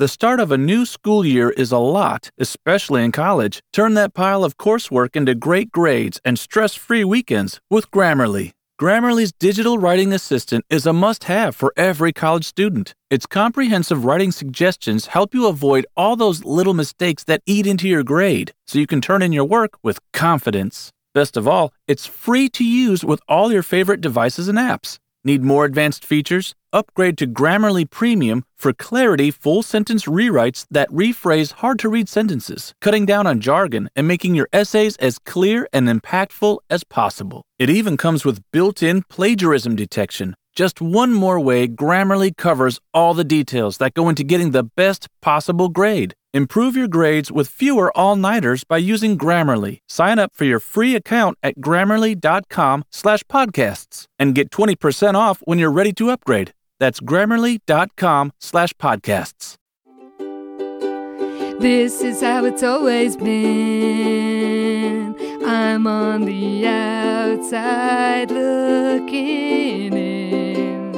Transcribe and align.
The 0.00 0.08
start 0.08 0.40
of 0.40 0.50
a 0.50 0.56
new 0.56 0.86
school 0.86 1.26
year 1.26 1.50
is 1.50 1.72
a 1.72 1.76
lot, 1.76 2.30
especially 2.38 3.04
in 3.04 3.12
college. 3.12 3.60
Turn 3.70 3.92
that 3.96 4.14
pile 4.14 4.44
of 4.44 4.56
coursework 4.56 5.14
into 5.14 5.34
great 5.34 5.70
grades 5.70 6.18
and 6.24 6.38
stress 6.38 6.74
free 6.74 7.04
weekends 7.04 7.60
with 7.68 7.90
Grammarly. 7.90 8.52
Grammarly's 8.80 9.30
digital 9.30 9.76
writing 9.76 10.10
assistant 10.14 10.64
is 10.70 10.86
a 10.86 10.94
must 10.94 11.24
have 11.24 11.54
for 11.54 11.74
every 11.76 12.14
college 12.14 12.46
student. 12.46 12.94
Its 13.10 13.26
comprehensive 13.26 14.06
writing 14.06 14.32
suggestions 14.32 15.08
help 15.08 15.34
you 15.34 15.46
avoid 15.46 15.84
all 15.98 16.16
those 16.16 16.46
little 16.46 16.72
mistakes 16.72 17.24
that 17.24 17.42
eat 17.44 17.66
into 17.66 17.86
your 17.86 18.02
grade 18.02 18.54
so 18.66 18.78
you 18.78 18.86
can 18.86 19.02
turn 19.02 19.20
in 19.20 19.34
your 19.34 19.44
work 19.44 19.72
with 19.82 20.00
confidence. 20.14 20.90
Best 21.12 21.36
of 21.36 21.46
all, 21.46 21.74
it's 21.86 22.06
free 22.06 22.48
to 22.48 22.64
use 22.64 23.04
with 23.04 23.20
all 23.28 23.52
your 23.52 23.62
favorite 23.62 24.00
devices 24.00 24.48
and 24.48 24.56
apps. 24.56 24.96
Need 25.24 25.44
more 25.44 25.66
advanced 25.66 26.06
features? 26.06 26.54
Upgrade 26.72 27.18
to 27.18 27.26
Grammarly 27.26 27.88
Premium 27.88 28.44
for 28.56 28.72
clarity 28.72 29.32
full 29.32 29.60
sentence 29.60 30.04
rewrites 30.04 30.66
that 30.70 30.88
rephrase 30.90 31.50
hard 31.54 31.80
to 31.80 31.88
read 31.88 32.08
sentences, 32.08 32.74
cutting 32.80 33.04
down 33.04 33.26
on 33.26 33.40
jargon 33.40 33.90
and 33.96 34.06
making 34.06 34.36
your 34.36 34.48
essays 34.52 34.94
as 34.98 35.18
clear 35.18 35.68
and 35.72 35.88
impactful 35.88 36.58
as 36.70 36.84
possible. 36.84 37.42
It 37.58 37.70
even 37.70 37.96
comes 37.96 38.24
with 38.24 38.44
built 38.52 38.84
in 38.84 39.02
plagiarism 39.02 39.74
detection. 39.74 40.36
Just 40.54 40.80
one 40.80 41.12
more 41.12 41.40
way 41.40 41.66
Grammarly 41.66 42.36
covers 42.36 42.78
all 42.94 43.14
the 43.14 43.24
details 43.24 43.78
that 43.78 43.94
go 43.94 44.08
into 44.08 44.22
getting 44.22 44.52
the 44.52 44.64
best 44.64 45.08
possible 45.20 45.70
grade. 45.70 46.14
Improve 46.32 46.76
your 46.76 46.88
grades 46.88 47.32
with 47.32 47.48
fewer 47.48 47.96
all-nighters 47.96 48.62
by 48.62 48.78
using 48.78 49.18
Grammarly. 49.18 49.78
Sign 49.88 50.20
up 50.20 50.32
for 50.34 50.44
your 50.44 50.60
free 50.60 50.94
account 50.94 51.36
at 51.42 51.56
grammarly.com 51.56 52.84
slash 52.92 53.24
podcasts 53.24 54.06
and 54.20 54.36
get 54.36 54.50
20% 54.50 55.14
off 55.14 55.40
when 55.44 55.58
you're 55.58 55.72
ready 55.72 55.92
to 55.94 56.10
upgrade. 56.10 56.52
That's 56.80 56.98
grammarly.com 56.98 58.32
slash 58.40 58.72
podcasts. 58.74 59.56
This 61.60 62.00
is 62.00 62.22
how 62.22 62.46
it's 62.46 62.62
always 62.62 63.18
been. 63.18 65.14
I'm 65.44 65.86
on 65.86 66.24
the 66.24 66.66
outside 66.66 68.30
looking 68.30 69.92
in. 69.92 70.90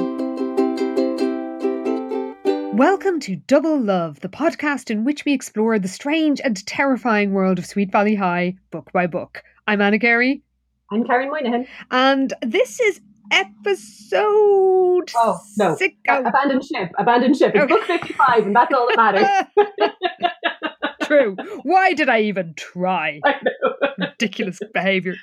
Welcome 2.77 3.19
to 3.19 3.35
Double 3.35 3.77
Love, 3.77 4.21
the 4.21 4.29
podcast 4.29 4.89
in 4.89 5.03
which 5.03 5.25
we 5.25 5.33
explore 5.33 5.77
the 5.79 5.89
strange 5.89 6.39
and 6.39 6.65
terrifying 6.65 7.33
world 7.33 7.59
of 7.59 7.65
Sweet 7.65 7.91
Valley 7.91 8.15
High, 8.15 8.55
book 8.71 8.89
by 8.93 9.05
book. 9.05 9.43
I'm 9.67 9.81
Anna 9.81 9.99
Carey, 9.99 10.41
I'm 10.91 11.03
Karen 11.05 11.29
Moynihan. 11.29 11.67
and 11.91 12.33
this 12.41 12.79
is 12.79 13.01
episode 13.33 15.11
Oh, 15.15 15.39
no. 15.57 15.75
six. 15.75 15.95
Oh, 16.09 16.23
abandon 16.25 16.61
ship, 16.61 16.91
Abandoned 16.97 17.35
ship. 17.37 17.51
It's 17.55 17.63
Okay. 17.63 17.73
book 17.73 17.83
55, 17.83 18.45
and 18.47 18.55
that's 18.55 18.73
all 18.73 18.87
that 18.87 18.97
matters. 18.97 19.91
True. 21.03 21.35
Why 21.63 21.93
did 21.93 22.09
I 22.09 22.21
even 22.21 22.53
try? 22.55 23.19
I 23.25 23.35
know. 23.43 23.73
Ridiculous 23.97 24.59
behaviour. 24.73 25.15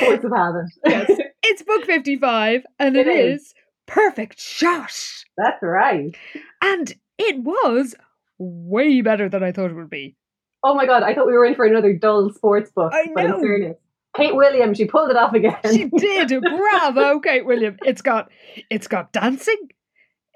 Force 0.00 0.24
of 0.24 0.32
habit. 0.34 0.70
Yes. 0.86 1.10
It's 1.44 1.62
book 1.62 1.84
55, 1.84 2.62
and 2.78 2.96
It 2.96 3.06
it 3.06 3.16
is. 3.16 3.42
is 3.42 3.54
perfect 3.86 4.40
shot. 4.40 4.92
That's 5.36 5.62
right. 5.62 6.14
And 6.60 6.94
it 7.18 7.38
was 7.42 7.94
way 8.38 9.00
better 9.00 9.28
than 9.28 9.42
I 9.42 9.52
thought 9.52 9.70
it 9.70 9.74
would 9.74 9.90
be. 9.90 10.16
Oh 10.64 10.74
my 10.74 10.86
god, 10.86 11.02
I 11.02 11.14
thought 11.14 11.26
we 11.26 11.32
were 11.32 11.44
in 11.46 11.54
for 11.56 11.64
another 11.64 11.92
dull 11.92 12.30
sports 12.32 12.70
book. 12.70 12.92
I 12.94 13.04
know. 13.06 13.74
Kate 14.16 14.34
Williams, 14.36 14.76
she 14.76 14.84
pulled 14.86 15.10
it 15.10 15.16
off 15.16 15.32
again. 15.34 15.56
She 15.70 15.84
did. 15.86 16.32
Bravo, 16.42 17.18
Kate 17.20 17.46
Williams. 17.46 17.78
It's 17.84 18.02
got 18.02 18.30
it's 18.70 18.86
got 18.86 19.12
dancing. 19.12 19.70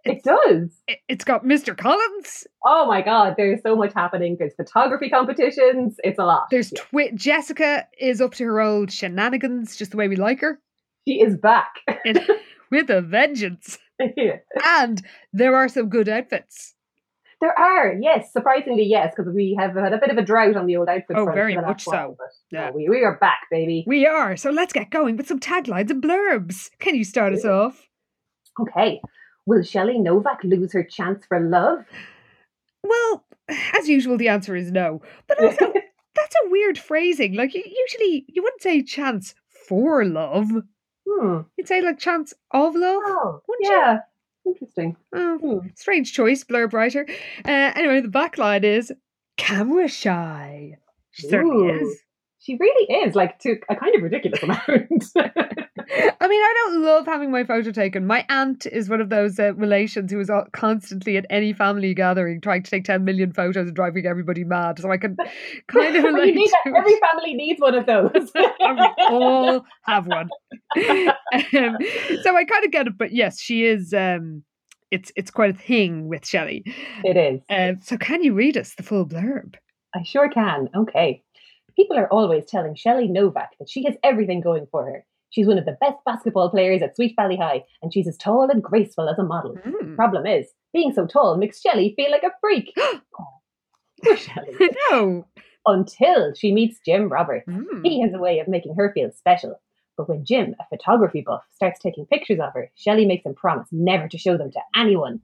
it 0.04 0.22
does. 0.22 0.70
it- 0.88 1.00
It's 1.08 1.24
got 1.24 1.44
Mr. 1.44 1.76
Collins. 1.76 2.46
Oh 2.64 2.86
my 2.86 3.02
god, 3.02 3.34
there's 3.36 3.60
so 3.62 3.74
much 3.76 3.92
happening. 3.92 4.36
There's 4.38 4.54
photography 4.54 5.10
competitions. 5.10 5.96
It's 6.04 6.18
a 6.18 6.24
lot. 6.24 6.44
There's 6.50 6.72
Yeah. 6.72 6.80
twi- 6.82 7.10
Jessica 7.14 7.86
is 7.98 8.20
up 8.20 8.34
to 8.34 8.44
her 8.44 8.60
old 8.60 8.90
shenanigans, 8.92 9.76
just 9.76 9.90
the 9.90 9.96
way 9.96 10.08
we 10.08 10.16
like 10.16 10.40
her, 10.40 10.60
she 11.06 11.20
is 11.20 11.36
back. 11.36 11.74
in, 12.04 12.18
with 12.70 12.88
a 12.90 13.00
vengeance. 13.02 13.78
Yeah. 14.16 14.36
And 14.64 15.00
there 15.32 15.56
are 15.56 15.68
some 15.68 15.88
good 15.88 16.06
outfits. 16.08 16.74
There 17.40 17.56
are, 17.58 17.94
yes, 18.00 18.32
surprisingly, 18.32 18.84
yes, 18.84 19.12
because 19.14 19.30
we 19.32 19.54
have 19.60 19.74
had 19.74 19.92
a 19.92 19.98
bit 19.98 20.10
of 20.10 20.16
a 20.16 20.22
drought 20.22 20.56
on 20.56 20.64
the 20.66 20.76
old 20.76 20.88
outfit. 20.88 21.16
Oh, 21.16 21.24
front 21.24 21.34
very 21.36 21.54
much 21.56 21.86
while, 21.86 22.12
so. 22.12 22.16
but, 22.18 22.28
Yeah. 22.50 22.66
no, 22.70 22.72
we, 22.76 22.88
we 22.88 23.04
are 23.04 23.18
back, 23.18 23.40
baby. 23.50 23.84
We 23.86 24.06
are. 24.06 24.36
So 24.36 24.50
let's 24.50 24.72
get 24.72 24.90
going 24.90 25.16
with 25.18 25.28
some 25.28 25.38
taglines 25.38 25.90
and 25.90 26.02
blurbs. 26.02 26.70
Can 26.78 26.94
you 26.94 27.04
start 27.04 27.34
us 27.34 27.44
off? 27.44 27.88
Okay. 28.58 29.02
Will 29.44 29.62
Shelley 29.62 29.98
Novak 29.98 30.42
lose 30.44 30.72
her 30.72 30.82
chance 30.82 31.26
for 31.26 31.38
love? 31.38 31.84
Well, 32.82 33.24
as 33.74 33.88
usual, 33.88 34.16
the 34.16 34.28
answer 34.28 34.56
is 34.56 34.72
no. 34.72 35.02
But 35.28 35.42
also, 35.42 35.72
that's 36.14 36.34
a 36.46 36.50
weird 36.50 36.78
phrasing. 36.78 37.34
Like, 37.34 37.52
usually 37.54 38.24
you 38.28 38.42
wouldn't 38.42 38.62
say 38.62 38.82
chance 38.82 39.34
for 39.68 40.04
love. 40.06 40.48
hmm. 41.06 41.40
You'd 41.58 41.68
say, 41.68 41.82
like, 41.82 41.98
chance 41.98 42.32
of 42.50 42.74
love. 42.74 43.02
Oh, 43.04 43.40
Wouldn't 43.46 43.68
you? 43.68 43.98
Interesting. 44.46 44.96
Oh, 45.14 45.60
Hmm. 45.62 45.68
strange 45.74 46.12
choice, 46.12 46.44
blurb 46.44 46.72
writer. 46.72 47.06
Uh, 47.44 47.72
anyway, 47.74 48.00
the 48.00 48.08
back 48.08 48.38
line 48.38 48.64
is 48.64 48.92
camera 49.36 49.88
shy. 49.88 50.76
She 51.10 51.28
certainly 51.28 51.68
is. 51.74 52.02
She 52.38 52.56
really 52.60 53.06
is, 53.08 53.16
like, 53.16 53.40
to 53.40 53.56
a 53.68 53.74
kind 53.74 53.96
of 53.96 54.02
ridiculous 54.02 54.40
amount. 54.42 54.62
I 55.18 56.28
mean, 56.28 56.42
I 56.42 56.54
don't 56.64 56.82
love 56.82 57.06
having 57.06 57.30
my 57.32 57.42
photo 57.44 57.72
taken. 57.72 58.06
My 58.06 58.24
aunt 58.28 58.66
is 58.66 58.88
one 58.88 59.00
of 59.00 59.08
those 59.08 59.38
uh, 59.40 59.52
relations 59.54 60.12
who 60.12 60.20
is 60.20 60.30
constantly 60.52 61.16
at 61.16 61.26
any 61.28 61.52
family 61.52 61.92
gathering 61.94 62.40
trying 62.40 62.62
to 62.62 62.70
take 62.70 62.84
10 62.84 63.04
million 63.04 63.32
photos 63.32 63.66
and 63.66 63.74
driving 63.74 64.06
everybody 64.06 64.44
mad. 64.44 64.78
So 64.78 64.92
I 64.92 64.96
can 64.96 65.16
kind 65.68 65.96
of 65.96 66.04
you 66.04 66.12
relate 66.14 66.34
that. 66.64 66.72
Every 66.76 66.96
family 67.10 67.34
needs 67.34 67.60
one 67.60 67.74
of 67.74 67.86
those. 67.86 68.30
We 68.34 68.92
all 69.08 69.64
have 69.84 70.06
one. 70.06 70.28
Um, 71.34 71.76
so 72.22 72.36
I 72.36 72.44
kind 72.44 72.64
of 72.64 72.70
get 72.70 72.86
it, 72.86 72.98
but 72.98 73.12
yes, 73.12 73.40
she 73.40 73.64
is. 73.64 73.92
Um, 73.92 74.44
it's 74.90 75.10
it's 75.16 75.30
quite 75.30 75.50
a 75.50 75.58
thing 75.58 76.08
with 76.08 76.26
Shelley. 76.26 76.62
it 77.04 77.16
is. 77.16 77.40
Um, 77.50 77.80
so 77.80 77.96
can 77.96 78.22
you 78.22 78.34
read 78.34 78.56
us 78.56 78.74
the 78.74 78.82
full 78.82 79.06
blurb? 79.06 79.56
I 79.94 80.02
sure 80.04 80.28
can. 80.28 80.68
Okay. 80.76 81.22
People 81.74 81.98
are 81.98 82.10
always 82.12 82.44
telling 82.46 82.74
Shelley 82.74 83.08
Novak 83.08 83.50
that 83.58 83.68
she 83.68 83.84
has 83.84 83.94
everything 84.02 84.40
going 84.40 84.66
for 84.70 84.84
her. 84.86 85.04
She's 85.30 85.46
one 85.46 85.58
of 85.58 85.66
the 85.66 85.76
best 85.80 85.96
basketball 86.06 86.50
players 86.50 86.80
at 86.82 86.96
Sweet 86.96 87.14
Valley 87.16 87.36
High, 87.36 87.64
and 87.82 87.92
she's 87.92 88.08
as 88.08 88.16
tall 88.16 88.48
and 88.50 88.62
graceful 88.62 89.08
as 89.08 89.18
a 89.18 89.24
model. 89.24 89.56
Hmm. 89.62 89.94
Problem 89.94 90.24
is, 90.24 90.46
being 90.72 90.92
so 90.94 91.06
tall 91.06 91.36
makes 91.36 91.60
Shelley 91.60 91.92
feel 91.96 92.10
like 92.10 92.22
a 92.22 92.30
freak. 92.40 92.72
Poor 94.04 94.16
Shelley. 94.16 94.54
no. 94.90 95.26
Until 95.66 96.32
she 96.34 96.52
meets 96.52 96.78
Jim 96.84 97.08
Roberts. 97.08 97.44
Hmm. 97.50 97.82
He 97.82 98.00
has 98.00 98.12
a 98.14 98.18
way 98.18 98.38
of 98.38 98.48
making 98.48 98.76
her 98.76 98.92
feel 98.94 99.10
special. 99.10 99.60
But 99.96 100.08
when 100.08 100.24
Jim, 100.24 100.54
a 100.60 100.64
photography 100.68 101.22
buff, 101.22 101.42
starts 101.54 101.80
taking 101.80 102.06
pictures 102.06 102.38
of 102.40 102.52
her, 102.54 102.70
Shelley 102.74 103.06
makes 103.06 103.24
him 103.24 103.34
promise 103.34 103.68
never 103.72 104.08
to 104.08 104.18
show 104.18 104.36
them 104.36 104.50
to 104.52 104.60
anyone. 104.76 105.20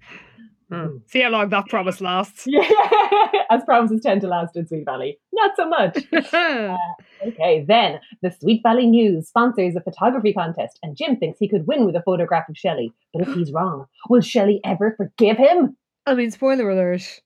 Hmm. 0.70 0.98
See 1.06 1.20
how 1.20 1.28
long 1.28 1.50
that 1.50 1.66
promise 1.68 2.00
lasts. 2.00 2.44
Yeah, 2.46 2.66
as 3.50 3.62
promises 3.64 4.00
tend 4.00 4.22
to 4.22 4.26
last 4.26 4.56
in 4.56 4.66
Sweet 4.66 4.86
Valley. 4.86 5.18
Not 5.32 5.52
so 5.56 5.68
much. 5.68 5.98
Okay, 7.24 7.64
then 7.68 8.00
the 8.20 8.32
Sweet 8.40 8.64
Valley 8.64 8.84
News 8.84 9.28
sponsors 9.28 9.76
a 9.76 9.80
photography 9.80 10.32
contest, 10.32 10.80
and 10.82 10.96
Jim 10.96 11.16
thinks 11.16 11.38
he 11.38 11.48
could 11.48 11.68
win 11.68 11.86
with 11.86 11.94
a 11.94 12.02
photograph 12.02 12.48
of 12.48 12.58
Shelley. 12.58 12.92
But 13.12 13.28
if 13.28 13.34
he's 13.34 13.52
wrong, 13.52 13.86
will 14.08 14.22
Shelley 14.22 14.60
ever 14.64 14.94
forgive 14.96 15.36
him? 15.36 15.76
I 16.04 16.14
mean, 16.14 16.32
spoiler 16.32 16.68
alert. 16.68 17.20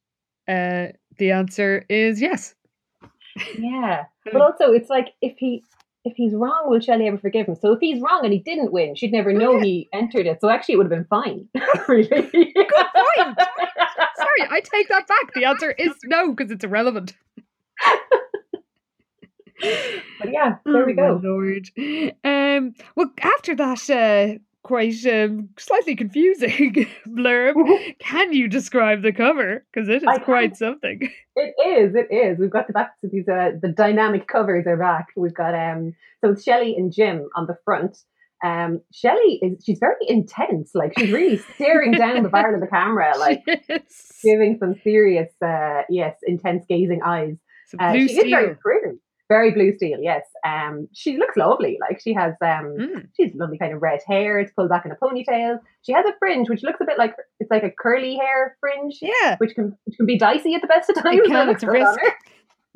Uh, 0.46 0.88
the 1.16 1.30
answer 1.30 1.86
is 1.88 2.20
yes. 2.20 2.54
Yeah, 3.58 4.04
but 4.24 4.40
also 4.40 4.72
it's 4.72 4.90
like 4.90 5.14
if 5.22 5.36
he 5.38 5.62
if 6.06 6.16
he's 6.16 6.32
wrong, 6.34 6.62
will 6.66 6.78
Shelley 6.80 7.08
ever 7.08 7.18
forgive 7.18 7.46
him? 7.48 7.56
So 7.56 7.72
if 7.72 7.80
he's 7.80 8.00
wrong 8.00 8.20
and 8.22 8.32
he 8.32 8.38
didn't 8.38 8.72
win, 8.72 8.94
she'd 8.94 9.12
never 9.12 9.32
know 9.32 9.60
he 9.60 9.88
entered 9.92 10.26
it. 10.26 10.40
So 10.40 10.48
actually, 10.48 10.74
it 10.74 10.78
would 10.78 10.90
have 10.90 10.98
been 10.98 11.04
fine. 11.10 11.48
really. 11.88 12.08
Good 12.08 12.22
point. 12.24 13.38
Sorry, 14.16 14.48
I 14.50 14.60
take 14.72 14.88
that 14.88 15.06
back. 15.08 15.34
The 15.34 15.44
answer 15.44 15.72
is 15.72 15.90
no 16.04 16.32
because 16.32 16.52
it's 16.52 16.64
irrelevant. 16.64 17.14
But 19.60 20.32
yeah, 20.32 20.56
there 20.64 20.84
we 20.86 20.92
Oh, 20.92 20.96
my 20.96 21.18
go. 21.18 21.20
Lord. 21.22 21.68
Um, 22.24 22.74
well, 22.94 23.10
after 23.20 23.54
that 23.56 23.90
uh, 23.90 24.38
quite 24.66 25.06
um, 25.06 25.48
slightly 25.56 25.94
confusing 25.94 26.74
blurb, 27.06 27.54
can 28.00 28.32
you 28.32 28.48
describe 28.48 29.00
the 29.02 29.12
cover? 29.12 29.64
Because 29.72 29.88
it 29.88 30.02
is 30.02 30.08
I 30.08 30.18
quite 30.18 30.50
can. 30.50 30.56
something. 30.56 31.10
It 31.38 31.54
is, 31.68 31.94
it 31.94 32.10
is. 32.10 32.38
We've 32.38 32.50
got 32.50 32.66
the 32.66 32.72
back 32.72 32.98
to 33.02 33.08
these 33.12 33.28
uh, 33.28 33.50
the 33.60 33.68
dynamic 33.68 34.26
covers 34.26 34.66
are 34.66 34.78
back. 34.78 35.08
We've 35.16 35.34
got 35.34 35.54
um 35.54 35.94
so 36.24 36.30
it's 36.30 36.42
Shelley 36.42 36.74
and 36.74 36.90
Jim 36.90 37.28
on 37.36 37.46
the 37.46 37.58
front. 37.62 37.98
Um 38.42 38.80
Shelley 38.90 39.38
is 39.42 39.62
she's 39.62 39.78
very 39.78 39.96
intense, 40.08 40.70
like 40.74 40.94
she's 40.98 41.12
really 41.12 41.36
staring 41.54 41.92
down 41.92 42.22
the 42.22 42.30
barrel 42.30 42.54
of 42.54 42.62
the 42.62 42.74
camera, 42.74 43.18
like 43.18 43.42
yes. 43.68 44.18
giving 44.24 44.56
some 44.58 44.76
serious 44.82 45.30
uh 45.44 45.82
yes, 45.90 46.16
intense 46.22 46.64
gazing 46.66 47.02
eyes. 47.04 47.36
Uh, 47.78 47.92
she 47.92 48.04
is 48.04 48.30
very 48.30 48.54
pretty. 48.54 48.96
Very 49.28 49.50
blue 49.50 49.72
steel, 49.76 49.98
yes. 50.00 50.22
Um, 50.46 50.86
she 50.92 51.16
looks 51.16 51.36
lovely. 51.36 51.78
Like 51.80 52.00
she 52.00 52.14
has, 52.14 52.34
um, 52.40 52.76
Mm. 52.78 53.08
she's 53.16 53.34
lovely 53.34 53.58
kind 53.58 53.74
of 53.74 53.82
red 53.82 54.00
hair. 54.06 54.38
It's 54.38 54.52
pulled 54.52 54.68
back 54.68 54.84
in 54.86 54.92
a 54.92 54.96
ponytail. 54.96 55.58
She 55.82 55.92
has 55.92 56.06
a 56.06 56.12
fringe 56.20 56.48
which 56.48 56.62
looks 56.62 56.80
a 56.80 56.84
bit 56.84 56.96
like 56.98 57.14
it's 57.40 57.50
like 57.50 57.64
a 57.64 57.70
curly 57.70 58.16
hair 58.16 58.56
fringe, 58.60 58.98
Yeah. 59.02 59.34
which 59.38 59.54
can 59.56 59.76
which 59.84 59.96
can 59.96 60.06
be 60.06 60.16
dicey 60.18 60.54
at 60.54 60.60
the 60.62 60.68
best 60.68 60.88
of 60.90 61.02
times. 61.02 61.20
can, 61.26 61.48
it's 61.48 61.62
a 61.62 61.70
risk. 61.70 61.98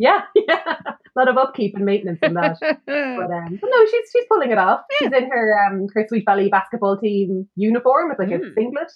Yeah, 0.03 0.23
yeah. 0.35 0.63
A 0.67 0.95
lot 1.15 1.29
of 1.29 1.37
upkeep 1.37 1.75
and 1.77 1.85
maintenance 1.85 2.21
in 2.23 2.33
that. 2.33 2.57
But, 2.61 3.31
um, 3.31 3.59
but 3.61 3.71
no, 3.71 3.85
she's 3.85 4.11
she's 4.11 4.25
pulling 4.31 4.51
it 4.51 4.57
off. 4.57 4.81
She's 4.99 5.13
in 5.13 5.29
her 5.31 5.55
um 5.69 5.89
her 5.95 6.07
Sweet 6.09 6.25
Valley 6.25 6.49
basketball 6.49 6.97
team 6.99 7.47
uniform 7.55 8.11
It's 8.11 8.19
like 8.19 8.31
a 8.31 8.39
Mm. 8.43 8.55
singlet. 8.55 8.91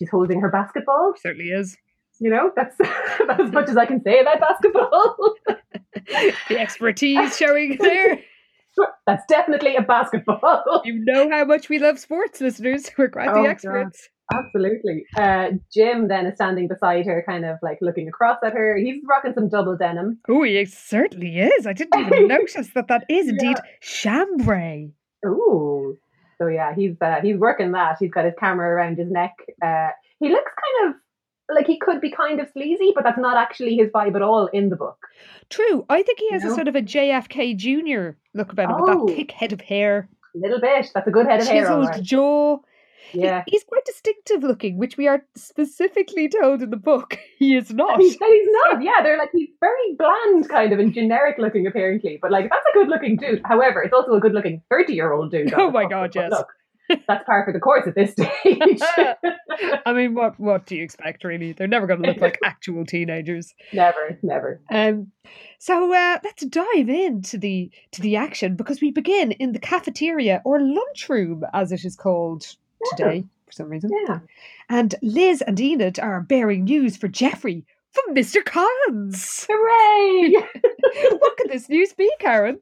She's 0.00 0.10
holding 0.10 0.40
her 0.40 0.50
basketball. 0.50 1.14
Certainly 1.16 1.50
is. 1.52 1.76
You 2.20 2.30
know, 2.30 2.50
that's 2.56 2.76
about 3.20 3.40
as 3.40 3.52
much 3.52 3.68
as 3.68 3.76
I 3.76 3.86
can 3.86 4.02
say 4.02 4.20
about 4.20 4.40
basketball. 4.40 5.34
The 6.48 6.58
expertise 6.58 7.36
showing 7.36 7.76
there. 7.80 8.20
that's 9.06 9.24
definitely 9.28 9.76
a 9.76 9.82
basketball. 9.82 10.82
You 10.84 11.02
know 11.04 11.28
how 11.30 11.44
much 11.44 11.68
we 11.68 11.78
love 11.78 11.98
sports, 11.98 12.40
listeners. 12.40 12.90
We're 12.96 13.08
quite 13.10 13.28
Oh, 13.28 13.34
the 13.34 13.40
God. 13.42 13.48
experts. 13.50 14.08
Absolutely. 14.32 15.04
Uh, 15.16 15.48
Jim 15.74 16.08
then 16.08 16.26
is 16.26 16.34
standing 16.36 16.68
beside 16.68 17.04
her, 17.06 17.22
kind 17.28 17.44
of 17.44 17.56
like 17.62 17.78
looking 17.82 18.08
across 18.08 18.38
at 18.44 18.52
her. 18.52 18.76
He's 18.76 19.02
rocking 19.08 19.32
some 19.34 19.48
double 19.48 19.76
denim. 19.76 20.18
Oh, 20.28 20.42
he 20.44 20.64
certainly 20.66 21.38
is. 21.40 21.66
I 21.66 21.72
didn't 21.72 22.06
even 22.06 22.28
notice 22.28 22.68
that 22.74 22.88
that 22.88 23.04
is 23.10 23.28
indeed 23.28 23.56
chambray. 23.80 24.92
Ooh. 25.26 25.96
So 26.38 26.46
yeah, 26.46 26.74
he's 26.74 26.94
uh, 27.00 27.16
he's 27.22 27.36
working 27.36 27.72
that. 27.72 27.96
He's 28.00 28.10
got 28.12 28.24
his 28.24 28.34
camera 28.38 28.68
around 28.68 28.96
his 28.98 29.10
neck. 29.10 29.32
Uh, 29.62 29.88
he 30.20 30.28
looks 30.28 30.52
kind 30.80 30.90
of 30.94 31.00
like 31.54 31.66
he 31.66 31.78
could 31.78 32.00
be 32.00 32.10
kind 32.10 32.40
of 32.40 32.48
sleazy, 32.52 32.92
but 32.94 33.04
that's 33.04 33.18
not 33.18 33.36
actually 33.36 33.76
his 33.76 33.90
vibe 33.90 34.14
at 34.16 34.22
all 34.22 34.46
in 34.52 34.68
the 34.68 34.76
book. 34.76 34.98
True. 35.50 35.84
I 35.88 36.02
think 36.02 36.18
he 36.18 36.30
has 36.30 36.44
a 36.44 36.48
know? 36.48 36.54
sort 36.54 36.68
of 36.68 36.76
a 36.76 36.82
JFK 36.82 37.56
Jr. 37.56 38.16
look 38.34 38.52
about 38.52 38.70
him 38.70 38.80
with 38.80 38.90
Oh. 38.90 39.06
that 39.06 39.16
thick 39.16 39.30
head 39.32 39.52
of 39.52 39.60
hair, 39.60 40.08
A 40.34 40.38
little 40.38 40.60
bit. 40.60 40.90
That's 40.94 41.06
a 41.06 41.10
good 41.10 41.26
head 41.26 41.40
of 41.40 41.48
hair. 41.48 41.62
chiseled 41.62 41.86
right. 41.88 42.02
jaw. 42.02 42.56
He- 43.10 43.22
Yeah. 43.22 43.42
He's 43.46 43.64
quite 43.64 43.86
distinctive 43.86 44.42
looking, 44.42 44.76
which 44.76 44.98
we 44.98 45.08
are 45.08 45.24
specifically 45.34 46.28
told 46.28 46.60
in 46.60 46.68
the 46.68 46.76
book 46.76 47.18
he 47.38 47.56
is 47.56 47.72
not. 47.72 47.98
He's, 47.98 48.18
and 48.20 48.30
he's 48.30 48.48
not. 48.50 48.82
Yeah, 48.88 49.02
they're 49.02 49.16
like 49.16 49.30
he's 49.32 49.48
very 49.60 49.94
bland, 49.96 50.48
kind 50.50 50.72
of, 50.74 50.78
and 50.78 50.92
generic 50.92 51.36
looking 51.38 51.66
apparently. 51.66 52.18
But 52.20 52.30
like 52.30 52.44
that's 52.50 52.66
a 52.70 52.74
good 52.78 52.88
looking 52.88 53.16
dude. 53.16 53.40
However, 53.46 53.82
it's 53.82 53.94
also 53.94 54.12
a 54.12 54.20
good 54.20 54.34
looking 54.34 54.62
thirty 54.70 54.92
year 54.92 55.12
old 55.14 55.30
dude. 55.30 55.54
Oh 55.54 55.70
my. 55.70 55.86
God, 55.88 56.14
yes. 56.14 56.30
Look, 56.30 56.48
that's 56.88 57.24
par 57.24 57.44
for 57.44 57.52
the 57.52 57.60
course 57.60 57.86
at 57.86 57.94
this 57.94 58.12
stage. 58.12 58.80
I 59.86 59.92
mean, 59.92 60.14
what 60.14 60.38
what 60.38 60.66
do 60.66 60.76
you 60.76 60.82
expect, 60.82 61.24
really? 61.24 61.52
They're 61.52 61.68
never 61.68 61.86
going 61.86 62.02
to 62.02 62.08
look 62.08 62.20
like 62.20 62.38
actual 62.44 62.84
teenagers. 62.86 63.54
never, 63.72 64.18
never. 64.22 64.60
Um, 64.70 65.12
so 65.58 65.92
uh, 65.92 66.18
let's 66.24 66.44
dive 66.44 66.88
into 66.88 67.38
the 67.38 67.70
to 67.92 68.00
the 68.02 68.16
action 68.16 68.56
because 68.56 68.80
we 68.80 68.90
begin 68.90 69.32
in 69.32 69.52
the 69.52 69.58
cafeteria 69.58 70.42
or 70.44 70.60
lunchroom, 70.60 71.44
as 71.52 71.72
it 71.72 71.84
is 71.84 71.96
called 71.96 72.46
today 72.90 73.24
for 73.46 73.52
some 73.52 73.68
reason. 73.68 73.90
Yeah. 74.06 74.20
And 74.68 74.94
Liz 75.02 75.42
and 75.42 75.58
Enid 75.58 75.98
are 75.98 76.20
bearing 76.20 76.64
news 76.64 76.96
for 76.96 77.08
Jeffrey 77.08 77.64
from 77.92 78.14
Mr. 78.14 78.44
Collins. 78.44 79.46
Hooray! 79.48 80.32
what 81.18 81.36
could 81.36 81.50
this 81.50 81.68
news 81.68 81.92
be, 81.92 82.10
Karen? 82.18 82.60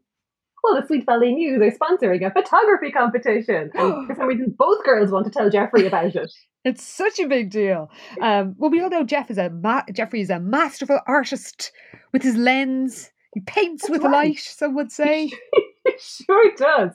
Well, 0.66 0.80
the 0.80 0.86
Sweet 0.86 1.06
Valley 1.06 1.32
News 1.32 1.62
are 1.62 1.70
sponsoring 1.78 2.26
a 2.26 2.30
photography 2.30 2.90
competition, 2.90 3.70
and 3.74 4.06
for 4.06 4.14
some 4.14 4.26
reason, 4.26 4.54
both 4.58 4.84
girls 4.84 5.10
want 5.10 5.24
to 5.26 5.30
tell 5.30 5.48
Jeffrey 5.50 5.86
about 5.86 6.14
it. 6.14 6.32
It's 6.64 6.82
such 6.82 7.20
a 7.20 7.28
big 7.28 7.50
deal. 7.50 7.92
Um, 8.20 8.56
well, 8.58 8.72
we 8.72 8.80
all 8.80 8.90
know 8.90 9.04
Jeff 9.04 9.30
is 9.30 9.38
a 9.38 9.50
ma- 9.50 9.84
Jeffrey 9.92 10.20
is 10.20 10.30
a 10.30 10.40
masterful 10.40 10.98
artist 11.06 11.70
with 12.12 12.24
his 12.24 12.34
lens. 12.36 13.12
He 13.34 13.38
paints 13.40 13.82
That's 13.82 13.92
with 13.92 14.02
right. 14.02 14.30
light. 14.30 14.40
Some 14.40 14.74
would 14.74 14.90
say. 14.90 15.30
Sure 16.00 16.52
does. 16.56 16.90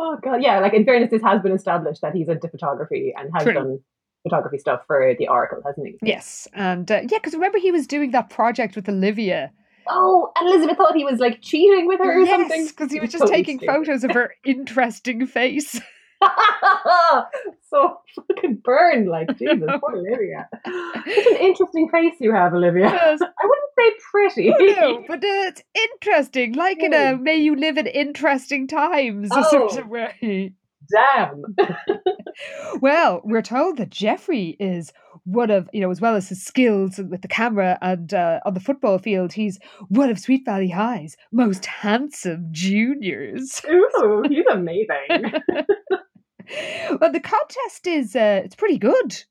Oh 0.00 0.16
god, 0.22 0.42
yeah. 0.42 0.60
Like 0.60 0.72
in 0.72 0.86
fairness, 0.86 1.10
this 1.10 1.22
has 1.22 1.42
been 1.42 1.52
established 1.52 2.00
that 2.00 2.14
he's 2.14 2.28
into 2.28 2.48
photography 2.48 3.12
and 3.14 3.30
has 3.34 3.42
True. 3.44 3.52
done 3.52 3.80
photography 4.22 4.56
stuff 4.56 4.80
for 4.86 5.14
the 5.18 5.28
Oracle, 5.28 5.60
hasn't 5.64 5.86
he? 5.86 5.98
Yes, 6.02 6.48
and 6.54 6.90
uh, 6.90 7.02
yeah, 7.02 7.18
because 7.18 7.34
remember 7.34 7.58
he 7.58 7.70
was 7.70 7.86
doing 7.86 8.12
that 8.12 8.30
project 8.30 8.74
with 8.76 8.88
Olivia. 8.88 9.52
Oh, 9.92 10.30
and 10.36 10.48
Elizabeth 10.48 10.76
thought 10.76 10.94
he 10.96 11.04
was 11.04 11.18
like 11.18 11.42
cheating 11.42 11.86
with 11.86 11.98
her 12.00 12.22
or 12.22 12.26
something. 12.26 12.62
Yes, 12.62 12.70
because 12.70 12.92
he 12.92 13.00
was 13.00 13.10
just 13.12 13.22
totally 13.22 13.38
taking 13.38 13.58
stupid. 13.58 13.74
photos 13.74 14.04
of 14.04 14.12
her 14.12 14.32
interesting 14.44 15.26
face. 15.26 15.80
so 17.68 17.96
fucking 18.28 18.56
burned, 18.62 19.08
like 19.08 19.28
Jesus, 19.38 19.58
poor 19.80 19.96
Olivia. 19.96 20.48
Such 20.64 21.26
an 21.26 21.36
interesting 21.40 21.88
face 21.90 22.14
you 22.20 22.32
have, 22.34 22.52
Olivia. 22.54 22.84
Yes. 22.90 23.20
I 23.22 23.46
wouldn't 23.46 23.70
say 23.78 23.90
pretty. 24.12 24.52
Oh, 24.52 24.56
no, 24.58 25.04
but 25.08 25.18
uh, 25.18 25.48
it's 25.48 25.62
interesting. 25.74 26.54
Like 26.54 26.82
in 26.82 26.92
a 26.94 27.12
Oh. 27.12 27.16
may 27.16 27.36
you 27.36 27.56
live 27.56 27.78
in 27.78 27.86
interesting 27.86 28.66
times 28.68 29.30
a 29.34 29.44
sort 29.44 29.72
Oh. 29.74 29.78
of 29.78 29.88
way. 29.88 30.52
Damn. 31.16 31.42
Well, 32.80 33.20
we're 33.24 33.42
told 33.42 33.76
that 33.76 33.90
Jeffrey 33.90 34.56
is 34.58 34.92
one 35.24 35.50
of, 35.50 35.68
you 35.72 35.80
know, 35.80 35.90
as 35.90 36.00
well 36.00 36.16
as 36.16 36.28
his 36.28 36.42
skills 36.42 36.98
with 36.98 37.22
the 37.22 37.28
camera 37.28 37.78
and 37.82 38.12
uh, 38.12 38.40
on 38.44 38.54
the 38.54 38.60
football 38.60 38.98
field, 38.98 39.32
he's 39.32 39.58
one 39.88 40.10
of 40.10 40.18
Sweet 40.18 40.44
Valley 40.44 40.68
High's 40.68 41.16
most 41.32 41.66
handsome 41.66 42.48
juniors. 42.50 43.62
Ooh, 43.70 44.24
he's 44.28 44.46
amazing. 44.50 44.88
well, 47.00 47.12
the 47.12 47.20
contest 47.22 47.86
is 47.86 48.16
uh, 48.16 48.42
it's 48.44 48.56
pretty 48.56 48.78
good. 48.78 49.22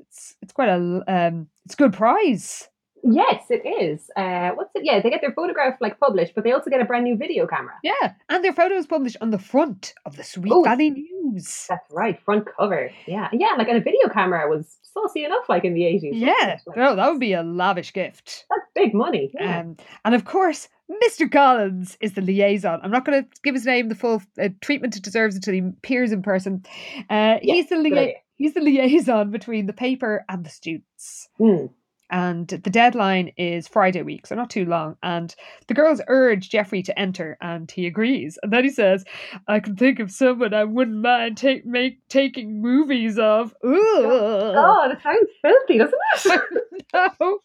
It's 0.00 0.36
it's 0.42 0.52
quite 0.52 0.68
a 0.68 1.02
um, 1.06 1.48
it's 1.64 1.74
a 1.74 1.78
good 1.78 1.92
prize. 1.92 2.68
Yes, 3.04 3.44
it 3.50 3.66
is. 3.66 4.10
Uh, 4.16 4.50
what's 4.50 4.74
it? 4.74 4.82
Yeah, 4.84 5.00
they 5.00 5.10
get 5.10 5.20
their 5.20 5.32
photograph 5.32 5.76
like 5.80 5.98
published, 6.00 6.34
but 6.34 6.44
they 6.44 6.52
also 6.52 6.70
get 6.70 6.80
a 6.80 6.84
brand 6.84 7.04
new 7.04 7.16
video 7.16 7.46
camera. 7.46 7.74
Yeah, 7.82 8.14
and 8.28 8.44
their 8.44 8.52
photo 8.52 8.74
is 8.74 8.86
published 8.86 9.16
on 9.20 9.30
the 9.30 9.38
front 9.38 9.94
of 10.04 10.16
the 10.16 10.24
Sweet. 10.24 10.52
Valley 10.64 10.90
News. 10.90 11.66
That's 11.68 11.90
right, 11.90 12.18
front 12.24 12.46
cover. 12.58 12.90
Yeah, 13.06 13.28
yeah, 13.32 13.54
like 13.58 13.68
and 13.68 13.78
a 13.78 13.80
video 13.80 14.08
camera 14.12 14.48
was 14.48 14.76
saucy 14.82 15.24
enough, 15.24 15.48
like 15.48 15.64
in 15.64 15.74
the 15.74 15.84
eighties. 15.84 16.14
Yeah, 16.16 16.58
oh, 16.76 16.96
that 16.96 17.10
would 17.10 17.20
be 17.20 17.32
a 17.32 17.42
lavish 17.42 17.92
gift. 17.92 18.44
that's 18.50 18.66
big 18.74 18.94
money. 18.94 19.32
Yeah. 19.38 19.60
Um, 19.60 19.76
and 20.04 20.14
of 20.14 20.24
course, 20.24 20.68
Mr. 21.02 21.30
Collins 21.30 21.96
is 22.00 22.12
the 22.14 22.20
liaison. 22.20 22.80
I'm 22.82 22.90
not 22.90 23.04
going 23.04 23.22
to 23.22 23.28
give 23.42 23.54
his 23.54 23.64
name 23.64 23.88
the 23.88 23.94
full 23.94 24.22
uh, 24.40 24.48
treatment 24.60 24.96
it 24.96 25.02
deserves 25.02 25.34
until 25.34 25.54
he 25.54 25.60
appears 25.60 26.12
in 26.12 26.22
person. 26.22 26.64
Uh, 27.08 27.36
he's 27.40 27.68
the 27.68 27.76
lia- 27.76 28.14
he's 28.36 28.54
the 28.54 28.60
liaison 28.60 29.30
between 29.30 29.66
the 29.66 29.72
paper 29.72 30.24
and 30.28 30.44
the 30.44 30.50
students. 30.50 31.28
Hmm. 31.38 31.66
And 32.14 32.46
the 32.46 32.70
deadline 32.70 33.32
is 33.36 33.66
Friday 33.66 34.02
week, 34.02 34.28
so 34.28 34.36
not 34.36 34.48
too 34.48 34.66
long. 34.66 34.96
And 35.02 35.34
the 35.66 35.74
girls 35.74 36.00
urge 36.06 36.48
Jeffrey 36.48 36.80
to 36.84 36.96
enter, 36.96 37.36
and 37.40 37.68
he 37.68 37.88
agrees. 37.88 38.38
And 38.40 38.52
then 38.52 38.62
he 38.62 38.70
says, 38.70 39.04
"I 39.48 39.58
can 39.58 39.74
think 39.74 39.98
of 39.98 40.12
someone 40.12 40.54
I 40.54 40.62
wouldn't 40.62 41.02
mind 41.02 41.36
take 41.36 41.66
make 41.66 42.06
taking 42.08 42.62
movies 42.62 43.18
of." 43.18 43.52
Ooh, 43.66 44.52
God, 44.54 44.92
it 44.92 45.02
sounds 45.02 45.28
filthy, 45.42 45.78
doesn't 45.78 45.98
it? 46.14 46.42
no. 46.94 47.10
Well, 47.18 47.40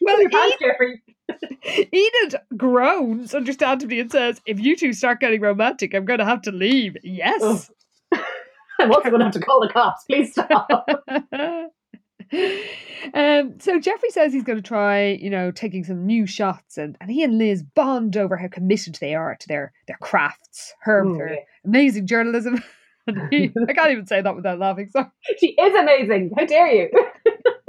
Well, 0.00 0.50
Jeffrey. 0.60 1.02
Enid 1.94 2.34
groans 2.56 3.32
understandably 3.32 4.00
and 4.00 4.10
says, 4.10 4.40
If 4.44 4.58
you 4.58 4.74
two 4.74 4.92
start 4.92 5.20
getting 5.20 5.40
romantic, 5.40 5.94
I'm 5.94 6.04
going 6.04 6.18
to 6.18 6.24
have 6.24 6.42
to 6.42 6.50
leave. 6.50 6.96
Yes. 7.04 7.70
I'm 8.80 8.90
also 8.90 9.10
going 9.10 9.20
to 9.20 9.26
have 9.26 9.34
to 9.34 9.40
call 9.40 9.60
the 9.60 9.72
cops. 9.72 10.02
Please 10.06 10.32
stop. 10.32 10.84
Um, 13.14 13.54
so 13.58 13.78
Jeffrey 13.80 14.10
says 14.10 14.32
he's 14.32 14.44
going 14.44 14.58
to 14.58 14.62
try, 14.62 15.18
you 15.20 15.30
know, 15.30 15.50
taking 15.50 15.84
some 15.84 16.06
new 16.06 16.26
shots, 16.26 16.78
and, 16.78 16.96
and 17.00 17.10
he 17.10 17.22
and 17.24 17.38
Liz 17.38 17.62
bond 17.62 18.16
over 18.16 18.36
how 18.36 18.48
committed 18.48 18.96
they 19.00 19.14
are 19.14 19.36
to 19.36 19.48
their 19.48 19.72
their 19.86 19.98
crafts. 20.00 20.74
Her 20.80 21.04
Mm, 21.04 21.18
her 21.18 21.34
yeah. 21.34 21.40
amazing 21.64 22.06
journalism. 22.06 22.62
he, 23.30 23.50
I 23.68 23.72
can't 23.72 23.90
even 23.90 24.06
say 24.06 24.22
that 24.22 24.36
without 24.36 24.58
laughing. 24.58 24.88
So 24.92 25.10
She 25.38 25.48
is 25.48 25.74
amazing. 25.74 26.30
How 26.36 26.44
dare 26.46 26.72
you? 26.72 26.90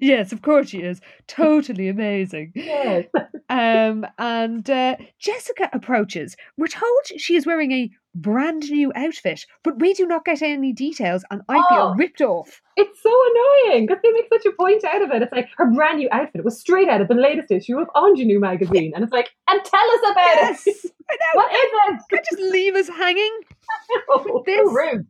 yes, 0.00 0.32
of 0.32 0.42
course 0.42 0.68
she 0.70 0.78
is 0.82 1.00
totally 1.26 1.88
amazing. 1.88 2.52
yes. 2.54 3.06
Um, 3.48 4.06
and 4.18 4.68
uh, 4.70 4.96
Jessica 5.18 5.68
approaches. 5.72 6.36
We're 6.56 6.68
told 6.68 7.00
she 7.18 7.36
is 7.36 7.46
wearing 7.46 7.72
a 7.72 7.90
brand 8.14 8.70
new 8.70 8.92
outfit, 8.94 9.44
but 9.64 9.78
we 9.78 9.94
do 9.94 10.06
not 10.06 10.24
get 10.24 10.42
any 10.42 10.72
details, 10.72 11.24
and 11.30 11.42
I 11.48 11.54
feel 11.68 11.92
Oh. 11.92 11.94
ripped 11.96 12.20
off. 12.20 12.60
It's 12.76 13.02
so 13.02 13.10
annoying 13.10 13.86
because 13.86 14.00
they 14.02 14.10
make 14.12 14.28
such 14.32 14.46
a 14.46 14.52
point 14.58 14.84
out 14.84 15.02
of 15.02 15.10
it. 15.10 15.22
It's 15.22 15.32
like 15.32 15.48
her 15.58 15.70
brand 15.70 15.98
new 15.98 16.08
outfit 16.10 16.36
it 16.40 16.44
was 16.44 16.58
straight 16.58 16.88
out 16.88 17.00
of 17.02 17.08
the 17.08 17.14
latest 17.14 17.50
issue 17.50 17.78
of 17.78 17.88
Ingenue 17.96 18.40
magazine. 18.40 18.92
And 18.94 19.04
it's 19.04 19.12
like, 19.12 19.28
and 19.48 19.62
tell 19.64 19.80
us 19.90 20.00
about 20.10 20.36
Yes, 20.36 20.66
it. 20.66 20.92
What 21.34 21.52
is 21.52 22.02
Can't 22.10 22.24
just 22.30 22.40
leave 22.52 22.74
us 22.74 22.88
hanging. 22.88 23.40
it? 23.42 24.02
Oh, 24.08 24.42
This- 24.46 24.56
so 24.58 24.72
rude. 24.72 25.06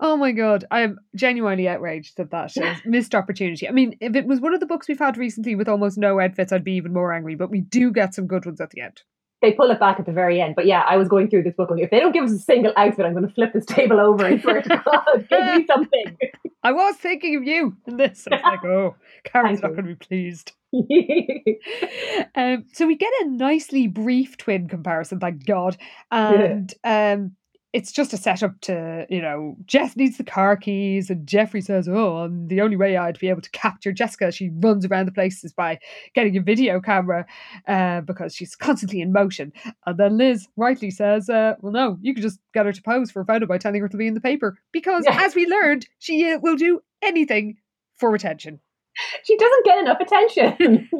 Oh 0.00 0.16
my 0.16 0.32
god, 0.32 0.64
I 0.70 0.80
am 0.80 0.98
genuinely 1.14 1.68
outraged 1.68 2.18
at 2.20 2.30
that 2.30 2.52
that 2.54 2.76
is 2.76 2.82
missed 2.84 3.14
opportunity. 3.14 3.68
I 3.68 3.72
mean, 3.72 3.96
if 4.00 4.14
it 4.16 4.26
was 4.26 4.40
one 4.40 4.52
of 4.54 4.60
the 4.60 4.66
books 4.66 4.88
we've 4.88 4.98
had 4.98 5.16
recently 5.16 5.54
with 5.54 5.68
almost 5.68 5.96
no 5.98 6.20
outfits, 6.20 6.52
I'd 6.52 6.64
be 6.64 6.74
even 6.74 6.92
more 6.92 7.12
angry. 7.12 7.34
But 7.36 7.50
we 7.50 7.60
do 7.60 7.90
get 7.92 8.14
some 8.14 8.26
good 8.26 8.44
ones 8.44 8.60
at 8.60 8.70
the 8.70 8.80
end. 8.82 9.02
they 9.40 9.52
pull 9.52 9.70
it 9.70 9.78
back 9.78 10.00
at 10.00 10.06
the 10.06 10.12
very 10.12 10.40
end. 10.40 10.54
But 10.56 10.66
yeah, 10.66 10.82
I 10.86 10.96
was 10.96 11.08
going 11.08 11.28
through 11.28 11.42
this 11.44 11.54
book. 11.54 11.70
If 11.76 11.90
they 11.90 12.00
don't 12.00 12.12
give 12.12 12.24
us 12.24 12.32
a 12.32 12.38
single 12.38 12.72
outfit, 12.76 13.04
I'm 13.04 13.12
going 13.12 13.26
to 13.26 13.32
flip 13.34 13.52
this 13.52 13.66
table 13.66 14.00
over 14.00 14.24
and 14.24 14.40
swear 14.40 14.62
to 14.62 14.68
God, 14.68 15.26
give 15.28 15.44
me 15.54 15.66
something. 15.66 16.16
I 16.62 16.72
was 16.72 16.96
thinking 16.96 17.36
of 17.36 17.44
you 17.44 17.76
in 17.86 17.98
this. 17.98 18.26
I 18.30 18.36
was 18.36 18.42
like, 18.42 18.64
oh, 18.64 18.96
Karen's 19.24 19.60
not 19.60 19.72
going 19.72 19.84
to 19.86 19.94
be 19.94 19.96
pleased. 19.96 20.52
um, 22.34 22.64
so 22.72 22.86
we 22.86 22.96
get 22.96 23.12
a 23.20 23.28
nicely 23.28 23.86
brief 23.86 24.36
twin 24.38 24.66
comparison, 24.68 25.20
thank 25.20 25.44
God. 25.44 25.76
And 26.10 26.72
um, 26.82 27.32
it's 27.74 27.90
just 27.90 28.12
a 28.12 28.16
setup 28.16 28.58
to, 28.60 29.04
you 29.10 29.20
know, 29.20 29.56
Jess 29.66 29.96
needs 29.96 30.16
the 30.16 30.22
car 30.22 30.56
keys, 30.56 31.10
and 31.10 31.26
Jeffrey 31.26 31.60
says, 31.60 31.88
Oh, 31.88 32.22
and 32.22 32.48
the 32.48 32.60
only 32.60 32.76
way 32.76 32.96
I'd 32.96 33.18
be 33.18 33.28
able 33.28 33.40
to 33.42 33.50
capture 33.50 33.90
Jessica, 33.90 34.30
she 34.30 34.50
runs 34.60 34.86
around 34.86 35.06
the 35.06 35.12
place, 35.12 35.42
is 35.42 35.52
by 35.52 35.80
getting 36.14 36.36
a 36.36 36.40
video 36.40 36.80
camera 36.80 37.26
uh, 37.66 38.00
because 38.02 38.32
she's 38.32 38.54
constantly 38.54 39.00
in 39.00 39.12
motion. 39.12 39.52
And 39.86 39.98
then 39.98 40.16
Liz 40.16 40.46
rightly 40.56 40.92
says, 40.92 41.28
uh, 41.28 41.54
Well, 41.60 41.72
no, 41.72 41.98
you 42.00 42.14
could 42.14 42.22
just 42.22 42.38
get 42.54 42.64
her 42.64 42.72
to 42.72 42.82
pose 42.82 43.10
for 43.10 43.22
a 43.22 43.26
photo 43.26 43.44
by 43.44 43.58
telling 43.58 43.80
her 43.80 43.88
to 43.88 43.96
be 43.96 44.06
in 44.06 44.14
the 44.14 44.20
paper. 44.20 44.56
Because, 44.72 45.02
Yeah. 45.04 45.20
as 45.20 45.34
we 45.34 45.44
learned, 45.46 45.88
she 45.98 46.30
uh, 46.32 46.38
will 46.40 46.56
do 46.56 46.80
anything 47.02 47.56
for 47.96 48.14
attention. 48.14 48.60
she 49.24 49.36
doesn't 49.36 49.64
get 49.64 49.78
enough 49.78 49.98
attention. 50.00 50.88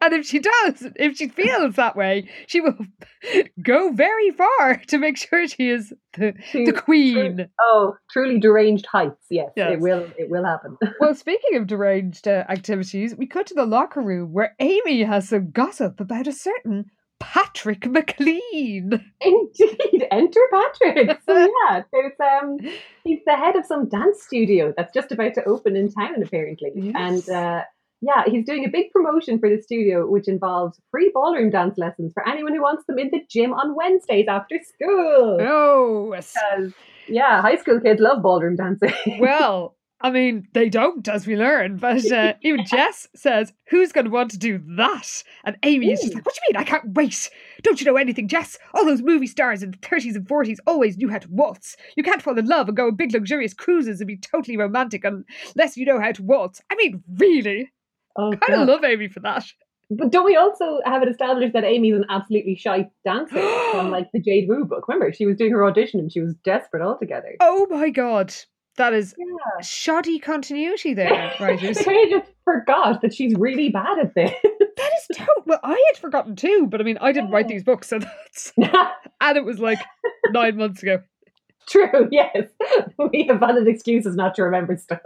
And 0.00 0.12
if 0.12 0.26
she 0.26 0.38
does, 0.38 0.86
if 0.96 1.16
she 1.16 1.28
feels 1.28 1.76
that 1.76 1.96
way, 1.96 2.28
she 2.46 2.60
will 2.60 2.76
go 3.62 3.90
very 3.90 4.30
far 4.30 4.76
to 4.88 4.98
make 4.98 5.16
sure 5.16 5.48
she 5.48 5.70
is 5.70 5.94
the, 6.18 6.34
the 6.52 6.72
queen. 6.72 7.48
oh, 7.58 7.96
truly 8.10 8.38
deranged 8.38 8.84
heights. 8.86 9.24
Yes, 9.30 9.48
Yes. 9.56 9.72
it 9.72 9.80
will. 9.80 10.06
It 10.18 10.28
will 10.28 10.44
happen. 10.44 10.76
Well, 11.00 11.14
speaking 11.14 11.56
of 11.56 11.66
deranged 11.66 12.28
uh, 12.28 12.44
activities, 12.50 13.16
we 13.16 13.26
cut 13.26 13.46
to 13.46 13.54
the 13.54 13.64
locker 13.64 14.02
room 14.02 14.32
where 14.34 14.54
Amy 14.60 15.02
has 15.04 15.30
some 15.30 15.50
gossip 15.50 15.98
about 16.00 16.26
a 16.26 16.32
certain 16.32 16.90
Patrick 17.32 17.86
McLean. 17.86 19.00
Indeed, 19.20 20.06
enter 20.10 20.40
Patrick. 20.50 21.18
So 21.26 21.36
yeah, 21.70 21.82
there's 21.92 22.12
um, 22.20 22.58
he's 23.04 23.20
the 23.26 23.36
head 23.36 23.56
of 23.56 23.64
some 23.66 23.88
dance 23.88 24.22
studio 24.22 24.72
that's 24.76 24.92
just 24.92 25.12
about 25.12 25.34
to 25.34 25.44
open 25.44 25.76
in 25.76 25.90
town, 25.92 26.22
apparently, 26.22 26.70
Yes. 26.74 26.94
and 26.96 27.28
uh, 27.36 27.62
yeah, 28.00 28.24
he's 28.26 28.44
doing 28.44 28.64
a 28.66 28.68
big 28.68 28.90
promotion 28.90 29.38
for 29.38 29.48
the 29.48 29.62
studio, 29.62 30.06
which 30.06 30.28
involves 30.28 30.78
free 30.90 31.10
ballroom 31.14 31.50
dance 31.50 31.78
lessons 31.78 32.12
for 32.12 32.26
anyone 32.28 32.54
who 32.54 32.60
wants 32.60 32.84
them 32.86 32.98
in 32.98 33.10
the 33.10 33.20
gym 33.30 33.54
on 33.54 33.74
Wednesdays 33.74 34.26
after 34.28 34.56
school. 34.62 35.38
Oh, 35.40 36.10
Because 36.14 36.72
yeah, 37.08 37.40
high 37.40 37.56
school 37.56 37.80
kids 37.80 38.00
love 38.00 38.22
ballroom 38.22 38.56
dancing. 38.56 38.92
well, 39.20 39.76
I 40.04 40.10
mean, 40.10 40.46
they 40.52 40.68
don't, 40.68 41.08
as 41.08 41.26
we 41.26 41.34
learn, 41.34 41.78
but 41.78 42.12
uh, 42.12 42.34
even 42.42 42.66
Jess 42.66 43.08
says, 43.16 43.54
Who's 43.70 43.90
going 43.90 44.04
to 44.04 44.10
want 44.10 44.32
to 44.32 44.38
do 44.38 44.60
that? 44.76 45.24
And 45.46 45.56
Amy 45.62 45.92
is 45.92 46.02
just 46.02 46.12
like, 46.12 46.26
What 46.26 46.34
do 46.34 46.40
you 46.42 46.52
mean? 46.52 46.60
I 46.60 46.64
can't 46.68 46.92
wait. 46.92 47.30
Don't 47.62 47.80
you 47.80 47.86
know 47.86 47.96
anything, 47.96 48.28
Jess? 48.28 48.58
All 48.74 48.84
those 48.84 49.00
movie 49.00 49.26
stars 49.26 49.62
in 49.62 49.70
the 49.70 49.78
30s 49.78 50.14
and 50.14 50.28
40s 50.28 50.58
always 50.66 50.98
knew 50.98 51.08
how 51.08 51.20
to 51.20 51.30
waltz. 51.30 51.78
You 51.96 52.02
can't 52.02 52.20
fall 52.20 52.38
in 52.38 52.44
love 52.44 52.68
and 52.68 52.76
go 52.76 52.88
on 52.88 52.96
big, 52.96 53.14
luxurious 53.14 53.54
cruises 53.54 53.98
and 53.98 54.06
be 54.06 54.18
totally 54.18 54.58
romantic 54.58 55.04
unless 55.06 55.78
you 55.78 55.86
know 55.86 55.98
how 55.98 56.12
to 56.12 56.22
waltz. 56.22 56.60
I 56.70 56.76
mean, 56.76 57.02
really? 57.18 57.72
oh, 58.16 58.32
I 58.32 58.36
kind 58.36 58.60
of 58.60 58.68
love 58.68 58.84
Amy 58.84 59.08
for 59.08 59.20
that. 59.20 59.46
But 59.88 60.10
don't 60.10 60.26
we 60.26 60.36
also 60.36 60.80
have 60.84 61.02
it 61.02 61.08
established 61.08 61.54
that 61.54 61.64
Amy's 61.64 61.94
an 61.94 62.04
absolutely 62.10 62.56
shy 62.56 62.90
dancer 63.06 63.40
from 63.70 63.90
like 63.90 64.12
the 64.12 64.20
Jade 64.20 64.50
Wu 64.50 64.66
book? 64.66 64.86
Remember, 64.86 65.14
she 65.14 65.24
was 65.24 65.36
doing 65.36 65.52
her 65.52 65.64
audition 65.64 65.98
and 65.98 66.12
she 66.12 66.20
was 66.20 66.34
desperate 66.44 66.82
altogether. 66.82 67.36
Oh 67.40 67.66
my 67.70 67.88
god. 67.88 68.34
That 68.76 68.92
is 68.92 69.14
Yeah. 69.18 69.60
shoddy 69.62 70.18
continuity 70.18 70.94
there, 70.94 71.32
writers. 71.40 71.78
I 71.80 71.84
kind 71.84 72.12
of 72.14 72.20
just 72.22 72.32
forgot 72.44 73.02
that 73.02 73.14
she's 73.14 73.34
really 73.36 73.68
bad 73.68 73.98
at 74.00 74.14
this. 74.14 74.32
that 74.42 74.90
is 75.10 75.16
to- 75.16 75.42
well, 75.46 75.60
I 75.62 75.70
had 75.92 76.00
forgotten 76.00 76.34
too, 76.36 76.66
but 76.68 76.80
I 76.80 76.84
mean, 76.84 76.98
I 77.00 77.12
didn't 77.12 77.30
write 77.30 77.48
these 77.48 77.62
books, 77.62 77.88
so 77.88 77.98
that's 78.00 78.52
and 79.20 79.36
it 79.38 79.44
was 79.44 79.58
like 79.60 79.78
nine 80.30 80.56
months 80.56 80.82
ago. 80.82 81.02
True, 81.66 82.08
yes. 82.10 82.48
We 83.12 83.26
have 83.28 83.40
valid 83.40 83.66
excuses 83.66 84.16
not 84.16 84.34
to 84.34 84.42
remember 84.42 84.76
stuff. 84.76 85.00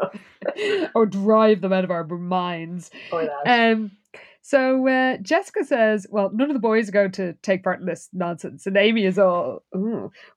or 0.94 1.06
drive 1.06 1.60
them 1.60 1.72
out 1.72 1.84
of 1.84 1.90
our 1.92 2.02
minds. 2.04 2.90
That. 3.12 3.30
Um, 3.46 3.92
so 4.48 4.88
uh, 4.88 5.18
Jessica 5.18 5.62
says, 5.62 6.06
"Well, 6.08 6.30
none 6.32 6.48
of 6.48 6.54
the 6.54 6.58
boys 6.58 6.88
are 6.88 6.92
going 6.92 7.12
to 7.12 7.34
take 7.42 7.62
part 7.62 7.80
in 7.80 7.86
this 7.86 8.08
nonsense," 8.14 8.66
and 8.66 8.78
Amy 8.78 9.04
is 9.04 9.18
all, 9.18 9.62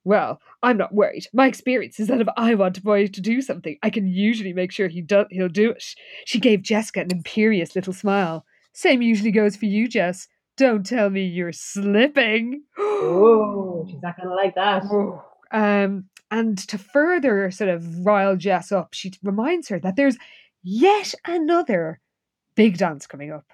"Well, 0.04 0.42
I'm 0.62 0.76
not 0.76 0.94
worried. 0.94 1.28
My 1.32 1.48
experience 1.48 1.98
is 1.98 2.10
that 2.10 2.20
if 2.20 2.28
I 2.36 2.56
want 2.56 2.78
a 2.78 2.82
boy 2.82 3.08
to 3.08 3.22
do 3.22 3.42
something, 3.42 3.78
I 3.82 3.90
can 3.90 4.08
usually 4.08 4.52
make 4.52 4.74
sure 4.74 4.90
he 4.90 5.00
do- 5.02 5.28
he'll 5.32 5.48
do 5.48 5.72
it." 5.72 5.96
She 6.26 6.42
gave 6.42 6.62
Jessica 6.62 7.00
an 7.00 7.12
imperious 7.14 7.74
little 7.74 7.94
smile. 7.94 8.46
Same 8.74 9.02
usually 9.02 9.32
goes 9.32 9.56
for 9.56 9.66
you, 9.66 9.88
Jess. 9.88 10.28
Don't 10.58 10.86
tell 10.86 11.10
me 11.10 11.24
you're 11.24 11.54
slipping. 11.54 12.64
oh, 12.78 13.88
she's 13.90 14.02
not 14.04 14.18
going 14.18 14.28
to 14.28 14.36
like 14.36 14.56
that. 14.56 14.84
Um, 15.54 16.10
and 16.30 16.58
to 16.68 16.78
further 16.78 17.50
sort 17.50 17.70
of 17.70 18.06
rile 18.06 18.36
Jess 18.36 18.74
up, 18.74 18.94
she 18.94 19.14
reminds 19.24 19.70
her 19.70 19.80
that 19.80 19.96
there's 19.96 20.18
yet 20.64 21.16
another 21.26 22.02
big 22.56 22.78
dance 22.78 23.08
coming 23.08 23.32
up. 23.32 23.46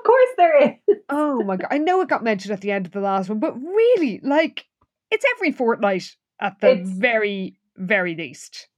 Of 0.00 0.04
course 0.04 0.28
there 0.36 0.62
is. 0.88 0.96
Oh 1.08 1.42
my 1.44 1.56
god! 1.56 1.68
I 1.70 1.78
know 1.78 2.00
it 2.00 2.08
got 2.08 2.24
mentioned 2.24 2.52
at 2.52 2.60
the 2.60 2.70
end 2.72 2.86
of 2.86 2.92
the 2.92 3.00
last 3.00 3.28
one, 3.28 3.38
but 3.40 3.54
really, 3.60 4.20
like, 4.22 4.64
it's 5.10 5.24
every 5.36 5.52
fortnight 5.52 6.16
at 6.40 6.58
the 6.60 6.70
It's- 6.72 6.88
very, 6.88 7.56
very 7.76 8.14
least. 8.14 8.68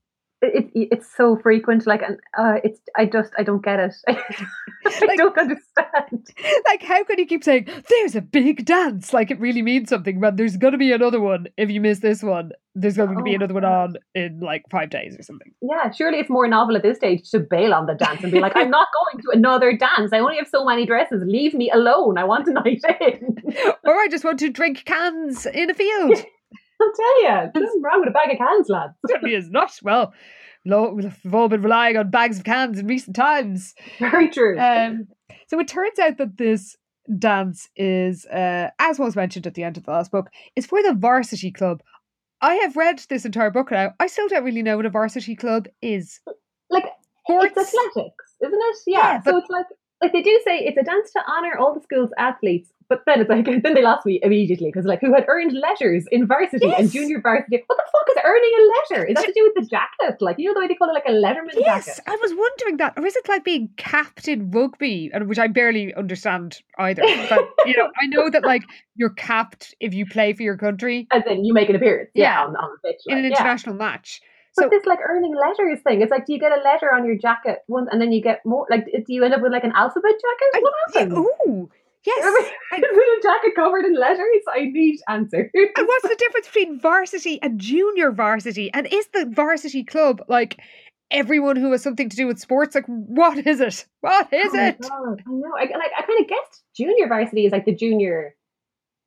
It, 0.42 0.70
it, 0.75 0.88
it's 0.90 1.08
so 1.16 1.37
frequent. 1.37 1.87
Like, 1.87 2.02
and 2.02 2.18
uh, 2.37 2.54
it's 2.64 2.80
I 2.96 3.06
just 3.06 3.32
I 3.38 3.42
don't 3.44 3.62
get 3.64 3.78
it. 3.78 3.94
I 4.08 5.00
Like- 5.06 5.18
don't 5.18 5.38
understand. 5.38 6.26
Like, 6.66 6.82
how 6.82 7.04
can 7.04 7.18
you 7.18 7.26
keep 7.26 7.44
saying 7.44 7.68
there's 7.88 8.16
a 8.16 8.20
big 8.20 8.64
dance? 8.64 9.12
Like, 9.12 9.30
it 9.30 9.38
really 9.40 9.62
means 9.62 9.88
something. 9.88 10.20
But 10.20 10.37
there's 10.37 10.56
going 10.56 10.72
to 10.72 10.78
be 10.78 10.92
another 10.92 11.20
one. 11.20 11.46
If 11.56 11.70
you 11.70 11.80
miss 11.80 12.00
this 12.00 12.22
one, 12.22 12.50
there's 12.75 12.96
going 12.96 13.11
to 13.14 13.20
Oh 13.20 13.22
be 13.22 13.34
another 13.34 13.54
one 13.54 13.64
on 13.64 13.96
in 14.14 14.40
like 14.40 14.64
five 14.70 14.90
days 14.90 15.16
or 15.18 15.22
something. 15.22 15.52
Yeah, 15.62 15.90
surely 15.92 16.18
it's 16.18 16.30
more 16.30 16.49
novel 16.49 16.76
at 16.76 16.82
this 16.82 16.96
stage 16.96 17.30
to 17.30 17.38
bail 17.40 17.72
on 17.75 17.87
the 17.87 17.94
dance 17.94 18.22
and 18.22 18.32
be 18.32 18.40
like, 18.40 18.52
I'm 18.56 18.70
not 18.70 18.88
going 19.12 19.22
to 19.22 19.30
another 19.38 19.76
dance. 19.76 20.12
I 20.12 20.18
only 20.18 20.37
have 20.37 20.49
so 20.49 20.64
many 20.64 20.87
dresses. 20.87 21.22
Leave 21.26 21.54
me 21.54 21.70
alone. 21.70 22.18
I 22.18 22.25
want 22.25 22.49
a 22.49 22.52
night 22.52 22.82
in. 23.00 23.37
or 23.84 23.94
I 23.94 24.08
just 24.11 24.25
want 24.25 24.38
to 24.40 24.50
drink 24.50 24.84
cans 24.84 25.46
in 25.46 25.70
a 25.70 25.75
field. 25.75 26.25
I'll 26.82 26.92
tell 26.94 27.22
you, 27.22 27.50
nothing 27.54 27.82
wrong 27.82 28.00
with 28.00 28.08
a 28.08 28.12
bag 28.12 28.32
of 28.32 28.38
cans, 28.38 28.68
lads. 28.68 28.94
certainly 29.08 29.34
is 29.34 29.50
not. 29.50 29.72
Well, 29.82 30.12
we've 30.64 31.34
all 31.34 31.48
been 31.48 31.62
relying 31.62 31.96
on 31.96 32.10
bags 32.10 32.38
of 32.38 32.44
cans 32.44 32.78
in 32.78 32.86
recent 32.86 33.16
times. 33.16 33.74
Very 33.98 34.28
true. 34.30 34.58
Um, 34.58 35.08
so 35.48 35.58
it 35.60 35.68
turns 35.68 35.98
out 35.98 36.18
that 36.18 36.36
this 36.38 36.76
dance 37.18 37.68
is, 37.76 38.26
uh, 38.26 38.70
as 38.78 38.98
was 38.98 39.16
mentioned 39.16 39.46
at 39.46 39.54
the 39.54 39.64
end 39.64 39.76
of 39.76 39.84
the 39.84 39.90
last 39.90 40.10
book, 40.10 40.28
is 40.56 40.66
for 40.66 40.82
the 40.82 40.94
varsity 40.94 41.50
club. 41.50 41.82
I 42.40 42.54
have 42.56 42.76
read 42.76 43.00
this 43.08 43.24
entire 43.24 43.50
book 43.50 43.70
now. 43.70 43.92
I 44.00 44.06
still 44.08 44.28
don't 44.28 44.44
really 44.44 44.62
know 44.62 44.76
what 44.76 44.86
a 44.86 44.90
varsity 44.90 45.36
club 45.36 45.66
is. 45.80 46.20
like 46.70 46.84
Sports. 47.28 47.54
it's 47.56 47.74
athletics, 47.74 48.34
isn't 48.44 48.58
it? 48.60 48.76
Yeah. 48.86 48.98
Yeah, 48.98 49.22
so 49.22 49.36
it's 49.36 49.50
like 49.50 49.66
like 50.02 50.12
they 50.12 50.23
do 50.23 50.40
say 50.44 50.59
it's 50.59 50.76
a 50.76 50.82
dance 50.82 51.12
to 51.12 51.21
honor 51.28 51.56
all 51.59 51.73
the 51.75 51.80
school's 51.80 52.11
athletes, 52.18 52.71
but 52.88 53.02
then 53.06 53.21
it's 53.21 53.30
like 53.30 53.44
then 53.62 53.75
they 53.75 53.82
lost 53.82 54.04
me 54.04 54.18
immediately 54.23 54.68
because 54.71 54.85
like 54.85 55.00
who 55.00 55.14
had 55.14 55.25
earned 55.28 55.52
letters 55.52 56.04
in 56.11 56.26
varsity 56.26 56.71
and 56.76 56.90
junior 56.90 57.21
varsity. 57.21 57.62
What 57.66 57.78
the 57.78 57.85
fuck 57.92 58.16
is 58.16 58.23
earning 58.25 58.50
a 58.59 58.62
letter? 58.97 59.06
Is 59.06 59.14
that 59.14 59.26
to 59.26 59.32
do 59.32 59.42
with 59.54 59.64
the 59.64 59.71
jacket? 59.71 60.21
Like 60.21 60.37
you 60.38 60.49
know 60.49 60.54
the 60.54 60.61
way 60.61 60.66
they 60.68 60.75
call 60.75 60.90
it 60.90 60.92
like 60.92 61.06
a 61.06 61.12
letterman 61.12 61.54
Yes, 61.56 61.87
jacket. 61.87 62.02
I 62.06 62.16
was 62.21 62.32
wondering 62.35 62.76
that. 62.78 62.99
Or 62.99 63.06
is 63.06 63.16
it 63.16 63.28
like 63.28 63.44
being 63.44 63.71
capped 63.76 64.28
in 64.28 64.50
rugby, 64.50 65.11
and 65.14 65.28
which 65.28 65.38
I 65.38 65.47
barely 65.47 65.94
understand 65.94 66.61
either. 66.78 67.02
But 67.28 67.49
you 67.66 67.76
know, 67.76 67.90
I 68.02 68.06
know 68.06 68.28
that 68.28 68.42
like 68.44 68.62
you're 68.97 69.11
capped 69.11 69.75
if 69.80 69.94
you 69.94 70.04
play 70.06 70.32
for 70.32 70.42
your 70.42 70.56
country 70.56 71.06
and 71.12 71.23
then 71.26 71.44
you 71.44 71.54
make 71.54 71.68
an 71.68 71.76
appearance, 71.76 72.11
yeah, 72.14 72.40
Yeah. 72.40 72.44
on, 72.44 72.56
on 72.56 72.71
the 72.82 72.88
pitch. 72.88 73.00
in 73.06 73.18
an 73.18 73.25
international 73.25 73.76
yeah. 73.76 73.82
international 73.82 74.23
match. 74.56 74.64
But 74.64 74.71
this 74.71 74.85
like 74.87 74.99
earning 75.06 75.35
letters 75.35 75.80
thing, 75.82 76.02
it's 76.02 76.11
like, 76.11 76.26
do 76.26 76.32
you 76.32 76.38
get 76.40 76.52
a 76.52 76.61
letter 76.62 76.92
on 76.94 77.04
your 77.04 77.16
jacket 77.16 77.61
once, 77.68 77.88
and 77.90 78.00
then 78.00 78.12
you 78.12 78.23
get 78.23 78.40
more? 78.44 78.66
Like, 78.71 78.85
do 78.87 79.04
you 79.09 79.25
end 79.25 79.35
up 79.35 79.42
with 79.42 79.52
like 79.52 79.64
an 79.64 79.73
alphabet 79.75 80.12
jacket? 80.12 80.50
I- 80.54 80.61
what 80.61 80.75
yeah, 80.94 81.18
ooh, 81.18 81.71
yes. 82.04 82.25
I- 82.25 82.76
Is 82.76 82.82
it 82.82 83.18
a 83.18 83.23
jacket 83.23 83.52
covered 83.54 83.85
in 83.85 83.94
letters? 83.94 84.42
I 84.49 84.64
need 84.64 84.99
answers. 85.09 85.50
And 85.54 85.87
what's 85.87 86.09
the 86.09 86.16
difference 86.18 86.47
between 86.47 86.80
varsity 86.80 87.40
and 87.42 87.59
junior 87.61 88.11
varsity? 88.12 88.73
And 88.73 88.87
is 88.90 89.06
the 89.12 89.30
varsity 89.35 89.85
club 89.85 90.23
like 90.28 90.59
everyone 91.11 91.56
who 91.56 91.71
has 91.73 91.82
something 91.82 92.09
to 92.09 92.16
do 92.16 92.26
with 92.26 92.38
sports? 92.38 92.75
Like, 92.75 92.87
what 92.87 93.47
is 93.47 93.61
it? 93.61 93.87
What 94.00 94.32
is 94.32 94.52
Oh 94.54 94.59
it? 94.59 94.80
God, 94.80 95.23
I 95.26 95.30
know. 95.30 95.52
I, 95.56 95.62
like, 95.64 95.92
I 95.97 96.02
kind 96.02 96.21
of 96.21 96.28
guessed 96.28 96.62
junior 96.76 97.06
varsity 97.09 97.47
is 97.47 97.52
like 97.52 97.66
the 97.66 97.75
junior 97.75 98.35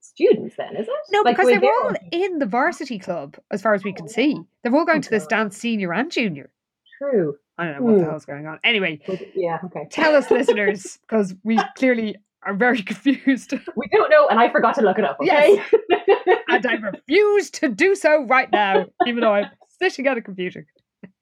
students. 0.08 0.56
Then 0.58 0.76
is 0.78 0.88
it? 0.88 0.94
No, 1.12 1.22
like 1.22 1.36
because 1.38 1.50
they're 1.50 1.62
all 1.64 1.94
in 2.12 2.40
the 2.40 2.46
varsity 2.46 3.00
club, 3.00 3.38
as 3.52 3.62
far 3.62 3.74
as 3.74 3.84
we 3.84 3.94
can 3.94 4.06
Oh, 4.06 4.12
see. 4.12 4.44
They're 4.64 4.76
all 4.76 4.86
going 4.86 5.02
to 5.02 5.10
this 5.10 5.24
Okay. 5.26 5.36
dance 5.36 5.58
senior 5.58 5.94
and 5.94 6.12
junior. 6.12 6.52
true. 6.98 7.36
I 7.58 7.66
don't 7.66 7.76
know 7.78 7.82
what 7.84 7.98
the 8.00 8.04
Hmm. 8.04 8.10
hell's 8.10 8.26
going 8.26 8.48
on. 8.48 8.60
Anyway, 8.64 9.00
yeah. 9.36 9.60
Okay. 9.66 9.88
tell 9.90 10.16
us, 10.16 10.30
listeners, 10.32 10.98
because 11.02 11.34
we 11.44 11.58
clearly 11.76 12.16
are 12.44 12.54
very 12.54 12.82
confused. 12.92 13.54
We 13.76 13.88
don't 13.92 14.10
know, 14.10 14.28
and 14.28 14.40
I 14.40 14.50
forgot 14.52 14.76
to 14.76 14.82
look 14.82 14.98
it 15.00 15.06
up. 15.06 15.18
Okay. 15.22 15.62
and 16.50 16.66
I 16.66 16.74
refuse 16.74 17.50
to 17.52 17.70
do 17.70 17.96
so 17.96 18.24
right 18.26 18.52
now, 18.52 18.86
even 19.06 19.22
though 19.22 19.34
I'm 19.34 19.50
sitting 19.80 20.06
at 20.08 20.18
a 20.18 20.22
computer. 20.22 20.66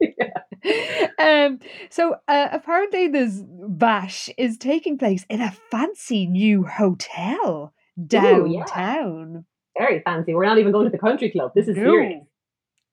um, 1.20 1.60
so 1.90 2.16
uh, 2.28 2.48
apparently, 2.52 3.08
this 3.08 3.42
bash 3.46 4.30
is 4.38 4.58
taking 4.58 4.98
place 4.98 5.26
in 5.30 5.42
a 5.42 5.52
fancy 5.72 6.26
new 6.26 6.64
hotel 6.64 7.74
downtown. 8.08 9.46
Very 9.78 10.02
fancy. 10.02 10.34
We're 10.34 10.46
not 10.46 10.58
even 10.60 10.72
going 10.72 10.86
to 10.86 10.92
the 10.92 10.98
country 10.98 11.32
club. 11.32 11.52
This 11.56 11.68
is 11.68 11.78
No. 11.78 11.84
serious. 11.84 12.24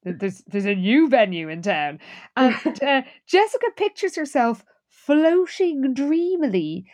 There's 0.02 0.42
there's 0.47 0.64
a 0.64 0.75
new 0.75 1.09
venue 1.09 1.49
in 1.50 1.61
town, 1.61 1.99
and 2.35 2.54
uh, 2.83 3.02
Jessica 3.26 3.66
pictures 3.76 4.16
herself 4.16 4.64
floating 4.88 5.92
dreamily 5.92 6.87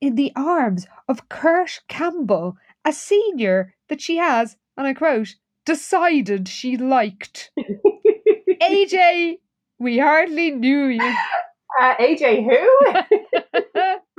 in 0.00 0.14
the 0.14 0.30
arms 0.36 0.86
of 1.08 1.28
Kurt 1.30 1.80
Campbell, 1.88 2.56
a 2.84 2.92
senior 2.92 3.74
that 3.88 4.02
she 4.02 4.16
has, 4.18 4.56
and 4.76 4.86
I 4.86 4.92
quote, 4.92 5.36
decided 5.64 6.48
she 6.48 6.76
liked. 6.76 7.50
AJ, 8.62 9.38
we 9.78 9.98
hardly 9.98 10.50
knew 10.50 10.86
you. 10.86 11.02
Uh, 11.80 11.94
AJ, 11.96 12.44
who? 12.44 13.18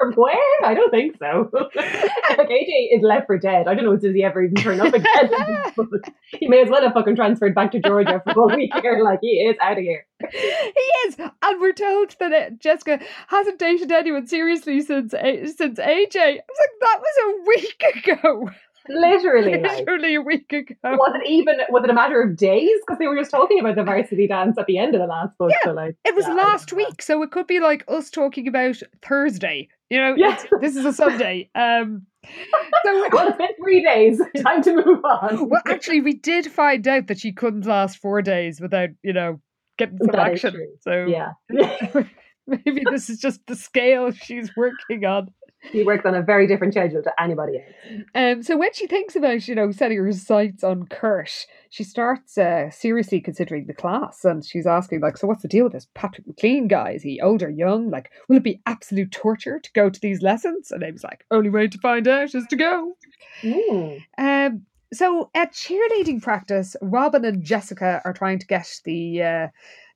From 0.02 0.14
where? 0.14 0.66
I 0.66 0.74
don't 0.74 0.90
think 0.90 1.16
so. 1.20 1.52
like 1.54 2.50
AJ 2.50 2.90
is 2.92 3.04
left 3.04 3.28
for 3.28 3.38
dead. 3.38 3.68
I 3.68 3.76
don't 3.76 3.86
know. 3.86 3.96
Does 3.96 4.16
he 4.16 4.24
ever 4.24 4.42
even 4.42 4.56
turn 4.56 4.82
up 4.82 4.92
again? 4.94 5.30
he 6.40 6.48
may 6.48 6.64
as 6.64 6.70
well 6.70 6.82
have 6.82 6.94
fucking 6.94 7.16
transferred 7.16 7.54
back 7.54 7.72
to 7.74 7.80
Georgia 7.80 8.20
for 8.26 8.48
one 8.48 8.56
week 8.58 8.72
here. 8.82 9.00
Like 9.12 9.20
he 9.22 9.28
is 9.28 9.56
out 9.62 9.78
of 9.78 9.84
here. 9.84 10.06
he 10.32 10.38
is, 10.38 11.18
and 11.20 11.62
we're 11.62 11.74
told 11.74 12.16
that 12.20 12.32
uh, 12.34 12.50
Jessica 12.60 13.00
hasn't 13.28 13.60
dated 13.60 13.92
anyone 13.92 14.26
seriously 14.28 14.82
since 14.82 15.12
since 15.12 15.80
AJ. 15.80 16.16
I 16.18 16.40
was 16.48 16.60
like, 16.60 16.76
that 16.80 17.00
was 17.00 17.18
a 17.24 17.48
week 17.48 17.84
ago, 17.96 18.50
Literally, 18.90 19.52
like. 19.52 19.62
literally 19.62 20.16
a 20.16 20.22
week 20.22 20.52
ago. 20.52 20.76
Was 20.84 21.20
it 21.22 21.30
even? 21.30 21.58
Was 21.70 21.84
it 21.84 21.90
a 21.90 21.94
matter 21.94 22.22
of 22.22 22.36
days? 22.36 22.80
Because 22.82 23.00
they 23.00 23.08
were 23.08 23.16
just 23.18 23.32
talking 23.32 23.60
about 23.60 23.76
the 23.76 23.84
varsity 23.84 24.28
dance 24.28 24.58
at 24.58 24.66
the 24.66 24.78
end 24.78 24.96
of 24.96 25.02
the 25.02 25.08
last 25.08 25.38
book. 25.38 25.52
Yeah, 25.52 25.58
so 25.64 25.72
like, 25.74 25.96
It 26.04 26.16
was 26.16 26.28
yeah, 26.28 26.34
last 26.34 26.74
week, 26.74 27.02
so 27.02 27.22
it 27.22 27.32
could 27.32 27.48
be 27.48 27.60
like 27.60 27.84
us 27.88 28.10
talking 28.10 28.48
about 28.48 28.78
Thursday. 29.02 29.70
You 29.92 29.98
know, 29.98 30.16
this 30.62 30.78
is 30.78 30.86
a 30.86 30.94
Sunday. 30.94 31.50
Um, 31.54 32.08
so 32.26 33.10
Well, 33.12 33.28
it's 33.28 33.38
been 33.38 33.50
three 33.62 33.84
days. 33.84 34.22
Time 34.42 34.64
to 34.64 34.74
move 34.74 35.04
on. 35.04 35.50
well, 35.50 35.62
actually, 35.68 36.00
we 36.00 36.14
did 36.14 36.50
find 36.50 36.88
out 36.88 37.08
that 37.08 37.20
she 37.20 37.34
couldn't 37.34 37.66
last 37.66 37.98
four 37.98 38.22
days 38.22 38.62
without, 38.62 38.88
you 39.04 39.12
know, 39.12 39.42
getting 39.78 39.98
some 39.98 40.12
That 40.14 40.32
action. 40.32 40.56
So 40.80 41.08
yeah, 41.08 41.34
maybe 42.48 42.84
this 42.90 43.10
is 43.10 43.20
just 43.20 43.46
the 43.48 43.56
scale 43.58 44.12
she's 44.12 44.50
working 44.56 45.04
on. 45.04 45.28
He 45.72 45.84
works 45.84 46.06
on 46.06 46.16
a 46.16 46.22
very 46.22 46.48
different 46.48 46.74
schedule 46.74 47.04
to 47.04 47.22
anybody 47.22 47.58
else. 47.58 48.04
Um, 48.16 48.44
so 48.44 48.58
when 48.58 48.74
she 48.74 48.88
thinks 48.88 49.16
about, 49.16 49.48
you 49.48 49.56
know, 49.56 49.72
setting 49.72 49.98
her 49.98 50.12
sights 50.12 50.64
on 50.64 50.88
Kurt, 50.88 51.46
she 51.70 51.84
starts 51.84 52.38
uh, 52.38 52.70
seriously 52.72 53.22
considering 53.22 53.68
the 53.68 53.74
class, 53.74 54.26
and 54.26 54.44
she's 54.44 54.68
asking, 54.68 55.02
like, 55.02 55.18
so 55.18 55.28
what's 55.28 55.44
the 55.44 55.48
deal 55.48 55.66
with 55.66 55.74
this 55.74 55.88
Patrick 55.94 56.28
McLean 56.28 56.68
guy? 56.68 56.92
Is 56.92 57.04
he 57.04 57.22
old 57.22 57.44
or 57.44 57.50
young? 57.50 57.90
Like, 57.90 58.12
will 58.28 58.38
it 58.38 58.44
be 58.44 58.62
absolute 58.66 59.12
torture 59.12 59.60
to 59.60 59.72
go 59.74 59.90
to 59.90 60.00
these 60.02 60.22
lessons? 60.22 60.72
And 60.72 60.84
Amy's 60.84 61.04
like, 61.04 61.26
only 61.32 61.50
way 61.50 61.68
to 61.68 61.78
find 61.78 62.08
out 62.08 62.34
is 62.34 62.46
to 62.48 62.56
go. 62.56 62.98
Mm. 63.42 64.04
Um, 64.18 64.66
so 64.94 65.30
at 65.34 65.54
cheerleading 65.54 66.22
practice, 66.22 66.76
Robin 66.82 67.24
and 67.24 67.44
Jessica 67.44 68.02
are 68.04 68.14
trying 68.14 68.40
to 68.40 68.46
get 68.46 68.82
the 68.84 69.22
uh, 69.22 69.48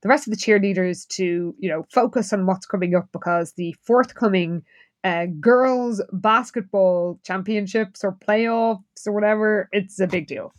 the 0.02 0.10
rest 0.10 0.28
of 0.28 0.32
the 0.32 0.38
cheerleaders 0.38 1.08
to 1.10 1.56
you 1.60 1.70
know 1.70 1.86
focus 1.92 2.32
on 2.32 2.46
what's 2.46 2.66
coming 2.66 2.96
up 2.96 3.10
because 3.12 3.54
the 3.54 3.76
forthcoming 3.84 4.64
uh, 5.06 5.28
girls 5.40 6.02
basketball 6.12 7.20
championships 7.24 8.04
or 8.04 8.12
playoffs 8.28 9.08
or 9.08 9.14
whatever 9.14 9.70
it's 9.72 10.00
a 10.02 10.08
big 10.08 10.28
deal. 10.28 10.52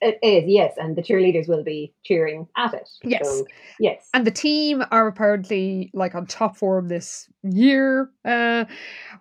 It 0.00 0.18
is, 0.22 0.44
yes, 0.46 0.74
and 0.76 0.96
the 0.96 1.02
cheerleaders 1.02 1.48
will 1.48 1.64
be 1.64 1.94
cheering 2.04 2.46
at 2.58 2.74
it. 2.74 2.86
Yes. 3.04 3.26
So, 3.26 3.46
yes. 3.80 4.06
And 4.12 4.26
the 4.26 4.30
team 4.30 4.84
are 4.90 5.06
apparently 5.06 5.90
like 5.94 6.14
on 6.14 6.26
top 6.26 6.58
form 6.58 6.88
this 6.88 7.26
year. 7.42 8.10
Uh, 8.22 8.66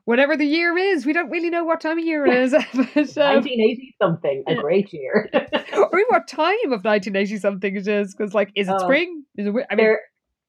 whatever 0.03 0.35
the 0.35 0.45
year 0.45 0.77
is, 0.77 1.05
we 1.05 1.13
don't 1.13 1.29
really 1.29 1.49
know 1.49 1.63
what 1.63 1.79
time 1.79 1.99
of 1.99 2.03
year 2.03 2.25
it 2.25 2.33
is. 2.35 2.51
but, 2.73 2.77
um, 2.77 3.45
1980 3.45 3.95
something, 4.01 4.43
a 4.45 4.55
great 4.55 4.91
year. 4.91 5.29
or 5.33 5.99
even 5.99 6.05
what 6.09 6.27
time 6.27 6.65
of 6.65 6.83
1980 6.83 7.37
something 7.37 7.75
it 7.77 7.87
is. 7.87 8.13
Because, 8.13 8.33
like, 8.33 8.51
is 8.55 8.67
it 8.67 8.75
Oh. 8.75 8.79
spring? 8.79 9.23
Is 9.37 9.47
it, 9.47 9.51
I 9.71 9.75
mean, 9.75 9.85
there, 9.85 10.01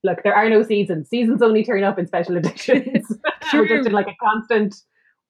look, 0.03 0.25
there 0.25 0.35
are 0.35 0.51
no 0.51 0.65
seasons. 0.65 1.09
Seasons 1.09 1.43
only 1.43 1.63
turn 1.65 1.85
up 1.85 1.97
in 1.97 2.09
special 2.09 2.37
editions. 2.43 3.07
We're 3.53 3.69
just 3.69 3.87
in 3.87 3.93
like 3.93 4.09
a 4.09 4.17
constant 4.23 4.75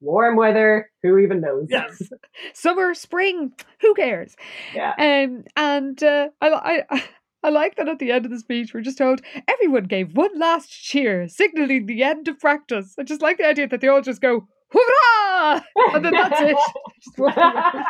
warm 0.00 0.36
weather. 0.36 0.90
Who 1.02 1.18
even 1.18 1.40
knows? 1.40 1.66
yes. 1.70 2.02
Summer, 2.54 2.94
spring, 2.94 3.52
who 3.80 3.94
cares? 3.94 4.36
yeah. 4.74 4.92
Um, 4.98 5.44
and 5.56 6.02
uh, 6.02 6.28
I, 6.40 6.82
I, 6.90 7.04
I 7.42 7.50
like 7.50 7.76
that 7.76 7.88
at 7.88 7.98
the 7.98 8.10
end 8.10 8.24
of 8.24 8.30
the 8.30 8.38
speech, 8.38 8.72
we're 8.72 8.80
just 8.80 8.98
told 8.98 9.20
everyone 9.48 9.84
gave 9.84 10.16
one 10.16 10.38
last 10.38 10.68
cheer, 10.70 11.28
signaling 11.28 11.86
the 11.86 12.02
end 12.02 12.26
of 12.28 12.38
practice. 12.38 12.94
I 12.98 13.02
just 13.02 13.20
like 13.22 13.36
the 13.38 13.46
idea 13.46 13.68
that 13.68 13.80
they 13.80 13.88
all 13.88 14.00
just 14.00 14.22
go, 14.22 14.46
hurrah! 14.70 15.60
And 15.92 16.04
then 16.04 16.12
that's 16.12 16.40
it. 16.40 16.56
Just 17.04 17.18
walk 17.18 17.36
away. 17.36 17.84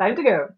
Time 0.00 0.16
to 0.16 0.22
go. 0.22 0.48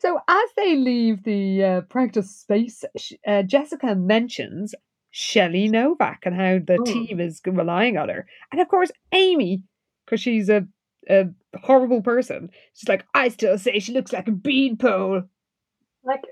so 0.00 0.18
as 0.28 0.50
they 0.56 0.76
leave 0.76 1.22
the 1.22 1.64
uh, 1.64 1.80
practice 1.82 2.34
space, 2.34 2.84
uh, 3.26 3.42
Jessica 3.42 3.94
mentions 3.94 4.74
Shelley 5.20 5.66
Novak 5.66 6.20
and 6.26 6.34
how 6.36 6.60
the 6.64 6.78
Oh. 6.80 6.84
team 6.84 7.18
is 7.18 7.40
relying 7.44 7.98
on 7.98 8.08
her, 8.08 8.24
and 8.52 8.60
of 8.60 8.68
course 8.68 8.92
Amy, 9.12 9.64
because 10.06 10.20
she's 10.20 10.48
a 10.48 10.64
a 11.10 11.24
horrible 11.62 12.02
person. 12.02 12.50
She's 12.74 12.88
like, 12.88 13.04
I 13.14 13.28
still 13.30 13.58
say 13.58 13.78
she 13.80 13.92
looks 13.92 14.12
like 14.12 14.28
a 14.28 14.32
beanpole. 14.32 15.22
Like, 16.04 16.22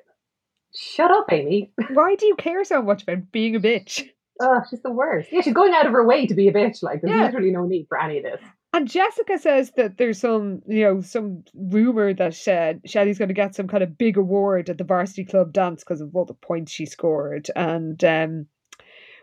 shut 0.75 1.11
up, 1.11 1.33
Amy. 1.33 1.73
Why 1.95 2.15
do 2.15 2.27
you 2.27 2.37
care 2.37 2.63
so 2.63 2.81
much 2.83 3.03
about 3.03 3.33
being 3.33 3.57
a 3.57 3.61
bitch? 3.61 4.09
Oh, 4.41 4.61
she's 4.69 4.83
the 4.83 4.93
worst. 4.93 5.31
Yeah, 5.33 5.41
she's 5.41 5.55
going 5.55 5.73
out 5.73 5.87
of 5.87 5.93
her 5.93 6.07
way 6.07 6.27
to 6.27 6.35
be 6.35 6.47
a 6.49 6.53
bitch. 6.53 6.83
Like, 6.83 7.01
there's 7.01 7.17
Yeah. 7.17 7.25
literally 7.25 7.51
no 7.51 7.65
need 7.65 7.87
for 7.89 7.99
any 8.01 8.19
of 8.19 8.25
this. 8.25 8.41
And 8.75 8.87
Jessica 8.87 9.39
says 9.39 9.73
that 9.79 9.97
there's 9.97 10.21
some, 10.21 10.61
you 10.69 10.83
know, 10.85 11.01
some 11.01 11.43
rumor 11.55 12.13
that 12.13 12.47
uh, 12.47 12.75
Shelley's 12.87 13.19
going 13.19 13.29
to 13.29 13.35
get 13.35 13.55
some 13.55 13.67
kind 13.69 13.83
of 13.83 13.97
big 13.97 14.19
award 14.19 14.69
at 14.69 14.77
the 14.77 14.85
varsity 14.85 15.25
club 15.25 15.55
dance 15.55 15.83
because 15.83 16.03
of 16.03 16.15
all 16.15 16.27
the 16.27 16.35
points 16.35 16.71
she 16.73 16.85
scored. 16.85 17.49
And 17.57 18.05
um, 18.05 18.47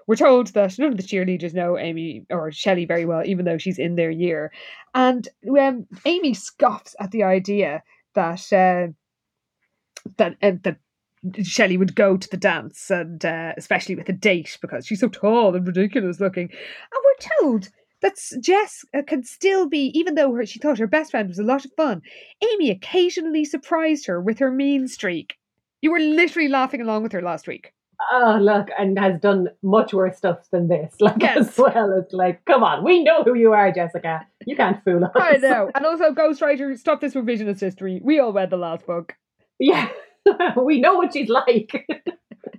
we're 0.08 0.16
told 0.16 0.48
that 0.54 0.78
none 0.78 0.92
of 0.92 0.98
the 0.98 1.04
cheerleaders 1.04 1.54
know 1.54 1.78
Amy 1.78 2.26
or 2.30 2.52
Shelley 2.52 2.86
very 2.86 3.06
well, 3.06 3.24
even 3.26 3.46
though 3.46 3.58
she's 3.58 3.80
in 3.80 3.96
their 3.96 4.12
year. 4.12 4.52
And 4.94 5.28
um, 5.60 5.88
Amy 6.06 6.34
scoffs 6.34 6.96
at 7.00 7.12
the 7.12 7.24
idea 7.24 7.84
that 8.16 8.52
uh, 8.54 8.88
that 10.18 10.36
uh, 10.42 10.52
that 10.64 10.78
Shelley 11.44 11.78
would 11.78 11.96
go 11.96 12.18
to 12.18 12.30
the 12.30 12.38
dance, 12.38 12.90
and 12.90 13.24
uh, 13.24 13.54
especially 13.58 13.96
with 13.96 14.10
a 14.10 14.14
date 14.14 14.58
because 14.62 14.86
she's 14.86 15.00
so 15.00 15.08
tall 15.08 15.56
and 15.56 15.66
ridiculous 15.66 16.20
looking. 16.20 16.50
And 16.50 17.04
we're 17.04 17.40
told 17.40 17.70
that 18.02 18.18
Jess 18.42 18.84
uh, 18.94 19.02
can 19.08 19.24
still 19.24 19.68
be, 19.68 19.92
even 19.98 20.16
though 20.16 20.34
her, 20.34 20.46
she 20.46 20.60
thought 20.60 20.78
her 20.78 20.88
best 20.88 21.12
friend 21.12 21.30
was 21.30 21.40
a 21.40 21.44
lot 21.44 21.64
of 21.64 21.72
fun. 21.78 22.02
Amy 22.44 22.70
occasionally 22.70 23.46
surprised 23.46 24.06
her 24.08 24.22
with 24.22 24.40
her 24.40 24.52
mean 24.52 24.88
streak. 24.88 25.36
You 25.82 25.92
were 25.92 26.00
literally 26.00 26.50
laughing 26.50 26.82
along 26.82 27.04
with 27.04 27.14
her 27.14 27.22
last 27.22 27.48
week. 27.48 27.74
Oh, 28.12 28.38
look, 28.42 28.68
and 28.78 28.98
has 29.00 29.20
done 29.20 29.48
much 29.62 29.94
worse 29.94 30.18
stuff 30.18 30.40
than 30.52 30.68
this. 30.68 30.96
Like, 31.02 31.22
Yes. 31.22 31.38
as 31.50 31.58
well. 31.58 31.92
It's 32.02 32.14
like, 32.14 32.44
come 32.46 32.64
on, 32.64 32.84
we 32.84 33.04
know 33.04 33.24
who 33.24 33.34
you 33.36 33.54
are, 33.54 33.72
Jessica. 33.72 34.26
You 34.46 34.56
can't 34.56 34.84
fool 34.84 35.06
us. 35.06 35.12
I 35.16 35.38
know. 35.38 35.70
And 35.74 35.86
also, 35.86 36.12
Ghostwriter, 36.12 36.78
stop 36.78 37.02
this 37.02 37.14
revisionist 37.14 37.60
history. 37.60 38.02
We 38.04 38.20
all 38.20 38.34
read 38.34 38.50
the 38.50 38.58
last 38.58 38.86
book. 38.86 39.14
Yeah. 39.60 39.88
we 40.64 40.80
know 40.82 40.96
what 40.96 41.14
she's 41.14 41.30
like. 41.30 41.86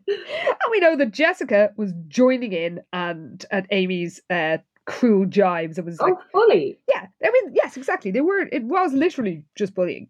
And 0.07 0.70
we 0.70 0.80
know 0.80 0.96
that 0.96 1.11
Jessica 1.12 1.70
was 1.76 1.92
joining 2.09 2.52
in 2.52 2.80
and 2.92 3.44
at 3.50 3.66
Amy's 3.70 4.20
uh, 4.30 4.59
cruel 4.87 5.24
jibes. 5.26 5.78
It 5.78 5.85
was 5.85 5.98
like, 6.00 6.14
oh, 6.14 6.22
fully. 6.33 6.78
yeah, 6.88 7.07
I 7.24 7.30
mean, 7.30 7.54
yes, 7.54 7.76
exactly. 7.76 8.11
They 8.11 8.20
were, 8.20 8.40
it 8.52 8.64
was 8.64 8.92
literally 8.92 9.44
just 9.57 9.74
bullying. 9.74 10.09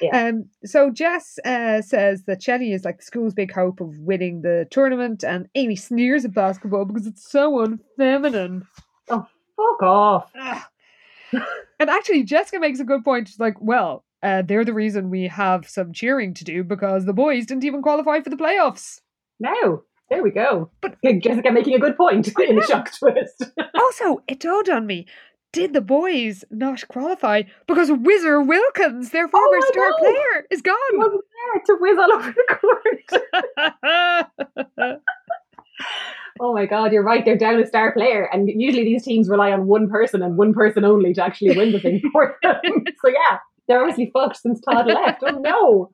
Yeah. 0.00 0.28
Um, 0.28 0.46
so 0.64 0.90
Jess 0.90 1.38
uh, 1.44 1.82
says 1.82 2.24
that 2.26 2.42
Shelley 2.42 2.72
is 2.72 2.84
like 2.84 2.98
the 2.98 3.04
school's 3.04 3.34
big 3.34 3.52
hope 3.52 3.80
of 3.80 3.98
winning 3.98 4.42
the 4.42 4.66
tournament, 4.70 5.24
and 5.24 5.48
Amy 5.54 5.76
sneers 5.76 6.24
at 6.24 6.34
basketball 6.34 6.84
because 6.84 7.06
it's 7.06 7.30
so 7.30 7.66
unfeminine. 7.66 8.62
Oh, 9.10 9.26
fuck 9.56 9.82
off. 9.82 10.32
And 11.80 11.90
actually, 11.90 12.22
Jessica 12.22 12.60
makes 12.60 12.80
a 12.80 12.84
good 12.84 13.04
point. 13.04 13.28
She's 13.28 13.40
like, 13.40 13.60
well, 13.60 14.04
uh, 14.22 14.42
they're 14.42 14.64
the 14.64 14.72
reason 14.72 15.10
we 15.10 15.26
have 15.28 15.68
some 15.68 15.92
cheering 15.92 16.32
to 16.34 16.44
do 16.44 16.62
because 16.64 17.04
the 17.04 17.12
boys 17.12 17.46
didn't 17.46 17.64
even 17.64 17.82
qualify 17.82 18.20
for 18.20 18.30
the 18.30 18.36
playoffs. 18.36 19.00
No. 19.40 19.82
there 20.08 20.22
we 20.22 20.30
go. 20.30 20.70
But- 20.80 20.96
Jessica 21.20 21.50
making 21.50 21.74
a 21.74 21.78
good 21.80 21.96
point 21.96 22.28
in 22.38 22.56
the 22.56 22.66
shock 22.66 22.90
twist. 22.96 23.50
also, 23.74 24.22
it 24.28 24.40
dawned 24.40 24.68
on 24.68 24.86
me. 24.86 25.06
Did 25.54 25.72
the 25.72 25.80
boys 25.80 26.44
not 26.50 26.86
qualify 26.88 27.42
because 27.66 27.90
Whizzer 27.90 28.40
Wilkins, 28.42 29.10
their 29.10 29.26
oh, 29.26 29.30
former 29.30 29.58
Oh, 29.62 29.72
star 29.72 29.92
player, 29.98 30.46
is 30.50 30.60
gone? 30.62 30.76
He 30.90 30.96
wasn't 30.98 31.24
there 31.54 31.62
to 31.66 31.76
whiz 31.80 31.98
all 31.98 32.12
over 32.12 32.32
the 32.32 32.58
court. 32.60 33.12
Oh 36.40 36.52
my 36.52 36.66
god, 36.66 36.92
you're 36.92 37.04
right. 37.04 37.24
They're 37.24 37.38
down 37.38 37.60
a 37.62 37.66
star 37.66 37.92
player, 37.92 38.28
and 38.32 38.48
usually 38.52 38.82
these 38.84 39.04
teams 39.04 39.28
rely 39.28 39.52
on 39.52 39.66
one 39.68 39.88
person 39.88 40.20
and 40.20 40.36
one 40.36 40.52
person 40.52 40.84
only 40.84 41.14
to 41.14 41.22
actually 41.24 41.56
win 41.56 41.70
the 41.70 41.78
thing 41.78 42.00
for 42.12 42.36
them. 42.42 42.60
so 43.00 43.08
yeah, 43.08 43.38
they're 43.68 43.78
obviously 43.80 44.10
fucked 44.12 44.38
since 44.38 44.60
Todd 44.60 44.86
left. 44.88 45.22
Oh 45.22 45.38
no. 45.38 45.92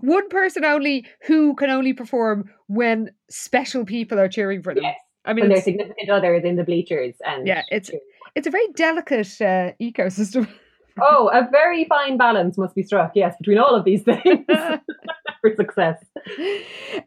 One 0.00 0.28
person 0.28 0.64
only 0.64 1.04
who 1.26 1.54
can 1.56 1.68
only 1.70 1.92
perform 1.92 2.48
when 2.68 3.10
special 3.28 3.84
people 3.84 4.20
are 4.20 4.28
cheering 4.28 4.62
for 4.62 4.72
them. 4.72 4.84
Yes, 4.84 4.98
I 5.24 5.32
mean, 5.32 5.42
when 5.44 5.50
their 5.50 5.62
significant 5.62 6.10
other 6.10 6.34
is 6.36 6.44
in 6.44 6.54
the 6.56 6.64
bleachers, 6.64 7.16
and 7.26 7.44
Yeah, 7.46 7.62
it's- 7.72 7.90
it's 8.34 8.46
a 8.46 8.50
very 8.50 8.68
delicate 8.74 9.40
uh, 9.40 9.72
ecosystem. 9.80 10.48
oh, 11.00 11.28
a 11.32 11.48
very 11.50 11.84
fine 11.84 12.16
balance 12.16 12.58
must 12.58 12.74
be 12.74 12.82
struck, 12.82 13.12
yes, 13.14 13.36
between 13.38 13.58
all 13.58 13.74
of 13.74 13.84
these 13.84 14.02
things 14.02 14.46
for 15.40 15.54
success. 15.56 16.04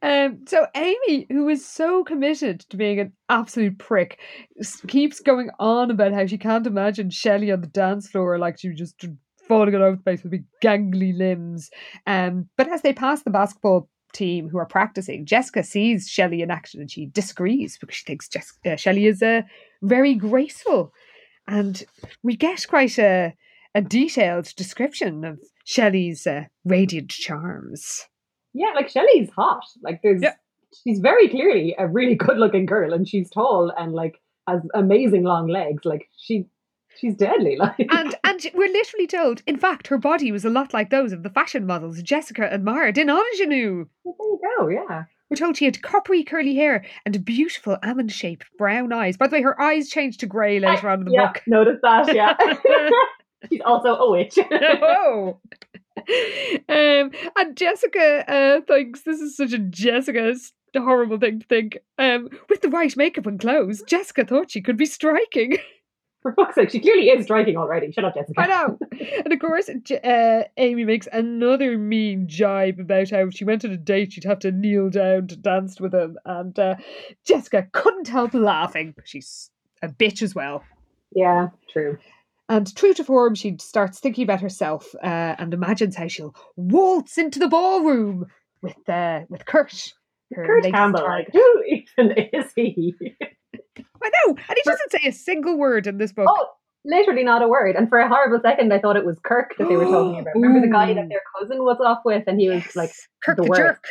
Um, 0.01 0.45
so 0.47 0.67
Amy, 0.75 1.27
who 1.29 1.49
is 1.49 1.65
so 1.67 2.03
committed 2.03 2.61
to 2.69 2.77
being 2.77 2.99
an 2.99 3.13
absolute 3.29 3.77
prick, 3.77 4.19
keeps 4.87 5.19
going 5.19 5.49
on 5.59 5.91
about 5.91 6.13
how 6.13 6.25
she 6.25 6.37
can't 6.37 6.67
imagine 6.67 7.09
Shelley 7.09 7.51
on 7.51 7.61
the 7.61 7.67
dance 7.67 8.07
floor 8.07 8.37
like 8.37 8.59
she 8.59 8.69
was 8.69 8.79
just 8.79 9.05
falling 9.47 9.75
all 9.75 9.83
over 9.83 9.95
the 9.95 10.03
place 10.03 10.23
with 10.23 10.31
big 10.31 10.45
gangly 10.63 11.15
limbs. 11.15 11.69
Um, 12.07 12.49
but 12.57 12.67
as 12.67 12.81
they 12.81 12.93
pass 12.93 13.23
the 13.23 13.29
basketball 13.29 13.89
team 14.13 14.49
who 14.49 14.57
are 14.57 14.65
practicing, 14.65 15.25
Jessica 15.25 15.63
sees 15.63 16.07
Shelley 16.09 16.41
in 16.41 16.51
action 16.51 16.81
and 16.81 16.89
she 16.89 17.07
disagrees 17.07 17.77
because 17.77 17.95
she 17.95 18.05
thinks 18.05 18.27
Jess- 18.27 18.57
uh, 18.65 18.75
Shelley 18.75 19.05
is 19.05 19.21
uh, 19.21 19.41
very 19.81 20.15
graceful. 20.15 20.93
And 21.47 21.83
we 22.23 22.35
get 22.35 22.65
quite 22.67 22.97
a, 22.97 23.33
a 23.73 23.81
detailed 23.81 24.53
description 24.55 25.23
of 25.23 25.39
Shelley's 25.63 26.25
uh, 26.27 26.45
radiant 26.63 27.09
charms. 27.09 28.05
Yeah, 28.53 28.71
like 28.75 28.89
Shelley's 28.89 29.29
hot. 29.35 29.63
Like 29.83 30.01
there's 30.01 30.21
Yeah. 30.21 30.33
she's 30.83 30.99
very 30.99 31.27
clearly 31.29 31.75
a 31.77 31.87
really 31.87 32.15
good 32.25 32.37
looking 32.37 32.65
girl 32.65 32.93
and 32.93 33.07
she's 33.07 33.29
tall 33.29 33.71
and 33.77 33.93
like 33.93 34.15
has 34.47 34.61
amazing 34.73 35.23
long 35.23 35.47
legs. 35.47 35.85
Like 35.85 36.09
she 36.17 36.45
she's 36.97 37.15
deadly. 37.15 37.57
Like 37.59 37.87
and 37.89 38.15
and 38.23 38.45
we're 38.53 38.71
literally 38.71 39.07
told, 39.07 39.41
in 39.45 39.57
fact, 39.57 39.87
her 39.87 39.97
body 39.97 40.31
was 40.31 40.45
a 40.45 40.49
lot 40.49 40.73
like 40.73 40.89
those 40.89 41.11
of 41.11 41.23
the 41.23 41.29
fashion 41.29 41.65
models 41.65 42.01
Jessica 42.01 42.47
admired 42.51 42.97
in 42.97 43.09
Ingenue. 43.09 43.85
there 44.03 44.13
you 44.19 44.39
go, 44.57 44.67
yeah. 44.69 45.03
We're 45.29 45.37
told 45.37 45.57
she 45.57 45.65
had 45.65 45.81
coppery 45.81 46.23
curly 46.23 46.55
hair 46.55 46.85
and 47.05 47.25
beautiful 47.25 47.77
almond 47.83 48.11
shaped 48.11 48.45
brown 48.57 48.93
eyes. 48.93 49.17
By 49.17 49.27
the 49.27 49.37
way, 49.37 49.41
her 49.41 49.59
eyes 49.59 49.89
changed 49.89 50.19
to 50.19 50.27
grey 50.27 50.59
later 50.59 50.89
on 50.89 50.99
in 50.99 51.05
the 51.05 51.11
yeah, 51.13 51.27
book. 51.27 51.41
notice 51.47 51.79
that, 51.81 52.13
yeah. 52.13 52.35
she's 53.49 53.61
also 53.65 53.95
a 53.95 54.11
witch. 54.11 54.37
oh. 54.51 55.39
Um, 56.67 57.11
and 57.37 57.55
Jessica 57.55 58.29
uh, 58.29 58.61
thinks 58.67 59.01
this 59.01 59.21
is 59.21 59.35
such 59.35 59.53
a 59.53 59.57
Jessica 59.57 60.35
horrible 60.81 61.17
thing 61.17 61.39
to 61.39 61.47
think. 61.47 61.77
Um, 61.97 62.29
with 62.49 62.61
the 62.61 62.69
right 62.69 62.95
makeup 62.97 63.25
and 63.25 63.39
clothes, 63.39 63.81
Jessica 63.87 64.25
thought 64.25 64.51
she 64.51 64.61
could 64.61 64.77
be 64.77 64.85
striking. 64.85 65.57
For 66.25 66.33
fuck's 66.33 66.55
sake, 66.55 66.71
she 66.71 66.79
clearly 66.79 67.09
is 67.09 67.25
striking 67.25 67.55
already. 67.55 67.91
Shut 67.91 68.03
up, 68.03 68.15
Jessica. 68.15 68.41
I 68.41 68.47
know. 68.47 68.79
And 69.23 69.31
of 69.31 69.39
course, 69.39 69.69
uh, 69.69 70.43
Amy 70.57 70.83
makes 70.83 71.07
another 71.13 71.77
mean 71.77 72.27
jibe 72.27 72.79
about 72.79 73.11
how 73.11 73.27
if 73.27 73.35
she 73.35 73.45
went 73.45 73.63
on 73.63 73.69
a 73.69 73.77
date, 73.77 74.13
she'd 74.13 74.23
have 74.23 74.39
to 74.39 74.51
kneel 74.51 74.89
down 74.89 75.27
to 75.27 75.35
dance 75.35 75.79
with 75.79 75.93
him. 75.93 76.17
And 76.25 76.57
uh, 76.57 76.77
Jessica 77.27 77.67
couldn't 77.71 78.07
help 78.07 78.33
laughing. 78.33 78.95
She's 79.03 79.51
a 79.83 79.87
bitch 79.87 80.23
as 80.23 80.33
well. 80.33 80.63
Yeah, 81.15 81.49
true. 81.71 81.99
And 82.49 82.75
true 82.75 82.95
to 82.95 83.03
form, 83.03 83.35
she 83.35 83.57
starts 83.59 83.99
thinking 83.99 84.23
about 84.23 84.41
herself 84.41 84.95
uh, 85.03 85.35
and 85.37 85.53
imagines 85.53 85.95
how 85.95 86.07
she'll 86.07 86.33
waltz 86.55 87.19
into 87.19 87.37
the 87.37 87.49
ballroom 87.49 88.25
with 88.63 88.89
uh, 88.89 89.21
with 89.29 89.45
Kurt. 89.45 89.93
Kurt 90.33 90.63
Campbell, 90.63 91.03
like, 91.03 91.29
who 91.31 91.63
even 91.67 92.13
is 92.33 92.51
he? 92.55 92.95
I 93.77 94.09
know, 94.25 94.29
and 94.35 94.55
he 94.55 94.61
doesn't 94.65 94.91
say 94.91 95.07
a 95.07 95.11
single 95.11 95.57
word 95.57 95.87
in 95.87 95.97
this 95.97 96.11
book. 96.13 96.27
Oh, 96.29 96.47
literally 96.85 97.23
not 97.23 97.41
a 97.41 97.47
word. 97.47 97.75
And 97.75 97.89
for 97.89 97.99
a 97.99 98.07
horrible 98.07 98.39
second, 98.41 98.71
I 98.73 98.79
thought 98.79 98.95
it 98.95 99.05
was 99.05 99.17
Kirk 99.23 99.55
that 99.57 99.67
they 99.67 99.75
were 99.75 99.85
talking 99.85 100.19
about. 100.21 100.35
Remember 100.35 100.61
the 100.61 100.71
guy 100.71 100.93
that 100.93 101.09
their 101.09 101.21
cousin 101.39 101.63
was 101.63 101.77
off 101.83 101.99
with, 102.05 102.23
and 102.27 102.39
he 102.39 102.49
was 102.49 102.63
Yes. 102.63 102.75
like, 102.75 102.91
Kirk 103.23 103.37
the 103.37 103.43
the, 103.43 103.55
jerk. 103.55 103.83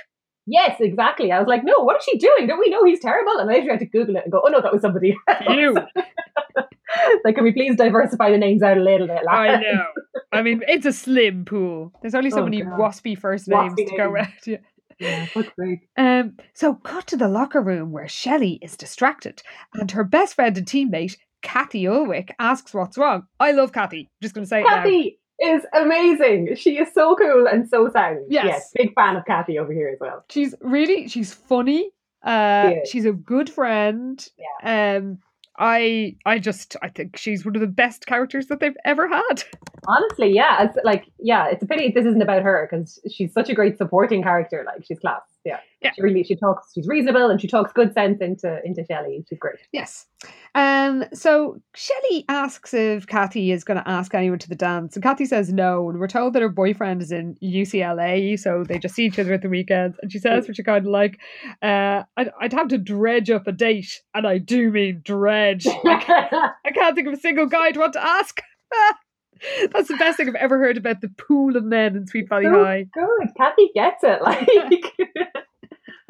"Yes, 0.47 0.77
exactly." 0.81 1.33
I 1.33 1.39
was 1.39 1.49
like, 1.49 1.65
"No, 1.65 1.75
what 1.79 1.97
is 1.99 2.05
she 2.05 2.19
doing? 2.19 2.47
Don't 2.47 2.59
we 2.61 2.71
know 2.71 2.85
he's 2.85 3.01
terrible?" 3.01 3.33
And 3.39 3.51
I 3.51 3.55
literally 3.55 3.71
had 3.71 3.81
to 3.81 3.87
Google 3.87 4.17
it 4.17 4.23
and 4.25 4.33
go, 4.33 4.43
"Oh 4.45 4.49
no, 4.49 4.61
that 4.61 4.73
was 4.73 4.83
somebody." 4.83 5.17
else." 5.29 5.43
You. 5.49 5.75
like, 7.25 7.35
can 7.35 7.45
we 7.45 7.53
please 7.53 7.77
diversify 7.77 8.31
the 8.31 8.39
names 8.39 8.63
out 8.63 8.77
a 8.77 8.81
little 8.83 9.07
bit? 9.07 9.23
I 9.29 9.57
know. 9.61 9.85
I 10.33 10.43
mean, 10.43 10.63
it's 10.69 10.87
a 10.87 10.93
slim 10.93 11.45
pool. 11.45 11.93
There's 12.03 12.15
only 12.15 12.31
so 12.31 12.41
Oh, 12.41 12.45
many 12.45 12.63
God. 12.63 12.79
waspy 12.79 13.19
first 13.19 13.49
names 13.49 13.75
Waspy 13.75 13.89
to 13.89 13.97
go 13.97 14.05
around. 14.11 14.33
Yeah. 14.47 14.59
Yeah, 14.99 15.27
fuck's 15.27 15.53
sake. 15.59 15.89
Um, 15.97 16.37
so 16.55 16.75
cut 16.75 17.07
to 17.09 17.17
the 17.17 17.29
locker 17.29 17.61
room 17.61 17.93
where 17.93 18.09
Shelley 18.09 18.59
is 18.63 18.77
distracted, 18.77 19.43
and 19.75 19.91
her 19.91 20.05
best 20.05 20.35
friend 20.35 20.57
and 20.57 20.67
teammate, 20.67 21.17
Cathy 21.43 21.85
Ulwick, 21.85 22.31
asks 22.39 22.73
what's 22.75 22.97
wrong. 22.99 23.27
I 23.41 23.53
love 23.53 23.73
Cathy. 23.73 24.11
Just 24.23 24.35
going 24.35 24.45
to 24.45 24.49
say. 24.49 24.63
Cathy 24.63 25.19
is 25.41 25.63
amazing. 25.73 26.55
She 26.57 26.79
is 26.79 26.89
so 26.95 27.17
cool 27.17 27.47
and 27.47 27.69
so 27.69 27.91
sound. 27.91 28.27
Yes. 28.29 28.71
big 28.75 28.95
fan 28.95 29.17
of 29.17 29.25
Cathy 29.25 29.59
over 29.59 29.73
here 29.73 29.89
as 29.93 29.99
well. 30.01 30.25
She's 30.31 30.55
really 30.61 31.09
she's 31.09 31.33
funny. 31.35 31.91
Uh, 32.23 32.71
She 32.85 32.91
she's 32.93 33.05
a 33.05 33.13
good 33.13 33.51
friend. 33.51 34.27
Yeah. 34.63 34.97
Um, 34.99 35.19
I 35.59 36.17
I 36.27 36.39
just 36.39 36.77
I 36.83 36.89
think 36.89 37.17
she's 37.17 37.45
one 37.45 37.55
of 37.55 37.61
the 37.61 37.67
best 37.67 38.07
characters 38.07 38.47
that 38.47 38.61
they've 38.61 38.77
ever 38.85 39.09
had. 39.09 39.45
Honestly, 39.87 40.33
yeah, 40.33 40.65
it's 40.65 40.77
like 40.85 41.05
yeah, 41.19 41.47
it's 41.47 41.63
a 41.63 41.67
pity 41.67 41.93
this 41.95 42.07
isn't 42.07 42.23
about 42.23 42.43
her 42.43 42.69
because 42.69 43.01
she's 43.11 43.33
such 43.33 43.49
a 43.49 43.55
great 43.55 43.79
supporting 43.79 44.23
character. 44.23 44.65
Like 44.67 44.85
she's 44.85 44.99
class. 44.99 45.23
Yeah, 45.45 45.61
Yeah. 45.83 45.91
She 45.95 46.03
really 46.03 46.25
she 46.25 46.37
talks. 46.37 46.73
She's 46.75 46.87
reasonable 46.89 47.29
and 47.31 47.41
she 47.41 47.47
talks 47.49 47.73
good 47.73 47.93
sense 47.93 48.21
into 48.21 48.59
into 48.65 48.85
Shelley. 48.91 49.25
She's 49.29 49.39
great. 49.39 49.57
Yes. 49.73 50.07
Um. 50.55 51.05
So 51.13 51.61
Shelley 51.75 52.25
asks 52.29 52.73
if 52.73 53.07
Cathy 53.07 53.53
is 53.53 53.63
going 53.65 53.77
to 53.77 53.89
ask 53.89 54.15
anyone 54.15 54.39
to 54.39 54.49
the 54.49 54.55
dance, 54.55 54.97
and 54.97 55.03
Cathy 55.03 55.27
says 55.27 55.53
no. 55.53 55.91
And 55.91 55.99
we're 55.99 56.09
told 56.09 56.33
that 56.33 56.43
her 56.43 56.49
boyfriend 56.49 57.03
is 57.03 57.13
in 57.13 57.37
UCLA, 57.43 58.39
so 58.39 58.65
they 58.67 58.79
just 58.79 58.95
see 58.95 59.05
each 59.05 59.19
other 59.19 59.35
at 59.35 59.43
the 59.43 59.49
weekends. 59.49 59.99
And 60.01 60.11
she 60.11 60.19
says, 60.19 60.49
which 60.49 60.59
I 60.61 60.63
kind 60.63 60.87
of 60.87 60.91
like, 60.91 61.19
uh, 61.61 62.05
I'd, 62.17 62.31
I'd 62.41 62.53
have 62.53 62.69
to 62.69 62.79
dredge 62.79 63.31
up 63.31 63.47
a 63.47 63.53
date, 63.53 64.01
and 64.15 64.27
I 64.27 64.39
do 64.39 64.71
mean 64.71 65.03
dredge. 65.05 65.67
I 65.85 66.71
can't 66.75 66.95
think 66.95 67.09
of 67.09 67.15
a 67.15 67.21
single 67.21 67.47
guy 67.47 67.67
I'd 67.67 67.77
want 67.77 67.93
to 67.95 68.05
ask. 68.07 68.41
That's 69.73 69.89
the 69.89 69.97
best 69.97 70.17
thing 70.17 70.29
I've 70.29 70.35
ever 70.37 70.59
heard 70.59 70.77
about 70.77 71.01
the 71.01 71.09
pool 71.09 71.57
of 71.57 71.65
men 71.65 71.97
in 71.97 72.07
Sweet 72.07 72.29
Valley 72.29 72.45
So 72.45 72.65
High. 72.65 72.87
good. 72.95 73.29
Cathy 73.37 73.71
gets 73.75 74.03
it. 74.03 74.21
Like 74.23 75.24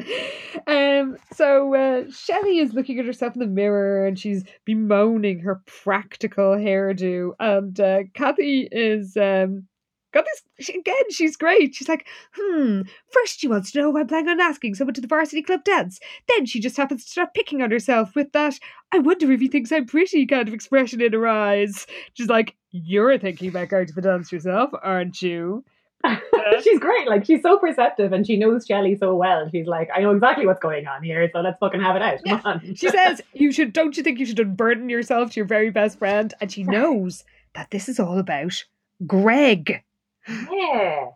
Um, 0.66 1.18
so 1.32 1.74
uh, 1.74 2.10
Shelley 2.10 2.58
is 2.58 2.72
looking 2.72 2.98
at 2.98 3.04
herself 3.04 3.34
in 3.34 3.40
the 3.40 3.46
mirror 3.46 4.06
and 4.06 4.18
she's 4.18 4.44
bemoaning 4.64 5.40
her 5.40 5.62
practical 5.66 6.52
hairdo, 6.52 7.32
and 7.38 7.78
uh, 7.78 8.04
Cathy 8.14 8.68
is 8.72 9.14
um, 9.16 9.66
got 10.14 10.24
this 10.24 10.66
she, 10.66 10.78
again. 10.78 11.10
She's 11.10 11.36
great. 11.36 11.74
She's 11.74 11.88
like, 11.88 12.06
hmm. 12.32 12.82
First, 13.10 13.40
she 13.40 13.48
wants 13.48 13.72
to 13.72 13.80
know 13.80 13.90
if 13.90 13.96
I'm 13.96 14.06
planning 14.06 14.30
on 14.30 14.40
asking 14.40 14.76
someone 14.76 14.94
to 14.94 15.00
the 15.00 15.08
varsity 15.08 15.42
club 15.42 15.64
dance. 15.64 16.00
Then 16.28 16.46
she 16.46 16.60
just 16.60 16.76
happens 16.76 17.04
to 17.04 17.10
start 17.10 17.34
picking 17.34 17.60
on 17.60 17.70
herself 17.70 18.14
with 18.14 18.32
that. 18.32 18.58
I 18.92 18.98
wonder 18.98 19.30
if 19.30 19.40
he 19.40 19.48
thinks 19.48 19.72
I'm 19.72 19.86
pretty 19.86 20.24
kind 20.24 20.48
of 20.48 20.54
expression 20.54 21.02
in 21.02 21.12
her 21.12 21.26
eyes. 21.26 21.86
She's 22.14 22.28
like, 22.28 22.54
you're 22.70 23.18
thinking 23.18 23.48
about 23.48 23.68
going 23.68 23.86
to 23.86 23.92
the 23.92 24.00
dance 24.00 24.32
yourself, 24.32 24.70
aren't 24.82 25.20
you? 25.20 25.64
she's 26.62 26.78
great. 26.78 27.08
Like 27.08 27.24
she's 27.24 27.42
so 27.42 27.58
perceptive 27.58 28.12
and 28.12 28.26
she 28.26 28.36
knows 28.36 28.66
Shelley 28.66 28.96
so 28.96 29.14
well. 29.14 29.48
She's 29.50 29.66
like, 29.66 29.88
I 29.94 30.00
know 30.00 30.10
exactly 30.12 30.46
what's 30.46 30.60
going 30.60 30.86
on 30.86 31.02
here, 31.02 31.28
so 31.32 31.40
let's 31.40 31.58
fucking 31.58 31.80
have 31.80 31.96
it 31.96 32.02
out. 32.02 32.18
Come 32.26 32.40
on. 32.44 32.74
She 32.74 32.88
says, 32.88 33.20
"You 33.32 33.52
should. 33.52 33.72
Don't 33.72 33.96
you 33.96 34.02
think 34.02 34.18
you 34.18 34.26
should 34.26 34.40
unburden 34.40 34.88
yourself 34.88 35.32
to 35.32 35.40
your 35.40 35.46
very 35.46 35.70
best 35.70 35.98
friend?" 35.98 36.32
And 36.40 36.50
she 36.50 36.64
knows 36.64 37.24
that 37.54 37.70
this 37.70 37.88
is 37.88 37.98
all 38.00 38.18
about 38.18 38.64
Greg. 39.06 39.82
yeah. 40.28 41.06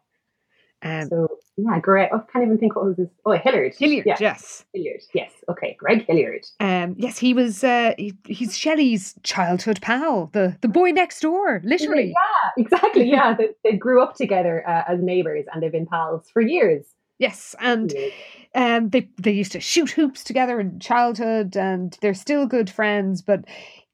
Um, 0.82 1.08
So 1.08 1.28
yeah, 1.56 1.78
Greg. 1.80 2.10
I 2.12 2.18
can't 2.32 2.44
even 2.44 2.58
think 2.58 2.76
what 2.76 2.84
was 2.84 2.96
this. 2.96 3.08
Oh, 3.26 3.32
Hilliard. 3.32 3.74
Hilliard, 3.76 4.06
Yeah, 4.06 4.16
yes, 4.20 4.64
Hilliard. 4.72 5.00
Yes. 5.12 5.32
Okay, 5.48 5.74
Greg 5.78 6.06
Hilliard. 6.06 6.46
um, 6.60 6.94
yes, 6.98 7.18
he 7.18 7.34
was. 7.34 7.64
Uh, 7.64 7.94
he, 7.98 8.14
he's 8.26 8.56
Shelley's 8.56 9.14
childhood 9.24 9.80
pal, 9.82 10.30
the 10.32 10.56
the 10.60 10.68
boy 10.68 10.90
next 10.90 11.20
door, 11.20 11.60
literally. 11.64 12.14
Yeah, 12.14 12.62
exactly. 12.62 13.10
Yeah, 13.10 13.34
they, 13.34 13.48
they 13.64 13.76
grew 13.76 14.02
up 14.02 14.14
together 14.14 14.62
uh, 14.68 14.84
as 14.86 15.00
neighbors 15.02 15.46
and 15.52 15.62
they've 15.62 15.72
been 15.72 15.86
pals 15.86 16.28
for 16.32 16.40
years. 16.42 16.84
Yes, 17.18 17.56
and 17.58 17.92
um, 18.54 18.90
they 18.90 19.08
they 19.18 19.32
used 19.32 19.50
to 19.52 19.60
shoot 19.60 19.90
hoops 19.90 20.22
together 20.22 20.60
in 20.60 20.78
childhood, 20.78 21.56
and 21.56 21.98
they're 22.00 22.14
still 22.14 22.46
good 22.46 22.70
friends. 22.70 23.22
But 23.22 23.44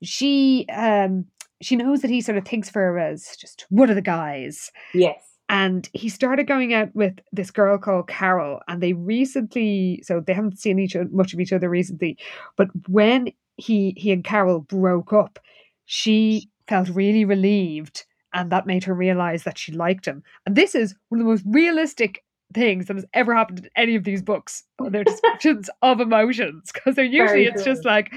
she 0.02 0.66
um 0.68 1.24
she 1.62 1.76
knows 1.76 2.02
that 2.02 2.10
he 2.10 2.20
sort 2.20 2.36
of 2.36 2.44
thinks 2.44 2.68
of 2.68 2.74
her 2.74 2.98
as 2.98 3.36
just 3.40 3.64
one 3.70 3.88
of 3.88 3.96
the 3.96 4.02
guys. 4.02 4.70
Yes. 4.92 5.22
And 5.48 5.88
he 5.92 6.08
started 6.08 6.46
going 6.46 6.72
out 6.72 6.94
with 6.94 7.18
this 7.32 7.50
girl 7.50 7.78
called 7.78 8.08
Carol, 8.08 8.60
and 8.68 8.82
they 8.82 8.92
recently, 8.92 10.00
so 10.02 10.20
they 10.20 10.32
haven't 10.32 10.58
seen 10.58 10.78
each 10.78 10.96
other, 10.96 11.08
much 11.10 11.34
of 11.34 11.40
each 11.40 11.52
other 11.52 11.68
recently, 11.68 12.16
but 12.56 12.68
when 12.88 13.28
he 13.56 13.94
he 13.96 14.10
and 14.12 14.24
Carol 14.24 14.60
broke 14.60 15.12
up, 15.12 15.38
she 15.84 16.48
felt 16.66 16.88
really 16.88 17.24
relieved, 17.24 18.04
and 18.32 18.50
that 18.50 18.66
made 18.66 18.84
her 18.84 18.94
realize 18.94 19.44
that 19.44 19.58
she 19.58 19.72
liked 19.72 20.06
him. 20.06 20.22
And 20.46 20.56
this 20.56 20.74
is 20.74 20.94
one 21.08 21.20
of 21.20 21.26
the 21.26 21.30
most 21.30 21.44
realistic 21.46 22.24
things 22.52 22.86
that 22.86 22.96
has 22.96 23.06
ever 23.12 23.34
happened 23.34 23.60
in 23.60 23.70
any 23.76 23.96
of 23.96 24.04
these 24.04 24.22
books. 24.22 24.64
Or 24.78 24.88
their 24.90 25.04
descriptions 25.12 25.68
of 25.82 26.00
emotions, 26.00 26.70
because 26.72 26.94
they're 26.94 27.04
usually 27.04 27.26
Very 27.26 27.46
it's 27.46 27.62
true. 27.62 27.72
just 27.74 27.84
like, 27.84 28.14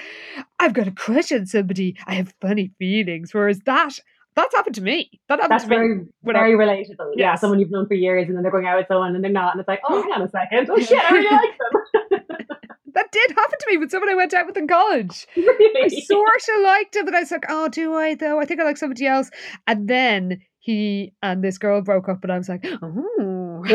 I've 0.60 0.74
got 0.74 0.88
a 0.88 0.92
crush 0.92 1.32
on 1.32 1.46
somebody, 1.46 1.98
I 2.06 2.14
have 2.16 2.34
funny 2.42 2.72
feelings, 2.80 3.34
whereas 3.34 3.60
that. 3.66 4.00
That's 4.38 4.56
happened 4.56 4.76
to 4.76 4.82
me. 4.82 5.20
That 5.28 5.40
happened 5.42 5.52
That's 5.52 5.64
to 5.66 5.70
me. 5.70 5.76
very, 5.76 6.06
I- 6.28 6.32
very 6.34 6.54
relatable. 6.56 7.12
Yeah, 7.16 7.36
someone 7.36 7.60
you've 7.60 7.72
known 7.72 7.88
for 7.88 7.96
years 7.96 8.28
and 8.28 8.38
then 8.38 8.44
they're 8.44 8.52
going 8.52 8.68
out 8.68 8.78
with 8.78 8.88
someone 8.88 9.14
and 9.16 9.22
they're 9.24 9.32
not. 9.32 9.52
And 9.54 9.60
it's 9.60 9.68
like, 9.68 9.82
oh, 9.90 10.02
hang 10.02 10.12
on 10.14 10.22
a 10.22 10.30
second. 10.30 10.70
Oh, 10.72 10.80
shit, 10.80 10.98
I 11.04 11.12
really 11.12 11.30
like 11.30 11.58
them. 11.58 12.22
That 12.94 13.12
did 13.12 13.30
happen 13.30 13.60
to 13.60 13.66
me 13.70 13.78
with 13.78 13.92
someone 13.92 14.10
I 14.10 14.16
went 14.16 14.34
out 14.34 14.48
with 14.48 14.58
in 14.58 14.68
college. 14.68 15.28
I 15.38 15.88
sort 15.88 16.42
of 16.58 16.64
liked 16.64 16.96
him, 16.96 17.06
but 17.06 17.14
I 17.14 17.20
was 17.20 17.30
like, 17.30 17.46
oh, 17.48 17.68
do 17.68 17.94
I 17.94 18.16
though? 18.16 18.40
I 18.40 18.46
think 18.46 18.60
I 18.60 18.64
like 18.64 18.78
somebody 18.78 19.06
else. 19.06 19.30
And 19.68 19.88
then 19.88 20.42
he 20.68 21.14
and 21.24 21.44
this 21.44 21.58
girl 21.58 21.82
broke 21.82 22.10
up, 22.10 22.24
and 22.24 22.32
I 22.34 22.38
was 22.38 22.50
like, 22.50 22.66
oh. 22.82 23.64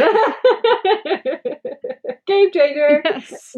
Game 2.26 2.50
changer. 2.52 3.02
Yes. 3.04 3.56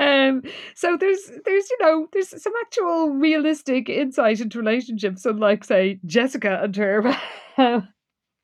um 0.00 0.42
so 0.74 0.96
there's 0.96 1.20
there's 1.44 1.70
you 1.70 1.76
know 1.80 2.08
there's 2.12 2.42
some 2.42 2.52
actual 2.64 3.10
realistic 3.10 3.88
insight 3.88 4.40
into 4.40 4.58
relationships 4.58 5.24
unlike 5.24 5.62
say 5.62 6.00
jessica 6.04 6.58
and 6.62 6.74
her 6.74 7.06
um, 7.58 7.86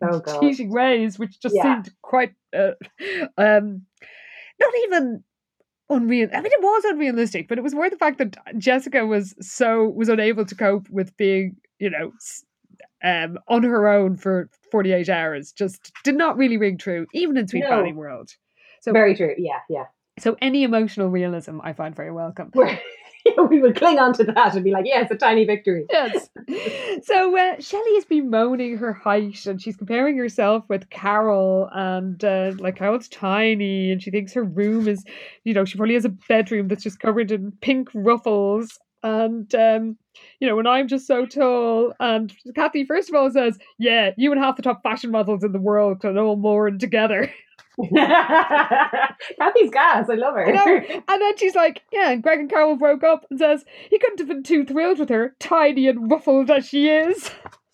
Oh 0.04 0.20
cheating 0.40 0.70
ways 0.70 1.18
which 1.18 1.40
just 1.40 1.56
Yeah. 1.56 1.62
seemed 1.62 1.90
quite 2.02 2.34
uh, 2.56 2.72
um 3.36 3.82
not 4.60 4.72
even 4.84 5.24
unreal 5.90 6.28
i 6.32 6.40
mean 6.40 6.52
it 6.52 6.62
was 6.62 6.84
unrealistic 6.84 7.48
but 7.48 7.58
it 7.58 7.62
was 7.64 7.74
more 7.74 7.90
the 7.90 7.96
fact 7.96 8.18
that 8.18 8.36
jessica 8.58 9.04
was 9.06 9.34
so 9.40 9.88
was 9.88 10.08
unable 10.08 10.44
to 10.44 10.54
cope 10.54 10.88
with 10.90 11.16
being 11.16 11.56
you 11.80 11.90
know 11.90 12.12
s- 12.16 12.44
um 13.04 13.38
on 13.48 13.62
her 13.62 13.88
own 13.88 14.16
for 14.16 14.48
48 14.70 15.08
hours 15.08 15.52
just 15.52 15.92
did 16.04 16.16
not 16.16 16.36
really 16.36 16.56
ring 16.56 16.78
true 16.78 17.06
even 17.12 17.36
in 17.36 17.48
sweet 17.48 17.62
No. 17.64 17.70
valley 17.70 17.92
world 17.92 18.30
so 18.80 18.92
Very 18.92 19.14
true. 19.14 19.34
Yeah, 19.38 19.60
yeah. 19.70 19.84
so 20.18 20.36
any 20.42 20.64
emotional 20.64 21.08
realism 21.08 21.60
I 21.62 21.72
find 21.72 21.94
very 21.94 22.12
welcome. 22.12 22.50
We're- 22.54 22.80
would 23.36 23.76
cling 23.76 23.98
on 24.00 24.12
to 24.14 24.24
that 24.24 24.54
and 24.54 24.64
be 24.64 24.72
like, 24.72 24.84
yes, 24.84 25.08
a 25.10 25.14
tiny 25.16 25.44
victory. 25.44 25.86
Yes. 25.90 26.28
So 27.04 27.36
uh, 27.36 27.60
Shelley 27.60 27.94
has 27.94 28.04
been 28.04 28.30
moaning 28.30 28.76
her 28.76 28.92
height 28.92 29.46
and 29.46 29.60
she's 29.60 29.76
comparing 29.76 30.16
herself 30.18 30.64
with 30.68 30.88
Carol 30.90 31.68
and 31.72 32.22
uh, 32.24 32.52
like 32.58 32.76
Carol's 32.76 33.08
tiny 33.08 33.90
and 33.90 34.00
she 34.02 34.10
thinks 34.10 34.32
her 34.34 34.44
room 34.44 34.86
is, 34.86 35.04
you 35.44 35.52
know, 35.54 35.64
she 35.64 35.76
probably 35.78 35.94
has 35.94 36.04
a 36.04 36.10
bedroom 36.28 36.68
that's 36.68 36.82
just 36.84 37.00
covered 37.00 37.32
in 37.32 37.52
pink 37.60 37.88
ruffles. 37.94 38.78
And 39.02 39.52
um, 39.54 39.96
you 40.40 40.48
know, 40.48 40.58
and 40.58 40.68
I'm 40.68 40.88
just 40.88 41.06
so 41.06 41.26
tall. 41.26 41.92
And 42.00 42.32
Cathy, 42.54 42.84
first 42.84 43.08
of 43.08 43.14
all, 43.14 43.30
says, 43.30 43.58
"Yeah, 43.78 44.10
you 44.16 44.32
and 44.32 44.40
half 44.40 44.56
the 44.56 44.62
top 44.62 44.82
fashion 44.82 45.10
models 45.10 45.44
in 45.44 45.52
the 45.52 45.58
world 45.58 46.00
can 46.00 46.18
all 46.18 46.36
mourn 46.36 46.78
together." 46.78 47.32
Cathy's 47.94 49.70
gas. 49.70 50.08
I 50.10 50.14
love 50.14 50.34
her. 50.34 50.52
Know. 50.52 50.82
And 51.08 51.22
then 51.22 51.36
she's 51.38 51.54
like, 51.54 51.82
yeah, 51.90 52.10
and 52.10 52.22
Greg 52.22 52.40
and 52.40 52.50
Carol 52.50 52.76
broke 52.76 53.02
up 53.02 53.24
and 53.30 53.38
says 53.38 53.64
he 53.88 53.98
couldn't 53.98 54.18
have 54.18 54.28
been 54.28 54.42
too 54.42 54.64
thrilled 54.64 54.98
with 54.98 55.08
her, 55.08 55.34
tiny 55.40 55.88
and 55.88 56.10
ruffled 56.10 56.50
as 56.50 56.68
she 56.68 56.88
is. 56.88 57.30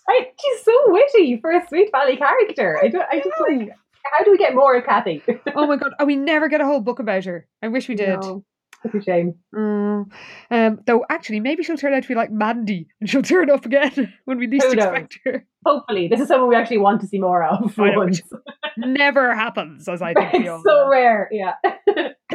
I, 0.09 0.29
she's 0.41 0.65
so 0.65 0.73
witty 0.87 1.39
for 1.41 1.51
a 1.51 1.67
Sweet 1.69 1.91
Valley 1.93 2.17
character. 2.17 2.79
I 2.83 2.89
don't. 2.89 3.07
I 3.11 3.17
just 3.17 3.41
like. 3.41 3.71
How 4.17 4.25
do 4.25 4.31
we 4.31 4.39
get 4.39 4.55
more 4.55 4.75
of 4.77 4.85
Kathy? 4.85 5.23
Oh 5.55 5.67
my 5.67 5.77
god, 5.77 5.93
oh, 5.99 6.05
we 6.05 6.17
never 6.17 6.49
get 6.49 6.61
a 6.61 6.65
whole 6.65 6.81
book 6.81 6.99
about 6.99 7.25
her. 7.25 7.47
I 7.63 7.69
wish 7.69 7.89
we 7.89 7.95
did. 7.95 8.21
No, 8.21 8.45
It's 8.85 8.95
a 8.95 9.01
shame. 9.03 9.35
Mm. 9.55 10.11
Um, 10.51 10.79
though 10.87 11.05
actually, 11.11 11.41
maybe 11.41 11.63
she'll 11.65 11.77
turn 11.77 11.95
out 11.95 12.03
to 12.03 12.09
be 12.09 12.15
like 12.15 12.31
Mandy 12.31 12.87
and 13.01 13.11
she'll 13.11 13.23
turn 13.23 13.51
up 13.51 13.67
again 13.67 14.15
when 14.25 14.39
we 14.39 14.47
least 14.47 14.67
Who 14.67 14.75
knows? 14.77 14.85
expect 14.87 15.19
her. 15.25 15.47
Hopefully, 15.67 16.07
this 16.09 16.21
is 16.21 16.29
someone 16.29 16.49
we 16.49 16.55
actually 16.55 16.79
want 16.79 17.01
to 17.01 17.07
see 17.09 17.19
more 17.19 17.43
of. 17.43 17.75
For 17.75 17.91
know, 17.91 17.99
once. 17.99 18.23
Never 18.77 19.35
happens, 19.35 19.89
as 19.89 20.01
I 20.01 20.15
think 20.15 20.33
we 20.33 20.49
all 20.49 20.57
it's 20.61 20.65
so 20.65 20.85
know. 20.85 20.89
rare. 20.91 21.29
Yeah. 21.33 21.55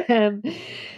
Um, 0.08 0.42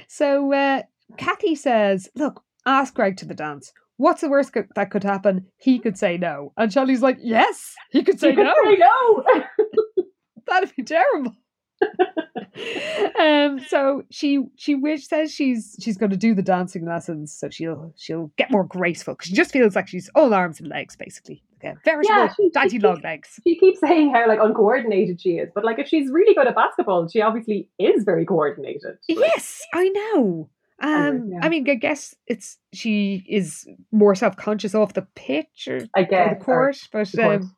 so 0.09 0.53
uh, 0.53 0.83
Cathy 1.19 1.55
says, 1.55 2.09
"Look, 2.17 2.43
ask 2.65 2.95
Greg 2.95 3.19
to 3.19 3.27
the 3.27 3.35
dance. 3.35 3.73
What's 3.99 4.23
the 4.23 4.29
worst 4.31 4.53
co- 4.55 4.65
that 4.75 4.91
could 4.91 5.05
happen? 5.05 5.47
He 5.59 5.79
could 5.79 5.97
say 5.99 6.17
no." 6.17 6.53
And 6.57 6.73
Shelley's 6.73 7.03
like, 7.03 7.19
"Yes, 7.21 7.75
he 7.91 8.03
could 8.03 8.19
say 8.19 8.31
You 8.31 8.37
could 8.37 8.47
no. 8.47 8.55
say 8.65 8.77
no. 8.79 10.05
That'd 10.47 10.75
be 10.75 10.83
terrible." 10.83 11.37
um 13.21 13.61
so 13.69 14.03
she 14.11 14.43
she 14.57 14.75
wish 14.75 15.07
says 15.07 15.33
she's 15.33 15.77
she's 15.81 15.97
going 15.99 16.11
to 16.11 16.17
do 16.17 16.35
the 16.35 16.43
dancing 16.43 16.87
lessons 16.87 17.33
so 17.33 17.49
she'll 17.51 17.93
she'll 17.97 18.31
get 18.37 18.51
more 18.51 18.65
graceful 18.65 19.15
because 19.15 19.29
she 19.29 19.35
just 19.35 19.53
feels 19.53 19.77
like 19.77 19.87
she's 19.89 20.09
all 20.15 20.33
arms 20.33 20.59
and 20.61 20.69
legs 20.69 20.97
basically 20.97 21.43
a 21.63 21.75
veritable 21.85 22.15
Yeah, 22.15 22.33
she- 22.35 22.51
dainty 22.51 22.79
long 22.79 23.01
legs 23.03 23.41
she 23.47 23.59
keeps 23.59 23.81
saying 23.81 24.13
how 24.15 24.27
like 24.29 24.39
uncoordinated 24.43 25.21
she 25.21 25.33
is, 25.33 25.51
but 25.55 25.65
like 25.65 25.79
if 25.79 25.89
she's 25.89 26.11
really 26.11 26.35
good 26.35 26.47
at 26.47 26.55
basketball, 26.55 27.09
she 27.09 27.21
obviously 27.21 27.69
is 27.79 28.05
very 28.05 28.25
coordinated. 28.25 28.97
Yes 29.09 29.63
i 29.75 29.89
know 29.89 30.49
um 30.83 31.31
yeah. 31.33 31.39
i 31.43 31.49
mean 31.49 31.69
i 31.71 31.75
guess 31.75 32.15
it's 32.27 32.59
she 32.75 33.25
is 33.29 33.67
more 33.93 34.15
self-conscious 34.15 34.75
off 34.75 34.93
the 34.93 35.07
pitch 35.15 35.69
or, 35.71 35.81
I 35.97 36.01
or 36.03 36.05
guess. 36.07 36.39
the 36.39 36.45
court 36.45 36.77
but 36.93 37.15
or- 37.19 37.33
of 37.35 37.43
um 37.43 37.53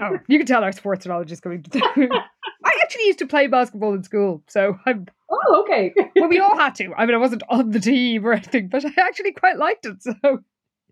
oh, 0.00 0.18
you 0.28 0.38
can 0.38 0.46
tell 0.46 0.62
our 0.62 0.70
sports 0.72 1.04
knowledge 1.06 1.32
is 1.32 1.40
coming 1.40 1.64
i 1.74 2.67
actually 2.88 3.06
used 3.06 3.18
to 3.18 3.26
play 3.26 3.46
basketball 3.46 3.92
in 3.92 4.02
school 4.02 4.42
so 4.46 4.78
i'm 4.86 5.06
oh, 5.30 5.62
okay. 5.62 5.92
well 6.16 6.28
we 6.28 6.38
all 6.38 6.56
had 6.56 6.74
to 6.74 6.92
i 6.96 7.04
mean 7.04 7.14
i 7.14 7.18
wasn't 7.18 7.42
on 7.50 7.70
the 7.70 7.80
team 7.80 8.26
or 8.26 8.32
anything 8.32 8.68
but 8.68 8.82
i 8.84 8.92
actually 8.98 9.32
quite 9.32 9.58
liked 9.58 9.84
it 9.84 10.02
so 10.02 10.14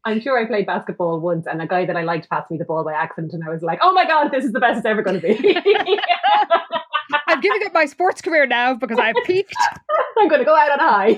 I'm 0.04 0.20
sure 0.20 0.38
I 0.38 0.46
played 0.46 0.66
basketball 0.66 1.18
once, 1.18 1.48
and 1.48 1.60
a 1.60 1.66
guy 1.66 1.84
that 1.84 1.96
I 1.96 2.04
liked 2.04 2.30
passed 2.30 2.48
me 2.48 2.58
the 2.58 2.64
ball 2.64 2.84
by 2.84 2.92
accident, 2.92 3.32
and 3.32 3.42
I 3.42 3.50
was 3.50 3.60
like, 3.62 3.80
"Oh 3.82 3.92
my 3.92 4.06
god, 4.06 4.28
this 4.28 4.44
is 4.44 4.52
the 4.52 4.60
best 4.60 4.78
it's 4.78 4.86
ever 4.86 5.02
going 5.02 5.20
to 5.20 5.26
be." 5.26 5.34
I'm 7.26 7.40
giving 7.40 7.66
up 7.66 7.74
my 7.74 7.86
sports 7.86 8.22
career 8.22 8.46
now 8.46 8.74
because 8.74 9.00
I've 9.00 9.16
peaked. 9.24 9.52
I'm 10.18 10.28
going 10.28 10.38
to 10.38 10.44
go 10.44 10.54
out 10.54 10.70
on 10.70 10.78
high. 10.78 11.14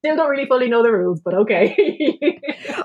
Still 0.00 0.16
don't 0.16 0.28
really 0.28 0.44
fully 0.44 0.68
know 0.68 0.82
the 0.82 0.92
rules, 0.92 1.22
but 1.22 1.32
okay. 1.32 1.74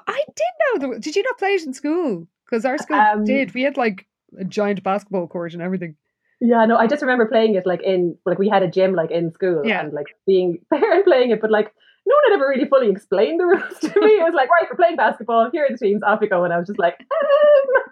I 0.08 0.24
did 0.36 0.54
know. 0.62 0.94
The, 0.94 1.00
did 1.02 1.18
you 1.18 1.24
not 1.24 1.38
play 1.38 1.50
it 1.50 1.64
in 1.64 1.74
school? 1.74 2.26
Because 2.46 2.64
our 2.64 2.78
school 2.78 2.98
Um, 2.98 3.26
did. 3.26 3.54
We 3.54 3.64
had 3.64 3.76
like 3.76 4.08
a 4.40 4.46
giant 4.46 4.84
basketball 4.84 5.28
court 5.28 5.52
and 5.52 5.62
everything. 5.62 5.98
Yeah, 6.40 6.66
no, 6.66 6.78
I 6.78 6.88
just 6.88 7.02
remember 7.02 7.26
playing 7.26 7.56
it 7.56 7.66
like 7.66 7.82
in 7.84 8.18
like 8.26 8.38
we 8.38 8.50
had 8.50 8.64
a 8.64 8.68
gym 8.68 8.94
like 8.94 9.12
in 9.12 9.32
school 9.32 9.64
Yeah. 9.66 9.82
and 9.82 9.94
like 9.94 10.08
being 10.26 10.60
there 10.72 10.94
and 10.94 11.04
playing 11.04 11.32
it, 11.32 11.42
but 11.42 11.52
like 11.52 11.74
no 12.08 12.16
one 12.16 12.32
had 12.32 12.36
ever 12.36 12.50
really 12.50 12.70
fully 12.70 12.90
explained 12.90 13.40
the 13.40 13.46
rules 13.46 13.80
to 13.80 13.88
me. 13.88 14.14
It 14.20 14.24
was 14.24 14.34
like, 14.34 14.50
right, 14.50 14.68
we're 14.70 14.78
playing 14.78 14.96
basketball. 14.96 15.50
Here 15.52 15.66
are 15.66 15.70
the 15.70 15.78
teams. 15.78 16.02
Off 16.04 16.20
you 16.22 16.30
go. 16.30 16.44
And 16.46 16.54
I 16.54 16.58
was 16.58 16.68
just 16.68 16.80
like, 16.80 16.98
um, 17.00 17.84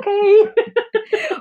okay. 0.00 0.52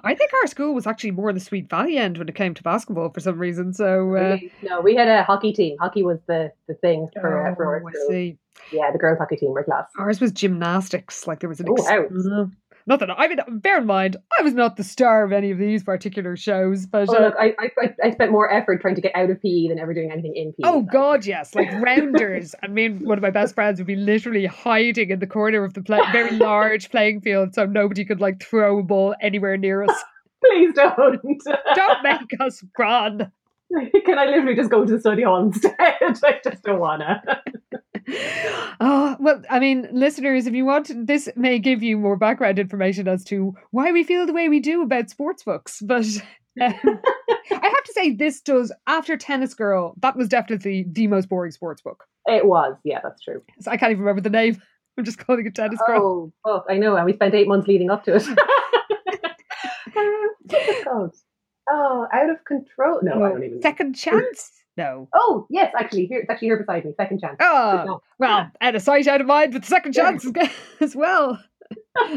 I 0.03 0.13
think 0.13 0.31
our 0.33 0.47
school 0.47 0.73
was 0.75 0.85
actually 0.85 1.11
more 1.11 1.29
in 1.29 1.35
the 1.35 1.41
Sweet 1.41 1.69
Valley 1.69 1.97
end 1.97 2.17
when 2.17 2.29
it 2.29 2.35
came 2.35 2.53
to 2.53 2.63
basketball 2.63 3.09
for 3.09 3.19
some 3.19 3.39
reason. 3.39 3.73
So. 3.73 4.15
Uh? 4.15 4.37
No, 4.61 4.79
we 4.79 4.95
had 4.95 5.07
a 5.07 5.23
hockey 5.23 5.53
team. 5.53 5.77
Hockey 5.79 6.03
was 6.03 6.19
the 6.27 6.51
the 6.67 6.75
thing 6.75 7.07
for 7.19 7.47
uh, 7.47 7.55
for 7.55 7.65
oh, 7.65 7.69
our 7.69 7.93
school. 7.93 8.33
Yeah, 8.71 8.91
the 8.91 8.99
girls 8.99 9.17
hockey 9.17 9.37
team 9.37 9.51
were 9.51 9.63
class. 9.63 9.85
Ours 9.97 10.21
was 10.21 10.31
gymnastics. 10.31 11.25
Like 11.25 11.39
there 11.39 11.49
was 11.49 11.59
an. 11.59 11.67
Oh, 11.69 11.75
Ex-. 11.75 12.55
Not 12.89 12.99
that 13.01 13.11
I 13.11 13.27
mean, 13.27 13.37
bear 13.59 13.77
in 13.77 13.85
mind, 13.85 14.17
I 14.37 14.41
was 14.41 14.55
not 14.55 14.75
the 14.75 14.83
star 14.83 15.23
of 15.23 15.31
any 15.31 15.51
of 15.51 15.59
these 15.59 15.83
particular 15.83 16.35
shows, 16.35 16.87
but 16.87 17.07
Oh, 17.07 17.15
uh, 17.15 17.19
look, 17.19 17.35
I, 17.39 17.53
I 17.59 17.93
I 18.03 18.09
spent 18.11 18.31
more 18.31 18.51
effort 18.51 18.81
trying 18.81 18.95
to 18.95 19.01
get 19.01 19.15
out 19.15 19.29
of 19.29 19.39
PE 19.43 19.67
than 19.67 19.77
ever 19.77 19.93
doing 19.93 20.11
anything 20.11 20.35
in 20.35 20.53
PE. 20.53 20.67
Oh 20.67 20.79
Like, 20.79 20.91
God, 20.91 21.25
yes! 21.25 21.53
Like 21.59 21.71
rounders. 21.71 22.55
I 22.63 22.67
mean, 22.67 23.05
one 23.05 23.19
of 23.19 23.21
my 23.21 23.29
best 23.29 23.53
friends 23.53 23.79
would 23.79 23.85
be 23.85 23.95
literally 23.95 24.47
hiding 24.47 25.11
in 25.11 25.19
the 25.19 25.27
corner 25.27 25.63
of 25.63 25.75
the 25.75 25.83
play- 25.83 26.01
very 26.11 26.31
large 26.37 26.89
playing 26.89 27.21
field, 27.21 27.53
so 27.53 27.65
nobody 27.67 28.03
could 28.03 28.19
like 28.19 28.41
throw 28.41 28.79
a 28.79 28.83
ball 28.83 29.13
anywhere 29.21 29.55
near 29.55 29.83
us. 29.83 29.95
Please 30.43 30.73
don't. 30.73 31.21
Don't 31.75 32.03
make 32.03 32.39
us 32.39 32.63
run. 32.77 33.31
Can 34.05 34.17
I 34.17 34.25
literally 34.25 34.55
just 34.55 34.69
go 34.69 34.85
to 34.85 34.91
the 34.91 34.99
study 34.99 35.23
hall 35.23 35.41
instead? 35.41 35.75
I 35.79 36.39
just 36.43 36.63
don't 36.63 36.79
wanna. 36.79 37.21
Oh 38.81 39.15
well, 39.19 39.43
I 39.51 39.59
mean, 39.59 39.87
listeners, 39.91 40.47
if 40.47 40.55
you 40.55 40.65
want, 40.65 40.89
this 41.05 41.29
may 41.35 41.59
give 41.59 41.83
you 41.83 41.95
more 41.95 42.15
background 42.17 42.57
information 42.57 43.07
as 43.07 43.23
to 43.25 43.53
why 43.69 43.91
we 43.91 44.03
feel 44.03 44.25
the 44.25 44.33
way 44.33 44.49
we 44.49 44.59
do 44.59 44.81
about 44.81 45.11
sports 45.11 45.43
books. 45.43 45.79
But 45.85 46.07
um, 46.59 46.73
I 46.91 47.67
have 47.67 47.83
to 47.83 47.93
say, 47.93 48.15
this 48.15 48.41
does 48.41 48.71
after 48.87 49.15
Tennis 49.15 49.53
Girl. 49.53 49.93
That 49.99 50.15
was 50.15 50.27
definitely 50.27 50.85
the 50.89 51.05
most 51.05 51.29
boring 51.29 51.51
sports 51.51 51.83
book. 51.83 52.05
It 52.25 52.45
was, 52.45 52.75
yeah, 52.83 52.99
that's 53.03 53.21
true. 53.21 53.43
So 53.59 53.69
I 53.69 53.77
can't 53.77 53.91
even 53.91 54.01
remember 54.03 54.21
the 54.21 54.31
name. 54.31 54.59
I'm 54.97 55.05
just 55.05 55.19
calling 55.19 55.45
it 55.45 55.53
Tennis 55.53 55.79
Girl. 55.85 56.31
Oh, 56.45 56.55
fuck, 56.55 56.65
I 56.67 56.77
know, 56.77 56.95
and 56.95 57.05
we 57.05 57.13
spent 57.13 57.35
eight 57.35 57.47
months 57.47 57.67
leading 57.67 57.91
up 57.91 58.05
to 58.05 58.15
it. 58.15 58.23
Called? 60.83 61.15
Oh, 61.71 62.07
out 62.11 62.29
of 62.29 62.43
control. 62.45 62.99
No, 63.03 63.23
I 63.23 63.29
don't 63.29 63.43
even. 63.43 63.55
know. 63.55 63.61
Second 63.61 63.93
chance? 63.93 64.51
No. 64.77 65.07
Oh, 65.13 65.45
yes, 65.49 65.73
actually, 65.77 66.05
here 66.05 66.19
it's 66.19 66.29
actually 66.29 66.47
here 66.47 66.57
beside 66.57 66.85
me. 66.85 66.93
Second 66.97 67.19
chance. 67.19 67.35
Oh, 67.41 67.83
No. 67.85 68.01
well, 68.17 68.49
out 68.61 68.75
of 68.75 68.81
sight, 68.81 69.07
out 69.07 69.19
of 69.21 69.27
mind, 69.27 69.51
but 69.53 69.61
the 69.63 69.67
second 69.67 69.93
chance 69.93 70.25
as- 70.25 70.49
as 70.79 70.95
well. 70.95 71.37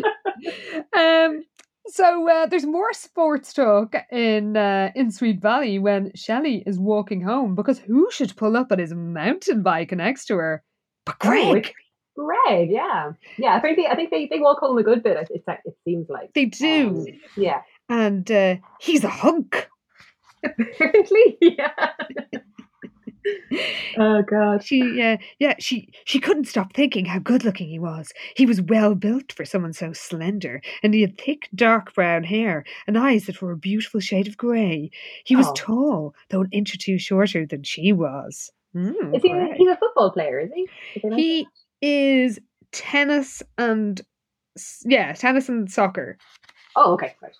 um, 0.97 1.45
so 1.89 2.29
uh, 2.29 2.47
there's 2.47 2.65
more 2.65 2.93
sports 2.93 3.53
talk 3.53 3.95
in 4.11 4.57
uh, 4.57 4.91
in 4.95 5.11
Sweet 5.11 5.41
Valley 5.41 5.79
when 5.79 6.13
Shelley 6.15 6.63
is 6.67 6.79
walking 6.79 7.21
home 7.23 7.55
because 7.55 7.79
who 7.81 8.09
should 8.11 8.37
pull 8.37 8.57
up 8.57 8.71
on 8.71 8.79
his 8.79 8.95
mountain 8.95 9.63
bike 9.63 9.93
next 9.93 10.27
to 10.27 10.37
her? 10.37 10.63
But 11.05 11.17
Oh, 11.23 11.29
Greg. 11.29 11.57
it's 11.67 11.75
Greg, 12.17 12.71
yeah, 12.71 13.13
yeah. 13.39 13.57
I 13.57 13.61
think 13.61 13.77
they, 13.79 13.87
I 13.87 13.97
think 13.97 14.11
they, 14.11 14.27
they 14.31 14.39
walk 14.39 14.59
home 14.61 14.79
a 14.79 14.83
good 14.83 15.03
bit. 15.03 15.17
It, 15.17 15.29
it, 15.47 15.59
it 15.65 15.75
seems 15.85 16.09
like. 16.09 16.33
they 16.35 16.45
do, 16.45 16.89
Um, 16.89 17.07
yeah. 17.37 17.63
And 17.93 18.31
uh, 18.31 18.57
he's 18.81 19.05
a 19.05 19.09
hunk. 19.09 19.69
Apparently, 20.43 21.37
yeah. 21.41 21.91
oh 23.99 24.23
god. 24.23 24.65
She, 24.65 24.79
yeah, 24.97 25.17
yeah, 25.39 25.55
she 25.59 25.89
she 26.05 26.19
couldn't 26.19 26.47
stop 26.49 26.73
thinking 26.75 27.05
how 27.05 27.19
good 27.19 27.45
looking 27.45 27.69
he 27.69 27.79
was. 27.79 28.13
He 28.35 28.47
was 28.47 28.61
well 28.61 28.95
built 28.95 29.33
for 29.33 29.45
someone 29.45 29.73
so 29.73 29.93
slender, 29.93 30.61
and 30.83 30.95
he 30.95 31.03
had 31.03 31.19
thick, 31.19 31.49
dark 31.55 31.95
brown 31.95 32.25
hair 32.25 32.65
and 32.87 32.99
eyes 32.99 33.27
that 33.27 33.41
were 33.41 33.53
a 33.53 33.57
beautiful 33.57 34.01
shade 34.01 34.27
of 34.27 34.37
grey. 34.37 34.91
He 35.25 35.37
was 35.37 35.47
Oh. 35.49 35.55
tall, 35.55 36.15
though 36.31 36.41
an 36.41 36.49
inch 36.51 36.75
or 36.75 36.79
two 36.79 36.99
shorter 36.99 37.47
than 37.47 37.63
she 37.63 37.93
was. 37.93 38.51
Mm, 38.75 39.15
Is 39.15 39.23
he? 39.23 39.29
grey. 39.29 39.55
He's 39.57 39.69
a 39.69 39.77
football 39.77 40.11
player, 40.13 40.41
is 40.41 40.51
he? 40.55 40.67
They 41.03 41.09
mention 41.11 41.19
He 41.19 41.47
is 41.83 42.39
tennis 42.73 43.43
and 43.59 44.01
yeah, 44.85 45.13
tennis 45.13 45.49
and 45.49 45.71
soccer. 45.71 46.17
Oh, 46.75 46.95
okay. 46.95 47.15
Right. 47.23 47.33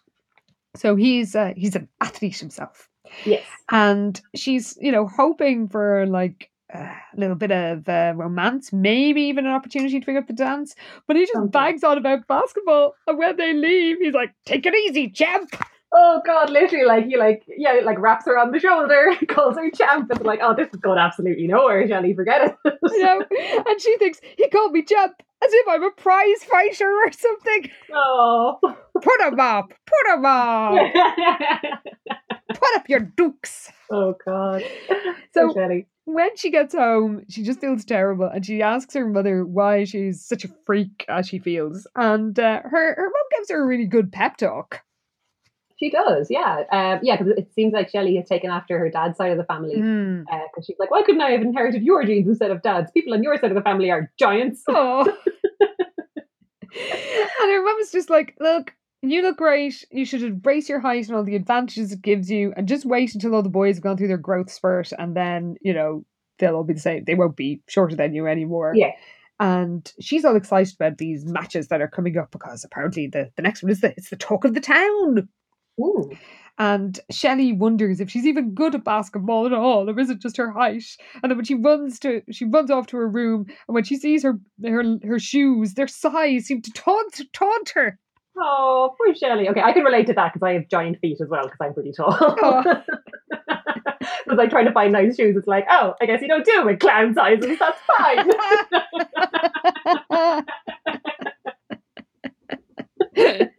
So 0.75 0.97
he's 0.97 1.35
uh, 1.37 1.53
he's 1.57 1.77
an 1.77 1.89
athlete 2.01 2.39
himself. 2.39 2.89
Yes. 3.27 3.43
and 3.71 4.19
she's 4.35 4.79
you 4.81 4.91
know 4.91 5.07
hoping 5.07 5.69
for 5.69 6.07
like 6.07 6.51
uh, 6.73 6.79
a 6.79 7.17
little 7.21 7.37
bit 7.37 7.51
of 7.53 7.87
uh, 7.87 8.15
romance 8.17 8.73
maybe 8.73 9.21
even 9.23 9.45
an 9.45 9.53
opportunity 9.53 10.01
to 10.01 10.07
pick 10.07 10.17
up 10.17 10.27
the 10.29 10.33
dance 10.33 10.75
but 11.07 11.17
he 11.17 11.23
just 11.25 11.35
Something. 11.35 11.51
bags 11.51 11.85
on 11.85 11.99
about 11.99 12.27
basketball 12.27 12.95
and 13.07 13.19
when 13.19 13.37
they 13.37 13.53
leave 13.53 13.99
he's 13.99 14.15
like 14.15 14.33
take 14.47 14.65
it 14.65 14.75
easy 14.75 15.11
champ 15.11 15.51
Oh 15.95 16.23
god, 16.25 16.51
literally, 16.51 16.87
like 16.87 17.05
he 17.07 17.17
like 17.17 17.45
yeah, 17.47 17.81
like 17.85 17.99
wraps 17.99 18.25
her 18.27 18.39
on 18.39 18.51
the 18.51 18.59
shoulder, 18.59 19.13
calls 19.29 19.57
her 19.57 19.71
champ, 19.71 20.11
and 20.11 20.25
like, 20.25 20.41
oh, 20.43 20.55
this 20.57 20.69
is 20.73 20.81
going 20.81 20.99
absolutely 20.99 21.47
nowhere, 21.47 21.87
Shelley. 21.87 22.15
Forget 22.15 22.57
it. 22.65 22.75
you 22.91 23.03
know 23.03 23.23
and 23.67 23.81
she 23.81 23.97
thinks 23.99 24.21
he 24.37 24.49
called 24.49 24.73
me 24.73 24.83
champ 24.83 25.15
as 25.45 25.51
if 25.53 25.69
i'm 25.69 25.83
a 25.83 25.91
prize 25.91 26.45
fighter 26.45 26.89
or 27.05 27.13
something 27.13 27.71
oh. 27.93 28.59
put 29.01 29.21
him 29.21 29.41
up 29.41 29.73
put 29.87 30.15
him 30.15 30.25
up 30.25 30.75
put 32.55 32.77
up 32.77 32.89
your 32.89 33.01
dukes 33.01 33.71
oh 33.91 34.15
god. 34.25 34.65
So- 35.35 35.53
Shelley. 35.55 35.87
when 36.05 36.37
she 36.37 36.51
gets 36.51 36.75
home, 36.75 37.23
she 37.29 37.43
just 37.43 37.61
feels 37.61 37.85
terrible, 37.85 38.27
and 38.27 38.45
she 38.45 38.63
asks 38.63 38.95
her 38.95 39.07
mother 39.07 39.45
why 39.45 39.85
she's 39.85 40.25
such 40.25 40.45
a 40.45 40.49
freak 40.67 41.05
as 41.09 41.29
she 41.29 41.39
feels. 41.39 41.87
And 41.95 42.39
uh, 42.39 42.61
her 42.65 42.95
her 42.95 43.05
mum 43.05 43.27
gives 43.37 43.51
her 43.51 43.63
a 43.63 43.67
really 43.67 43.87
good 43.87 44.13
pep 44.13 44.37
talk. 44.37 44.83
She 45.83 45.91
does, 45.91 46.29
yeah, 46.31 46.63
um, 46.71 47.01
yeah, 47.03 47.17
because 47.17 47.33
it 47.37 47.53
seems 47.55 47.73
like 47.73 47.91
Shelley 47.91 48.15
has 48.15 48.29
taken 48.29 48.51
after 48.51 48.79
her 48.79 48.89
dad's 48.89 49.17
side 49.17 49.33
of 49.33 49.37
the 49.37 49.43
family. 49.43 49.75
Mm. 49.75 50.25
Because 50.27 50.65
she's 50.65 50.77
like, 50.79 50.93
why 50.93 51.03
couldn't 51.03 51.21
I 51.21 51.33
have 51.33 51.43
inherited 51.43 51.83
your 51.83 52.05
genes 52.05 52.29
instead 52.29 52.53
of 52.53 52.63
dad's? 52.63 52.93
People 52.93 53.15
on 53.15 53.23
your 53.25 53.37
side 53.37 53.51
of 53.51 53.57
the 53.57 53.63
family 53.63 53.91
are 53.91 54.13
giants. 54.17 54.63
Oh. 54.69 55.01
and 55.81 57.51
her 57.51 57.65
mum 57.65 57.79
is 57.81 57.91
just 57.91 58.11
like, 58.11 58.37
look. 58.39 58.73
You 59.05 59.23
look 59.23 59.39
great. 59.39 59.85
You 59.91 60.05
should 60.05 60.23
embrace 60.23 60.69
your 60.69 60.79
height 60.79 61.09
and 61.09 61.17
all 61.17 61.25
the 61.25 61.35
advantages 61.35 61.91
it 61.91 62.01
gives 62.01 62.31
you, 62.31 62.55
and 62.57 62.69
just 62.69 62.85
wait 62.85 63.13
until 63.13 63.35
all 63.35 63.43
the 63.43 63.49
boys 63.49 63.75
have 63.75 63.83
gone 63.83 63.97
through 63.97 64.07
their 64.07 64.17
growth 64.17 64.53
spurt, 64.53 64.93
and 64.97 65.17
then 65.17 65.57
you 65.63 65.75
know 65.75 66.05
they'll 66.39 66.55
all 66.55 66.63
be 66.63 66.75
the 66.75 66.81
same. 66.81 67.03
They 67.03 67.17
won't 67.17 67.35
be 67.35 67.61
shorter 67.69 67.97
than 67.97 68.15
you 68.15 68.29
anymore. 68.29 68.73
Yeah. 68.77 68.93
and 69.41 69.93
she's 70.01 70.25
all 70.25 70.37
excited 70.37 70.77
about 70.77 70.99
these 70.99 71.25
matches 71.25 71.67
that 71.67 71.81
are 71.81 71.89
coming 71.89 72.17
up 72.17 72.31
because 72.31 72.63
apparently 72.63 73.09
the, 73.09 73.33
the 73.35 73.43
next 73.43 73.65
one 73.65 73.73
is 73.73 73.81
the 73.81 73.93
it's 73.97 74.11
the 74.11 74.17
talk 74.17 74.45
of 74.45 74.55
the 74.55 74.61
town. 74.61 75.29
Ooh. 75.81 76.11
And 76.59 77.01
Shelley 77.11 77.53
wonders 77.53 78.01
if 78.01 78.11
she's 78.11 78.27
even 78.27 78.55
good 78.55 78.75
at 78.75 78.85
basketball 78.85 79.47
at 79.47 79.53
all, 79.53 79.89
or 79.89 79.99
is 79.99 80.11
it 80.11 80.21
just 80.21 80.37
her 80.37 80.51
height? 80.51 80.85
And 81.23 81.31
then 81.31 81.37
when 81.39 81.45
she 81.45 81.55
runs 81.55 81.99
to 82.01 82.23
she 82.31 82.45
runs 82.45 82.71
off 82.71 82.87
to 82.89 82.99
her 82.99 83.09
room, 83.09 83.47
and 83.49 83.75
when 83.75 83.85
she 83.85 83.97
sees 83.97 84.23
her 84.23 84.39
her 84.65 84.99
her 85.05 85.19
shoes, 85.19 85.75
their 85.75 85.89
size 85.89 86.45
seem 86.47 86.61
to 86.63 86.71
taunt 86.73 87.21
taunt 87.33 87.71
her. 87.75 87.99
Oh, 88.39 88.95
poor 88.99 89.15
Shelley. 89.15 89.49
Okay, 89.49 89.63
I 89.63 89.73
can 89.73 89.85
relate 89.85 90.07
to 90.09 90.15
that 90.15 90.33
because 90.33 90.47
I 90.47 90.53
have 90.53 90.69
giant 90.69 90.99
feet 91.01 91.19
as 91.21 91.29
well 91.29 91.45
because 91.45 91.59
I'm 91.61 91.75
pretty 91.75 91.93
tall. 91.93 92.17
Oh. 92.21 92.63
Because 94.25 94.39
I 94.39 94.47
try 94.47 94.65
to 94.65 94.73
find 94.73 94.93
nice 94.93 95.17
shoes. 95.17 95.37
It's 95.37 95.47
like, 95.47 95.67
oh, 95.71 95.95
I 96.01 96.07
guess 96.07 96.23
you 96.23 96.29
don't 96.29 96.45
do 96.45 96.65
with 96.65 96.81
clown 96.81 97.15
sizes. 97.15 97.59
That's 97.59 97.79
fine. 97.87 98.31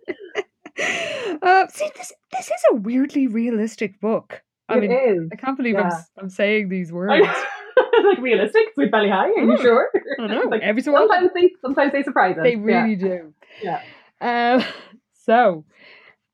uh, 1.42 1.68
see, 1.68 1.90
this 1.96 2.12
this 2.32 2.46
is 2.48 2.62
a 2.72 2.76
weirdly 2.76 3.28
realistic 3.28 4.00
book. 4.02 4.42
I 4.70 4.78
It 4.78 4.82
mean, 4.82 4.92
is. 4.92 5.30
I 5.32 5.36
can't 5.36 5.58
believe 5.58 5.76
I'm, 5.76 5.82
yeah. 5.88 5.96
s- 5.98 6.10
I'm 6.18 6.30
saying 6.30 6.70
these 6.70 6.92
words. 7.00 7.28
like 8.06 8.18
realistic, 8.20 8.64
with 8.78 8.92
belly 8.92 9.10
high. 9.10 9.30
Are 9.30 9.40
you 9.44 9.58
Mm. 9.58 9.62
sure? 9.62 9.90
I 10.20 10.28
know. 10.28 10.44
Like, 10.50 10.62
Every 10.62 10.82
so 10.82 10.96
often 10.96 11.10
sometimes 11.10 11.32
they 11.34 11.52
sometimes 11.62 11.92
they 11.92 12.04
surprise 12.04 12.38
us. 12.38 12.44
they 12.44 12.56
Yeah. 12.56 12.84
really 12.84 12.96
do. 12.96 13.34
Yeah. 13.62 13.82
Um, 14.22 14.64
so 15.26 15.66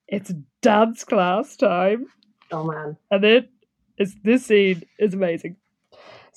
it's 0.07 0.33
dance 0.61 1.03
class 1.03 1.55
time, 1.57 2.05
Oh 2.51 2.63
man. 2.65 2.97
and 3.11 3.23
it 3.23 3.49
is 3.97 4.15
this 4.23 4.45
scene 4.45 4.83
is 4.99 5.13
amazing. 5.13 5.55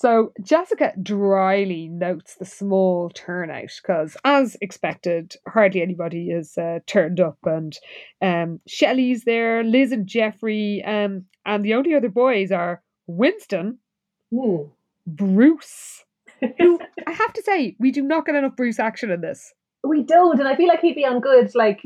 So 0.03 0.33
Jessica 0.43 0.93
dryly 1.01 1.89
notes 1.89 2.35
the 2.35 2.45
small 2.45 3.09
turnout 3.11 3.71
because, 3.81 4.17
as 4.25 4.57
expected, 4.61 5.37
hardly 5.47 5.81
anybody 5.81 6.31
is 6.31 6.59
uh, 6.59 6.81
turned 6.89 7.21
up, 7.21 7.39
and 7.45 7.73
um, 8.21 8.59
Shelley's 8.67 9.23
there, 9.23 9.63
Liz 9.63 9.93
and 9.93 10.09
Jeffrey, 10.09 10.83
um, 10.85 11.27
and 11.47 11.65
the 11.65 11.75
only 11.75 11.95
other 11.95 12.09
boys 12.09 12.51
are 12.51 12.83
Winston, 13.07 13.79
Hmm. 14.35 14.63
Bruce. 15.07 16.05
Who 16.59 16.81
I 17.07 17.13
have 17.13 17.33
to 17.35 17.43
say, 17.43 17.77
we 17.79 17.93
do 17.93 18.03
not 18.03 18.27
get 18.27 18.35
enough 18.35 18.57
Bruce 18.57 18.81
action 18.81 19.13
in 19.13 19.21
this. 19.21 19.55
We 19.85 20.03
don't, 20.03 20.41
and 20.41 20.49
I 20.49 20.57
feel 20.57 20.67
like 20.67 20.81
he'd 20.81 20.97
be 20.97 21.07
on 21.07 21.21
good 21.21 21.55
like 21.55 21.81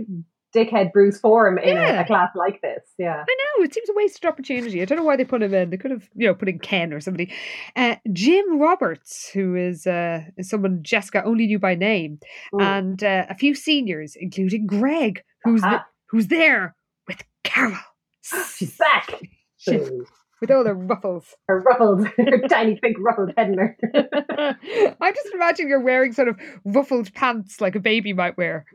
dickhead 0.57 0.92
Bruce 0.92 1.21
form 1.21 1.59
in 1.59 1.77
a, 1.77 1.81
Yeah. 1.81 2.01
a 2.01 2.07
class 2.07 2.31
like 2.35 2.61
this. 2.62 2.83
Yeah. 2.99 3.23
I 3.29 3.37
know 3.59 3.64
it 3.64 3.75
seems 3.75 3.88
a 3.88 3.92
wasted 3.95 4.25
opportunity. 4.25 4.81
I 4.81 4.85
don't 4.87 4.99
know 4.99 5.05
why 5.05 5.16
they 5.16 5.25
put 5.25 5.42
him 5.42 5.53
in. 5.55 5.71
They 5.71 5.77
could 5.77 5.90
have, 5.90 6.09
you 6.14 6.27
know, 6.27 6.35
put 6.35 6.49
in 6.49 6.59
Ken 6.59 6.92
or 6.92 7.01
somebody. 7.01 7.33
Uh, 7.77 7.97
Jim 8.12 8.59
Roberts, 8.59 9.29
who 9.33 9.55
is 9.55 9.87
uh, 9.87 10.23
is 10.37 10.49
someone 10.49 10.81
Jessica 10.83 11.23
only 11.25 11.47
knew 11.47 11.59
by 11.59 11.75
name, 11.75 12.19
and 12.59 13.03
uh, 13.05 13.27
a 13.29 13.35
few 13.35 13.55
seniors, 13.55 14.16
including 14.19 14.66
Greg, 14.66 15.23
who's 15.45 15.62
th- 15.62 15.75
Aha. 15.75 15.87
who's 16.11 16.29
there 16.29 16.75
with 17.07 17.23
Carol, 17.45 17.77
She's 18.57 18.77
back. 18.77 19.21
She- 19.59 19.77
Boo. 19.79 20.07
with 20.40 20.51
all 20.51 20.64
the 20.64 20.75
ruffles. 20.75 21.35
Her 21.49 21.61
ruffled, 21.62 22.07
her 22.19 22.40
tiny 22.49 22.79
pink 22.83 22.97
ruffled 23.01 23.33
head 23.38 23.49
in 23.49 23.59
her. 23.59 23.77
I 25.01 25.12
just 25.12 25.35
imagine 25.35 25.66
you're 25.69 25.81
wearing 25.81 26.12
sort 26.12 26.29
of 26.29 26.38
ruffled 26.64 27.12
pants 27.14 27.61
like 27.61 27.75
a 27.75 27.81
baby 27.81 28.12
might 28.12 28.37
wear. 28.37 28.66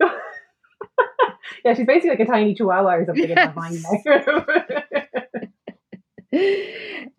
yeah, 1.64 1.74
she's 1.74 1.86
basically 1.86 2.10
like 2.10 2.20
a 2.20 2.26
tiny 2.26 2.54
chihuahua 2.54 2.94
or 2.94 3.06
something 3.06 3.30
in 3.30 3.36
her 3.36 3.54
mind. 3.54 3.84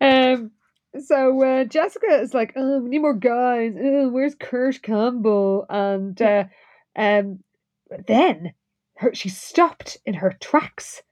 um 0.00 0.50
so 1.00 1.42
uh, 1.42 1.64
Jessica 1.64 2.20
is 2.20 2.34
like, 2.34 2.52
oh, 2.56 2.80
we 2.80 2.90
need 2.90 3.00
more 3.00 3.14
guys. 3.14 3.74
Oh, 3.78 4.08
where's 4.08 4.34
Kurt 4.34 4.82
Campbell? 4.82 5.66
And 5.68 6.20
uh, 6.20 6.44
um, 6.96 7.40
then 8.06 8.54
her, 8.96 9.14
she 9.14 9.28
stopped 9.28 9.98
in 10.06 10.14
her 10.14 10.34
tracks 10.40 11.02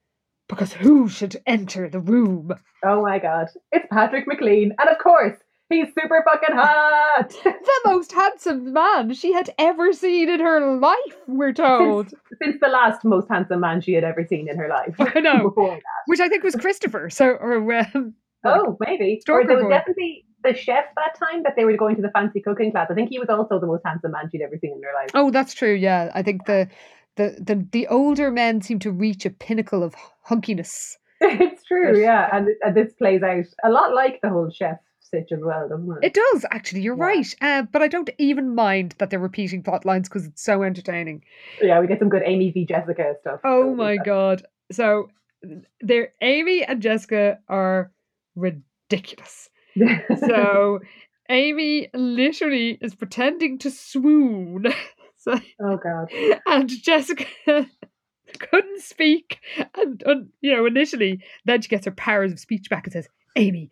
because 0.49 0.73
who 0.73 1.09
should 1.09 1.37
enter 1.47 1.89
the 1.89 2.01
room? 2.01 2.53
oh 2.85 3.03
my 3.03 3.19
god. 3.19 3.49
It's 3.73 3.87
Patrick 3.91 4.27
McLean. 4.27 4.75
And 4.79 4.89
of 4.89 4.99
course, 4.99 5.37
he's 5.69 5.89
super 5.99 6.25
fucking 6.25 6.57
hot. 6.57 7.33
The 7.45 7.91
most 7.91 8.13
handsome 8.13 8.73
man 8.73 9.13
she 9.15 9.33
had 9.33 9.53
ever 9.59 9.93
seen 9.93 10.29
in 10.29 10.41
her 10.41 10.77
life. 10.79 11.17
We're 11.27 11.53
told, 11.53 12.13
Since 12.43 12.57
the 12.61 12.69
last 12.69 13.05
most 13.05 13.29
handsome 13.29 13.61
man 13.61 13.81
she 13.81 13.93
had 13.93 14.05
ever 14.05 14.27
seen 14.27 14.49
in 14.49 14.57
her 14.57 14.69
life. 14.69 14.95
I 14.99 15.21
know, 15.21 15.53
that. 15.57 15.81
which 16.07 16.21
I 16.21 16.29
think 16.29 16.43
was 16.45 16.55
Christopher. 16.55 17.11
So, 17.11 17.27
or 17.27 17.73
um, 17.75 18.15
Oh, 18.45 18.77
maybe. 18.81 19.21
Or 19.29 19.47
there 19.47 19.57
was 19.57 19.65
boy. 19.65 19.71
definitely 19.71 20.25
the 20.43 20.55
chef 20.55 20.85
that 20.97 21.19
time 21.19 21.43
that 21.45 21.55
they 21.57 21.65
were 21.65 21.77
going 21.77 21.97
to 21.97 22.03
the 22.03 22.11
fancy 22.11 22.41
cooking 22.41 22.71
class. 22.71 22.89
I 22.91 22.95
think 22.95 23.09
he 23.09 23.19
was 23.19 23.29
also 23.29 23.59
the 23.59 23.67
most 23.67 23.83
handsome 23.85 24.13
man 24.13 24.29
she'd 24.31 24.43
ever 24.43 24.57
seen 24.61 24.73
in 24.73 24.83
her 24.83 24.91
life. 24.95 25.11
Oh, 25.15 25.31
that's 25.31 25.55
true. 25.55 25.73
Yeah, 25.75 26.11
I 26.15 26.23
think 26.23 26.45
the 26.47 26.69
the 27.17 27.37
the, 27.41 27.67
the 27.73 27.87
older 27.89 28.31
men 28.31 28.61
seem 28.61 28.79
to 28.81 28.91
reach 28.91 29.25
a 29.25 29.31
pinnacle 29.31 29.83
of 29.83 29.95
hunkiness. 30.29 30.97
it's 31.21 31.65
true, 31.65 31.99
yeah. 31.99 32.29
And, 32.33 32.49
and 32.63 32.77
this 32.77 32.93
plays 32.95 33.23
out 33.23 33.45
a 33.65 33.71
lot 33.71 33.95
like 33.95 34.21
the 34.21 34.29
whole 34.29 34.51
chef 34.51 34.77
stitch 35.15 35.33
as 35.33 35.41
well, 35.43 35.69
doesn't 35.69 35.91
it? 36.03 36.07
It 36.07 36.15
does 36.15 36.45
actually. 36.51 36.81
You're 36.83 36.97
Yeah. 36.97 37.05
right. 37.05 37.35
Uh, 37.41 37.63
but 37.63 37.83
I 37.83 37.89
don't 37.89 38.11
even 38.19 38.55
mind 38.55 38.95
that 38.99 39.11
they're 39.11 39.19
repeating 39.19 39.63
plot 39.63 39.85
lines 39.85 40.09
because 40.09 40.27
it's 40.27 40.43
so 40.43 40.63
entertaining. 40.63 41.23
yeah, 41.63 41.81
we 41.81 41.87
get 41.87 41.99
some 41.99 42.09
good 42.09 42.23
Amy 42.25 42.51
v 42.51 42.65
Jessica 42.67 43.15
stuff. 43.21 43.41
Oh 43.45 43.75
my 43.75 43.97
god! 43.97 44.45
So, 44.73 45.09
they're 45.81 46.13
Amy 46.21 46.65
and 46.65 46.81
Jessica 46.83 47.39
are 47.49 47.93
ridiculous. 48.35 49.51
So, 50.19 50.81
Amy 51.31 51.89
literally 51.95 52.79
is 52.81 52.95
pretending 52.95 53.59
to 53.59 53.71
swoon. 53.71 54.67
So, 55.17 55.41
oh 55.59 55.79
god. 55.83 56.11
and 56.47 56.69
Jessica 56.69 57.25
couldn't 58.39 58.83
speak. 58.83 59.39
And, 59.75 60.03
and, 60.05 60.29
you 60.43 60.53
know, 60.55 60.67
initially, 60.67 61.21
then 61.47 61.63
she 61.63 61.69
gets 61.71 61.87
her 61.87 61.93
powers 61.93 62.31
of 62.31 62.39
speech 62.39 62.69
back 62.69 62.85
and 62.85 62.93
says, 62.93 63.09
Amy, 63.35 63.71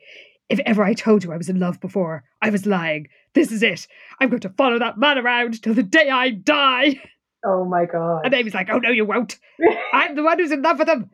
if 0.53 0.61
ever 0.67 0.83
I 0.85 0.93
told 0.95 1.25
you 1.25 1.33
I 1.33 1.37
was 1.37 1.49
in 1.49 1.59
love 1.59 1.81
before, 1.81 2.25
I 2.41 2.51
was 2.51 2.67
lying. 2.67 3.09
This 3.35 3.51
is 3.51 3.63
it. 3.63 3.87
I'm 4.21 4.29
going 4.29 4.41
to 4.41 4.51
follow 4.51 4.79
that 4.79 4.99
man 4.99 5.19
around 5.19 5.63
till 5.63 5.75
the 5.75 5.83
day 5.83 6.11
I 6.11 6.31
die. 6.31 7.01
Oh 7.45 7.65
my 7.65 7.87
god. 7.87 8.21
And 8.25 8.35
Amy's 8.35 8.55
like, 8.55 8.69
oh, 8.71 8.79
no, 8.79 8.91
you 8.91 9.05
won't. 9.05 9.39
I'm 9.93 10.15
the 10.15 10.23
one 10.23 10.39
who's 10.39 10.53
in 10.53 10.63
love 10.63 10.79
with 10.79 10.89
him. 10.89 11.11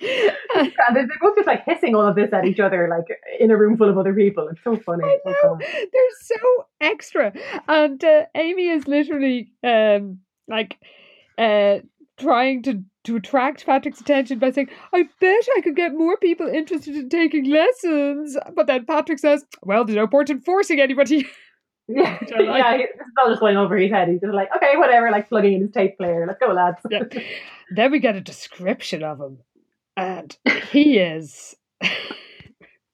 and 0.00 0.96
they're 0.96 1.06
both 1.20 1.36
just 1.36 1.46
like 1.46 1.64
hissing 1.66 1.94
all 1.94 2.06
of 2.06 2.16
this 2.16 2.32
at 2.32 2.44
each 2.44 2.60
other, 2.60 2.88
like 2.88 3.06
in 3.38 3.50
a 3.50 3.56
room 3.56 3.76
full 3.76 3.88
of 3.88 3.98
other 3.98 4.14
people. 4.14 4.48
It's 4.48 4.62
so 4.64 4.76
funny. 4.76 5.04
I 5.04 5.18
Oh, 5.26 5.32
know. 5.44 5.58
They're 5.60 6.16
so 6.22 6.66
extra. 6.80 7.32
And 7.68 8.02
uh, 8.02 8.24
Amy 8.34 8.68
is 8.68 8.86
literally 8.88 9.52
um 9.64 10.20
like 10.48 10.78
uh 11.36 11.78
trying 12.18 12.62
to 12.62 12.82
to 13.08 13.16
attract 13.16 13.66
Patrick's 13.66 14.00
attention 14.00 14.38
by 14.38 14.50
saying, 14.50 14.68
I 14.94 15.02
bet 15.20 15.44
I 15.56 15.60
could 15.62 15.76
get 15.76 15.94
more 15.94 16.16
people 16.16 16.46
interested 16.46 16.94
in 16.96 17.08
taking 17.08 17.44
lessons. 17.50 18.36
But 18.54 18.66
then 18.68 18.86
Patrick 18.86 19.18
says, 19.18 19.44
Well, 19.62 19.84
there's 19.84 19.96
no 19.96 20.06
point 20.06 20.30
in 20.30 20.40
forcing 20.40 20.80
anybody. 20.80 21.26
Yeah, 21.90 22.18
like. 22.20 22.30
yeah. 22.38 22.72
he- 22.76 22.82
This 22.82 23.06
is 23.06 23.12
all 23.18 23.30
just 23.30 23.40
going 23.40 23.56
over 23.56 23.74
his 23.74 23.90
head. 23.90 24.08
He's 24.08 24.20
just 24.20 24.34
like, 24.34 24.50
okay, 24.54 24.76
whatever. 24.76 25.10
Like 25.10 25.30
plugging 25.30 25.54
in 25.54 25.62
his 25.62 25.70
tape 25.70 25.96
player. 25.96 26.26
Let's 26.26 26.38
go, 26.38 26.52
lads. 26.52 26.76
Yeah. 26.90 27.04
then 27.74 27.90
we 27.90 27.98
get 27.98 28.14
a 28.14 28.20
description 28.20 29.02
of 29.02 29.18
him. 29.18 29.38
And 29.96 30.36
he 30.70 30.98
is 30.98 31.56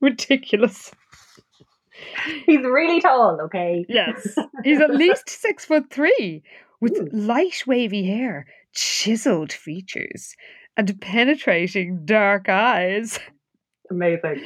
ridiculous. 0.00 0.92
He's 2.46 2.60
really 2.60 3.00
tall. 3.00 3.40
Okay. 3.46 3.84
Yes. 3.88 4.36
He's 4.62 4.80
at 4.80 4.94
least 4.94 5.28
six 5.28 5.64
foot 5.64 5.90
three, 5.90 6.44
with 6.80 6.96
Ooh. 6.96 7.08
light 7.12 7.64
wavy 7.66 8.04
hair, 8.06 8.46
chiseled 8.74 9.52
features, 9.52 10.34
and 10.76 11.00
penetrating 11.00 12.04
dark 12.04 12.48
eyes. 12.48 13.18
Amazing. 13.90 14.42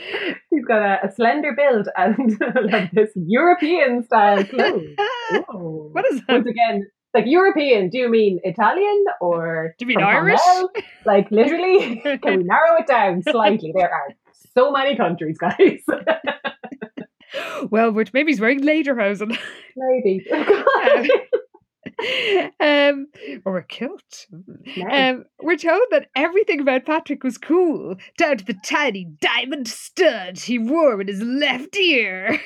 He's 0.51 0.65
got 0.65 0.83
a, 0.83 1.07
a 1.07 1.13
slender 1.13 1.55
build 1.57 1.89
and 1.97 2.39
like 2.71 2.91
this 2.91 3.11
European 3.15 4.03
style 4.05 4.45
clothes. 4.45 4.97
Ooh. 5.55 5.91
what 5.93 6.05
is 6.07 6.21
that? 6.27 6.35
Once 6.35 6.47
again, 6.49 6.87
like 7.15 7.25
European, 7.27 7.89
do 7.89 7.99
you 7.99 8.11
mean 8.11 8.41
Italian 8.43 9.05
or 9.21 9.75
Do 9.79 9.85
you 9.85 9.89
mean 9.89 10.03
Irish? 10.03 10.41
Like 11.07 11.31
literally, 11.31 12.01
can 12.23 12.39
we 12.39 12.45
narrow 12.45 12.79
it 12.81 12.87
down 12.87 13.23
slightly? 13.23 13.73
There 13.75 13.91
are 13.91 14.09
so 14.57 14.71
many 14.71 14.97
countries, 14.97 15.39
guys. 15.39 15.81
well, 17.71 17.93
which 17.93 18.13
maybe 18.13 18.33
he's 18.33 18.41
wearing 18.41 18.61
lederhosen. 18.61 19.39
Maybe. 19.77 20.27
um, 22.61 23.09
or 23.45 23.59
a 23.59 23.65
kilt. 23.65 24.27
Um, 24.91 25.25
we're 25.43 25.57
told 25.57 25.83
that 25.91 26.09
everything 26.15 26.61
about 26.61 26.87
Patrick 26.87 27.25
was 27.25 27.39
cool, 27.39 27.97
down 28.17 28.39
to 28.39 28.45
the 28.45 28.57
tiny 28.65 29.05
diamond 29.21 29.69
stud 29.69 30.39
he 30.39 30.59
wore 30.59 31.01
in 31.01 31.09
his 31.09 31.23
left 31.23 31.77
ear. 31.77 32.41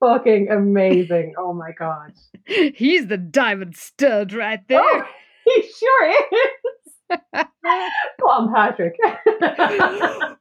Fucking 0.00 0.48
amazing. 0.50 1.34
Oh 1.38 1.52
my 1.52 1.70
god. 1.78 2.12
He's 2.44 3.06
the 3.06 3.16
diamond 3.16 3.76
stud 3.76 4.32
right 4.32 4.60
there. 4.68 4.80
Oh, 4.82 5.02
he 5.44 5.62
sure 5.62 6.10
is. 6.10 7.18
Come 7.34 8.28
on, 8.28 8.52
Patrick. 8.54 8.96
then 9.02 10.36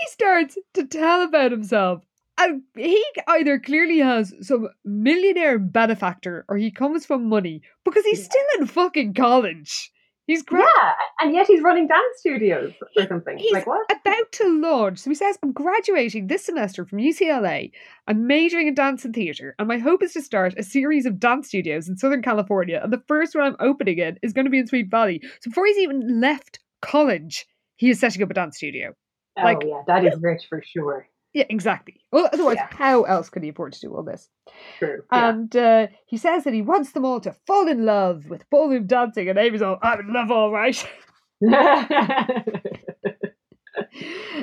he 0.00 0.06
starts 0.08 0.56
to 0.74 0.86
tell 0.86 1.22
about 1.22 1.50
himself. 1.50 2.02
And 2.42 2.62
he 2.76 3.04
either 3.28 3.58
clearly 3.58 3.98
has 3.98 4.34
some 4.40 4.68
millionaire 4.84 5.58
benefactor 5.58 6.44
or 6.48 6.56
he 6.56 6.70
comes 6.70 7.06
from 7.06 7.28
money 7.28 7.62
because 7.84 8.04
he's 8.04 8.20
Yeah. 8.20 8.24
still 8.24 8.46
in 8.60 8.66
fucking 8.66 9.14
college. 9.14 9.90
He's 10.28 10.42
gra- 10.44 10.60
yeah, 10.60 10.92
and 11.20 11.34
yet 11.34 11.48
he's 11.48 11.62
running 11.62 11.88
dance 11.88 12.18
studios 12.18 12.72
or 12.96 13.06
something. 13.08 13.36
He's 13.38 13.52
like 13.52 13.66
what? 13.66 13.84
about 13.90 14.30
to 14.32 14.60
launch. 14.60 15.00
So 15.00 15.10
he 15.10 15.16
says, 15.16 15.36
I'm 15.42 15.52
graduating 15.52 16.28
this 16.28 16.44
semester 16.44 16.84
from 16.84 17.00
UCLA. 17.00 17.72
I'm 18.06 18.28
majoring 18.28 18.68
in 18.68 18.74
dance 18.74 19.04
and 19.04 19.12
theatre, 19.12 19.56
and 19.58 19.66
my 19.66 19.78
hope 19.78 20.00
is 20.00 20.12
to 20.12 20.22
start 20.22 20.54
a 20.56 20.62
series 20.62 21.06
of 21.06 21.18
dance 21.18 21.48
studios 21.48 21.88
in 21.88 21.96
Southern 21.96 22.22
California. 22.22 22.80
And 22.82 22.92
the 22.92 23.02
first 23.08 23.34
one 23.34 23.44
I'm 23.44 23.56
opening 23.58 23.98
in 23.98 24.16
is 24.22 24.32
going 24.32 24.44
to 24.44 24.50
be 24.50 24.58
in 24.60 24.68
Sweet 24.68 24.90
Valley. 24.92 25.20
So 25.40 25.50
before 25.50 25.66
he's 25.66 25.78
even 25.78 26.20
left 26.20 26.60
college, 26.82 27.44
he 27.76 27.90
is 27.90 27.98
setting 27.98 28.22
up 28.22 28.30
a 28.30 28.34
dance 28.34 28.56
studio. 28.56 28.94
Oh 29.36 29.42
like- 29.42 29.58
yeah, 29.66 29.82
that 29.88 30.04
is 30.04 30.16
rich 30.20 30.44
for 30.48 30.62
sure. 30.64 31.08
Yeah, 31.34 31.44
exactly. 31.48 32.00
Well, 32.12 32.28
otherwise, 32.32 32.56
Yeah. 32.56 32.68
how 32.70 33.02
else 33.04 33.30
could 33.30 33.42
he 33.42 33.48
afford 33.48 33.72
to 33.72 33.80
do 33.80 33.94
all 33.94 34.02
this? 34.02 34.28
True. 34.78 35.02
Yeah. 35.12 35.28
And 35.30 35.56
uh, 35.56 35.86
he 36.06 36.18
says 36.18 36.44
that 36.44 36.52
he 36.52 36.60
wants 36.62 36.92
them 36.92 37.04
all 37.06 37.20
to 37.20 37.34
fall 37.46 37.68
in 37.68 37.86
love 37.86 38.26
with 38.28 38.48
ballroom 38.50 38.86
dancing, 38.86 39.28
and 39.28 39.38
Amy's 39.38 39.62
all, 39.62 39.78
I'm 39.82 40.00
in 40.00 40.12
love, 40.12 40.30
all 40.30 40.50
right. 40.52 40.76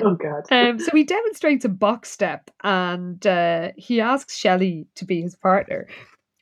oh 0.02 0.16
god. 0.16 0.44
Um, 0.50 0.78
so 0.78 0.90
he 0.92 1.04
demonstrates 1.04 1.64
a 1.64 1.68
box 1.68 2.10
step 2.10 2.50
and 2.62 3.24
uh, 3.26 3.70
he 3.76 4.00
asks 4.00 4.36
Shelley 4.36 4.86
to 4.96 5.04
be 5.04 5.22
his 5.22 5.36
partner. 5.36 5.86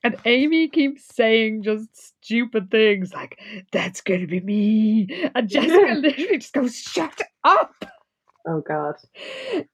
And 0.04 0.16
Amy 0.24 0.68
keeps 0.68 1.04
saying 1.14 1.64
just 1.64 1.88
stupid 2.22 2.70
things 2.70 3.12
like, 3.12 3.38
that's 3.72 4.00
going 4.00 4.20
to 4.20 4.26
be 4.26 4.40
me. 4.40 5.30
And 5.34 5.48
Jessica 5.48 5.94
literally 5.98 6.38
just 6.38 6.52
goes, 6.52 6.76
shut 6.76 7.20
up. 7.44 7.74
Oh 8.46 8.62
god. 8.66 8.94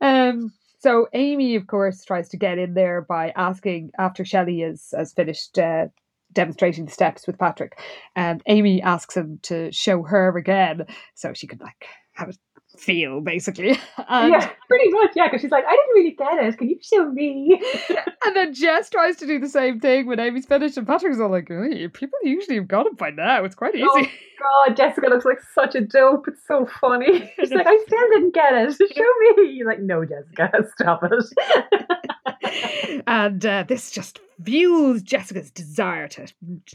Um, 0.01 0.53
so 0.85 1.09
Amy, 1.15 1.55
of 1.55 1.67
course, 1.67 2.05
tries 2.05 2.29
to 2.29 2.37
get 2.37 2.59
in 2.59 2.75
there 2.75 3.01
by 3.01 3.33
asking, 3.37 3.91
after 3.99 4.23
Shelley 4.23 4.61
has, 4.61 4.93
has 4.95 5.15
finished 5.15 5.59
uh, 5.59 5.87
demonstrating 6.35 6.85
the 6.85 6.93
steps 6.93 7.27
with 7.27 7.39
Patrick, 7.39 7.81
um, 8.17 8.43
Amy 8.45 8.83
asks 8.83 9.17
him 9.17 9.39
to 9.45 9.73
show 9.73 10.03
her 10.03 10.37
again 10.37 10.85
so 11.15 11.33
she 11.33 11.47
could 11.47 11.63
like 11.63 11.87
have 12.13 12.29
a 12.29 12.35
feel, 12.79 13.21
basically. 13.21 13.79
And 14.09 14.33
yeah, 14.33 14.51
pretty 14.69 14.91
much. 14.91 15.13
Yeah, 15.17 15.27
because 15.29 15.41
she's 15.41 15.51
like, 15.51 15.65
I 15.67 15.71
didn't 15.71 15.95
really 15.95 16.11
get 16.11 16.45
it. 16.45 16.59
Can 16.59 16.69
you 16.69 16.79
show 16.83 17.11
me? 17.11 17.61
And 18.27 18.35
then 18.35 18.55
Jess 18.55 18.89
tries 18.89 19.17
to 19.17 19.27
do 19.27 19.39
the 19.39 19.49
same 19.49 19.81
thing 19.81 20.07
when 20.07 20.19
Amy's 20.19 20.47
finished, 20.47 20.79
and 20.79 20.87
Patrick's 20.87 21.21
all 21.21 21.29
like, 21.31 21.49
"Hey, 21.49 21.89
people 21.89 22.19
usually 22.23 22.57
have 22.57 22.67
got 22.67 22.87
it 22.87 22.97
by 22.97 23.11
now. 23.11 23.45
It's 23.45 23.55
quite 23.55 23.75
easy. 23.75 23.85
Oh, 23.87 24.03
God, 24.67 24.77
Jessica 24.77 25.09
looks 25.09 25.27
like 25.27 25.41
such 25.55 25.75
a 25.75 25.83
dope. 25.83 26.27
It's 26.29 26.41
so 26.47 26.67
funny. 26.81 27.31
She's 27.39 27.51
like, 27.53 27.67
I 27.67 27.79
still 27.87 28.09
didn't 28.13 28.33
get 28.35 28.55
it. 28.55 28.73
Show 28.73 29.05
me. 29.37 29.51
You're 29.53 29.67
like, 29.69 29.81
no, 29.81 30.05
Jessica, 30.07 30.51
stop 30.75 31.03
it. 31.05 33.03
and 33.07 33.45
uh, 33.45 33.65
this 33.69 33.91
just 33.91 34.21
fuels 34.43 35.03
Jessica's 35.03 35.51
desire 35.51 36.09
to 36.09 36.27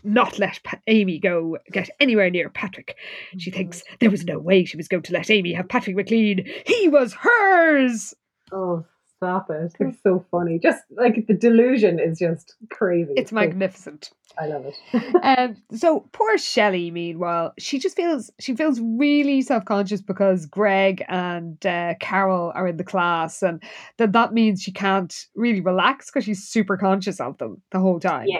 not 0.03 0.39
let 0.39 0.61
pa- 0.63 0.79
Amy 0.87 1.19
go 1.19 1.57
get 1.71 1.89
anywhere 1.99 2.29
near 2.29 2.49
Patrick. 2.49 2.95
She 3.37 3.49
mm-hmm. 3.49 3.57
thinks 3.57 3.83
there 3.99 4.11
was 4.11 4.25
no 4.25 4.39
way 4.39 4.65
she 4.65 4.77
was 4.77 4.87
going 4.87 5.03
to 5.03 5.13
let 5.13 5.29
Amy 5.29 5.53
have 5.53 5.69
Patrick 5.69 5.95
McLean. 5.95 6.47
He 6.65 6.87
was 6.87 7.13
hers. 7.13 8.13
Oh, 8.51 8.85
stop 9.17 9.49
it. 9.49 9.73
It's 9.79 10.01
so 10.01 10.25
funny. 10.31 10.59
Just 10.59 10.83
like 10.91 11.27
the 11.27 11.33
delusion 11.33 11.99
is 11.99 12.19
just 12.19 12.55
crazy. 12.69 13.13
It's 13.15 13.31
magnificent. 13.31 14.11
I 14.37 14.47
love 14.47 14.65
it. 14.65 15.15
um, 15.23 15.57
so 15.75 16.07
poor 16.11 16.37
Shelley, 16.37 16.91
meanwhile, 16.91 17.53
she 17.57 17.79
just 17.79 17.95
feels 17.95 18.31
she 18.39 18.55
feels 18.55 18.79
really 18.79 19.41
self 19.41 19.65
conscious 19.65 20.01
because 20.01 20.45
Greg 20.45 21.03
and 21.07 21.63
uh, 21.65 21.95
Carol 21.99 22.51
are 22.55 22.67
in 22.67 22.77
the 22.77 22.83
class, 22.83 23.41
and 23.41 23.61
that 23.97 24.13
that 24.13 24.33
means 24.33 24.61
she 24.61 24.71
can't 24.71 25.25
really 25.35 25.61
relax 25.61 26.07
because 26.07 26.25
she's 26.25 26.47
super 26.47 26.77
conscious 26.77 27.19
of 27.19 27.37
them 27.37 27.61
the 27.71 27.79
whole 27.79 27.99
time. 27.99 28.27
Yeah. 28.27 28.39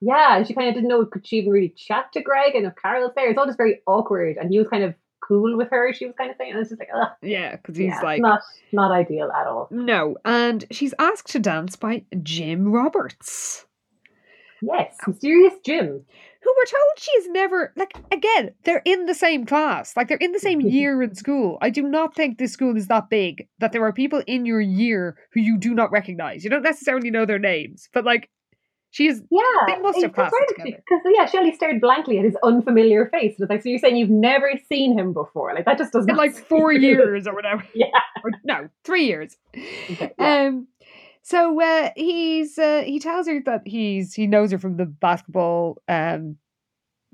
yeah, 0.00 0.42
she 0.42 0.54
kind 0.54 0.68
of 0.68 0.74
didn't 0.74 0.88
know 0.88 1.04
could 1.06 1.26
she 1.26 1.36
even 1.36 1.52
really 1.52 1.74
chat 1.76 2.12
to 2.12 2.22
Greg 2.22 2.54
and 2.54 2.66
if 2.66 2.74
Carol's 2.76 3.12
there. 3.14 3.30
It's 3.30 3.38
all 3.38 3.46
just 3.46 3.58
very 3.58 3.80
awkward. 3.86 4.36
And 4.36 4.50
he 4.50 4.58
was 4.58 4.68
kind 4.68 4.84
of 4.84 4.94
cool 5.20 5.56
with 5.56 5.68
her, 5.70 5.92
she 5.92 6.06
was 6.06 6.14
kind 6.16 6.30
of 6.30 6.36
saying. 6.36 6.52
And 6.52 6.60
it's 6.60 6.70
just 6.70 6.80
like, 6.80 6.90
ugh. 6.94 7.08
yeah, 7.22 7.56
because 7.56 7.76
he's 7.76 7.88
yeah, 7.88 8.00
like 8.00 8.20
not 8.20 8.40
not 8.72 8.92
ideal 8.92 9.30
at 9.30 9.46
all. 9.46 9.68
no, 9.70 10.16
and 10.24 10.64
she's 10.70 10.94
asked 10.98 11.32
to 11.32 11.38
dance 11.38 11.76
by 11.76 12.04
Jim 12.22 12.72
Roberts. 12.72 13.66
Yes, 14.62 14.96
mysterious 15.06 15.54
Jim. 15.64 16.04
Who 16.40 16.54
we're 16.56 16.64
told 16.64 16.98
she 16.98 17.10
is 17.12 17.28
never 17.28 17.72
like 17.76 17.96
again, 18.12 18.54
they're 18.64 18.82
in 18.84 19.06
the 19.06 19.14
same 19.14 19.44
class. 19.46 19.96
Like 19.96 20.08
they're 20.08 20.18
in 20.18 20.32
the 20.32 20.40
same 20.40 20.60
year 20.78 21.02
in 21.02 21.14
school. 21.14 21.58
I 21.60 21.70
do 21.70 21.82
not 21.82 22.14
think 22.14 22.38
this 22.38 22.52
school 22.52 22.76
is 22.76 22.86
that 22.88 23.10
big 23.10 23.48
that 23.58 23.72
there 23.72 23.84
are 23.84 23.92
people 23.92 24.22
in 24.26 24.46
your 24.46 24.60
year 24.60 25.16
who 25.32 25.40
you 25.40 25.58
do 25.58 25.74
not 25.74 25.90
recognize. 25.90 26.44
You 26.44 26.50
don't 26.50 26.62
necessarily 26.62 27.10
know 27.10 27.26
their 27.26 27.38
names, 27.38 27.88
but 27.92 28.04
like 28.04 28.28
she 28.90 29.06
is 29.06 29.22
Yeah, 29.30 29.42
They 29.66 29.78
must 29.80 30.00
have 30.00 30.14
classes 30.14 30.38
together. 30.48 30.82
Because 30.88 31.02
yeah, 31.14 31.26
Shelley 31.26 31.52
stared 31.52 31.80
blankly 31.80 32.18
at 32.18 32.24
his 32.24 32.36
unfamiliar 32.42 33.06
face. 33.06 33.32
It 33.32 33.40
was 33.40 33.50
like, 33.50 33.62
so 33.62 33.68
you're 33.68 33.78
saying 33.78 33.96
you've 33.96 34.08
never 34.08 34.52
seen 34.68 34.98
him 34.98 35.12
before? 35.12 35.54
Like 35.54 35.66
that 35.66 35.76
just 35.76 35.92
doesn't 35.92 36.08
in 36.10 36.16
like 36.16 36.34
four 36.48 36.72
years 36.72 37.26
or 37.26 37.34
whatever. 37.34 37.64
Yeah. 37.74 37.86
Or 38.24 38.30
no, 38.44 38.68
three 38.84 39.04
years. 39.06 39.36
Okay, 39.90 40.12
yeah. 40.18 40.46
Um 40.46 40.68
so 41.28 41.60
uh 41.60 41.90
he's 41.94 42.58
uh 42.58 42.82
he 42.86 42.98
tells 42.98 43.28
her 43.28 43.40
that 43.44 43.60
he's 43.66 44.14
he 44.14 44.26
knows 44.26 44.50
her 44.50 44.58
from 44.58 44.76
the 44.76 44.86
basketball 44.86 45.76
um 45.86 46.36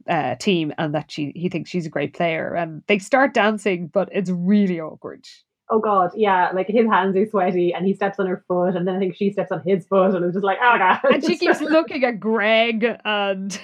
uh 0.09 0.37
team 0.37 0.73
and 0.79 0.95
that 0.95 1.11
she 1.11 1.33
he 1.35 1.49
thinks 1.49 1.69
she's 1.69 1.87
a 1.87 1.91
great 1.91 2.15
player 2.15 2.55
and 2.55 2.83
they 2.87 2.99
start 2.99 3.35
dancing 3.35 3.89
but 3.89 4.09
it's 4.13 4.31
really 4.31 4.81
awkward. 4.81 5.27
Oh 5.71 5.79
god, 5.81 6.11
yeah, 6.15 6.51
like 6.55 6.67
his 6.69 6.87
hands 6.87 7.17
are 7.17 7.27
sweaty 7.27 7.73
and 7.73 7.87
he 7.87 7.95
steps 7.95 8.21
on 8.21 8.27
her 8.27 8.45
foot 8.47 8.77
and 8.77 8.87
then 8.87 8.97
I 8.97 8.99
think 8.99 9.17
she 9.17 9.33
steps 9.33 9.51
on 9.51 9.63
his 9.67 9.87
foot 9.87 10.15
and 10.15 10.25
it's 10.25 10.35
just 10.35 10.45
like, 10.45 10.59
oh 10.63 10.77
god. 10.77 11.01
and 11.11 11.25
she 11.25 11.39
keeps 11.39 11.61
looking 11.63 12.05
at 12.05 12.21
Greg 12.21 12.87
and 13.05 13.59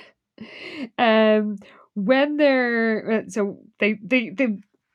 um 0.98 1.58
when 1.94 2.38
they're 2.38 3.10
uh, 3.12 3.28
so 3.28 3.58
they 3.78 3.98
they 4.02 4.30
they 4.30 4.46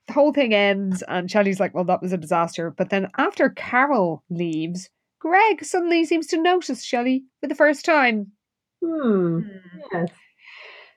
the 0.07 0.13
whole 0.13 0.33
thing 0.33 0.53
ends 0.53 1.03
and 1.07 1.29
Shelley's 1.29 1.59
like, 1.59 1.73
well, 1.73 1.83
that 1.85 2.01
was 2.01 2.13
a 2.13 2.17
disaster. 2.17 2.71
But 2.71 2.89
then 2.89 3.09
after 3.17 3.49
Carol 3.49 4.23
leaves, 4.29 4.89
Greg 5.19 5.63
suddenly 5.63 6.05
seems 6.05 6.27
to 6.27 6.41
notice 6.41 6.83
Shelley 6.83 7.25
for 7.41 7.47
the 7.47 7.55
first 7.55 7.85
time. 7.85 8.31
Hmm. 8.83 9.39
Yes. 9.91 10.09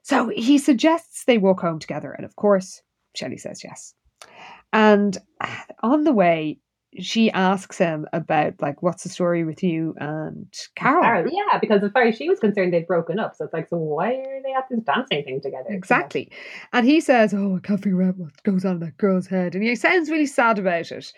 So 0.02 0.30
he 0.34 0.58
suggests 0.58 1.24
they 1.24 1.38
walk 1.38 1.60
home 1.60 1.78
together, 1.78 2.12
and 2.12 2.24
of 2.24 2.34
course, 2.36 2.82
Shelley 3.14 3.36
says 3.38 3.62
yes. 3.62 3.94
And 4.72 5.16
on 5.82 6.04
the 6.04 6.12
way, 6.12 6.58
she 6.98 7.30
asks 7.30 7.76
him 7.76 8.06
about 8.12 8.54
like 8.60 8.82
what's 8.82 9.02
the 9.02 9.08
story 9.10 9.44
with 9.44 9.62
you 9.62 9.94
and 9.98 10.52
Carol. 10.74 11.02
Carol, 11.02 11.30
yeah, 11.30 11.58
because 11.58 11.82
as 11.82 11.92
far 11.92 12.04
as 12.04 12.16
she 12.16 12.28
was 12.28 12.40
concerned, 12.40 12.72
they'd 12.72 12.86
broken 12.86 13.18
up. 13.18 13.34
So 13.36 13.44
it's 13.44 13.52
like, 13.52 13.68
so 13.68 13.76
why 13.76 14.14
are 14.14 14.42
they 14.42 14.52
at 14.54 14.64
this 14.70 14.80
dancing 14.80 15.24
thing 15.24 15.40
together? 15.42 15.64
You 15.68 15.74
know? 15.74 15.78
Exactly. 15.78 16.32
And 16.72 16.86
he 16.86 17.00
says, 17.00 17.34
Oh, 17.34 17.56
I 17.56 17.60
can't 17.60 17.82
figure 17.82 18.02
out 18.02 18.16
what 18.16 18.42
goes 18.42 18.64
on 18.64 18.76
in 18.76 18.80
that 18.80 18.96
girl's 18.96 19.26
head. 19.26 19.54
And 19.54 19.62
he 19.62 19.74
sounds 19.76 20.10
really 20.10 20.26
sad 20.26 20.58
about 20.58 20.90
it. 20.90 21.12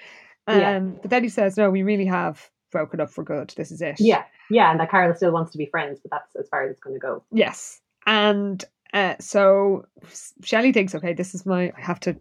Um, 0.49 0.59
Yeah. 0.59 0.79
But 1.03 1.11
then 1.11 1.23
he 1.23 1.29
says, 1.29 1.57
No, 1.57 1.71
we 1.71 1.83
really 1.85 2.07
have 2.07 2.51
broken 2.71 3.01
up 3.01 3.11
for 3.11 3.25
good. 3.25 3.53
This 3.57 3.71
is 3.71 3.81
it. 3.83 3.97
Yeah, 3.99 4.25
yeah, 4.51 4.71
and 4.71 4.81
that 4.81 4.91
Carol 4.91 5.15
still 5.15 5.33
wants 5.33 5.53
to 5.53 5.59
be 5.59 5.67
friends, 5.67 6.01
but 6.03 6.11
that's 6.11 6.37
as 6.37 6.49
far 6.49 6.65
as 6.65 6.73
it's 6.73 6.81
going 6.81 6.95
to 6.95 7.01
go. 7.01 7.23
Yes. 7.33 7.81
And 8.07 8.65
uh, 8.93 9.15
so 9.21 9.87
Shelley 10.43 10.73
thinks, 10.73 10.95
okay, 10.95 11.13
this 11.13 11.35
is 11.35 11.47
my, 11.47 11.73
I 11.77 11.81
have 11.81 12.01
to, 12.01 12.13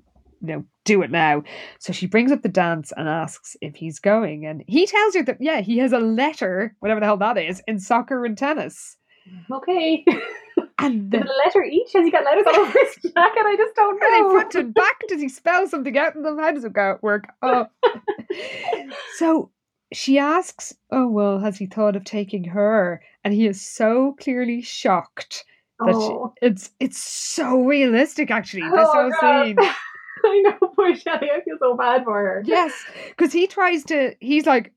you 0.41 0.47
know, 0.47 0.65
do 0.85 1.01
it 1.01 1.11
now. 1.11 1.43
So 1.79 1.93
she 1.93 2.05
brings 2.05 2.31
up 2.31 2.41
the 2.41 2.49
dance 2.49 2.91
and 2.95 3.07
asks 3.07 3.55
if 3.61 3.75
he's 3.75 3.99
going. 3.99 4.45
And 4.45 4.63
he 4.67 4.85
tells 4.85 5.15
her 5.15 5.23
that, 5.23 5.37
yeah, 5.39 5.61
he 5.61 5.77
has 5.79 5.93
a 5.93 5.99
letter, 5.99 6.75
whatever 6.79 6.99
the 6.99 7.05
hell 7.05 7.17
that 7.17 7.37
is, 7.37 7.61
in 7.67 7.79
soccer 7.79 8.25
and 8.25 8.37
tennis. 8.37 8.97
Okay, 9.51 10.05
And 10.81 11.11
the, 11.11 11.17
letter 11.45 11.63
each? 11.63 11.91
Has 11.93 12.05
he 12.05 12.11
got 12.11 12.23
letters 12.23 12.45
all 12.47 12.55
over 12.55 12.71
his 12.71 12.95
jacket? 13.13 13.43
I 13.45 13.55
just 13.57 13.75
don't 13.75 14.01
are 14.01 14.11
they 14.11 14.21
know. 14.21 14.31
front 14.31 14.55
and 14.55 14.73
back? 14.73 15.01
Does 15.07 15.21
he 15.21 15.27
spell 15.27 15.67
something 15.67 15.97
out 15.97 16.15
in 16.15 16.23
them? 16.23 16.39
How 16.39 16.51
does 16.51 16.63
it 16.63 16.73
go 16.73 16.97
work? 17.01 17.25
Oh. 17.41 17.67
so 19.17 19.51
she 19.93 20.17
asks, 20.19 20.73
Oh, 20.91 21.07
well, 21.07 21.39
has 21.39 21.57
he 21.57 21.65
thought 21.65 21.95
of 21.95 22.03
taking 22.03 22.43
her? 22.45 23.01
And 23.23 23.33
he 23.33 23.47
is 23.47 23.61
so 23.65 24.15
clearly 24.19 24.61
shocked 24.61 25.43
that 25.79 25.93
she- 25.93 25.95
Oh. 25.95 26.33
it's 26.41 26.71
it's 26.79 26.97
so 26.97 27.63
realistic 27.63 28.29
actually 28.31 28.63
this 28.63 28.71
Oh, 28.91 29.11
whole 29.11 29.11
scene 29.45 29.57
I 30.25 30.41
know, 30.41 30.57
poor 30.75 30.93
Shelley. 30.95 31.31
I 31.31 31.41
feel 31.41 31.57
so 31.59 31.77
bad 31.77 32.03
for 32.03 32.13
her. 32.19 32.43
yes 32.45 32.73
because 33.09 33.31
he 33.31 33.47
tries 33.47 33.83
to 33.85 34.13
he's 34.19 34.45
like 34.45 34.73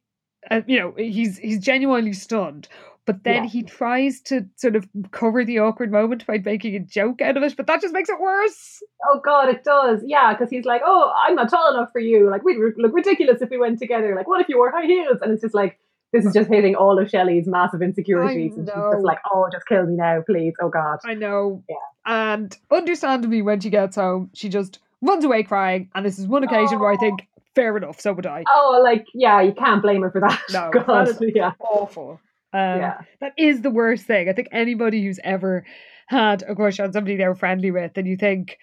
uh, 0.51 0.61
you 0.67 0.79
know 0.79 0.95
he's 0.97 1.39
he's 1.39 1.59
genuinely 1.59 2.13
stunned 2.13 2.69
but 3.05 3.25
then 3.25 3.45
Yeah. 3.45 3.51
he 3.51 3.63
tries 3.63 4.21
to 4.23 4.47
sort 4.57 4.77
of 4.77 4.87
cover 5.11 5.45
the 5.45 5.59
awkward 5.59 5.91
moment 5.91 6.27
by 6.27 6.39
making 6.39 6.77
a 6.77 6.81
joke 6.81 7.21
out 7.21 7.37
of 7.37 7.43
it 7.43 7.57
but 7.57 7.67
that 7.67 7.81
just 7.81 7.93
makes 7.95 8.09
it 8.09 8.21
worse 8.21 8.83
Oh 9.11 9.21
God, 9.25 9.49
it 9.49 9.65
does. 9.65 10.01
Yeah, 10.07 10.33
because 10.33 10.49
he's 10.49 10.65
like, 10.65 10.81
"Oh, 10.85 11.13
I'm 11.27 11.35
not 11.35 11.51
tall 11.51 11.75
enough 11.75 11.91
for 11.93 11.99
you. 12.01 12.31
Like, 12.31 12.45
we'd 12.45 12.57
look 12.77 12.95
ridiculous 12.95 13.43
if 13.43 13.51
we 13.51 13.59
went 13.59 13.81
together. 13.81 14.15
Like, 14.15 14.29
what 14.29 14.41
if 14.41 14.49
you 14.49 14.57
wore 14.59 14.71
high 14.71 14.87
heels?" 14.87 15.19
And 15.21 15.33
it's 15.33 15.43
just 15.43 15.55
like, 15.57 15.77
this 16.13 16.25
is 16.25 16.33
just 16.33 16.49
hitting 16.49 16.77
all 16.77 17.01
of 17.01 17.11
Shelley's 17.11 17.49
massive 17.49 17.83
insecurities, 17.83 18.57
and 18.57 18.69
she's 18.69 18.75
just 18.93 19.05
like, 19.05 19.19
"Oh, 19.33 19.49
just 19.51 19.67
kill 19.67 19.85
me 19.87 19.97
now, 19.97 20.23
please. 20.25 20.55
Oh 20.63 20.69
God." 20.69 20.99
i 21.05 21.15
know 21.15 21.65
Yeah. 21.69 21.77
and 22.07 22.57
understandably 22.71 23.43
when 23.43 23.59
she 23.61 23.71
gets 23.71 23.97
home 23.97 24.31
she 24.35 24.49
just 24.49 24.79
runs 25.01 25.25
away 25.25 25.43
crying 25.43 25.91
and 25.97 26.07
this 26.07 26.19
is 26.21 26.27
one 26.29 26.45
occasion 26.45 26.79
where 26.79 26.91
i 26.93 26.95
Oh. 26.95 26.99
think 27.01 27.27
fair 27.57 27.77
enough 27.77 28.01
so 28.01 28.13
would 28.13 28.27
i 28.27 28.45
Oh, 28.55 28.81
like, 28.85 29.05
yeah, 29.15 29.41
you 29.41 29.53
can't 29.53 29.83
blame 29.83 30.03
her 30.03 30.11
for 30.13 30.21
that. 30.21 30.41
No, 30.53 30.71
God, 30.73 30.87
that 30.87 31.09
is- 31.09 31.33
yeah, 31.35 31.53
awful 31.59 32.21
um, 32.55 32.79
yeah. 32.79 33.01
That 33.21 33.33
is 33.39 33.63
the 33.63 33.71
worst 33.71 34.07
thing. 34.07 34.29
I 34.29 34.33
think 34.33 34.49
anybody 34.53 35.03
who's 35.03 35.21
ever 35.25 35.65
had 36.07 36.43
a 36.43 36.55
crush 36.55 36.79
on 36.81 36.93
somebody 36.93 37.17
they 37.17 37.27
were 37.27 37.35
friendly 37.35 37.71
with, 37.71 37.97
and 37.97 38.07
you 38.07 38.17
think 38.17 38.59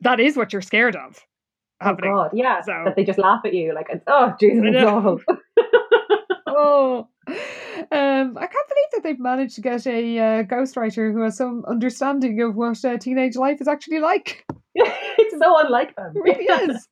that 0.00 0.20
is 0.20 0.36
what 0.36 0.52
you're 0.52 0.62
scared 0.62 0.96
of 0.96 1.24
Oh 1.80 1.86
happening. 1.86 2.12
God, 2.14 2.30
yeah. 2.34 2.60
So- 2.62 2.82
That 2.84 2.96
they 2.96 3.04
just 3.04 3.18
laugh 3.18 3.42
at 3.44 3.54
you, 3.54 3.74
like, 3.74 3.88
oh 4.06 4.34
Jesus, 4.40 4.64
it's 4.66 4.84
awful. 4.84 5.20
Oh, 6.48 7.08
um, 7.28 7.36
I 8.38 8.46
can't 8.46 8.68
believe 8.68 8.90
that 8.92 9.00
they've 9.02 9.18
managed 9.20 9.56
to 9.56 9.60
get 9.60 9.86
a 9.86 10.18
uh, 10.18 10.42
ghostwriter 10.44 11.12
who 11.12 11.20
has 11.22 11.36
some 11.36 11.64
understanding 11.68 12.40
of 12.40 12.56
what 12.56 12.82
uh, 12.84 12.96
teenage 12.96 13.36
life 13.36 13.60
is 13.60 13.68
actually 13.68 13.98
like. 14.00 14.44
it's 15.18 15.38
so 15.38 15.58
unlike 15.58 15.94
them. 15.96 16.12
It 16.14 16.20
really 16.20 16.44
is. 16.44 16.88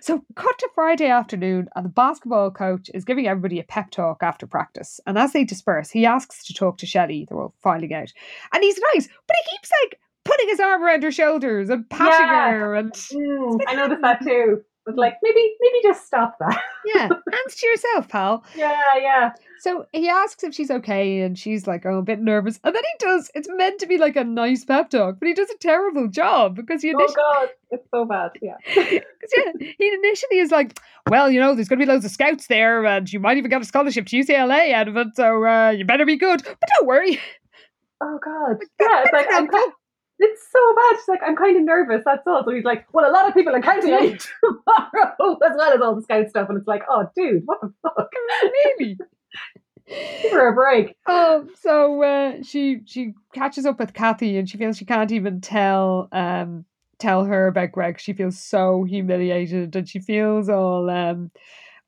So, 0.00 0.24
cut 0.34 0.58
to 0.58 0.68
Friday 0.74 1.06
afternoon, 1.06 1.68
and 1.76 1.84
the 1.84 1.88
basketball 1.90 2.50
coach 2.50 2.90
is 2.92 3.04
giving 3.04 3.26
everybody 3.28 3.60
a 3.60 3.64
pep 3.64 3.90
talk 3.90 4.22
after 4.22 4.46
practice. 4.46 5.00
And 5.06 5.16
as 5.16 5.32
they 5.32 5.44
disperse, 5.44 5.90
he 5.90 6.04
asks 6.04 6.44
to 6.46 6.54
talk 6.54 6.78
to 6.78 6.86
Shelley. 6.86 7.26
They're 7.28 7.38
all 7.38 7.54
filing 7.62 7.94
out, 7.94 8.12
and 8.52 8.62
he's 8.62 8.78
nice, 8.94 9.06
but 9.06 9.36
he 9.44 9.56
keeps 9.56 9.70
like 9.84 10.00
putting 10.24 10.48
his 10.48 10.58
arm 10.60 10.82
around 10.82 11.04
her 11.04 11.12
shoulders 11.12 11.70
and 11.70 11.88
patting 11.88 12.26
Yeah. 12.26 12.50
her, 12.50 12.74
and 12.74 12.92
Mm, 12.92 13.60
I 13.68 13.74
noticed 13.76 14.02
that 14.02 14.22
too. 14.22 14.62
It's 14.88 14.96
like 14.98 15.14
maybe, 15.22 15.54
maybe 15.60 15.78
just 15.82 16.06
stop 16.06 16.36
that. 16.40 16.60
yeah, 16.84 17.08
hands 17.08 17.56
to 17.56 17.66
yourself, 17.66 18.08
pal. 18.08 18.44
yeah, 18.56 18.80
yeah. 19.00 19.30
So 19.60 19.86
he 19.92 20.08
asks 20.08 20.44
if 20.44 20.54
she's 20.54 20.70
okay, 20.70 21.20
and 21.20 21.38
she's 21.38 21.66
like, 21.66 21.86
"Oh, 21.86 21.98
a 21.98 22.02
bit 22.02 22.20
nervous." 22.20 22.60
And 22.62 22.74
then 22.74 22.82
he 22.82 23.06
does. 23.06 23.30
It's 23.34 23.48
meant 23.50 23.80
to 23.80 23.86
be 23.86 23.98
like 23.98 24.16
a 24.16 24.24
nice 24.24 24.64
pep 24.64 24.90
talk, 24.90 25.16
but 25.18 25.28
he 25.28 25.34
does 25.34 25.50
a 25.50 25.58
terrible 25.58 26.08
job 26.08 26.56
because 26.56 26.82
he 26.82 26.92
Oh 26.94 26.98
initially, 26.98 27.14
God, 27.16 27.48
it's 27.70 27.88
so 27.90 28.04
bad. 28.04 28.30
Yeah. 28.42 28.56
yeah, 28.76 29.52
he 29.58 29.88
initially 29.88 30.38
is 30.38 30.50
like, 30.50 30.78
"Well, 31.08 31.30
you 31.30 31.40
know, 31.40 31.54
there's 31.54 31.68
going 31.68 31.78
to 31.80 31.86
be 31.86 31.90
loads 31.90 32.04
of 32.04 32.10
scouts 32.10 32.48
there, 32.48 32.84
and 32.84 33.10
you 33.12 33.20
might 33.20 33.36
even 33.38 33.50
get 33.50 33.62
a 33.62 33.64
scholarship 33.64 34.06
to 34.06 34.16
UCLA 34.16 34.72
out 34.72 34.88
of 34.88 34.96
it, 34.96 35.08
so 35.14 35.44
uh, 35.44 35.70
you 35.70 35.84
better 35.84 36.04
be 36.06 36.16
good." 36.16 36.42
But 36.44 36.68
don't 36.78 36.86
worry, 36.86 37.20
Oh 38.00 38.18
God. 38.22 38.58
Yeah, 38.80 39.02
it's 39.02 39.12
like 39.12 39.26
I'm, 39.30 39.46
helpful. 39.48 39.58
ki- 39.60 39.72
it's 40.18 40.42
so 40.50 40.74
bad. 40.74 40.96
She's 40.98 41.08
like, 41.08 41.20
I'm 41.24 41.36
kind 41.36 41.56
of 41.56 41.62
nervous. 41.62 42.02
That's 42.04 42.26
all. 42.26 42.42
So 42.44 42.54
he's 42.54 42.64
like, 42.64 42.86
well, 42.92 43.10
a 43.10 43.12
lot 43.12 43.28
of 43.28 43.34
people 43.34 43.54
are 43.54 43.60
counting 43.60 43.92
on 43.92 44.04
you 44.04 44.18
tomorrow, 44.44 45.38
as 45.46 45.56
well 45.56 45.72
as 45.74 45.80
all 45.80 45.94
the 45.94 46.02
scout 46.02 46.28
stuff. 46.28 46.48
And 46.48 46.58
it's 46.58 46.68
like, 46.68 46.82
oh, 46.90 47.08
dude, 47.14 47.42
what 47.46 47.60
the 47.60 47.72
fuck? 47.82 48.10
really. 48.78 48.98
Give 49.88 50.32
her 50.32 50.48
a 50.48 50.54
break. 50.54 50.96
Oh, 51.06 51.46
so 51.60 52.02
uh, 52.02 52.42
she 52.42 52.80
she 52.86 53.14
catches 53.34 53.66
up 53.66 53.78
with 53.78 53.94
Cathy, 53.94 54.36
and 54.38 54.48
she 54.48 54.58
feels 54.58 54.76
she 54.76 54.84
can't 54.84 55.12
even 55.12 55.40
tell 55.40 56.08
um 56.12 56.64
tell 56.98 57.24
her 57.24 57.48
about 57.48 57.72
Greg. 57.72 58.00
She 58.00 58.12
feels 58.12 58.38
so 58.38 58.84
humiliated, 58.84 59.76
and 59.76 59.88
she 59.88 60.00
feels 60.00 60.48
all 60.48 60.90
um 60.90 61.30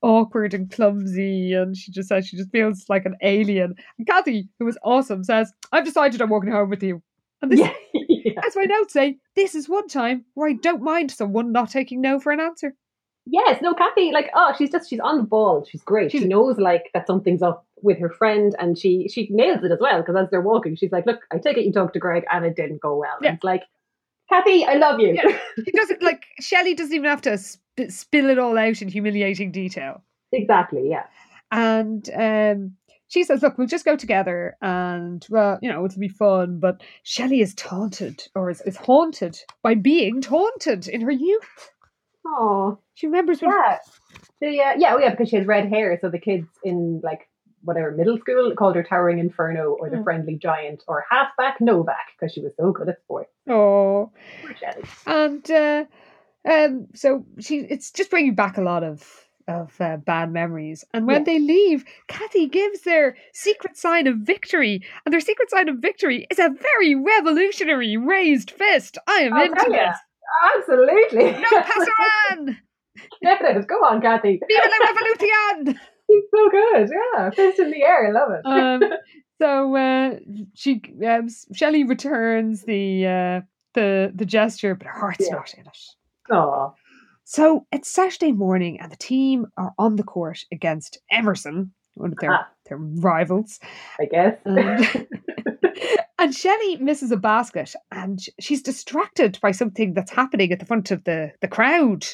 awkward 0.02 0.54
and 0.54 0.70
clumsy, 0.70 1.52
and 1.54 1.76
she 1.76 1.90
just 1.92 2.08
says 2.08 2.26
she 2.26 2.36
just 2.36 2.50
feels 2.50 2.84
like 2.88 3.04
an 3.06 3.16
alien. 3.22 3.74
And 3.98 4.06
Cathy, 4.06 4.48
who 4.58 4.68
is 4.68 4.78
awesome, 4.84 5.24
says, 5.24 5.52
"I've 5.72 5.84
decided 5.84 6.20
I'm 6.22 6.30
walking 6.30 6.52
home 6.52 6.70
with 6.70 6.82
you." 6.82 7.02
And 7.42 7.50
this, 7.52 7.60
Yeah. 7.60 7.72
yeah. 8.08 8.40
as 8.46 8.56
my 8.56 8.64
notes 8.64 8.92
say, 8.92 9.18
this 9.36 9.54
is 9.54 9.68
one 9.68 9.88
time 9.88 10.24
where 10.34 10.48
I 10.48 10.54
don't 10.54 10.82
mind 10.82 11.10
someone 11.10 11.52
not 11.52 11.70
taking 11.70 12.00
no 12.00 12.20
for 12.20 12.32
an 12.32 12.40
answer. 12.40 12.74
Yes, 13.30 13.60
no, 13.60 13.74
Cathy, 13.74 14.10
like, 14.12 14.30
oh, 14.34 14.54
she's 14.56 14.70
just, 14.70 14.88
she's 14.88 15.00
on 15.00 15.18
the 15.18 15.22
ball. 15.24 15.64
She's 15.68 15.82
great. 15.82 16.10
She's- 16.10 16.22
she 16.22 16.28
knows, 16.28 16.56
like, 16.58 16.90
that 16.94 17.06
something's 17.06 17.42
up 17.42 17.66
with 17.82 17.98
her 18.00 18.08
friend, 18.10 18.56
and 18.58 18.76
she 18.78 19.06
she 19.08 19.28
nails 19.30 19.62
it 19.62 19.70
as 19.70 19.78
well, 19.80 20.00
because 20.00 20.16
as 20.16 20.28
they're 20.30 20.40
walking, 20.40 20.74
she's 20.76 20.90
like, 20.92 21.06
look, 21.06 21.20
I 21.30 21.38
take 21.38 21.56
it 21.58 21.64
you 21.64 21.72
talked 21.72 21.92
to 21.94 22.00
Greg, 22.00 22.24
and 22.32 22.44
it 22.44 22.56
didn't 22.56 22.80
go 22.80 22.96
well. 22.96 23.16
Yeah. 23.20 23.28
And 23.28 23.34
it's 23.36 23.44
like, 23.44 23.62
Cathy, 24.30 24.64
I 24.64 24.74
love 24.74 24.98
you. 25.00 25.14
Yeah. 25.14 25.38
She 25.64 25.70
doesn't 25.72 26.02
like 26.02 26.24
Shelley 26.40 26.74
doesn't 26.74 26.94
even 26.94 27.08
have 27.08 27.22
to 27.22 27.36
sp- 27.38 27.88
spill 27.90 28.30
it 28.30 28.38
all 28.38 28.56
out 28.58 28.82
in 28.82 28.88
humiliating 28.88 29.52
detail. 29.52 30.02
exactly, 30.32 30.88
yeah. 30.88 31.04
and 31.50 32.08
um, 32.14 32.76
she 33.08 33.24
says, 33.24 33.42
"Look, 33.42 33.56
we'll 33.58 33.66
just 33.66 33.84
go 33.84 33.96
together, 33.96 34.56
and 34.60 35.24
well, 35.30 35.58
you 35.62 35.70
know, 35.70 35.84
it'll 35.84 36.00
be 36.00 36.08
fun." 36.08 36.58
But 36.60 36.82
Shelley 37.04 37.40
is 37.40 37.54
taunted, 37.54 38.24
or 38.34 38.50
is, 38.50 38.60
is 38.62 38.76
haunted 38.76 39.38
by 39.62 39.74
being 39.74 40.20
taunted 40.20 40.88
in 40.88 41.00
her 41.02 41.10
youth. 41.12 41.70
Oh, 42.30 42.78
She 42.94 43.06
remembers 43.06 43.40
when 43.40 43.50
yeah. 43.50 43.78
The, 44.40 44.60
uh, 44.60 44.72
yeah, 44.76 44.94
oh, 44.94 44.98
yeah, 44.98 45.10
because 45.10 45.30
she 45.30 45.36
has 45.36 45.46
red 45.46 45.68
hair, 45.68 45.98
so 46.00 46.10
the 46.10 46.18
kids 46.18 46.46
in, 46.62 47.00
like, 47.02 47.28
whatever, 47.62 47.90
middle 47.90 48.18
school 48.18 48.54
called 48.56 48.76
her 48.76 48.84
Towering 48.84 49.18
Inferno, 49.18 49.70
or 49.80 49.90
the 49.90 49.96
Mm. 49.96 50.04
Friendly 50.04 50.36
Giant, 50.36 50.84
or 50.86 51.04
Halfback 51.10 51.60
Novak, 51.60 52.12
because 52.16 52.32
she 52.32 52.40
was 52.40 52.52
so 52.56 52.70
good 52.70 52.88
at 52.88 53.00
sport. 53.00 53.28
oh, 53.48 54.12
and 55.06 55.50
uh, 55.50 55.84
um, 56.48 56.86
so 56.94 57.24
she 57.40 57.58
it's 57.58 57.90
just 57.90 58.10
bringing 58.10 58.34
back 58.34 58.58
a 58.58 58.62
lot 58.62 58.84
of 58.84 59.24
of 59.48 59.80
uh, 59.80 59.96
bad 59.96 60.30
memories. 60.30 60.84
And 60.92 61.06
when 61.06 61.22
Yeah. 61.22 61.24
they 61.24 61.38
leave, 61.38 61.84
Cathy 62.06 62.46
gives 62.46 62.82
their 62.82 63.16
secret 63.32 63.76
sign 63.76 64.06
of 64.06 64.18
victory, 64.18 64.84
and 65.04 65.12
their 65.12 65.20
secret 65.20 65.50
sign 65.50 65.68
of 65.68 65.78
victory 65.78 66.26
is 66.30 66.38
a 66.38 66.50
very 66.50 66.94
revolutionary 66.94 67.96
raised 67.96 68.50
fist. 68.50 68.98
I 69.08 69.22
am 69.22 69.34
I'll 69.34 69.46
into 69.46 69.70
this. 69.70 69.96
Absolutely. 70.56 71.32
No 71.32 71.60
pasaran! 71.62 72.56
Get 73.22 73.40
it. 73.42 73.66
Go 73.66 73.76
on, 73.76 74.00
Cathy. 74.00 74.40
Viva 74.48 74.68
la 74.68 74.86
revolution! 74.86 75.80
She's 76.10 76.24
so 76.34 76.48
good. 76.50 76.90
Yeah. 76.90 77.30
Fist 77.30 77.58
in 77.60 77.70
the 77.70 77.82
air. 77.82 78.08
I 78.08 78.12
love 78.12 78.30
it. 78.32 78.42
um, 78.46 78.98
so 79.42 79.76
uh, 79.76 80.16
she 80.54 80.82
um, 81.06 81.28
Shelley 81.52 81.84
returns 81.84 82.62
the 82.62 83.06
uh, 83.06 83.40
the 83.74 84.10
the 84.14 84.24
gesture, 84.24 84.74
but 84.74 84.86
her 84.86 84.98
heart's 84.98 85.26
Yeah. 85.28 85.34
not 85.36 85.52
in 85.54 85.66
it. 85.66 85.78
Oh, 86.30 86.74
So 87.24 87.66
it's 87.72 87.90
Saturday 87.90 88.32
morning, 88.32 88.80
and 88.80 88.90
the 88.90 88.96
team 88.96 89.46
are 89.56 89.72
on 89.78 89.96
the 89.96 90.02
court 90.02 90.40
against 90.50 90.98
Emerson, 91.10 91.72
one 91.98 92.12
of 92.12 92.18
their 92.18 92.32
Ah. 92.32 92.48
their 92.68 92.78
rivals. 92.78 93.60
I 94.00 94.04
guess. 94.06 94.36
And, 94.44 95.06
and 96.18 96.34
Shelley 96.34 96.76
misses 96.76 97.10
a 97.12 97.16
basket, 97.16 97.74
and 97.92 98.18
she's 98.40 98.62
distracted 98.62 99.38
by 99.42 99.50
something 99.52 99.94
that's 99.94 100.10
happening 100.12 100.52
at 100.52 100.58
the 100.60 100.66
front 100.66 100.90
of 100.90 101.04
the 101.04 101.32
the 101.40 101.48
crowd. 101.48 102.06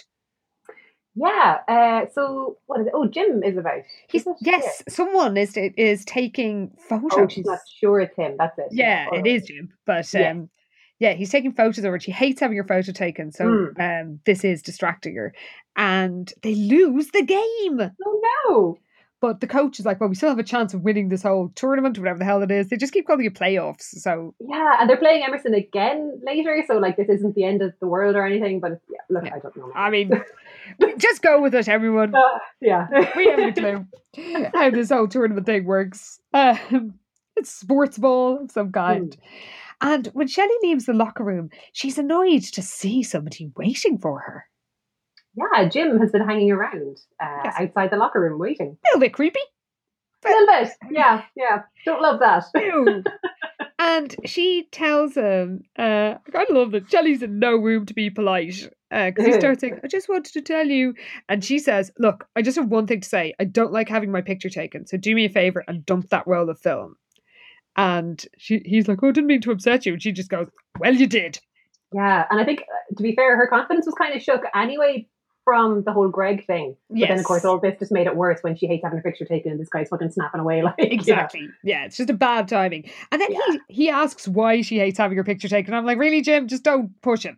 yeah. 1.14 1.58
Uh, 1.68 2.06
so 2.12 2.58
what 2.66 2.80
is 2.80 2.86
it? 2.88 2.92
Oh, 2.94 3.06
Jim 3.06 3.42
is 3.44 3.56
about. 3.56 3.82
He's 4.08 4.26
it? 4.26 4.36
yes, 4.40 4.82
someone 4.88 5.36
is 5.36 5.56
is 5.56 6.04
taking 6.04 6.70
photos. 6.88 7.10
Oh, 7.12 7.28
she's 7.28 7.46
not 7.46 7.60
sure 7.80 8.00
it's 8.00 8.16
him. 8.16 8.36
That's 8.38 8.58
it. 8.58 8.66
Yeah, 8.72 9.04
it 9.06 9.08
alright. 9.08 9.26
is 9.26 9.44
Jim. 9.44 9.72
But 9.86 10.12
Yeah. 10.12 10.30
um, 10.30 10.50
Yeah, 11.00 11.12
he's 11.14 11.30
taking 11.30 11.52
photos 11.52 11.78
of 11.84 11.90
her. 11.92 11.98
She 12.00 12.12
hates 12.12 12.40
having 12.40 12.56
her 12.56 12.64
photo 12.64 12.92
taken, 12.92 13.32
so 13.32 13.44
Mm. 13.44 13.80
um, 14.02 14.20
this 14.26 14.44
is 14.44 14.62
distracting 14.62 15.16
her. 15.16 15.34
And 15.76 16.32
they 16.42 16.54
lose 16.54 17.08
the 17.10 17.22
game. 17.24 17.80
Oh 18.06 18.20
no! 18.48 18.78
But 19.24 19.40
the 19.40 19.46
coach 19.46 19.80
is 19.80 19.86
like, 19.86 20.00
well, 20.00 20.10
we 20.10 20.16
still 20.16 20.28
have 20.28 20.38
a 20.38 20.42
chance 20.42 20.74
of 20.74 20.82
winning 20.82 21.08
this 21.08 21.22
whole 21.22 21.50
tournament, 21.54 21.98
whatever 21.98 22.18
the 22.18 22.26
hell 22.26 22.42
it 22.42 22.50
is. 22.50 22.68
They 22.68 22.76
just 22.76 22.92
keep 22.92 23.06
calling 23.06 23.24
it 23.24 23.32
playoffs. 23.32 23.84
So, 23.84 24.34
Yeah, 24.38 24.76
and 24.78 24.90
they're 24.90 24.98
playing 24.98 25.24
Emerson 25.24 25.54
again 25.54 26.20
later, 26.26 26.62
so 26.66 26.74
like 26.74 26.98
this 26.98 27.08
isn't 27.08 27.34
the 27.34 27.44
end 27.44 27.62
of 27.62 27.72
the 27.80 27.86
world 27.86 28.16
or 28.16 28.26
anything. 28.26 28.60
But 28.60 28.72
yeah, 28.90 29.00
look, 29.08 29.24
Yeah. 29.24 29.36
I 29.36 29.38
don't 29.38 29.56
know. 29.56 29.72
I 29.74 29.88
mean, 29.88 30.10
just 30.98 31.22
go 31.22 31.40
with 31.40 31.54
it, 31.54 31.68
everyone. 31.68 32.14
Uh, 32.14 32.38
yeah, 32.60 32.86
We 33.16 33.28
haven't 33.28 33.56
a 33.58 33.86
clue 34.14 34.50
how 34.54 34.68
this 34.68 34.90
whole 34.90 35.08
tournament 35.08 35.46
thing 35.46 35.64
works. 35.64 36.20
Um, 36.34 36.98
it's 37.34 37.50
sports 37.50 37.96
ball 37.96 38.42
of 38.42 38.50
some 38.50 38.72
kind. 38.72 39.16
And 39.80 40.06
when 40.08 40.28
Shelley 40.28 40.54
leaves 40.62 40.84
the 40.84 40.92
locker 40.92 41.24
room, 41.24 41.48
she's 41.72 41.96
annoyed 41.96 42.42
to 42.42 42.60
see 42.60 43.02
somebody 43.02 43.50
waiting 43.56 43.96
for 43.96 44.20
her. 44.20 44.44
Yeah. 45.36 45.68
Jim 45.68 45.98
has 46.00 46.10
been 46.12 46.26
hanging 46.26 46.50
around 46.52 46.98
uh, 47.22 47.40
Yes. 47.44 47.54
outside 47.58 47.90
the 47.90 47.96
locker 47.96 48.20
room 48.20 48.38
waiting. 48.38 48.76
A 48.84 48.88
little 48.88 49.00
bit 49.00 49.12
creepy. 49.12 49.40
A 50.24 50.28
little 50.28 50.46
bit. 50.46 50.72
Yeah, 50.90 51.22
yeah. 51.36 51.62
Don't 51.84 52.00
love 52.00 52.20
that. 52.20 52.44
And 53.78 54.14
she 54.24 54.68
tells 54.72 55.14
him, 55.14 55.62
uh, 55.78 56.14
I 56.34 56.46
love 56.48 56.70
that 56.70 56.90
Shelley's 56.90 57.22
in 57.22 57.38
no 57.38 57.56
room 57.56 57.84
to 57.86 57.94
be 57.94 58.08
polite. 58.08 58.68
Because 58.90 59.26
he 59.26 59.32
starts 59.32 59.60
saying, 59.60 59.80
I 59.82 59.88
just 59.88 60.08
wanted 60.08 60.32
to 60.34 60.40
tell 60.40 60.66
you. 60.66 60.94
And 61.28 61.44
she 61.44 61.58
says, 61.58 61.90
Look, 61.98 62.26
I 62.36 62.42
just 62.42 62.56
have 62.56 62.68
one 62.68 62.86
thing 62.86 63.00
to 63.00 63.08
say. 63.08 63.34
I 63.40 63.44
don't 63.44 63.72
like 63.72 63.88
having 63.88 64.12
my 64.12 64.20
picture 64.22 64.48
taken. 64.48 64.86
So 64.86 64.96
do 64.96 65.14
me 65.14 65.24
a 65.24 65.28
favor 65.28 65.64
and 65.66 65.84
dump 65.84 66.08
that 66.10 66.26
roll 66.26 66.48
of 66.48 66.58
film. 66.60 66.94
And 67.76 68.24
she, 68.38 68.62
he's 68.64 68.86
like, 68.86 69.02
Oh, 69.02 69.08
I 69.08 69.12
didn't 69.12 69.26
mean 69.26 69.40
to 69.42 69.50
upset 69.50 69.84
you. 69.84 69.94
And 69.94 70.02
she 70.02 70.12
just 70.12 70.30
goes, 70.30 70.46
Well, 70.78 70.94
you 70.94 71.08
did. 71.08 71.40
Yeah, 71.92 72.24
and 72.30 72.40
I 72.40 72.44
think 72.44 72.60
uh, 72.60 72.94
to 72.96 73.02
be 73.02 73.14
fair, 73.14 73.36
her 73.36 73.48
confidence 73.48 73.86
was 73.86 73.94
kind 73.96 74.14
of 74.16 74.22
shook 74.22 74.42
anyway 74.54 75.08
from 75.44 75.82
the 75.84 75.92
whole 75.92 76.08
Greg 76.08 76.46
thing. 76.46 76.76
But 76.90 77.08
then, 77.08 77.18
of 77.18 77.24
course, 77.24 77.44
all 77.44 77.58
this 77.60 77.78
just 77.78 77.92
made 77.92 78.06
it 78.06 78.16
worse 78.16 78.40
when 78.42 78.56
she 78.56 78.66
hates 78.66 78.82
having 78.84 78.98
a 78.98 79.02
picture 79.02 79.24
taken 79.24 79.52
and 79.52 79.60
this 79.60 79.68
guy's 79.68 79.88
fucking 79.88 80.10
snapping 80.10 80.40
away 80.40 80.62
like 80.64 80.74
yeah. 80.78 80.84
Exactly. 80.86 81.48
Yeah. 81.62 81.84
it's 81.84 81.96
just 81.96 82.10
a 82.10 82.14
bad 82.14 82.48
timing. 82.48 82.90
And 83.12 83.20
then 83.20 83.30
Yeah. 83.32 83.38
he, 83.68 83.74
he 83.74 83.90
asks 83.90 84.26
why 84.26 84.62
she 84.62 84.78
hates 84.78 84.98
having 84.98 85.16
her 85.18 85.24
picture 85.24 85.48
taken. 85.48 85.74
I'm 85.74 85.84
like, 85.84 85.98
Really, 85.98 86.22
Jim? 86.22 86.48
Just 86.48 86.62
don't 86.64 86.90
push 87.02 87.24
it. 87.26 87.36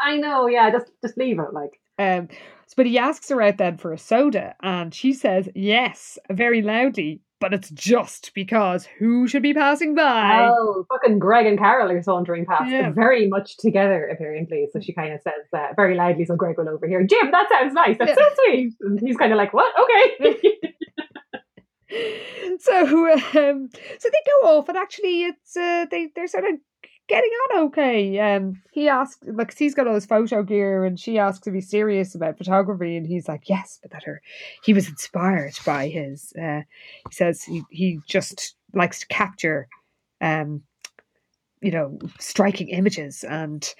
I 0.00 0.16
know. 0.16 0.46
Yeah, 0.46 0.70
just 0.70 0.92
just 1.02 1.16
leave 1.16 1.38
it. 1.38 1.52
Like 1.52 1.80
Um, 1.98 2.28
but 2.76 2.84
he 2.86 2.98
asks 2.98 3.28
her 3.30 3.40
out 3.40 3.56
then 3.56 3.78
for 3.78 3.92
a 3.92 3.98
soda, 3.98 4.54
and 4.62 4.94
she 4.94 5.14
says 5.14 5.48
yes 5.54 6.18
very 6.30 6.60
loudly, 6.60 7.22
but 7.40 7.52
it's 7.54 7.70
just 7.70 8.32
because 8.34 8.86
who 8.98 9.26
should 9.28 9.42
be 9.42 9.52
passing 9.54 9.94
by? 9.94 10.48
oh, 10.50 10.84
fucking 10.88 11.18
Greg 11.18 11.46
and 11.46 11.58
Carol 11.58 11.90
are 11.90 12.02
sauntering 12.02 12.46
past, 12.46 12.70
Yeah. 12.70 12.90
very 12.90 13.28
much 13.28 13.56
together 13.58 14.08
apparently. 14.12 14.68
So 14.72 14.80
she 14.80 14.92
kind 14.94 15.12
of 15.12 15.20
says 15.22 15.34
uh, 15.52 15.68
very 15.76 15.94
loudly, 15.96 16.24
so 16.24 16.36
Greg 16.36 16.56
will 16.58 16.68
overhear. 16.68 17.04
Jim, 17.06 17.30
that 17.30 17.48
sounds 17.50 17.74
nice. 17.74 17.96
That's 17.98 18.14
so 18.14 18.28
sweet. 18.46 18.72
And 18.80 18.98
he's 19.00 19.16
kind 19.16 19.32
of 19.32 19.36
like, 19.38 19.52
what? 19.52 19.72
Okay. 19.80 20.36
So, 22.58 22.80
um, 23.10 23.68
so 23.70 24.08
they 24.08 24.22
go 24.42 24.48
off, 24.48 24.68
and 24.68 24.76
actually, 24.76 25.24
it's 25.24 25.56
uh, 25.56 25.86
they 25.90 26.08
they're 26.14 26.26
sort 26.26 26.44
of 26.44 26.54
getting 27.08 27.30
on 27.30 27.64
okay. 27.66 28.18
Um, 28.18 28.62
he 28.72 28.88
asks, 28.88 29.20
like, 29.26 29.56
he's 29.56 29.74
got 29.74 29.86
all 29.86 29.94
his 29.94 30.06
photo 30.06 30.42
gear, 30.42 30.84
and 30.84 30.98
she 30.98 31.18
asks 31.18 31.46
if 31.46 31.54
he's 31.54 31.70
serious 31.70 32.14
about 32.14 32.38
photography, 32.38 32.96
and 32.96 33.06
he's 33.06 33.28
like, 33.28 33.48
yes, 33.48 33.78
but 33.82 33.92
that 33.92 34.04
her 34.04 34.22
he 34.62 34.72
was 34.72 34.88
inspired 34.88 35.58
by 35.64 35.88
his. 35.88 36.32
Uh, 36.40 36.62
he 37.08 37.12
says 37.12 37.42
he 37.42 37.62
he 37.70 38.00
just 38.06 38.56
likes 38.74 39.00
to 39.00 39.06
capture, 39.06 39.68
um, 40.20 40.62
you 41.60 41.70
know, 41.70 41.98
striking 42.18 42.68
images, 42.68 43.24
and 43.24 43.74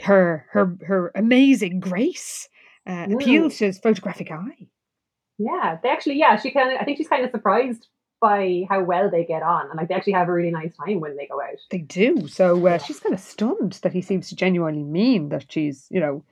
her 0.00 0.46
her 0.50 0.76
her 0.86 1.12
amazing 1.14 1.80
grace 1.80 2.48
uh, 2.86 3.06
appeals 3.12 3.58
to 3.58 3.66
his 3.66 3.78
photographic 3.78 4.30
eye. 4.30 4.66
yeah, 5.38 5.78
they 5.82 5.88
actually, 5.88 6.18
yeah, 6.18 6.36
she 6.36 6.50
kind 6.50 6.72
of, 6.72 6.80
I 6.80 6.84
think 6.84 6.98
she's 6.98 7.08
kind 7.08 7.24
of 7.24 7.30
surprised 7.30 7.88
by 8.22 8.62
how 8.70 8.82
well 8.82 9.10
they 9.10 9.24
get 9.24 9.42
on. 9.42 9.68
And 9.68 9.76
like 9.76 9.88
they 9.88 9.94
actually 9.94 10.14
have 10.14 10.28
a 10.28 10.32
really 10.32 10.50
nice 10.50 10.72
time 10.76 11.00
when 11.00 11.16
they 11.16 11.26
go 11.26 11.42
out. 11.42 11.58
They 11.70 11.78
do. 11.78 12.26
So 12.28 12.66
uh, 12.66 12.78
she's 12.78 13.00
kind 13.00 13.14
of 13.14 13.20
stunned 13.20 13.80
that 13.82 13.92
he 13.92 14.00
seems 14.00 14.30
to 14.30 14.36
genuinely 14.36 14.84
mean 14.84 15.28
that 15.28 15.52
she's, 15.52 15.88
you 15.90 16.00
know, 16.00 16.24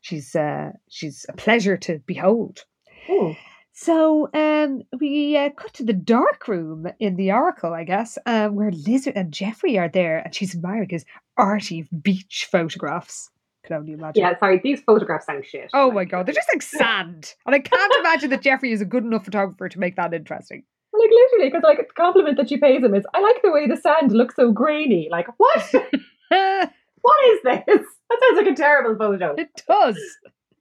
she's 0.00 0.34
uh, 0.34 0.72
she's 0.88 1.26
a 1.28 1.34
pleasure 1.34 1.76
to 1.76 2.00
behold. 2.06 2.64
Ooh. 3.10 3.36
So 3.72 4.28
um, 4.34 4.82
we 4.98 5.36
uh, 5.36 5.50
cut 5.50 5.72
to 5.74 5.84
the 5.84 5.92
dark 5.92 6.48
room 6.48 6.88
in 6.98 7.14
the 7.14 7.30
Oracle, 7.30 7.72
I 7.72 7.84
guess, 7.84 8.18
um, 8.26 8.56
where 8.56 8.72
Liz 8.72 9.06
and 9.06 9.32
Jeffrey 9.32 9.78
are 9.78 9.88
there, 9.88 10.18
and 10.18 10.34
she's 10.34 10.52
admiring 10.52 10.88
his 10.88 11.04
arty 11.36 11.88
beach 12.02 12.48
photographs. 12.50 13.30
Could 13.64 13.76
only 13.76 13.92
imagine. 13.92 14.22
Yeah, 14.22 14.36
sorry, 14.38 14.60
these 14.64 14.80
photographs 14.80 15.26
sound 15.26 15.44
shit. 15.46 15.70
Oh 15.74 15.86
Like, 15.86 15.94
my 15.94 16.04
god, 16.06 16.26
they're 16.26 16.34
just 16.34 16.48
like 16.52 16.62
sand, 16.62 17.34
and 17.46 17.54
I 17.54 17.60
can't 17.60 17.94
imagine 18.00 18.30
that 18.30 18.42
Jeffrey 18.42 18.72
is 18.72 18.80
a 18.80 18.84
good 18.84 19.04
enough 19.04 19.24
photographer 19.24 19.68
to 19.68 19.78
make 19.78 19.94
that 19.94 20.12
interesting. 20.12 20.64
Like 20.98 21.10
literally, 21.10 21.50
because 21.50 21.62
like 21.62 21.78
the 21.78 21.94
compliment 21.94 22.36
that 22.38 22.48
she 22.48 22.56
pays 22.56 22.82
him 22.82 22.94
is, 22.94 23.04
I 23.14 23.20
like 23.20 23.40
the 23.42 23.52
way 23.52 23.66
the 23.66 23.76
sand 23.76 24.12
looks 24.12 24.36
so 24.36 24.52
grainy. 24.52 25.08
Like, 25.10 25.28
what? 25.36 25.62
what 27.02 27.30
is 27.32 27.40
this? 27.44 27.64
That 27.66 28.20
sounds 28.20 28.36
like 28.36 28.46
a 28.46 28.54
terrible 28.54 28.96
photo. 28.96 29.34
It 29.36 29.62
does. 29.68 29.98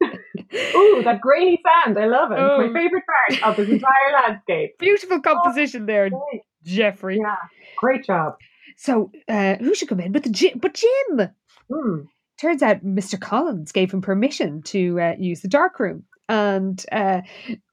Ooh, 0.03 1.01
that 1.03 1.21
grainy 1.21 1.61
sand. 1.85 1.97
I 1.97 2.05
love 2.05 2.31
it. 2.31 2.37
Oh. 2.39 2.61
It's 2.61 2.73
my 2.73 2.79
favorite 2.79 3.03
part 3.05 3.43
of 3.43 3.57
this 3.57 3.69
entire 3.69 4.21
landscape. 4.21 4.77
Beautiful 4.79 5.21
composition 5.21 5.85
there, 5.85 6.09
Great. 6.09 6.41
Jeffrey. 6.63 7.17
Yeah, 7.19 7.35
great 7.77 8.05
job. 8.05 8.35
So 8.75 9.11
uh, 9.27 9.55
who 9.55 9.73
should 9.73 9.89
come 9.89 9.99
in? 9.99 10.11
But 10.11 10.23
the 10.23 10.29
Jim, 10.29 10.59
but 10.59 10.73
Jim. 10.73 11.29
Hmm. 11.71 12.01
Turns 12.39 12.61
out 12.61 12.85
Mr. 12.85 13.19
Collins 13.19 13.71
gave 13.71 13.91
him 13.91 14.01
permission 14.01 14.61
to 14.63 14.99
uh, 15.01 15.15
use 15.17 15.41
the 15.41 15.47
dark 15.47 15.79
room. 15.79 16.03
And 16.29 16.83
uh, 16.91 17.21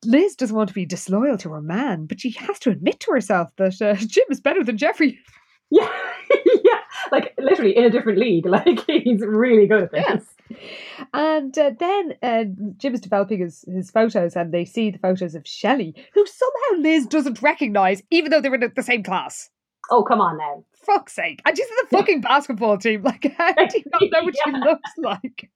Liz 0.05 0.36
doesn't 0.36 0.57
want 0.57 0.68
to 0.68 0.74
be 0.74 0.86
disloyal 0.86 1.36
to 1.38 1.50
her 1.50 1.61
man, 1.61 2.07
but 2.07 2.20
she 2.20 2.30
has 2.32 2.59
to 2.61 2.70
admit 2.70 3.00
to 3.00 3.12
herself 3.12 3.50
that 3.57 3.82
uh, 3.82 3.94
Jim 4.07 4.24
is 4.30 4.40
better 4.40 4.64
than 4.64 4.78
Jeffrey. 4.78 5.18
Yeah, 5.70 5.90
yeah. 6.62 6.78
Like 7.11 7.34
literally 7.38 7.76
in 7.76 7.84
a 7.84 7.90
different 7.90 8.18
league. 8.18 8.46
Like 8.46 8.84
he's 8.86 9.22
really 9.22 9.66
good 9.66 9.84
at 9.84 9.90
this. 9.90 10.05
Yes. 10.07 10.59
And 11.12 11.59
uh, 11.59 11.70
then 11.80 12.14
uh, 12.22 12.44
Jim 12.76 12.94
is 12.94 13.00
developing 13.00 13.40
his, 13.40 13.64
his 13.66 13.90
photos, 13.90 14.36
and 14.36 14.52
they 14.52 14.66
see 14.66 14.90
the 14.90 14.98
photos 14.98 15.34
of 15.34 15.48
Shelley, 15.48 15.94
who 16.12 16.24
somehow 16.26 16.82
Liz 16.82 17.07
doesn't 17.07 17.42
recognize, 17.42 18.02
even 18.11 18.30
though 18.30 18.40
they're 18.40 18.55
in 18.55 18.72
the 18.76 18.82
same 18.82 19.02
class. 19.02 19.50
Oh, 19.90 20.05
come 20.05 20.20
on 20.20 20.38
now. 20.38 20.64
Fuck's 20.74 21.14
sake. 21.14 21.42
And 21.44 21.57
she's 21.57 21.66
in 21.66 21.76
the 21.82 21.96
fucking 21.96 22.20
basketball 22.20 22.78
team. 22.78 23.02
Like, 23.02 23.32
how 23.36 23.52
do 23.55 23.78
you 23.78 23.84
not 23.92 24.02
know 24.12 24.24
what 24.24 24.34
she 24.44 24.52
looks 24.52 24.90
like? 24.98 25.50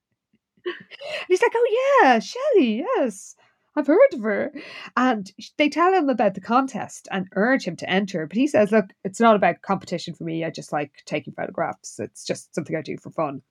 And 0.68 1.26
he's 1.28 1.42
like, 1.42 1.52
oh, 1.54 2.00
yeah, 2.02 2.18
Shelley, 2.18 2.84
yes. 2.96 3.34
I've 3.76 3.86
heard 3.86 4.12
of 4.12 4.22
her. 4.22 4.52
And 4.96 5.30
they 5.56 5.68
tell 5.68 5.92
him 5.92 6.08
about 6.08 6.34
the 6.34 6.40
contest 6.40 7.06
and 7.12 7.28
urge 7.36 7.64
him 7.64 7.76
to 7.76 7.88
enter. 7.88 8.26
But 8.26 8.36
he 8.36 8.46
says, 8.48 8.72
look, 8.72 8.86
it's 9.04 9.20
not 9.20 9.36
about 9.36 9.62
competition 9.62 10.14
for 10.14 10.24
me. 10.24 10.44
I 10.44 10.50
just 10.50 10.72
like 10.72 10.90
taking 11.06 11.32
photographs. 11.32 11.98
It's 12.00 12.24
just 12.24 12.54
something 12.54 12.74
I 12.74 12.82
do 12.82 12.96
for 12.98 13.10
fun. 13.10 13.42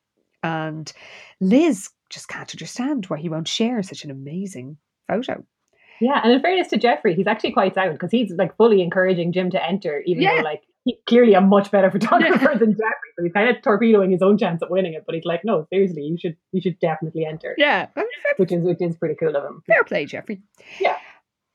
And 0.44 0.92
Liz 1.40 1.90
just 2.10 2.28
can't 2.28 2.54
understand 2.54 3.06
why 3.06 3.20
he 3.20 3.30
won't 3.30 3.48
share 3.48 3.82
such 3.84 4.04
an 4.04 4.12
amazing 4.12 4.78
photo. 5.08 5.46
Yeah, 6.00 6.20
and 6.24 6.32
in 6.32 6.42
fairness 6.42 6.68
to 6.70 6.78
Jeffrey, 6.78 7.16
he's 7.16 7.26
actually 7.28 7.54
quite 7.54 7.74
sound 7.74 7.94
because 7.94 8.12
he's 8.12 8.32
like 8.32 8.56
fully 8.58 8.82
encouraging 8.82 9.32
Jim 9.32 9.50
to 9.52 9.66
enter, 9.66 10.02
even 10.06 10.24
Yeah. 10.24 10.36
though 10.38 10.44
like 10.44 10.62
he's 10.88 10.98
clearly 11.06 11.34
a 11.34 11.42
much 11.42 11.70
better 11.72 11.92
photographer 11.98 12.54
than 12.60 12.72
Jeffrey. 12.72 13.10
So 13.18 13.24
he's 13.24 13.34
kind 13.34 13.50
of 13.56 13.62
torpedoing 13.62 14.12
his 14.12 14.22
own 14.22 14.38
chance 14.38 14.62
at 14.64 14.72
winning 14.72 14.94
it. 14.94 15.04
But 15.06 15.16
he's 15.16 15.26
like, 15.26 15.42
no, 15.44 15.68
seriously, 15.72 16.02
you 16.04 16.18
should 16.18 16.36
you 16.52 16.62
should 16.62 16.80
definitely 16.80 17.26
enter. 17.26 17.54
Yeah, 17.58 17.88
I 17.96 18.00
mean, 18.00 18.08
fair, 18.24 18.34
Which 18.38 18.52
is 18.52 18.64
which 18.64 18.82
is 18.82 18.96
pretty 18.98 19.16
cool 19.20 19.36
of 19.36 19.44
him. 19.44 19.62
fair 19.68 19.84
play, 19.84 20.06
Jeffrey. 20.06 20.42
Yeah. 20.80 20.98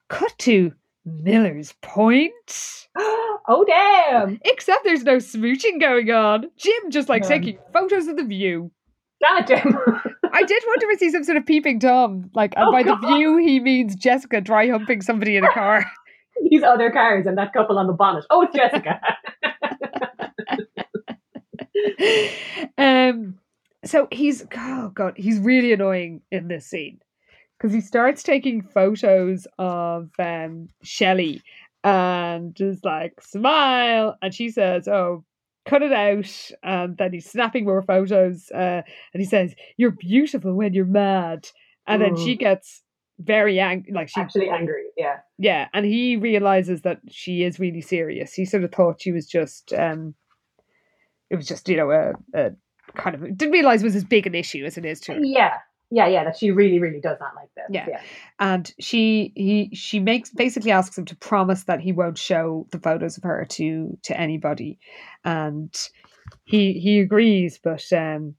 Cut 0.08 0.32
to 0.40 0.72
Miller's 1.04 1.72
Point. 1.82 2.86
oh 2.98 3.64
damn! 3.66 4.38
Except 4.44 4.84
there's 4.84 5.04
no 5.04 5.16
smooching 5.16 5.80
going 5.80 6.10
on. 6.10 6.50
Jim 6.56 6.90
just 6.90 7.08
like 7.08 7.26
taking 7.26 7.58
photos 7.72 8.06
of 8.06 8.16
the 8.16 8.24
view. 8.24 8.70
Ah, 9.24 9.42
damn 9.46 9.62
Jim! 9.62 9.78
I 10.34 10.42
did 10.44 10.62
wonder 10.66 10.86
if 10.90 11.00
he's 11.00 11.12
some 11.12 11.24
sort 11.24 11.36
of 11.38 11.44
peeping 11.46 11.78
Tom. 11.80 12.30
Like, 12.34 12.54
and 12.56 12.68
Oh, 12.68 12.72
by 12.72 12.82
the 12.82 12.96
view, 12.96 13.36
he 13.36 13.60
means 13.60 13.94
Jessica 13.94 14.40
dry 14.40 14.68
humping 14.68 15.02
somebody 15.02 15.36
in 15.36 15.44
a 15.44 15.52
car. 15.52 15.84
These 16.50 16.62
other 16.62 16.90
cars 16.90 17.26
and 17.26 17.36
that 17.38 17.52
couple 17.52 17.78
on 17.78 17.86
the 17.86 17.92
bonnet. 17.92 18.24
Oh, 18.30 18.42
it's 18.42 18.54
Jessica. 18.56 19.00
um, 22.78 23.38
so 23.84 24.08
he's 24.12 24.44
oh 24.56 24.90
god, 24.94 25.14
he's 25.16 25.38
really 25.38 25.72
annoying 25.72 26.22
in 26.30 26.48
this 26.48 26.66
scene 26.66 27.00
because 27.58 27.72
he 27.72 27.80
starts 27.80 28.22
taking 28.22 28.62
photos 28.62 29.46
of 29.58 30.10
um 30.18 30.68
Shelley 30.82 31.42
and 31.84 32.54
just 32.54 32.84
like 32.84 33.20
smile, 33.20 34.16
and 34.22 34.34
she 34.34 34.50
says, 34.50 34.88
"Oh." 34.88 35.24
Cut 35.64 35.82
it 35.82 35.92
out, 35.92 36.50
and 36.64 36.96
then 36.96 37.12
he's 37.12 37.30
snapping 37.30 37.64
more 37.64 37.82
photos. 37.82 38.50
Uh, 38.52 38.82
and 39.14 39.20
he 39.20 39.24
says, 39.24 39.54
"You're 39.76 39.92
beautiful 39.92 40.54
when 40.54 40.74
you're 40.74 40.84
mad." 40.84 41.48
And 41.86 42.02
then 42.02 42.16
she 42.16 42.34
Mm. 42.34 42.40
gets 42.40 42.82
very 43.20 43.60
angry, 43.60 43.92
like 43.92 44.08
she's 44.08 44.24
Actually 44.24 44.48
angry. 44.50 44.86
Yeah. 44.96 45.18
Yeah, 45.42 45.68
and 45.74 45.84
he 45.84 46.16
realizes 46.16 46.82
that 46.82 47.00
she 47.10 47.42
is 47.42 47.58
really 47.58 47.80
serious. 47.80 48.32
He 48.32 48.44
sort 48.44 48.62
of 48.62 48.70
thought 48.70 49.02
she 49.02 49.10
was 49.10 49.26
just 49.26 49.72
um 49.72 50.14
it 51.30 51.36
was 51.36 51.48
just 51.48 51.68
you 51.68 51.76
know 51.76 51.90
a, 51.90 52.12
a 52.32 52.52
kind 52.94 53.16
of 53.16 53.36
didn't 53.36 53.52
realize 53.52 53.82
it 53.82 53.86
was 53.86 53.96
as 53.96 54.04
big 54.04 54.26
an 54.28 54.36
issue 54.36 54.64
as 54.64 54.78
it 54.78 54.84
is 54.84 55.00
to 55.00 55.14
her. 55.14 55.20
Yeah, 55.20 55.54
yeah, 55.90 56.06
yeah. 56.06 56.22
That 56.22 56.36
she 56.36 56.52
really, 56.52 56.78
really 56.78 57.00
does 57.00 57.18
not 57.18 57.34
like 57.34 57.48
this. 57.56 57.66
Yeah. 57.70 57.86
yeah. 57.88 58.00
and 58.38 58.72
she 58.78 59.32
he 59.34 59.70
she 59.74 59.98
makes 59.98 60.30
basically 60.30 60.70
asks 60.70 60.96
him 60.96 61.06
to 61.06 61.16
promise 61.16 61.64
that 61.64 61.80
he 61.80 61.90
won't 61.90 62.18
show 62.18 62.68
the 62.70 62.78
photos 62.78 63.16
of 63.16 63.24
her 63.24 63.44
to 63.50 63.98
to 64.04 64.16
anybody 64.16 64.78
and 65.24 65.74
he 66.44 66.74
he 66.74 67.00
agrees 67.00 67.58
but 67.62 67.84
um 67.92 68.36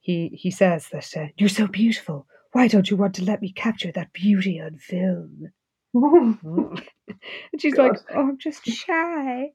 he 0.00 0.28
he 0.34 0.50
says 0.50 0.88
that 0.92 1.16
uh, 1.16 1.26
you're 1.38 1.48
so 1.48 1.66
beautiful 1.66 2.26
why 2.52 2.68
don't 2.68 2.90
you 2.90 2.96
want 2.96 3.14
to 3.14 3.24
let 3.24 3.40
me 3.40 3.50
capture 3.50 3.90
that 3.92 4.12
beauty 4.12 4.60
on 4.60 4.76
film 4.76 5.50
and 5.94 6.80
she's 7.60 7.76
like 7.76 7.92
oh 8.14 8.20
i'm 8.20 8.38
just 8.38 8.64
shy 8.64 9.46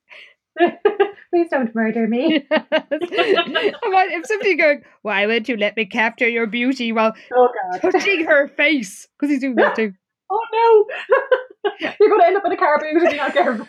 Please 1.29 1.49
don't 1.51 1.75
murder 1.75 2.07
me. 2.07 2.47
Yes. 2.51 3.47
Like, 3.51 4.11
if 4.11 4.25
somebody 4.25 4.55
going 4.55 4.81
why 5.03 5.27
won't 5.27 5.47
you 5.47 5.55
let 5.55 5.77
me 5.77 5.85
capture 5.85 6.27
your 6.27 6.47
beauty 6.47 6.91
while 6.91 7.13
Oh 7.35 7.49
god. 7.79 7.91
touching 7.91 8.25
her 8.25 8.47
face 8.47 9.07
because 9.19 9.29
he's 9.31 9.41
doing 9.41 9.55
that 9.55 9.75
too 9.75 9.93
Oh 10.29 10.41
no. 10.51 10.85
You're 11.99 12.09
going 12.09 12.19
to 12.19 12.27
end 12.27 12.35
up 12.37 12.43
in 12.45 12.51
a 12.51 12.57
car 12.57 12.79
boot 12.79 13.01
if 13.01 13.03
you're 13.03 13.15
not 13.15 13.31
careful. 13.33 13.65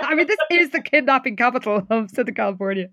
I 0.00 0.14
mean, 0.14 0.26
this 0.26 0.38
is 0.50 0.70
the 0.70 0.80
kidnapping 0.80 1.36
capital 1.36 1.86
of 1.90 2.10
Southern 2.10 2.34
California. 2.34 2.86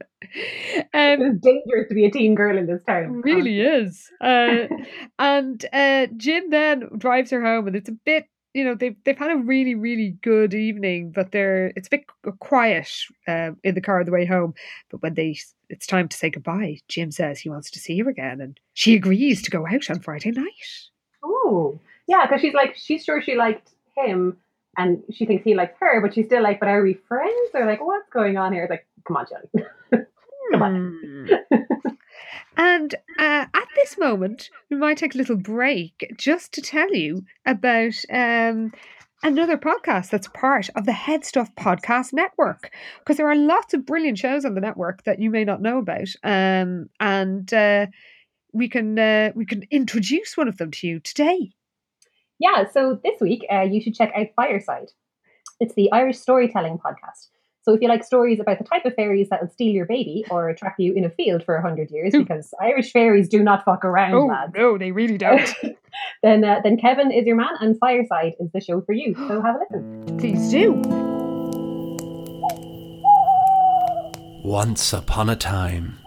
Um, 0.93 1.21
it's 1.21 1.39
dangerous 1.39 1.88
to 1.88 1.95
be 1.95 2.05
a 2.05 2.11
teen 2.11 2.36
girl 2.36 2.57
in 2.57 2.65
this 2.67 2.81
town. 2.86 3.21
really 3.21 3.61
is. 3.61 4.09
Uh, 4.19 4.67
and 5.19 5.65
uh, 5.71 6.07
Jim 6.17 6.49
then 6.49 6.89
drives 6.97 7.31
her 7.31 7.41
home, 7.41 7.67
and 7.67 7.77
it's 7.77 7.88
a 7.88 7.93
bit, 8.05 8.25
you 8.56 8.64
know, 8.64 8.74
they've 8.74 8.95
they've 9.03 9.18
had 9.18 9.32
a 9.32 9.36
really 9.36 9.76
really 9.76 10.18
good 10.22 10.53
evening, 10.53 11.12
but 11.12 11.34
they're 11.34 11.74
it's 11.76 11.88
a 11.88 11.91
bit 11.91 12.06
quiet 12.39 12.89
uh, 13.28 13.51
in 13.64 13.76
the 13.76 13.82
car 13.82 13.99
on 13.99 14.06
the 14.06 14.14
way 14.14 14.26
home. 14.26 14.53
But 14.89 15.01
when 15.01 15.14
they 15.14 15.38
it's 15.70 15.86
time 15.86 16.08
to 16.08 16.16
say 16.18 16.30
goodbye, 16.30 16.78
Jim 16.88 17.12
says 17.12 17.39
he 17.39 17.49
wants 17.49 17.70
to 17.72 17.80
see 17.80 17.99
her 17.99 18.10
again, 18.10 18.39
and 18.39 18.58
she 18.74 18.95
agrees 18.95 19.41
to 19.43 19.51
go 19.51 19.68
out 19.68 19.89
on 19.89 19.99
Friday 19.99 20.32
night. 20.32 20.89
Oh, 21.22 21.78
yeah, 22.08 22.26
because 22.26 22.39
she's 22.39 22.53
like, 22.53 22.78
she's 22.78 23.03
sure 23.03 23.22
she 23.22 23.36
liked 23.36 23.72
him 23.97 24.38
and 24.78 25.03
she 25.12 25.26
thinks 25.26 25.43
he 25.43 25.56
likes 25.56 25.76
her, 25.80 26.01
but 26.01 26.14
she's 26.14 26.26
still 26.26 26.43
like, 26.43 26.60
but 26.60 26.70
are 26.70 26.82
we 26.82 26.93
friends? 27.08 27.49
Or 27.53 27.66
like, 27.66 27.86
what's 27.86 28.10
going 28.10 28.38
on 28.38 28.53
here? 28.53 28.64
It's 28.64 28.70
like, 28.70 28.88
come 29.08 29.18
on, 29.18 29.26
Johnny. 29.30 29.68
Come 30.51 30.62
on. 30.62 31.30
And 32.58 32.95
uh, 33.20 33.45
at 33.53 33.68
this 33.76 33.97
moment, 33.97 34.49
we 34.70 34.78
might 34.78 34.97
take 34.97 35.16
a 35.16 35.18
little 35.18 35.36
break 35.36 36.14
just 36.18 36.53
to 36.53 36.62
tell 36.62 36.93
you 36.93 37.24
about 37.45 37.93
um, 38.12 38.72
another 39.24 39.58
podcast 39.58 40.10
that's 40.10 40.28
part 40.30 40.70
of 40.76 40.86
the 40.86 40.91
Headstuff 40.91 41.53
Podcast 41.56 42.14
Network. 42.14 42.72
Because 42.99 43.18
there 43.18 43.30
are 43.30 43.36
lots 43.36 43.74
of 43.74 43.86
brilliant 43.86 44.18
shows 44.18 44.45
on 44.45 44.56
the 44.56 44.62
network 44.62 45.03
that 45.03 45.20
you 45.20 45.30
may 45.30 45.43
not 45.43 45.62
know 45.62 45.80
about, 45.80 46.08
um, 46.24 46.89
and 46.99 47.53
uh, 47.53 47.88
we 48.53 48.70
can 48.70 48.97
uh, 48.97 49.32
we 49.36 49.45
can 49.45 49.64
introduce 49.72 50.38
one 50.38 50.47
of 50.47 50.58
them 50.58 50.72
to 50.72 50.88
you 50.88 50.99
today. 50.99 51.51
Yeah, 52.39 52.70
so 52.70 52.99
this 53.03 53.20
week 53.22 53.45
uh, 53.51 53.62
you 53.62 53.82
should 53.82 53.95
check 53.95 54.12
out 54.16 54.28
Fireside. 54.36 54.91
It's 55.60 55.74
the 55.74 55.91
Irish 55.91 56.18
storytelling 56.18 56.78
podcast. 56.78 57.30
So 57.66 57.74
if 57.74 57.82
you 57.82 57.88
like 57.88 58.03
stories 58.03 58.39
about 58.39 58.59
the 58.59 58.63
type 58.63 58.86
of 58.86 58.93
fairies 58.93 59.30
that 59.30 59.41
will 59.41 59.49
steal 59.49 59.74
your 59.74 59.88
baby 59.88 60.24
or 60.30 60.53
trap 60.53 60.76
you 60.78 60.93
in 60.93 61.03
a 61.03 61.09
field 61.09 61.43
for 61.43 61.55
a 61.55 61.63
hundred 61.63 61.89
years, 61.89 62.13
Ooh. 62.13 62.24
because 62.24 62.53
Irish 62.61 62.91
fairies 62.91 63.28
do 63.28 63.41
not 63.41 63.66
fuck 63.66 63.84
around, 63.84 64.13
Oh 64.13 64.28
lads, 64.28 64.53
no, 64.55 64.78
they 64.78 64.91
really 64.91 65.18
don't. 65.18 65.51
then 66.24 66.43
uh, 66.43 66.59
then 66.63 66.78
Kevin 66.78 67.11
is 67.11 67.26
your 67.26 67.36
man, 67.36 67.49
and 67.61 67.76
Fireside 67.80 68.34
is 68.39 68.51
the 68.53 68.61
show 68.61 68.82
for 68.82 68.93
you. 68.93 69.16
So 69.16 69.41
have 69.41 69.55
a 69.55 69.59
listen. 69.59 70.18
Please 70.20 70.51
do. 70.51 70.74
Once 74.43 74.93
upon 74.93 75.32
a 75.32 75.36
time. 75.36 76.05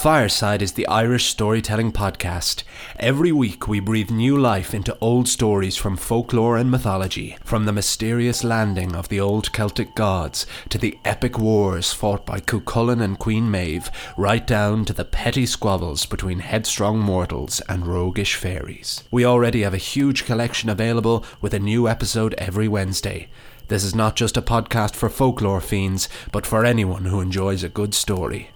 Fireside 0.00 0.62
is 0.62 0.72
the 0.72 0.86
Irish 0.86 1.26
storytelling 1.26 1.92
podcast. 1.92 2.62
Every 2.98 3.32
week 3.32 3.68
we 3.68 3.80
breathe 3.80 4.10
new 4.10 4.34
life 4.34 4.72
into 4.72 4.96
old 4.98 5.28
stories 5.28 5.76
from 5.76 5.98
folklore 5.98 6.56
and 6.56 6.70
mythology, 6.70 7.36
from 7.44 7.66
the 7.66 7.72
mysterious 7.74 8.42
landing 8.42 8.96
of 8.96 9.10
the 9.10 9.20
old 9.20 9.52
Celtic 9.52 9.94
gods 9.94 10.46
to 10.70 10.78
the 10.78 10.96
epic 11.04 11.38
wars 11.38 11.92
fought 11.92 12.24
by 12.24 12.40
Cuchulainn 12.40 13.02
and 13.02 13.18
Queen 13.18 13.50
Maeve, 13.50 13.90
right 14.16 14.46
down 14.46 14.86
to 14.86 14.94
the 14.94 15.04
petty 15.04 15.44
squabbles 15.44 16.06
between 16.06 16.38
headstrong 16.38 16.98
mortals 16.98 17.60
and 17.68 17.86
roguish 17.86 18.36
fairies. 18.36 19.04
We 19.10 19.26
already 19.26 19.60
have 19.64 19.74
a 19.74 19.88
huge 19.92 20.24
collection 20.24 20.70
available 20.70 21.26
with 21.42 21.52
a 21.52 21.58
new 21.58 21.86
episode 21.86 22.32
every 22.38 22.68
Wednesday. 22.68 23.28
This 23.68 23.84
is 23.84 23.94
not 23.94 24.16
just 24.16 24.38
a 24.38 24.42
podcast 24.42 24.94
for 24.94 25.10
folklore 25.10 25.60
fiends, 25.60 26.08
but 26.32 26.46
for 26.46 26.64
anyone 26.64 27.04
who 27.04 27.20
enjoys 27.20 27.62
a 27.62 27.68
good 27.68 27.92
story. 27.92 28.48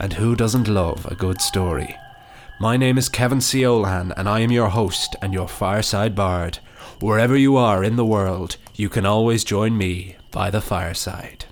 And 0.00 0.12
who 0.12 0.36
doesn't 0.36 0.68
love 0.68 1.06
a 1.06 1.16
good 1.16 1.40
story? 1.40 1.96
My 2.60 2.76
name 2.76 2.98
is 2.98 3.08
Kevin 3.08 3.40
C. 3.40 3.62
Olahan, 3.62 4.12
and 4.16 4.28
I 4.28 4.40
am 4.40 4.52
your 4.52 4.68
host 4.68 5.16
and 5.20 5.34
your 5.34 5.48
fireside 5.48 6.14
bard. 6.14 6.60
Wherever 7.00 7.36
you 7.36 7.56
are 7.56 7.82
in 7.82 7.96
the 7.96 8.04
world, 8.06 8.58
you 8.74 8.88
can 8.88 9.04
always 9.04 9.42
join 9.42 9.76
me 9.76 10.14
by 10.30 10.50
the 10.50 10.60
fireside. 10.60 11.46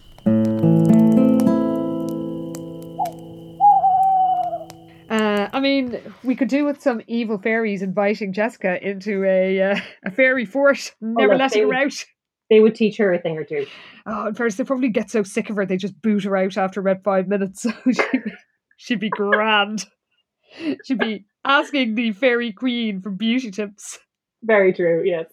Uh, 5.10 5.48
I 5.52 5.60
mean, 5.60 6.00
we 6.22 6.36
could 6.36 6.48
do 6.48 6.64
with 6.64 6.80
some 6.80 7.00
evil 7.08 7.38
fairies 7.38 7.82
inviting 7.82 8.32
Jessica 8.32 8.78
into 8.80 9.24
a 9.24 9.60
uh, 9.72 9.80
a 10.04 10.10
fairy 10.12 10.44
fort, 10.44 10.94
never 11.00 11.32
look, 11.32 11.40
letting 11.40 11.68
her 11.68 11.74
out. 11.74 12.04
They 12.48 12.60
would 12.60 12.74
teach 12.74 12.96
her 12.98 13.12
a 13.12 13.20
thing 13.20 13.36
or 13.36 13.44
two. 13.44 13.66
Oh, 14.06 14.28
at 14.28 14.36
first 14.36 14.56
they 14.56 14.64
probably 14.64 14.88
get 14.88 15.10
so 15.10 15.22
sick 15.22 15.50
of 15.50 15.56
her 15.56 15.66
they 15.66 15.76
just 15.76 16.00
boot 16.00 16.24
her 16.24 16.36
out 16.36 16.56
after 16.56 16.80
about 16.80 17.02
five 17.02 17.28
minutes. 17.28 17.66
So 17.84 17.92
she'd 17.92 18.22
be, 18.24 18.32
she'd 18.76 19.00
be 19.00 19.10
grand. 19.10 19.84
She'd 20.84 20.98
be 20.98 21.24
asking 21.44 21.94
the 21.94 22.12
fairy 22.12 22.52
queen 22.52 23.00
for 23.00 23.10
beauty 23.10 23.50
tips. 23.50 23.98
Very 24.42 24.72
true. 24.72 25.02
Yes. 25.04 25.26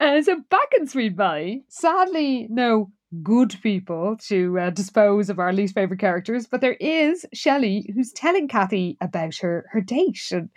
Uh, 0.00 0.20
so 0.20 0.42
back 0.50 0.72
in 0.76 0.86
Sweet 0.86 1.14
Valley, 1.14 1.64
sadly, 1.68 2.46
no 2.50 2.90
good 3.22 3.56
people 3.62 4.16
to 4.16 4.58
uh, 4.58 4.70
dispose 4.70 5.30
of 5.30 5.38
our 5.38 5.52
least 5.52 5.74
favorite 5.74 6.00
characters, 6.00 6.46
but 6.46 6.60
there 6.60 6.74
is 6.74 7.24
Shelley 7.32 7.90
who's 7.94 8.12
telling 8.12 8.48
Cathy 8.48 8.96
about 9.00 9.36
her 9.36 9.66
her 9.72 9.80
date 9.80 10.28
and 10.30 10.50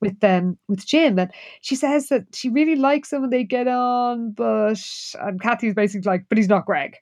with 0.00 0.22
um 0.24 0.58
with 0.68 0.86
Jim, 0.86 1.18
and 1.18 1.30
she 1.60 1.74
says 1.74 2.08
that 2.08 2.24
she 2.34 2.48
really 2.48 2.76
likes 2.76 3.12
him 3.12 3.24
and 3.24 3.32
they 3.32 3.44
get 3.44 3.68
on, 3.68 4.32
but 4.32 4.80
and 5.20 5.40
Cathy's 5.40 5.74
basically 5.74 6.08
like, 6.10 6.24
but 6.28 6.38
he's 6.38 6.48
not 6.48 6.66
Greg. 6.66 6.96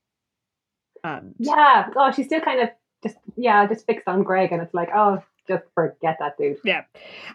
And 1.05 1.35
Yeah. 1.39 1.89
Oh, 1.97 2.11
she's 2.11 2.27
still 2.27 2.41
kind 2.41 2.61
of 2.61 2.71
just 3.03 3.17
yeah, 3.37 3.67
just 3.67 3.87
fixed 3.87 4.09
on 4.09 4.23
Greg, 4.23 4.53
and 4.53 4.61
it's 4.61 4.75
like, 4.75 4.91
oh, 4.95 5.23
just 5.49 5.65
forget 5.75 6.17
that 6.21 6.37
dude. 6.39 6.59
Yeah. 6.65 6.83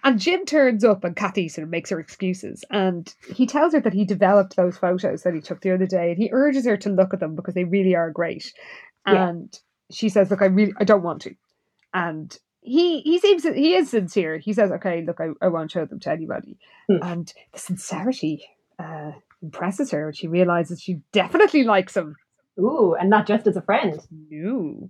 And 0.03 0.20
Jim 0.20 0.45
turns 0.45 0.84
up 0.84 1.03
and 1.03 1.16
Cathy 1.16 1.49
sort 1.49 1.64
of 1.64 1.70
makes 1.70 1.89
her 1.89 1.99
excuses. 1.99 2.64
And 2.70 3.14
he 3.34 3.45
tells 3.45 3.74
her 3.74 3.80
that 3.82 3.93
he 3.93 4.05
developed 4.05 4.55
those 4.55 4.78
photos 4.78 5.24
that 5.24 5.34
he 5.34 5.41
took 5.41 5.62
the 5.62 5.72
other 5.72 5.88
day 5.88 6.09
and 6.09 6.18
he 6.18 6.30
urges 6.32 6.66
her 6.66 6.78
to 6.78 6.89
look 6.89 7.14
at 7.14 7.20
them 7.20 7.36
because 7.36 7.53
they 7.53 7.64
really 7.64 7.95
are 7.95 8.12
great. 8.12 8.53
Yeah. 9.07 9.30
And 9.30 9.59
she 9.91 10.09
says, 10.09 10.30
Look, 10.30 10.41
I 10.41 10.45
really 10.45 10.74
I 10.78 10.84
don't 10.84 11.03
want 11.03 11.22
to. 11.24 11.36
And 11.93 12.36
he 12.62 13.01
he 13.01 13.20
seems 13.20 13.43
he 13.43 13.76
is 13.76 13.89
sincere. 13.89 14.38
He 14.38 14.53
says, 14.53 14.72
Okay, 14.72 15.03
look, 15.05 15.20
I, 15.20 15.30
I 15.41 15.47
won't 15.47 15.72
show 15.72 15.86
them 15.86 15.99
to 16.01 16.12
anybody. 16.12 16.57
Hmm. 16.89 16.97
And 17.01 17.34
the 17.53 17.59
sincerity 17.59 18.43
uh, 18.80 19.12
impresses 19.41 19.91
her 19.91 20.07
and 20.07 20.18
she 20.18 20.28
realizes 20.28 20.82
she 20.82 21.01
definitely 21.12 21.64
likes 21.64 21.95
him. 21.95 22.16
Ooh, 22.59 22.95
and 22.99 23.09
not 23.09 23.28
just 23.28 23.47
as 23.47 23.57
a 23.57 23.62
friend. 23.62 23.99
No. 24.30 24.89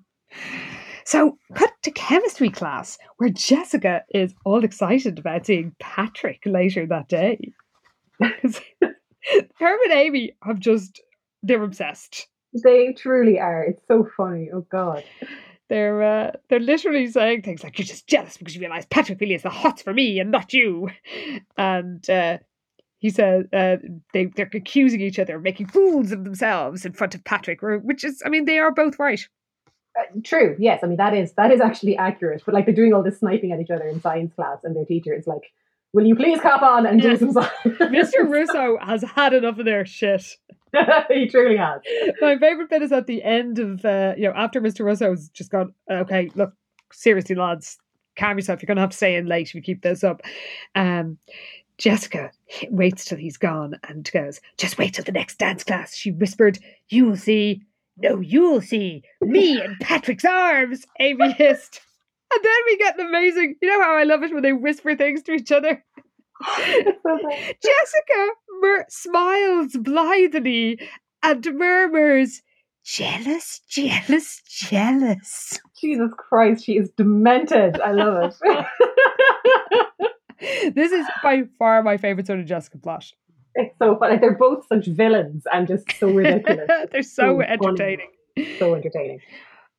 So, 1.05 1.37
cut 1.55 1.71
to 1.83 1.91
chemistry 1.91 2.49
class 2.49 2.97
where 3.17 3.29
Jessica 3.29 4.03
is 4.13 4.33
all 4.45 4.63
excited 4.63 5.19
about 5.19 5.45
seeing 5.45 5.75
Patrick 5.79 6.41
later 6.45 6.85
that 6.87 7.07
day. 7.07 7.51
Her 8.19 9.83
and 9.83 9.91
Amy 9.91 10.33
have 10.43 10.59
just, 10.59 11.01
they're 11.43 11.63
obsessed. 11.63 12.27
They 12.63 12.93
truly 12.93 13.39
are. 13.39 13.63
It's 13.63 13.83
so 13.87 14.07
funny. 14.17 14.49
Oh 14.53 14.65
God. 14.69 15.03
They're 15.69 16.03
uh, 16.03 16.31
they're 16.49 16.59
literally 16.59 17.07
saying 17.07 17.43
things 17.43 17.63
like, 17.63 17.79
You're 17.79 17.85
just 17.85 18.05
jealous 18.05 18.35
because 18.35 18.53
you 18.53 18.61
realise 18.61 18.85
Patrick 18.89 19.21
really 19.21 19.35
is 19.35 19.43
the 19.43 19.49
hots 19.49 19.81
for 19.81 19.93
me 19.93 20.19
and 20.19 20.29
not 20.29 20.51
you. 20.51 20.89
And 21.57 22.07
uh, 22.09 22.39
he 23.01 23.09
said 23.09 23.47
uh, 23.53 23.77
they, 24.13 24.25
they're 24.25 24.49
accusing 24.53 25.01
each 25.01 25.17
other 25.17 25.37
of 25.37 25.43
making 25.43 25.67
fools 25.67 26.11
of 26.11 26.23
themselves 26.23 26.85
in 26.85 26.93
front 26.93 27.15
of 27.15 27.23
Patrick, 27.23 27.61
which 27.61 28.03
is, 28.03 28.21
I 28.25 28.29
mean, 28.29 28.45
they 28.45 28.59
are 28.59 28.71
both 28.71 28.99
right. 28.99 29.21
Uh, 29.97 30.19
true. 30.23 30.55
Yes. 30.59 30.79
I 30.83 30.87
mean 30.87 30.97
that 30.97 31.13
is 31.13 31.33
that 31.33 31.51
is 31.51 31.61
actually 31.61 31.97
accurate. 31.97 32.43
But 32.45 32.53
like 32.53 32.65
they're 32.65 32.75
doing 32.75 32.93
all 32.93 33.03
this 33.03 33.19
sniping 33.19 33.51
at 33.51 33.59
each 33.59 33.71
other 33.71 33.85
in 33.85 34.01
science 34.01 34.33
class, 34.33 34.59
and 34.63 34.75
their 34.75 34.85
teacher 34.85 35.13
is 35.13 35.27
like, 35.27 35.51
"Will 35.93 36.05
you 36.05 36.15
please 36.15 36.39
cop 36.39 36.61
on 36.61 36.85
and 36.85 37.01
do 37.01 37.17
some 37.17 37.33
science?" 37.33 37.51
Mr. 37.65 38.23
Russo 38.29 38.77
has 38.81 39.03
had 39.03 39.33
enough 39.33 39.59
of 39.59 39.65
their 39.65 39.85
shit. 39.85 40.23
he 41.09 41.27
truly 41.27 41.57
has. 41.57 41.81
My 42.21 42.37
favorite 42.37 42.69
bit 42.69 42.81
is 42.81 42.91
at 42.91 43.07
the 43.07 43.21
end 43.23 43.59
of 43.59 43.83
uh, 43.83 44.13
you 44.17 44.23
know 44.23 44.33
after 44.35 44.61
Mr. 44.61 44.85
Russo's 44.85 45.29
just 45.29 45.51
gone. 45.51 45.73
Okay, 45.89 46.29
look, 46.35 46.53
seriously, 46.93 47.35
lads, 47.35 47.77
calm 48.15 48.37
yourself. 48.37 48.61
You're 48.61 48.67
going 48.67 48.77
to 48.77 48.81
have 48.81 48.91
to 48.91 48.97
stay 48.97 49.15
in 49.15 49.25
late 49.25 49.49
if 49.49 49.55
you 49.55 49.61
keep 49.61 49.81
this 49.81 50.03
up. 50.03 50.21
Um, 50.75 51.17
Jessica 51.77 52.31
waits 52.69 53.05
till 53.05 53.17
he's 53.17 53.37
gone 53.37 53.79
and 53.87 54.09
goes, 54.11 54.39
"Just 54.57 54.77
wait 54.77 54.93
till 54.93 55.03
the 55.03 55.11
next 55.11 55.39
dance 55.39 55.63
class." 55.63 55.95
She 55.95 56.11
whispered, 56.11 56.59
"You 56.89 57.05
will 57.05 57.17
see." 57.17 57.63
No, 57.97 58.19
you'll 58.19 58.61
see. 58.61 59.03
Me 59.21 59.61
in 59.61 59.75
Patrick's 59.81 60.25
arms, 60.25 60.85
Amy 60.99 61.31
hissed. 61.33 61.81
And 62.33 62.43
then 62.43 62.53
we 62.65 62.77
get 62.77 62.99
an 62.99 63.07
amazing, 63.07 63.55
you 63.61 63.67
know 63.67 63.81
how 63.83 63.95
I 63.95 64.03
love 64.03 64.23
it 64.23 64.33
when 64.33 64.43
they 64.43 64.53
whisper 64.53 64.95
things 64.95 65.21
to 65.23 65.33
each 65.33 65.51
other? 65.51 65.83
Jessica 66.57 68.29
mur- 68.61 68.85
smiles 68.89 69.73
blithely 69.77 70.79
and 71.21 71.45
murmurs, 71.53 72.41
Jealous, 72.83 73.61
jealous, 73.69 74.41
jealous. 74.47 75.59
Jesus 75.79 76.09
Christ, 76.17 76.65
she 76.65 76.77
is 76.77 76.89
demented. 76.97 77.79
I 77.79 77.91
love 77.91 78.33
it. 78.41 78.65
This 80.73 80.91
is 80.91 81.05
by 81.21 81.43
far 81.59 81.83
my 81.83 81.97
favourite 81.97 82.25
sort 82.25 82.39
of 82.39 82.47
Jessica 82.47 82.79
plot. 82.79 83.05
It's 83.55 83.77
so 83.81 83.97
funny. 83.97 84.17
They're 84.17 84.37
both 84.37 84.65
such 84.67 84.87
villains 84.87 85.43
and 85.51 85.67
just 85.67 85.85
so 85.99 86.09
ridiculous. 86.09 86.67
They're 86.91 87.03
so 87.03 87.37
funny. 87.39 87.47
entertaining. 87.49 88.09
so 88.59 88.75
entertaining. 88.75 89.19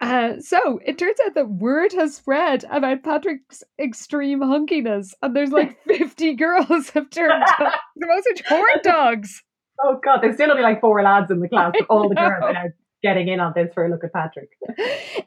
Uh, 0.01 0.41
so 0.41 0.81
it 0.85 0.99
turns 0.99 1.17
out 1.25 1.35
that 1.35 1.49
word 1.49 1.93
has 1.93 2.17
spread 2.17 2.65
about 2.71 3.05
Patrick's 3.05 3.63
extreme 3.81 4.41
hunkiness, 4.41 5.15
and 5.23 5.35
there's 5.37 5.53
like 5.53 5.79
50 5.87 6.35
girls 6.35 6.91
have 6.91 7.09
turned 7.11 7.45
up. 7.61 7.73
The 7.97 8.07
most 8.09 8.43
horn 8.49 8.81
dogs. 8.83 9.43
Oh 9.81 10.01
god, 10.05 10.21
there's 10.21 10.35
still 10.35 10.51
only 10.51 10.63
like 10.65 10.81
four 10.81 11.01
lads 11.03 11.31
in 11.31 11.39
the 11.41 11.49
class, 11.49 11.73
but 11.79 11.87
all 11.89 12.09
the 12.09 12.17
girls 12.17 12.43
are 12.43 12.53
now 12.53 12.65
getting 13.03 13.29
in 13.29 13.41
on 13.41 13.53
this 13.55 13.73
for 13.75 13.85
a 13.87 13.89
look 13.91 14.03
at 14.05 14.13
Patrick. 14.13 14.49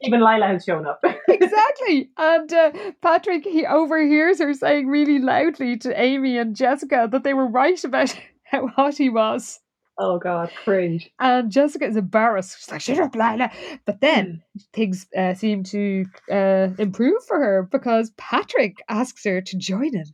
Even 0.01 0.19
Lila 0.21 0.47
has 0.47 0.63
shown 0.63 0.85
up. 0.85 1.01
exactly. 1.29 2.09
And 2.17 2.51
uh, 2.53 2.71
Patrick, 3.01 3.43
he 3.43 3.65
overhears 3.65 4.39
her 4.39 4.53
saying 4.53 4.87
really 4.87 5.19
loudly 5.19 5.77
to 5.79 5.99
Amy 5.99 6.37
and 6.37 6.55
Jessica 6.55 7.07
that 7.11 7.23
they 7.23 7.33
were 7.33 7.47
right 7.47 7.81
about 7.83 8.17
how 8.55 8.67
hot 8.67 8.97
he 8.97 9.09
was. 9.09 9.59
oh 9.97 10.19
god, 10.19 10.51
cringe. 10.63 11.09
And 11.19 11.51
Jessica 11.51 11.85
is 11.85 11.95
embarrassed. 11.97 12.57
She's 12.59 12.71
like, 12.71 12.81
shut 12.81 12.99
up, 12.99 13.15
Lila. 13.15 13.49
But 13.85 14.01
then 14.01 14.41
things 14.73 15.07
uh, 15.17 15.33
seem 15.33 15.63
to 15.65 16.05
uh, 16.31 16.69
improve 16.77 17.23
for 17.27 17.39
her 17.39 17.63
because 17.71 18.11
Patrick 18.17 18.77
asks 18.89 19.23
her 19.25 19.41
to 19.41 19.57
join 19.57 19.93
him 19.95 20.07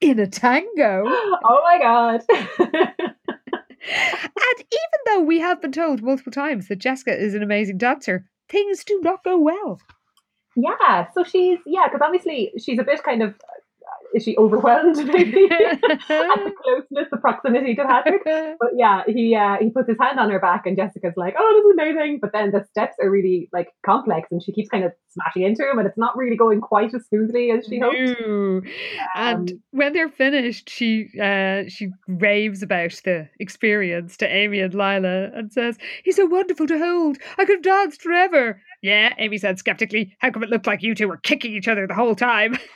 in 0.00 0.18
a 0.18 0.26
tango. 0.26 1.04
Oh 1.50 1.60
my 1.64 1.78
god. 1.78 2.20
And 3.80 4.58
even 4.58 5.00
though 5.06 5.20
we 5.22 5.38
have 5.40 5.62
been 5.62 5.72
told 5.72 6.02
multiple 6.02 6.32
times 6.32 6.68
that 6.68 6.78
Jessica 6.80 7.16
is 7.16 7.34
an 7.34 7.42
amazing 7.42 7.78
dancer, 7.78 8.26
things 8.48 8.84
do 8.84 9.00
not 9.02 9.24
go 9.24 9.38
well. 9.38 9.80
yeah, 10.56 11.06
so 11.14 11.22
she's 11.24 11.58
yeah, 11.64 11.86
because 11.86 12.00
obviously 12.04 12.52
she's 12.58 12.78
a 12.78 12.82
bit 12.84 13.02
kind 13.02 13.22
of 13.22 13.34
is 14.14 14.22
she 14.22 14.36
overwhelmed 14.36 14.96
maybe 15.06 15.48
at 15.50 15.80
the 15.80 16.52
closeness, 16.62 17.08
the 17.10 17.16
proximity 17.18 17.74
to 17.74 17.84
Patrick? 17.84 18.22
But 18.24 18.70
yeah, 18.76 19.02
he 19.06 19.34
uh, 19.34 19.56
he 19.60 19.70
puts 19.70 19.88
his 19.88 19.98
hand 20.00 20.18
on 20.18 20.30
her 20.30 20.40
back, 20.40 20.66
and 20.66 20.76
Jessica's 20.76 21.14
like, 21.16 21.34
"Oh, 21.38 21.54
this 21.56 21.64
is 21.66 21.94
amazing!" 21.94 22.18
But 22.20 22.32
then 22.32 22.50
the 22.50 22.64
steps 22.70 22.96
are 23.02 23.10
really 23.10 23.48
like 23.52 23.68
complex, 23.84 24.28
and 24.30 24.42
she 24.42 24.52
keeps 24.52 24.68
kind 24.68 24.84
of 24.84 24.92
smashing 25.10 25.42
into 25.42 25.68
him, 25.68 25.78
and 25.78 25.86
it's 25.86 25.98
not 25.98 26.16
really 26.16 26.36
going 26.36 26.60
quite 26.60 26.94
as 26.94 27.06
smoothly 27.06 27.50
as 27.50 27.66
she 27.66 27.78
hoped. 27.78 27.96
No. 27.96 28.62
And 29.16 29.50
Um, 29.50 29.62
when 29.70 29.92
they're 29.92 30.08
finished, 30.08 30.70
she 30.70 31.08
uh, 31.20 31.64
she 31.68 31.90
raves 32.06 32.62
about 32.62 33.00
the 33.04 33.28
experience 33.40 34.16
to 34.18 34.28
Amy 34.28 34.60
and 34.60 34.74
Lila 34.74 35.30
and 35.34 35.52
says, 35.52 35.78
"He's 36.04 36.16
so 36.16 36.26
wonderful 36.26 36.66
to 36.66 36.78
hold. 36.78 37.18
I 37.38 37.44
could 37.44 37.56
have 37.56 37.62
danced 37.62 38.02
forever." 38.02 38.60
Yeah, 38.82 39.12
Amy 39.18 39.38
said 39.38 39.58
skeptically. 39.58 40.16
How 40.18 40.30
come 40.30 40.42
it 40.44 40.50
looked 40.50 40.66
like 40.66 40.82
you 40.82 40.94
two 40.94 41.08
were 41.08 41.16
kicking 41.16 41.52
each 41.52 41.66
other 41.68 41.86
the 41.86 41.94
whole 41.94 42.14
time? 42.14 42.56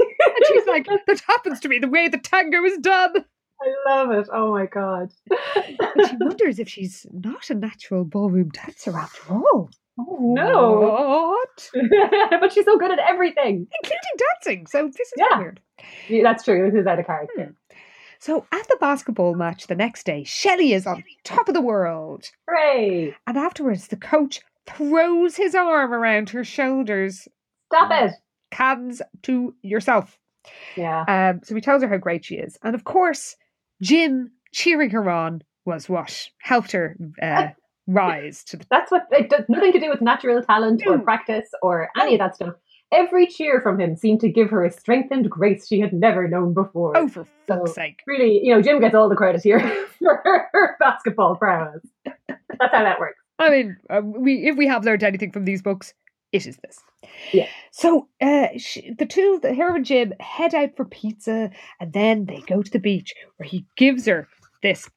and 0.00 0.46
she's 0.46 0.66
like, 0.66 0.86
"That 1.06 1.20
happens 1.26 1.60
to 1.60 1.68
me 1.68 1.78
the 1.78 1.88
way 1.88 2.08
the 2.08 2.18
tango 2.18 2.64
is 2.64 2.78
done." 2.78 3.24
I 3.60 3.90
love 3.90 4.10
it. 4.12 4.28
Oh 4.32 4.52
my 4.52 4.66
god. 4.66 5.10
And 5.56 6.08
she 6.08 6.16
wonders 6.20 6.58
if 6.60 6.68
she's 6.68 7.06
not 7.12 7.50
a 7.50 7.54
natural 7.54 8.04
ballroom 8.04 8.50
dancer 8.50 8.96
after 8.96 9.32
all. 9.32 9.70
Oh, 9.98 10.16
no. 10.20 11.34
What? 11.34 11.70
but 12.40 12.52
she's 12.52 12.64
so 12.64 12.78
good 12.78 12.92
at 12.92 13.00
everything. 13.00 13.66
Including 13.82 14.26
dancing. 14.36 14.66
So 14.68 14.86
this 14.86 15.08
is 15.08 15.12
Yeah. 15.16 15.38
weird. 15.40 15.60
Yeah, 16.08 16.22
that's 16.22 16.44
true. 16.44 16.70
This 16.70 16.80
is 16.80 16.86
out 16.86 17.00
of 17.00 17.06
character. 17.06 17.46
Hmm. 17.46 17.74
So 18.20 18.46
at 18.52 18.68
the 18.68 18.76
basketball 18.80 19.34
match 19.34 19.66
the 19.66 19.74
next 19.74 20.06
day, 20.06 20.22
Shelley 20.22 20.72
is 20.72 20.86
on 20.86 21.02
top 21.24 21.48
of 21.48 21.54
the 21.54 21.60
world. 21.60 22.30
Hooray! 22.48 23.14
And 23.26 23.36
afterwards, 23.36 23.88
the 23.88 23.96
coach 23.96 24.40
throws 24.66 25.34
his 25.36 25.56
arm 25.56 25.92
around 25.92 26.30
her 26.30 26.44
shoulders. 26.44 27.26
Stop 27.72 27.90
it. 27.92 28.12
Cans 28.50 29.02
to 29.22 29.54
yourself. 29.62 30.18
Yeah. 30.76 31.04
Um, 31.06 31.40
so 31.44 31.54
he 31.54 31.60
tells 31.60 31.82
her 31.82 31.88
how 31.88 31.96
great 31.98 32.24
she 32.24 32.36
is. 32.36 32.58
And 32.62 32.74
of 32.74 32.84
course, 32.84 33.36
Jim 33.82 34.30
cheering 34.52 34.90
her 34.90 35.08
on 35.10 35.42
was 35.64 35.88
what 35.88 36.28
helped 36.40 36.72
her 36.72 36.96
uh, 37.22 37.48
rise 37.86 38.44
to 38.44 38.56
the. 38.56 38.66
That's 38.70 38.90
what 38.90 39.06
it 39.10 39.28
does 39.28 39.44
nothing 39.48 39.72
to 39.72 39.80
do 39.80 39.90
with 39.90 40.00
natural 40.00 40.42
talent 40.42 40.82
or 40.86 40.98
practice 40.98 41.48
or 41.62 41.90
any 42.00 42.14
of 42.14 42.18
that 42.20 42.36
stuff. 42.36 42.54
Every 42.90 43.26
cheer 43.26 43.60
from 43.60 43.78
him 43.78 43.96
seemed 43.96 44.20
to 44.20 44.30
give 44.30 44.48
her 44.48 44.64
a 44.64 44.70
strength 44.70 45.10
and 45.10 45.28
grace 45.28 45.68
she 45.68 45.78
had 45.78 45.92
never 45.92 46.26
known 46.26 46.54
before. 46.54 46.96
Oh, 46.96 47.06
for 47.08 47.26
fuck's 47.46 47.70
So- 47.72 47.74
sake. 47.74 48.00
Really, 48.06 48.40
you 48.42 48.54
know, 48.54 48.62
Jim 48.62 48.80
gets 48.80 48.94
all 48.94 49.10
the 49.10 49.14
credit 49.14 49.42
here 49.42 49.60
for 49.98 50.22
her 50.24 50.76
basketball 50.80 51.36
prowess. 51.36 51.82
That's 52.06 52.72
how 52.72 52.82
that 52.84 52.98
works. 52.98 53.18
I 53.38 53.50
mean, 53.50 53.76
uh, 53.90 54.00
we 54.02 54.48
if 54.48 54.56
we 54.56 54.66
have 54.68 54.84
learned 54.86 55.04
anything 55.04 55.30
from 55.32 55.44
these 55.44 55.60
books, 55.60 55.92
it 56.32 56.46
is 56.46 56.58
this. 56.58 56.80
Yeah. 57.32 57.48
So 57.70 58.08
uh, 58.20 58.48
she, 58.56 58.92
the 58.92 59.06
two, 59.06 59.38
the 59.42 59.54
her 59.54 59.76
and 59.76 59.84
Jim, 59.84 60.12
head 60.20 60.54
out 60.54 60.76
for 60.76 60.84
pizza, 60.84 61.50
and 61.80 61.92
then 61.92 62.26
they 62.26 62.40
go 62.40 62.62
to 62.62 62.70
the 62.70 62.78
beach 62.78 63.14
where 63.36 63.48
he 63.48 63.64
gives 63.76 64.06
her 64.06 64.28
this 64.62 64.88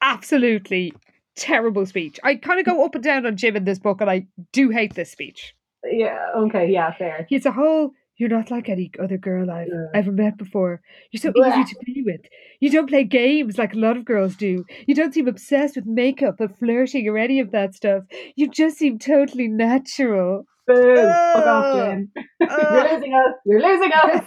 absolutely 0.00 0.92
terrible 1.36 1.86
speech. 1.86 2.18
I 2.22 2.36
kind 2.36 2.60
of 2.60 2.66
go 2.66 2.84
up 2.84 2.94
and 2.94 3.04
down 3.04 3.26
on 3.26 3.36
Jim 3.36 3.56
in 3.56 3.64
this 3.64 3.78
book, 3.78 4.00
and 4.00 4.10
I 4.10 4.26
do 4.52 4.70
hate 4.70 4.94
this 4.94 5.10
speech. 5.10 5.54
Yeah, 5.84 6.18
okay, 6.36 6.70
yeah, 6.70 6.92
fair. 6.92 7.26
He's 7.28 7.46
a 7.46 7.52
whole. 7.52 7.92
You're 8.18 8.28
not 8.28 8.50
like 8.50 8.68
any 8.68 8.90
other 9.00 9.16
girl 9.16 9.48
I've 9.50 9.68
Yeah. 9.68 9.86
ever 9.94 10.10
met 10.12 10.36
before. 10.36 10.80
You're 11.12 11.20
so 11.20 11.30
Blah. 11.32 11.60
easy 11.60 11.72
to 11.74 11.78
be 11.86 12.02
with. 12.04 12.20
You 12.60 12.68
don't 12.70 12.88
play 12.88 13.04
games 13.04 13.56
like 13.58 13.74
a 13.74 13.78
lot 13.78 13.96
of 13.96 14.04
girls 14.04 14.34
do. 14.36 14.64
You 14.86 14.94
don't 14.94 15.14
seem 15.14 15.28
obsessed 15.28 15.76
with 15.76 15.86
makeup 15.86 16.40
or 16.40 16.48
flirting 16.48 17.06
or 17.08 17.16
any 17.16 17.38
of 17.40 17.52
that 17.52 17.74
stuff. 17.74 18.02
You 18.34 18.50
just 18.50 18.76
seem 18.78 18.98
totally 18.98 19.46
natural. 19.48 20.46
Boo! 20.66 20.94
Fuck 20.96 21.46
off, 21.46 21.64
Ugh. 21.66 21.76
Jim. 21.76 22.10
You're 22.40 22.92
losing 22.92 23.14
us. 23.14 23.34
You're 23.46 23.62
losing 23.62 23.92
us. 23.92 24.24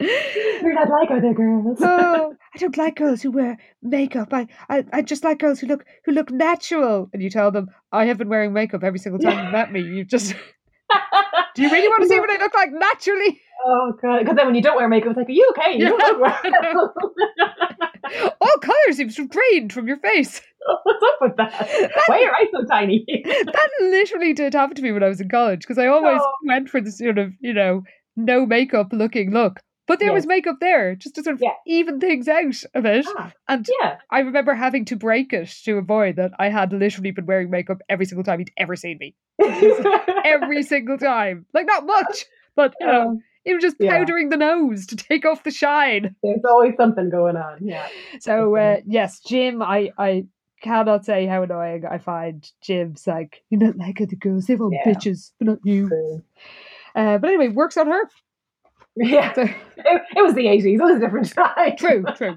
You're 0.00 0.74
not 0.74 0.88
like 0.90 1.10
other 1.12 1.32
girls. 1.32 1.78
oh, 1.80 2.34
I 2.54 2.58
don't 2.58 2.76
like 2.76 2.96
girls 2.96 3.22
who 3.22 3.30
wear 3.30 3.56
makeup. 3.82 4.32
I, 4.32 4.48
I, 4.68 4.84
I 4.92 5.02
just 5.02 5.22
like 5.22 5.38
girls 5.38 5.60
who 5.60 5.68
look 5.68 5.84
who 6.04 6.10
look 6.12 6.30
natural. 6.32 7.08
And 7.12 7.22
you 7.22 7.30
tell 7.30 7.52
them, 7.52 7.68
I 7.92 8.06
have 8.06 8.18
been 8.18 8.28
wearing 8.28 8.52
makeup 8.52 8.82
every 8.82 8.98
single 8.98 9.20
time 9.20 9.38
you've 9.44 9.52
met 9.52 9.70
me. 9.70 9.80
You 9.80 10.04
just 10.04 10.34
do 11.54 11.62
you 11.62 11.70
really 11.70 11.88
want 11.88 12.02
to 12.02 12.08
see 12.08 12.18
what 12.20 12.30
I 12.30 12.38
look 12.42 12.54
like 12.54 12.70
naturally? 12.72 13.40
Oh 13.64 13.92
god! 14.02 14.20
Because 14.20 14.36
then 14.36 14.46
when 14.46 14.54
you 14.54 14.62
don't 14.62 14.76
wear 14.76 14.88
makeup, 14.88 15.10
it's 15.10 15.16
like, 15.18 15.28
are 15.28 15.32
you 15.32 15.52
okay? 15.56 15.76
You 15.78 15.84
Yeah. 15.84 15.90
don't 15.90 16.20
look 16.20 16.94
well. 17.22 18.34
All 18.40 18.56
colour 18.60 18.92
seems 18.92 19.14
to 19.16 19.22
have 19.22 19.30
drained 19.30 19.72
from 19.72 19.86
your 19.86 19.96
face. 19.98 20.40
What's 20.84 21.02
up 21.04 21.18
with 21.20 21.36
that? 21.36 21.90
Why 22.06 22.16
are 22.18 22.20
your 22.20 22.34
eyes 22.34 22.48
so 22.52 22.64
tiny? 22.68 23.04
That 23.24 23.68
literally 23.80 24.32
did 24.32 24.54
happen 24.54 24.76
to 24.76 24.82
me 24.82 24.92
when 24.92 25.02
I 25.02 25.08
was 25.08 25.20
in 25.20 25.28
college 25.28 25.60
because 25.60 25.78
I 25.78 25.86
always 25.86 26.20
Oh. 26.20 26.32
went 26.46 26.68
for 26.68 26.80
the 26.80 26.90
sort 26.90 27.18
of, 27.18 27.32
you 27.40 27.52
know, 27.52 27.82
no 28.16 28.44
makeup 28.46 28.88
looking 28.92 29.30
look. 29.32 29.60
But 29.88 29.98
there 29.98 30.12
was 30.12 30.26
makeup 30.26 30.56
there 30.60 30.94
just 30.94 31.16
to 31.16 31.22
sort 31.24 31.34
of 31.34 31.42
Yeah. 31.42 31.54
even 31.66 31.98
things 31.98 32.28
out 32.28 32.62
a 32.74 32.80
bit. 32.80 33.04
Ah, 33.18 33.32
And 33.48 33.68
yeah. 33.80 33.96
I 34.10 34.20
remember 34.20 34.54
having 34.54 34.84
to 34.86 34.96
break 34.96 35.32
it 35.32 35.48
to 35.64 35.76
avoid 35.78 36.16
that 36.16 36.30
I 36.38 36.50
had 36.50 36.72
literally 36.72 37.10
been 37.10 37.26
wearing 37.26 37.50
makeup 37.50 37.78
every 37.88 38.06
single 38.06 38.22
time 38.24 38.38
he'd 38.38 38.52
ever 38.56 38.76
seen 38.76 38.98
me. 38.98 39.14
Every 40.24 40.62
single 40.72 40.98
time. 40.98 41.46
Like, 41.52 41.66
not 41.66 41.84
much, 41.86 42.26
but, 42.54 42.74
you 42.80 42.86
know, 42.86 43.20
it 43.44 43.54
was 43.54 43.62
just 43.62 43.76
yeah. 43.80 43.98
powdering 43.98 44.28
the 44.28 44.36
nose 44.36 44.86
to 44.86 44.96
take 44.96 45.26
off 45.26 45.42
the 45.42 45.50
shine. 45.50 46.14
There's 46.22 46.44
always 46.48 46.74
something 46.76 47.10
going 47.10 47.36
on. 47.36 47.58
Yeah. 47.60 47.86
So, 48.20 48.56
uh, 48.56 48.76
yes, 48.86 49.20
Jim, 49.20 49.62
I, 49.62 49.90
I 49.98 50.26
cannot 50.62 51.04
say 51.04 51.26
how 51.26 51.42
annoying 51.42 51.82
I 51.90 51.98
find 51.98 52.48
Jim's 52.62 53.04
like, 53.06 53.42
you're 53.50 53.60
not 53.60 53.76
like 53.76 54.00
other 54.00 54.14
girls, 54.16 54.46
they're 54.46 54.58
all 54.62 54.72
Yeah. 54.72 54.84
bitches, 54.92 55.32
but 55.40 55.48
not 55.48 55.58
you. 55.64 56.22
Uh, 56.94 57.18
but 57.18 57.28
anyway, 57.30 57.48
works 57.48 57.76
on 57.76 57.88
her. 57.88 58.02
Yeah. 58.96 59.32
So, 59.32 59.42
It, 59.42 60.02
it 60.16 60.22
was 60.22 60.34
the 60.34 60.44
80s. 60.46 60.64
It 60.64 60.82
was 60.82 60.96
a 60.96 61.00
different 61.00 61.32
time. 61.32 61.76
true, 61.76 62.04
true. 62.16 62.36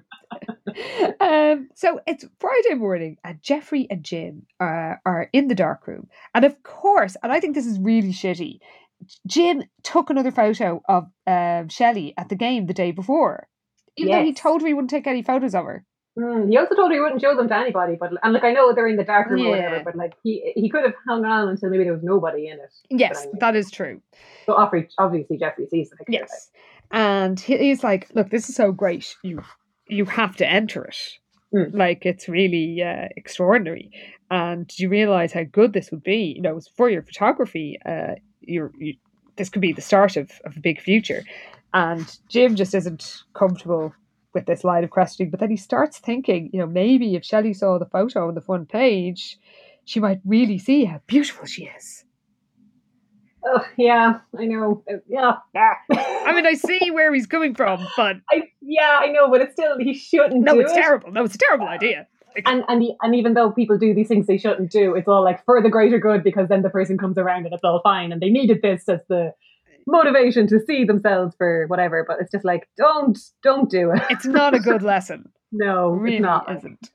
um, 1.20 1.70
so 1.76 2.00
it's 2.08 2.26
Friday 2.40 2.76
morning, 2.76 3.18
and 3.24 3.42
Jeffrey 3.42 3.88
and 3.90 4.04
Jim 4.04 4.46
are, 4.60 5.02
are 5.06 5.30
in 5.34 5.48
the 5.48 5.56
dark 5.56 5.86
room. 5.86 6.08
And 6.34 6.46
of 6.46 6.64
course, 6.64 7.18
and 7.22 7.32
I 7.32 7.40
think 7.40 7.56
this 7.56 7.66
is 7.66 7.78
really 7.80 8.14
shitty, 8.14 8.60
Jim 9.28 9.64
took 9.84 10.10
another 10.10 10.32
photo 10.32 10.82
of 10.88 11.06
um, 11.28 11.70
Shelley 11.70 12.14
at 12.18 12.30
the 12.30 12.36
game 12.36 12.66
the 12.66 12.74
day 12.74 12.92
before. 12.92 13.48
Even 13.98 14.12
though 14.20 14.26
he 14.26 14.34
told 14.34 14.62
her 14.62 14.68
he 14.68 14.74
wouldn't 14.74 14.90
take 14.90 15.08
any 15.08 15.22
photos 15.24 15.56
of 15.56 15.66
her. 15.66 15.86
Mm, 16.18 16.50
he 16.50 16.58
also 16.58 16.76
told 16.76 16.92
her 16.92 16.96
he 16.96 17.02
wouldn't 17.02 17.22
show 17.22 17.36
them 17.36 17.50
to 17.50 17.58
anybody, 17.58 17.98
but 18.00 18.12
and 18.24 18.34
like 18.34 18.44
I 18.44 18.54
know 18.54 18.74
they're 18.74 18.88
in 18.88 18.96
the 18.96 19.04
dark 19.04 19.30
room 19.30 19.48
or 19.48 19.50
whatever, 19.50 19.82
but 19.84 19.96
like 19.96 20.14
he 20.24 20.54
he 20.56 20.70
could 20.70 20.84
have 20.84 20.94
hung 21.08 21.26
on 21.26 21.50
until 21.50 21.70
maybe 21.70 21.84
there 21.84 21.94
was 21.94 22.04
nobody 22.04 22.48
in 22.48 22.54
it. 22.54 22.74
Yes, 22.90 23.28
that 23.40 23.56
is 23.56 23.70
true. 23.70 24.02
So 24.46 24.54
obviously, 24.54 24.94
obviously 24.98 25.38
Jeffrey 25.38 25.68
sees 25.68 25.90
the 25.90 25.98
picture. 25.98 26.14
Yes. 26.14 26.52
And 26.92 27.40
he's 27.40 27.84
like, 27.84 28.10
look, 28.14 28.30
this 28.30 28.48
is 28.48 28.56
so 28.56 28.72
great. 28.72 29.16
You 29.24 29.44
you 29.88 30.06
have 30.06 30.38
to 30.38 30.50
enter 30.50 30.86
it. 30.86 30.98
Mm. 31.54 31.74
Like 31.74 32.06
it's 32.06 32.28
really 32.28 32.82
uh, 32.82 33.08
extraordinary. 33.16 33.92
And 34.32 34.72
you 34.78 34.90
realize 34.90 35.34
how 35.34 35.44
good 35.44 35.74
this 35.74 35.92
would 35.92 36.04
be? 36.04 36.34
You 36.36 36.42
know, 36.42 36.60
for 36.76 36.90
your 36.90 37.04
photography, 37.04 37.78
uh, 37.86 38.16
you're, 38.42 38.72
you, 38.78 38.96
this 39.36 39.50
could 39.50 39.62
be 39.62 39.72
the 39.72 39.82
start 39.82 40.18
of, 40.18 40.32
of 40.46 40.58
a 40.58 40.60
big 40.60 40.82
future. 40.82 41.24
And 41.74 42.18
Jim 42.30 42.56
just 42.56 42.74
isn't 42.74 43.24
comfortable 43.34 43.94
with 44.36 44.46
this 44.46 44.64
line 44.64 44.84
of 44.84 44.92
questioning. 44.92 45.32
But 45.32 45.40
then 45.40 45.50
he 45.50 45.58
starts 45.58 45.98
thinking, 45.98 46.52
you 46.54 46.60
know, 46.60 46.68
maybe 46.68 47.16
if 47.16 47.26
Shelley 47.26 47.54
saw 47.54 47.80
the 47.80 47.86
photo 47.86 48.28
on 48.28 48.36
the 48.36 48.42
front 48.42 48.70
page, 48.70 49.40
she 49.86 50.00
might 50.00 50.20
really 50.26 50.60
see 50.60 50.86
how 50.86 51.02
beautiful 51.08 51.46
she 51.46 51.66
is. 51.66 52.04
Oh, 53.48 53.66
yeah, 53.78 54.20
I 54.38 54.46
know. 54.46 54.84
Yeah. 55.08 55.36
I 55.56 56.34
mean, 56.34 56.48
I 56.48 56.54
see 56.54 56.90
where 56.92 57.14
he's 57.14 57.28
coming 57.28 57.54
from, 57.54 57.86
but 57.96 58.18
I, 58.32 58.50
yeah, 58.62 59.00
I 59.02 59.08
know, 59.08 59.30
but 59.30 59.42
it's 59.42 59.54
still 59.54 59.78
he 59.78 59.94
shouldn't 59.94 60.44
no, 60.44 60.60
it's 60.60 60.72
it. 60.72 60.76
terrible. 60.76 61.12
No, 61.12 61.24
it's 61.24 61.36
a 61.36 61.40
terrible 61.40 61.68
idea. 61.68 62.08
And 62.46 62.64
and 62.68 62.82
he, 62.82 62.96
and 63.02 63.16
even 63.16 63.36
though 63.36 63.52
people 63.52 63.78
do 63.78 63.94
these 63.94 64.08
things 64.08 64.26
they 64.26 64.40
shouldn't 64.40 64.72
do, 64.72 64.96
it's 64.96 65.08
all 65.08 65.24
like 65.24 65.46
for 65.46 65.62
the 65.62 65.70
greater 65.70 66.00
good 66.00 66.24
because 66.24 66.50
then 66.50 66.64
the 66.64 66.70
person 66.70 66.98
comes 66.98 67.18
around 67.18 67.46
and 67.46 67.54
it's 67.54 67.64
all 67.64 67.82
fine 67.84 68.12
and 68.12 68.22
they 68.22 68.30
needed 68.30 68.62
this 68.62 68.90
as 68.90 69.00
the 69.08 69.32
motivation 69.88 70.48
to 70.48 70.60
see 70.66 70.84
themselves 70.84 71.36
for 71.38 71.66
whatever. 71.68 72.04
But 72.08 72.18
it's 72.22 72.32
just 72.32 72.46
like 72.46 72.68
don't 72.78 73.18
don't 73.44 73.70
do 73.70 73.92
it. 73.92 74.04
It's 74.10 74.26
not 74.26 74.54
a 74.54 74.60
good 74.60 74.84
lesson. 74.94 75.32
no, 75.52 75.90
really 75.90 76.18
it's 76.18 76.22
not. 76.24 76.56
isn't. 76.58 76.90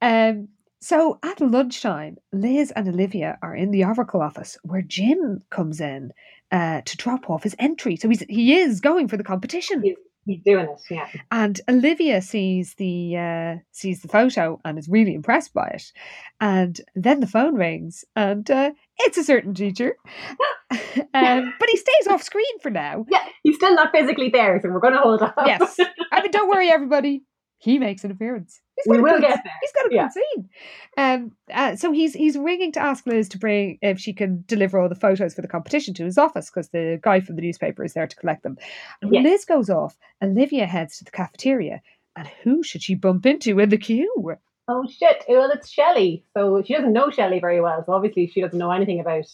Um, 0.00 0.48
so 0.80 1.18
at 1.22 1.40
lunchtime, 1.40 2.16
Liz 2.32 2.72
and 2.74 2.88
Olivia 2.88 3.38
are 3.40 3.54
in 3.54 3.70
the 3.70 3.84
Oracle 3.84 4.20
office 4.20 4.58
where 4.64 4.82
Jim 4.82 5.40
comes 5.48 5.80
in 5.80 6.12
uh, 6.50 6.80
to 6.82 6.96
drop 6.96 7.30
off 7.30 7.44
his 7.44 7.54
entry. 7.58 7.96
So 7.96 8.08
he's 8.08 8.24
he 8.28 8.54
is 8.54 8.80
going 8.80 9.08
for 9.08 9.16
the 9.16 9.24
competition, 9.24 9.82
He's, 9.82 9.96
he's 10.26 10.42
doing 10.44 10.66
it. 10.66 10.80
Yeah. 10.90 11.08
and 11.30 11.60
Olivia 11.68 12.22
sees 12.22 12.74
the 12.74 13.16
uh, 13.16 13.56
sees 13.72 14.02
the 14.02 14.08
photo 14.08 14.60
and 14.64 14.78
is 14.78 14.88
really 14.88 15.14
impressed 15.14 15.52
by 15.52 15.68
it. 15.68 15.92
And 16.40 16.80
then 16.94 17.20
the 17.20 17.26
phone 17.26 17.54
rings, 17.54 18.04
and 18.16 18.50
uh, 18.50 18.72
it's 18.98 19.18
a 19.18 19.24
certain 19.24 19.54
teacher, 19.54 19.96
um, 20.70 21.54
but 21.60 21.68
he 21.70 21.76
stays 21.76 22.08
off 22.08 22.22
screen 22.22 22.58
for 22.60 22.70
now. 22.70 23.04
Yeah, 23.10 23.24
he's 23.42 23.56
still 23.56 23.74
not 23.74 23.92
physically 23.92 24.30
there, 24.30 24.60
so 24.62 24.68
we're 24.70 24.80
going 24.80 24.94
to 24.94 25.00
hold 25.00 25.22
on. 25.22 25.32
Yes, 25.46 25.78
I 26.12 26.22
mean, 26.22 26.30
don't 26.30 26.48
worry, 26.48 26.70
everybody. 26.70 27.24
He 27.58 27.78
makes 27.78 28.02
an 28.02 28.10
appearance. 28.10 28.60
He's 28.76 28.86
we 28.88 29.00
will 29.00 29.12
good- 29.12 29.22
get 29.22 29.40
there. 29.44 29.52
He's 29.60 29.72
got 29.72 29.86
a 29.86 29.88
good 29.90 29.94
Yeah. 29.96 30.08
scene. 30.08 30.48
Um, 30.96 31.32
uh, 31.52 31.76
so 31.76 31.92
he's 31.92 32.14
he's 32.14 32.36
ringing 32.38 32.72
to 32.72 32.80
ask 32.80 33.06
Liz 33.06 33.28
to 33.30 33.38
bring 33.38 33.78
if 33.82 33.98
she 33.98 34.12
can 34.12 34.44
deliver 34.46 34.78
all 34.80 34.88
the 34.88 34.94
photos 34.94 35.34
for 35.34 35.42
the 35.42 35.48
competition 35.48 35.94
to 35.94 36.04
his 36.04 36.18
office 36.18 36.50
because 36.50 36.68
the 36.70 36.98
guy 37.02 37.20
from 37.20 37.36
the 37.36 37.42
newspaper 37.42 37.84
is 37.84 37.92
there 37.94 38.06
to 38.06 38.16
collect 38.16 38.42
them. 38.42 38.56
And 39.00 39.10
when 39.10 39.24
Yes. 39.24 39.30
Liz 39.32 39.44
goes 39.44 39.70
off, 39.70 39.98
Olivia 40.22 40.66
heads 40.66 40.98
to 40.98 41.04
the 41.04 41.10
cafeteria, 41.10 41.82
and 42.16 42.26
who 42.42 42.62
should 42.62 42.82
she 42.82 42.94
bump 42.94 43.26
into 43.26 43.58
in 43.58 43.68
the 43.68 43.78
queue? 43.78 44.36
Oh 44.68 44.86
shit! 44.88 45.24
Well, 45.28 45.50
it's 45.50 45.68
Shelley, 45.68 46.24
so 46.36 46.62
she 46.62 46.72
doesn't 46.74 46.92
know 46.92 47.10
Shelley 47.10 47.40
very 47.40 47.60
well. 47.60 47.82
So 47.84 47.92
obviously, 47.92 48.28
she 48.28 48.40
doesn't 48.40 48.58
know 48.58 48.70
anything 48.70 49.00
about 49.00 49.24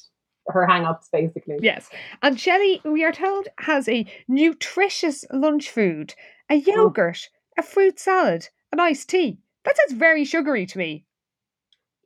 her 0.49 0.66
hang-ups, 0.66 1.11
basically. 1.12 1.57
Yes, 1.61 1.91
and 2.22 2.41
Shelley, 2.41 2.80
we 2.84 3.05
are 3.05 3.12
told, 3.12 3.49
has 3.59 3.89
a 3.89 4.07
nutritious 4.26 5.24
lunch 5.32 5.70
food: 5.70 6.14
a 6.51 6.55
Oh. 6.55 6.72
yogurt, 6.74 7.28
a 7.59 7.62
fruit 7.62 7.99
salad, 8.01 8.49
an 8.72 8.80
iced 8.80 9.08
tea. 9.08 9.38
That 9.64 9.76
sounds 9.76 9.98
very 9.98 10.24
sugary 10.24 10.66
to 10.66 10.78
me. 10.78 11.04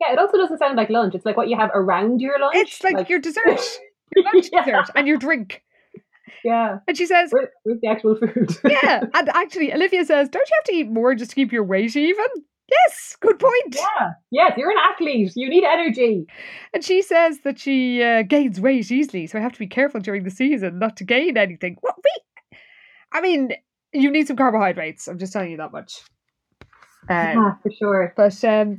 Yeah, 0.01 0.13
it 0.13 0.19
also 0.19 0.37
doesn't 0.37 0.59
sound 0.59 0.77
like 0.77 0.91
lunch. 0.91 1.15
It's 1.15 1.25
like 1.25 1.37
what 1.37 1.49
you 1.49 1.57
have 1.57 1.71
around 1.75 2.21
your 2.21 2.39
lunch. 2.41 2.57
It's 2.57 2.83
like, 2.83 3.09
your 3.09 3.21
dessert, 3.21 3.45
your 4.17 4.25
lunch 4.33 4.49
yeah, 4.53 4.65
dessert, 4.65 4.91
and 4.97 5.07
your 5.07 5.17
drink. 5.17 5.63
yeah. 6.45 6.79
And 6.89 6.97
she 6.97 7.07
says, 7.07 7.31
Where, 7.31 7.51
where's 7.63 7.81
the 7.81 7.89
actual 7.89 8.17
food? 8.17 8.57
yeah. 8.69 9.05
And 9.15 9.29
actually, 9.29 9.73
Olivia 9.73 10.05
says, 10.05 10.29
don't 10.29 10.49
you 10.49 10.57
have 10.59 10.65
to 10.65 10.75
eat 10.75 10.91
more 10.91 11.15
just 11.15 11.31
to 11.31 11.35
keep 11.37 11.53
your 11.53 11.63
weight 11.63 11.95
even? 11.95 12.27
Yes, 12.69 13.17
good 13.21 13.39
point. 13.39 13.77
yeah. 13.77 14.11
Yes, 14.31 14.53
you're 14.57 14.71
an 14.71 14.77
athlete. 14.93 15.33
You 15.37 15.49
need 15.49 15.65
energy. 15.65 16.27
And 16.73 16.83
she 16.83 17.03
says 17.03 17.41
that 17.45 17.59
she 17.59 18.03
uh, 18.03 18.23
gains 18.23 18.61
weight 18.61 18.91
easily, 18.91 19.27
so 19.27 19.39
I 19.39 19.43
have 19.43 19.53
to 19.53 19.59
be 19.59 19.67
careful 19.67 20.01
during 20.01 20.25
the 20.25 20.31
season 20.31 20.79
not 20.79 20.97
to 20.97 21.05
gain 21.05 21.37
anything. 21.37 21.77
What? 21.81 21.97
Wait. 21.97 22.59
I 23.13 23.21
mean, 23.21 23.53
you 23.93 24.11
need 24.11 24.27
some 24.27 24.37
carbohydrates. 24.37 25.07
I'm 25.07 25.19
just 25.19 25.33
telling 25.33 25.51
you 25.51 25.59
that 25.59 25.73
much. 25.73 26.01
Um, 27.09 27.39
Ah, 27.39 27.59
for 27.63 27.71
sure. 27.73 28.13
But 28.17 28.43
um, 28.45 28.79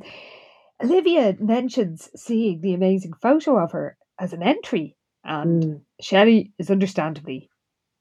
Olivia 0.83 1.35
mentions 1.39 2.09
seeing 2.15 2.61
the 2.61 2.73
amazing 2.73 3.13
photo 3.21 3.57
of 3.57 3.71
her 3.71 3.97
as 4.19 4.33
an 4.33 4.43
entry, 4.43 4.95
and 5.23 5.63
Mm. 5.63 5.81
Shelley 6.01 6.53
is 6.57 6.69
understandably 6.71 7.49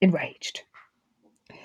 enraged. 0.00 0.62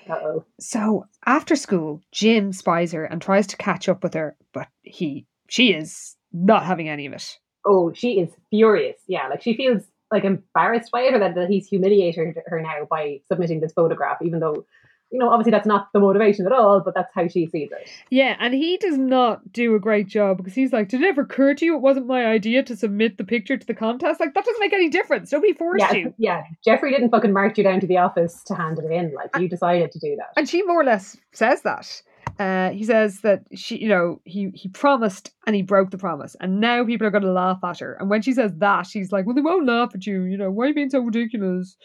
Uh-oh. 0.10 0.46
So 0.60 1.06
after 1.26 1.56
school, 1.56 2.02
Jim 2.12 2.54
spies 2.54 2.94
her 2.94 3.04
and 3.06 3.22
tries 3.22 3.48
to 3.48 3.58
catch 3.58 3.90
up 3.90 4.04
with 4.04 4.14
her, 4.14 4.38
but 4.54 4.68
he 4.84 5.26
she 5.50 5.74
is 5.74 6.16
not 6.32 6.66
having 6.66 6.90
any 6.90 7.06
of 7.06 7.14
it. 7.14 7.38
Oh, 7.66 7.92
she 7.94 8.20
is 8.20 8.30
furious. 8.50 8.98
Yeah, 9.08 9.28
like 9.28 9.42
she 9.42 9.56
feels 9.56 9.84
like 10.12 10.24
embarrassed 10.24 10.92
by 10.92 11.02
it, 11.02 11.14
or 11.14 11.20
that, 11.20 11.36
that 11.36 11.50
he's 11.50 11.68
humiliated 11.68 12.38
her 12.46 12.62
now 12.62 12.86
by 12.90 13.20
submitting 13.28 13.60
this 13.60 13.74
photograph, 13.74 14.22
even 14.22 14.40
though, 14.40 14.66
you 15.12 15.20
know, 15.20 15.30
obviously 15.30 15.52
that's 15.52 15.66
not 15.68 15.88
the 15.94 16.00
motivation 16.00 16.46
at 16.46 16.52
all, 16.52 16.82
but 16.82 16.94
that's 16.94 17.14
how 17.16 17.28
she 17.28 17.48
sees 17.48 17.70
it. 17.72 17.90
Yeah, 18.10 18.36
and 18.40 18.54
he 18.54 18.78
does 18.78 18.98
not 18.98 19.52
do 19.54 19.74
a 19.76 19.80
great 19.80 20.08
job 20.08 20.38
because 20.38 20.54
he's 20.54 20.74
like, 20.74 20.90
Did 20.90 21.02
it 21.02 21.08
ever 21.08 21.22
occur 21.22 21.54
to 21.56 21.66
you 21.66 21.76
it 21.76 21.82
wasn't 21.82 22.08
my 22.08 22.26
idea 22.26 22.64
to 22.64 22.76
submit 22.76 23.18
the 23.18 23.24
picture 23.24 23.58
to 23.58 23.66
the 23.68 23.74
contest? 23.74 24.20
Like 24.20 24.34
that 24.34 24.46
doesn't 24.46 24.60
make 24.60 24.74
any 24.74 24.90
difference. 24.90 25.32
Nobody 25.32 25.54
forced 25.54 25.80
Yeah, 25.80 25.94
you. 25.94 26.14
yeah. 26.18 26.44
Jeffrey 26.66 26.92
didn't 26.92 27.10
fucking 27.12 27.32
march 27.34 27.58
you 27.58 27.64
down 27.64 27.80
to 27.80 27.88
the 27.88 27.98
office 27.98 28.44
to 28.46 28.56
hand 28.56 28.80
it 28.80 28.92
in. 28.92 29.14
Like 29.14 29.30
you 29.40 29.48
decided 29.48 29.92
to 29.92 30.00
do 30.00 30.16
that. 30.18 30.28
And 30.36 30.48
she 30.50 30.64
more 30.64 30.82
or 30.82 30.86
less 30.86 31.18
says 31.32 31.62
that. 31.62 32.02
Uh, 32.40 32.70
he 32.72 32.84
says 32.84 33.22
that 33.22 33.44
she, 33.56 33.78
you 33.78 33.90
know, 33.90 34.22
he 34.26 34.52
he 34.54 34.70
promised 34.70 35.32
and 35.46 35.56
he 35.56 35.62
broke 35.62 35.90
the 35.92 35.98
promise, 35.98 36.36
and 36.40 36.60
now 36.60 36.86
people 36.86 37.08
are 37.08 37.12
going 37.12 37.24
to 37.24 37.32
laugh 37.32 37.60
at 37.64 37.80
her. 37.80 37.94
And 38.00 38.10
when 38.10 38.22
she 38.22 38.34
says 38.34 38.52
that, 38.58 38.86
she's 38.86 39.12
like, 39.12 39.26
"Well, 39.26 39.34
they 39.36 39.42
won't 39.42 39.66
laugh 39.66 39.92
at 39.96 40.06
you. 40.06 40.24
You 40.24 40.38
know, 40.38 40.52
why 40.52 40.66
are 40.66 40.68
you 40.70 40.74
being 40.76 40.90
so 40.90 41.00
ridiculous?" 41.00 41.76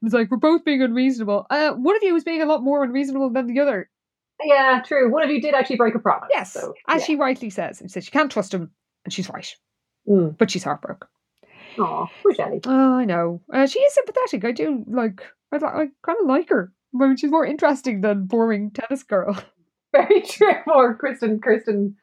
And 0.00 0.08
it's 0.08 0.14
like 0.14 0.30
we're 0.30 0.36
both 0.36 0.64
being 0.64 0.82
unreasonable. 0.82 1.46
Uh, 1.50 1.72
one 1.72 1.96
of 1.96 2.02
you 2.02 2.14
is 2.16 2.24
being 2.24 2.42
a 2.42 2.46
lot 2.46 2.62
more 2.62 2.84
unreasonable 2.84 3.30
than 3.30 3.46
the 3.46 3.60
other. 3.60 3.88
Yeah, 4.44 4.82
true. 4.84 5.10
One 5.10 5.22
of 5.22 5.30
you 5.30 5.40
did 5.40 5.54
actually 5.54 5.76
break 5.76 5.94
a 5.94 5.98
promise. 6.00 6.28
Yes, 6.32 6.52
So, 6.52 6.74
as 6.88 7.00
yeah. 7.02 7.06
she 7.06 7.16
rightly 7.16 7.48
says, 7.48 7.80
and 7.80 7.90
says 7.90 8.04
she 8.04 8.10
can't 8.10 8.30
trust 8.30 8.52
him, 8.52 8.70
and 9.04 9.12
she's 9.14 9.30
right, 9.30 9.48
Mm. 10.08 10.36
but 10.36 10.50
she's 10.50 10.64
heartbroken. 10.64 11.08
Oh, 11.78 12.08
poor 12.22 12.34
Shelley. 12.34 12.60
Oh, 12.66 12.94
I 12.98 13.04
know. 13.04 13.40
Uh, 13.52 13.66
she 13.66 13.78
is 13.78 13.94
sympathetic. 13.94 14.44
I 14.44 14.52
do 14.52 14.84
like. 14.88 15.22
I, 15.52 15.56
I 15.56 15.86
kind 16.04 16.18
of 16.20 16.26
like 16.26 16.48
her. 16.50 16.72
I 16.94 16.98
mean, 17.06 17.16
she's 17.16 17.30
more 17.30 17.46
interesting 17.46 18.00
than 18.02 18.26
boring 18.26 18.70
tennis 18.72 19.02
girl. 19.02 19.38
Very 19.92 20.22
true. 20.28 20.54
Or 20.66 20.94
Kristen, 20.94 21.40
Kristen, 21.40 21.96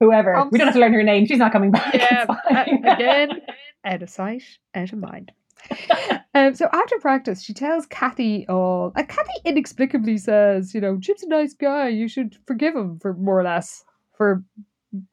whoever. 0.00 0.34
Um, 0.34 0.50
we 0.50 0.58
don't 0.58 0.68
have 0.68 0.74
to 0.74 0.80
learn 0.80 0.92
her 0.94 1.02
name. 1.02 1.26
She's 1.26 1.38
not 1.38 1.52
coming 1.52 1.70
back. 1.70 1.94
Yeah, 1.94 2.26
uh, 2.28 2.64
again, 2.92 3.40
out 3.84 4.02
of 4.02 4.10
sight, 4.10 4.44
out 4.74 4.92
of 4.92 4.98
mind. 4.98 5.32
um, 6.34 6.54
so 6.54 6.68
after 6.72 6.98
practice, 6.98 7.42
she 7.42 7.54
tells 7.54 7.86
Cathy 7.86 8.46
all. 8.48 8.92
Uh, 8.96 9.04
Cathy 9.04 9.32
inexplicably 9.44 10.18
says, 10.18 10.74
"You 10.74 10.80
know, 10.80 10.98
Chip's 10.98 11.22
a 11.22 11.28
nice 11.28 11.54
guy. 11.54 11.88
You 11.88 12.08
should 12.08 12.36
forgive 12.46 12.74
him 12.74 12.98
for 12.98 13.14
more 13.14 13.40
or 13.40 13.44
less 13.44 13.84
for 14.16 14.44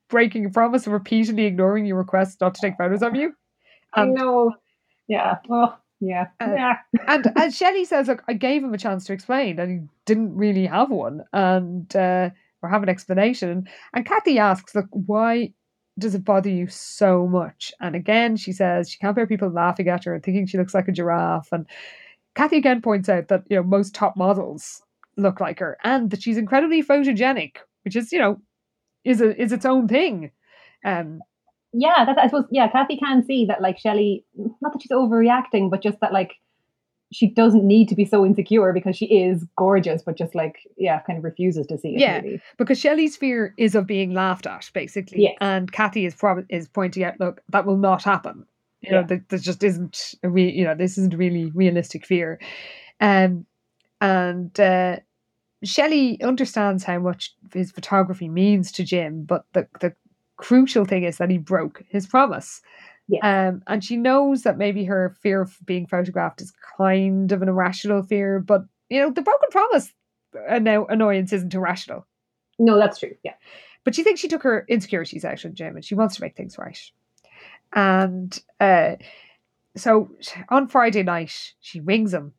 breaking 0.09 0.45
a 0.45 0.49
promise 0.49 0.85
and 0.85 0.93
repeatedly 0.93 1.45
ignoring 1.45 1.85
your 1.85 1.97
request 1.97 2.41
not 2.41 2.55
to 2.55 2.61
take 2.61 2.77
photos 2.77 3.03
of 3.03 3.15
you." 3.15 3.33
I 3.93 4.05
know. 4.05 4.53
Yeah. 5.07 5.37
Well, 5.47 5.79
yeah. 5.99 6.27
Uh, 6.39 6.53
yeah. 6.55 6.77
and 7.07 7.31
as 7.37 7.55
Shelley 7.55 7.85
says, 7.85 8.07
"Look, 8.07 8.23
I 8.27 8.33
gave 8.33 8.63
him 8.63 8.73
a 8.73 8.77
chance 8.77 9.05
to 9.05 9.13
explain, 9.13 9.59
and 9.59 9.71
he 9.71 9.87
didn't 10.05 10.35
really 10.35 10.65
have 10.65 10.89
one, 10.89 11.23
and 11.33 11.93
uh, 11.95 12.29
or 12.61 12.69
have 12.69 12.83
an 12.83 12.89
explanation." 12.89 13.67
And 13.93 14.05
Cathy 14.05 14.39
asks, 14.39 14.75
"Look, 14.75 14.87
why 14.91 15.53
does 15.97 16.15
it 16.15 16.23
bother 16.23 16.49
you 16.49 16.67
so 16.67 17.27
much?" 17.27 17.73
And 17.81 17.95
again, 17.95 18.37
she 18.37 18.51
says 18.51 18.89
she 18.89 18.97
can't 18.99 19.15
bear 19.15 19.27
people 19.27 19.49
laughing 19.49 19.89
at 19.89 20.05
her 20.05 20.13
and 20.13 20.23
thinking 20.23 20.45
she 20.45 20.57
looks 20.57 20.73
like 20.73 20.87
a 20.87 20.93
giraffe. 20.93 21.49
And 21.51 21.65
Cathy 22.35 22.57
again 22.57 22.81
points 22.81 23.09
out 23.09 23.27
that 23.27 23.43
you 23.49 23.57
know 23.57 23.63
most 23.63 23.93
top 23.93 24.15
models 24.15 24.81
look 25.17 25.39
like 25.41 25.59
her, 25.59 25.77
and 25.83 26.11
that 26.11 26.21
she's 26.23 26.37
incredibly 26.37 26.81
photogenic, 26.81 27.57
which 27.83 27.95
is 27.95 28.11
you 28.11 28.19
know 28.19 28.39
is 29.03 29.21
a 29.21 29.39
is 29.41 29.51
its 29.51 29.65
own 29.65 29.87
thing. 29.87 30.31
Um, 30.85 31.21
yeah, 31.73 32.05
that's 32.05 32.17
I 32.17 32.27
suppose 32.27 32.45
yeah, 32.51 32.67
Cathy 32.67 32.97
can 32.97 33.23
see 33.23 33.45
that 33.45 33.61
like 33.61 33.77
Shelley 33.77 34.25
not 34.61 34.73
that 34.73 34.81
she's 34.81 34.91
overreacting, 34.91 35.69
but 35.69 35.81
just 35.81 35.99
that 36.01 36.13
like 36.13 36.33
she 37.11 37.27
doesn't 37.27 37.65
need 37.65 37.89
to 37.89 37.95
be 37.95 38.05
so 38.05 38.25
insecure 38.25 38.71
because 38.71 38.95
she 38.95 39.05
is 39.05 39.45
gorgeous, 39.55 40.01
but 40.01 40.15
just 40.15 40.35
like 40.35 40.57
yeah, 40.77 40.99
kind 41.01 41.17
of 41.17 41.23
refuses 41.23 41.67
to 41.67 41.77
see 41.77 41.95
it. 41.95 41.99
Yeah. 41.99 42.21
maybe. 42.21 42.41
because 42.57 42.79
Shelley's 42.79 43.17
fear 43.17 43.53
is 43.57 43.75
of 43.75 43.87
being 43.87 44.13
laughed 44.13 44.45
at, 44.45 44.69
basically. 44.73 45.23
Yes. 45.23 45.37
And 45.41 45.71
Cathy 45.71 46.05
is 46.05 46.15
prob- 46.15 46.45
is 46.49 46.67
pointing 46.67 47.03
out, 47.03 47.19
look, 47.19 47.41
that 47.49 47.65
will 47.65 47.77
not 47.77 48.03
happen. 48.03 48.45
You 48.81 48.91
know, 48.91 49.03
that 49.03 49.27
there 49.27 49.39
just 49.39 49.61
isn't 49.61 50.15
a 50.23 50.29
re- 50.29 50.51
you 50.51 50.63
know, 50.63 50.73
this 50.73 50.97
isn't 50.97 51.13
really 51.13 51.51
realistic 51.53 52.05
fear. 52.05 52.39
Um, 53.01 53.45
and 53.99 54.57
uh, 54.57 54.97
Shelley 55.63 56.21
understands 56.23 56.83
how 56.85 56.99
much 56.99 57.35
his 57.53 57.71
photography 57.71 58.29
means 58.29 58.71
to 58.73 58.83
Jim, 58.83 59.23
but 59.23 59.45
the 59.53 59.67
the 59.81 59.93
crucial 60.39 60.85
thing 60.85 61.03
is 61.03 61.17
that 61.17 61.29
he 61.29 61.37
broke 61.37 61.83
his 61.89 62.07
promise. 62.07 62.61
Yes. 63.07 63.21
Um, 63.23 63.61
and 63.67 63.83
she 63.83 63.97
knows 63.97 64.43
that 64.43 64.57
maybe 64.57 64.85
her 64.85 65.15
fear 65.21 65.41
of 65.41 65.57
being 65.65 65.85
photographed 65.85 66.41
is 66.41 66.53
kind 66.77 67.31
of 67.31 67.41
an 67.41 67.49
irrational 67.49 68.03
fear, 68.03 68.39
but 68.39 68.61
you 68.89 68.99
know, 68.99 69.11
the 69.11 69.21
broken 69.21 69.49
promise 69.51 69.93
uh, 70.47 70.59
now 70.59 70.85
annoyance 70.85 71.33
isn't 71.33 71.53
irrational. 71.53 72.05
No, 72.57 72.77
that's 72.77 72.99
true. 72.99 73.15
Yeah. 73.23 73.33
but 73.83 73.95
she 73.95 74.03
thinks 74.03 74.19
she 74.21 74.27
took 74.27 74.43
her 74.43 74.65
insecurities 74.67 75.25
out 75.25 75.45
on 75.45 75.55
Jim 75.55 75.75
and 75.75 75.83
she 75.83 75.95
wants 75.95 76.15
to 76.15 76.21
make 76.21 76.35
things 76.35 76.57
right. 76.57 76.79
And 77.73 78.39
uh, 78.59 78.95
so 79.75 80.11
on 80.49 80.67
Friday 80.67 81.03
night, 81.03 81.53
she 81.59 81.79
rings 81.79 82.13
him 82.13 82.33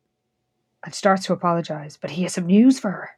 and 0.83 0.93
starts 0.93 1.25
to 1.25 1.33
apologize, 1.33 1.97
but 2.01 2.11
he 2.11 2.23
has 2.23 2.33
some 2.33 2.47
news 2.47 2.79
for 2.79 2.91
her. 2.91 3.09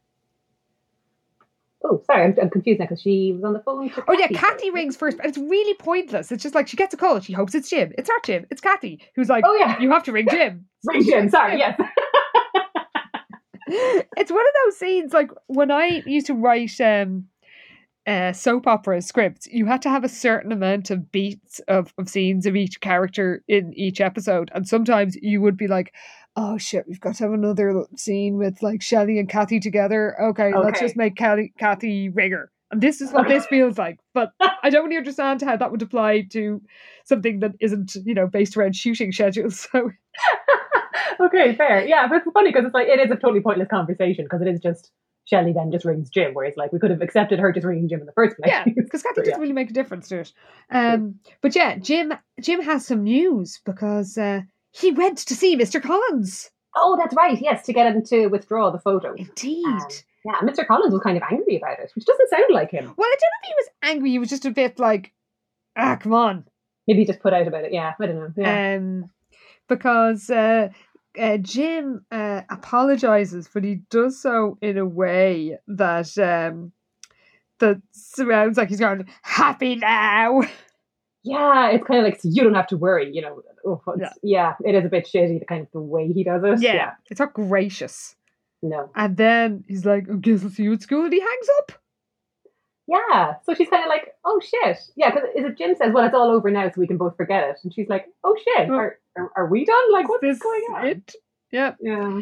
Oh, 1.86 2.01
sorry, 2.05 2.23
I'm, 2.23 2.36
I'm 2.41 2.49
confused 2.49 2.79
now 2.79 2.86
because 2.86 3.01
she 3.01 3.34
was 3.34 3.43
on 3.43 3.53
the 3.53 3.59
phone. 3.59 3.89
To 3.89 4.03
Oh 4.07 4.13
yeah, 4.13 4.27
Cathy 4.27 4.36
Cathy 4.36 4.71
rings 4.71 4.95
first, 4.95 5.17
but 5.17 5.25
it's 5.25 5.38
really 5.38 5.73
pointless. 5.73 6.31
It's 6.31 6.41
just 6.41 6.55
like 6.55 6.67
she 6.67 6.77
gets 6.77 6.93
a 6.93 6.97
call, 6.97 7.19
she 7.19 7.34
hopes 7.34 7.53
it's 7.55 7.69
Jim. 7.69 7.91
It's 7.97 8.07
not 8.07 8.23
Jim, 8.23 8.45
it's 8.49 8.61
Cathy, 8.61 8.99
who's 9.15 9.29
like, 9.29 9.43
Oh 9.45 9.55
yeah, 9.55 9.79
you 9.79 9.91
have 9.91 10.03
to 10.03 10.11
ring 10.11 10.27
Jim. 10.29 10.65
ring 10.86 11.03
Jim. 11.03 11.29
Sorry, 11.29 11.57
yes. 11.57 11.79
it's 13.67 14.31
one 14.31 14.41
of 14.41 14.53
those 14.65 14.77
scenes 14.77 15.13
like 15.13 15.31
when 15.47 15.71
I 15.71 16.03
used 16.05 16.27
to 16.27 16.34
write 16.34 16.79
um 16.79 17.25
uh, 18.05 18.34
soap 18.34 18.67
opera 18.67 19.01
scripts, 19.01 19.47
you 19.47 19.65
had 19.65 19.81
to 19.81 19.89
have 19.89 20.03
a 20.03 20.09
certain 20.09 20.51
amount 20.51 20.91
of 20.91 21.11
beats 21.11 21.59
of, 21.69 21.93
of 21.97 22.09
scenes 22.09 22.45
of 22.45 22.55
each 22.55 22.81
character 22.81 23.41
in 23.47 23.73
each 23.75 24.01
episode. 24.01 24.51
And 24.53 24.67
sometimes 24.67 25.15
you 25.21 25.41
would 25.41 25.55
be 25.55 25.67
like, 25.67 25.93
oh 26.36 26.57
shit, 26.57 26.86
we've 26.88 26.99
got 26.99 27.15
to 27.15 27.23
have 27.23 27.34
another 27.34 27.86
scene 27.95 28.38
with 28.38 28.61
like 28.61 28.81
Shelley 28.81 29.19
and 29.19 29.29
Cathy 29.29 29.59
together. 29.59 30.19
Okay, 30.21 30.51
let's 30.55 30.79
just 30.79 30.95
make 30.95 31.15
Cathy, 31.15 31.53
Cathy 31.57 32.09
rigor. 32.09 32.51
And 32.71 32.81
this 32.81 33.01
is 33.01 33.11
what 33.11 33.27
this 33.27 33.45
feels 33.49 33.77
like. 33.77 33.99
But 34.13 34.31
I 34.39 34.69
don't 34.69 34.84
really 34.86 34.97
understand 34.97 35.41
how 35.41 35.55
that 35.57 35.71
would 35.71 35.81
apply 35.84 36.23
to 36.31 36.61
something 37.05 37.39
that 37.41 37.51
isn't, 37.59 37.95
you 38.03 38.15
know, 38.15 38.27
based 38.27 38.57
around 38.57 38.75
shooting 38.75 39.11
schedules. 39.11 39.67
So 41.19 41.25
okay, 41.27 41.55
fair. 41.55 41.86
Yeah, 41.86 42.07
but 42.07 42.17
it's 42.17 42.27
funny 42.34 42.49
because 42.51 42.65
it's 42.65 42.73
like 42.73 42.88
it 42.88 42.99
is 42.99 43.11
a 43.11 43.15
totally 43.15 43.41
pointless 43.41 43.67
conversation 43.69 44.25
because 44.25 44.41
it 44.41 44.47
is 44.47 44.59
just 44.59 44.91
Shelley 45.25 45.53
then 45.53 45.71
just 45.71 45.86
rings 45.86 46.09
Jim, 46.09 46.34
whereas 46.34 46.55
like 46.57 46.73
we 46.73 46.79
could 46.79 46.91
have 46.91 47.01
accepted 47.01 47.39
her 47.39 47.51
just 47.51 47.65
ringing 47.65 47.88
Jim 47.88 47.99
in 48.01 48.05
the 48.05 48.11
first 48.13 48.36
place. 48.38 48.51
yeah, 48.51 48.65
because 48.65 49.01
Cathy 49.03 49.15
So, 49.17 49.23
doesn't 49.23 49.41
really 49.41 49.53
make 49.53 49.69
a 49.69 49.73
difference 49.73 50.09
to 50.09 50.19
it. 50.19 50.34
Um, 50.69 51.19
but 51.41 51.55
yeah, 51.55 51.77
Jim 51.77 52.13
Jim 52.41 52.61
has 52.61 52.86
some 52.86 53.03
news 53.03 53.59
because 53.65 54.17
uh, 54.17 54.41
he 54.74 54.91
went 54.91 55.19
to 55.19 55.36
see 55.36 55.55
Mr. 55.57 55.82
Collins. 55.82 56.49
Oh, 56.76 56.97
that's 56.99 57.15
right. 57.15 57.39
Yes, 57.39 57.65
to 57.65 57.74
get 57.74 57.88
him 57.88 58.03
to 58.05 58.28
withdraw 58.28 58.71
the 58.71 58.80
photo. 58.80 59.13
Indeed. 59.13 59.65
Um, 59.65 59.80
yeah, 60.26 60.39
Mr. 60.41 60.65
Collins 60.65 60.93
was 60.93 61.01
kind 61.03 61.17
of 61.17 61.24
angry 61.30 61.57
about 61.57 61.80
it, 61.80 61.91
which 61.95 62.05
doesn't 62.05 62.30
sound 62.30 62.45
like 62.51 62.71
him. 62.71 62.86
well, 62.97 63.07
I 63.07 63.15
don't 63.15 63.32
know 63.32 63.41
if 63.41 63.47
he 63.47 63.53
was 63.57 63.69
angry. 63.84 64.09
He 64.11 64.19
was 64.19 64.30
just 64.30 64.45
a 64.45 64.51
bit 64.51 64.80
like, 64.80 65.13
ah, 65.78 65.97
come 65.97 66.13
on, 66.13 66.45
Maybe 66.88 66.99
he 66.99 67.05
just 67.05 67.19
put 67.21 67.34
out 67.34 67.47
about 67.47 67.63
it. 67.63 67.74
Yeah, 67.74 67.93
I 67.99 68.05
don't 68.05 68.15
know. 68.15 68.34
Yeah. 68.36 68.76
um, 68.76 69.09
because 69.69 70.30
uh, 70.30 70.69
uh, 71.17 71.38
Jim 71.38 72.05
uh, 72.11 72.41
apologizes, 72.49 73.49
but 73.53 73.63
he 73.63 73.82
does 73.89 74.21
so 74.21 74.57
in 74.61 74.78
a 74.78 74.86
way 74.86 75.57
that 75.67 76.17
um, 76.17 76.71
that 77.59 77.82
sounds 77.91 78.57
like 78.57 78.69
he's 78.69 78.80
going 78.80 79.07
happy 79.21 79.76
now. 79.76 80.41
yeah, 81.24 81.69
it's 81.69 81.86
kind 81.86 81.99
of 81.99 82.05
like 82.05 82.21
so 82.21 82.30
you 82.32 82.43
don't 82.43 82.55
have 82.55 82.67
to 82.67 82.78
worry, 82.78 83.09
you 83.13 83.21
know. 83.21 83.41
Oh, 83.66 83.82
it's- 83.95 84.18
yeah. 84.24 84.53
it 84.66 84.76
is 84.76 84.86
a 84.86 84.89
bit 84.89 85.05
shitty 85.05 85.39
the 85.39 85.45
kind 85.45 85.61
of 85.61 85.72
the 85.72 85.80
way 85.80 86.11
he 86.11 86.24
does 86.24 86.43
it. 86.43 86.61
yeah, 86.61 86.91
it's 87.09 87.20
not 87.20 87.34
gracious. 87.34 88.16
No. 88.61 88.89
And 88.95 89.18
then 89.18 89.64
he's 89.68 89.86
like, 89.86 90.09
I 90.09 90.16
guess 90.16 90.43
I'll 90.43 90.49
see 90.49 90.64
you 90.64 90.74
at 90.74 90.82
school. 90.82 91.03
And 91.03 91.14
he 91.14 91.20
hangs 91.20 91.47
up. 91.59 91.72
Yeah. 92.88 93.36
So 93.45 93.53
she's 93.53 93.70
kind 93.70 93.84
of 93.84 93.89
like, 93.89 94.14
oh 94.26 94.41
shit. 94.41 94.78
Yeah, 94.95 95.11
because 95.11 95.30
is 95.36 95.45
it 95.45 95.57
Jim 95.57 95.76
says, 95.76 95.93
well, 95.93 96.05
it's 96.05 96.16
all 96.16 96.30
over 96.32 96.49
now, 96.51 96.68
so 96.70 96.74
we 96.82 96.88
can 96.88 96.97
both 96.97 97.16
forget 97.16 97.43
it, 97.49 97.57
and 97.64 97.74
she's 97.74 97.88
like, 97.89 98.07
oh 98.24 98.36
shit, 98.43 98.68
Well, 98.70 98.78
are, 98.80 98.99
are, 99.18 99.32
are 99.38 99.47
we 99.47 99.66
done? 99.66 99.91
Like, 99.93 100.09
what's 100.09 100.39
going 100.39 100.64
on? 100.74 100.88
It? 100.88 101.16
Yeah. 101.51 101.76
Yeah. 101.80 102.22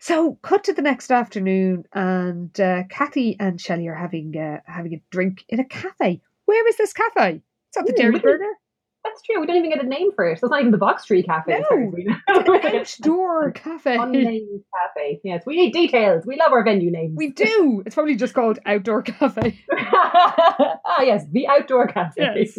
So, 0.00 0.34
cut 0.42 0.64
to 0.64 0.74
the 0.74 0.82
next 0.82 1.10
afternoon, 1.10 1.84
and 1.94 2.58
uh, 2.60 2.82
Cathy 2.90 3.36
and 3.40 3.58
Shelley 3.58 3.88
are 3.88 3.94
having 3.94 4.36
uh, 4.36 4.60
having 4.66 4.92
a 4.94 5.02
drink 5.10 5.44
in 5.48 5.60
a 5.60 5.64
cafe. 5.64 6.20
Where 6.44 6.68
is 6.68 6.76
this 6.76 6.92
cafe? 6.92 7.40
It's 7.68 7.76
not 7.76 7.86
the 7.86 7.92
Hmm, 7.92 8.00
Dairi 8.14 8.22
Burger. 8.22 8.44
That's 9.04 9.20
true. 9.22 9.38
We 9.40 9.46
don't 9.46 9.56
even 9.56 9.70
get 9.70 9.84
a 9.84 9.86
name 9.86 10.10
for 10.16 10.24
it. 10.26 10.38
So 10.40 10.46
it's 10.46 10.50
not 10.50 10.60
even 10.60 10.72
the 10.72 10.78
Box 10.78 11.04
Tree 11.04 11.22
Cafe. 11.22 11.52
as 11.52 11.66
far 11.66 11.82
as 11.82 11.92
we 11.92 12.04
know. 12.04 12.16
It's 12.28 12.48
Like 12.48 12.64
an 12.64 12.74
a 12.76 12.80
outdoor 12.80 13.50
cafe. 13.52 13.96
Unnamed 13.96 14.62
cafe. 14.74 15.20
Yes, 15.22 15.44
we 15.46 15.56
need 15.56 15.72
details. 15.72 16.24
We 16.26 16.36
love 16.36 16.52
our 16.52 16.64
venue 16.64 16.90
names. 16.90 17.12
We 17.16 17.30
do. 17.30 17.82
It's 17.84 17.94
probably 17.94 18.16
just 18.16 18.32
called 18.34 18.58
Outdoor 18.64 19.02
Cafe. 19.02 19.60
ah, 19.76 21.02
yes, 21.02 21.24
the 21.30 21.46
outdoor 21.46 21.86
cafe. 21.88 22.14
Yes. 22.56 22.58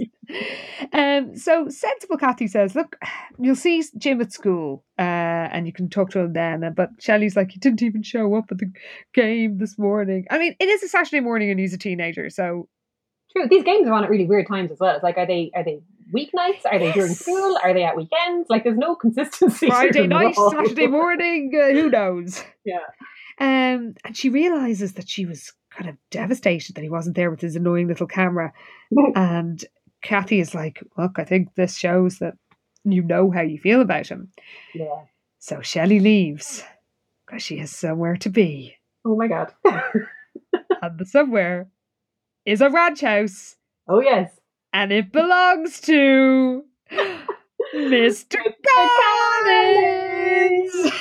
Um, 0.93 1.35
so 1.37 1.67
sensible 1.69 2.17
Cathy 2.17 2.47
says, 2.47 2.75
"Look, 2.75 2.95
you'll 3.39 3.55
see 3.55 3.83
Jim 3.97 4.21
at 4.21 4.31
school, 4.31 4.83
uh, 4.97 5.01
and 5.01 5.67
you 5.67 5.73
can 5.73 5.89
talk 5.89 6.09
to 6.11 6.19
him 6.19 6.33
then." 6.33 6.63
Uh, 6.63 6.69
But 6.71 6.89
Shelley's 6.99 7.35
like, 7.35 7.51
"He 7.51 7.59
didn't 7.59 7.83
even 7.83 8.01
show 8.03 8.33
up 8.35 8.45
at 8.51 8.57
the 8.57 8.71
game 9.13 9.57
this 9.57 9.77
morning." 9.77 10.25
I 10.31 10.39
mean, 10.39 10.55
it 10.59 10.67
is 10.69 10.83
a 10.83 10.87
Saturday 10.87 11.19
morning, 11.19 11.51
and 11.51 11.59
he's 11.59 11.73
a 11.73 11.77
teenager, 11.77 12.29
so 12.29 12.67
True. 13.35 13.47
These 13.49 13.63
games 13.63 13.87
are 13.87 13.93
on 13.93 14.03
at 14.03 14.09
really 14.09 14.25
weird 14.25 14.47
times 14.47 14.71
as 14.71 14.79
well. 14.79 14.95
It's 14.95 15.03
like, 15.03 15.17
are 15.17 15.25
they 15.25 15.51
are 15.55 15.63
they 15.63 15.81
weeknights? 16.13 16.61
Are 16.71 16.79
they 16.79 16.91
during 16.91 17.13
school? 17.13 17.57
Are 17.63 17.73
they 17.73 17.83
at 17.83 17.95
weekends? 17.95 18.49
Like, 18.49 18.63
there's 18.63 18.77
no 18.77 18.95
consistency. 18.95 19.67
Friday 19.69 20.07
night. 20.07 20.35
Saturday 20.35 20.87
morning, 20.87 21.51
uh, 21.55 21.73
who 21.73 21.89
knows? 21.89 22.43
Yeah. 22.63 22.79
Um, 23.39 23.95
and 24.05 24.15
she 24.15 24.29
realizes 24.29 24.93
that 24.93 25.09
she 25.09 25.25
was 25.25 25.51
kind 25.69 25.89
of 25.89 25.97
devastated 26.09 26.75
that 26.75 26.83
he 26.83 26.89
wasn't 26.89 27.15
there 27.15 27.29
with 27.29 27.41
his 27.41 27.55
annoying 27.55 27.87
little 27.87 28.07
camera. 28.07 28.53
and 29.15 29.63
Cathy 30.01 30.39
is 30.39 30.55
like, 30.55 30.81
"Look, 30.97 31.19
I 31.19 31.23
think 31.23 31.55
this 31.55 31.75
shows 31.75 32.19
that 32.19 32.35
you 32.83 33.01
know 33.01 33.31
how 33.31 33.41
you 33.41 33.59
feel 33.59 33.81
about 33.81 34.07
him." 34.07 34.31
Yeah. 34.73 35.03
So 35.39 35.61
Shelley 35.61 35.99
leaves 35.99 36.63
because 37.25 37.43
she 37.43 37.57
has 37.57 37.71
somewhere 37.71 38.15
to 38.17 38.29
be, 38.29 38.75
Oh 39.05 39.15
my 39.15 39.27
god. 39.27 39.53
and 39.63 40.97
the 40.97 41.05
somewhere 41.05 41.67
is 42.45 42.61
a 42.61 42.69
ranch 42.69 43.01
house, 43.01 43.55
oh 43.87 44.01
yes. 44.01 44.31
and 44.73 44.91
it 44.91 45.11
belongs 45.11 45.79
to 45.81 46.63
Mr. 47.75 48.37
Collins. 49.45 50.91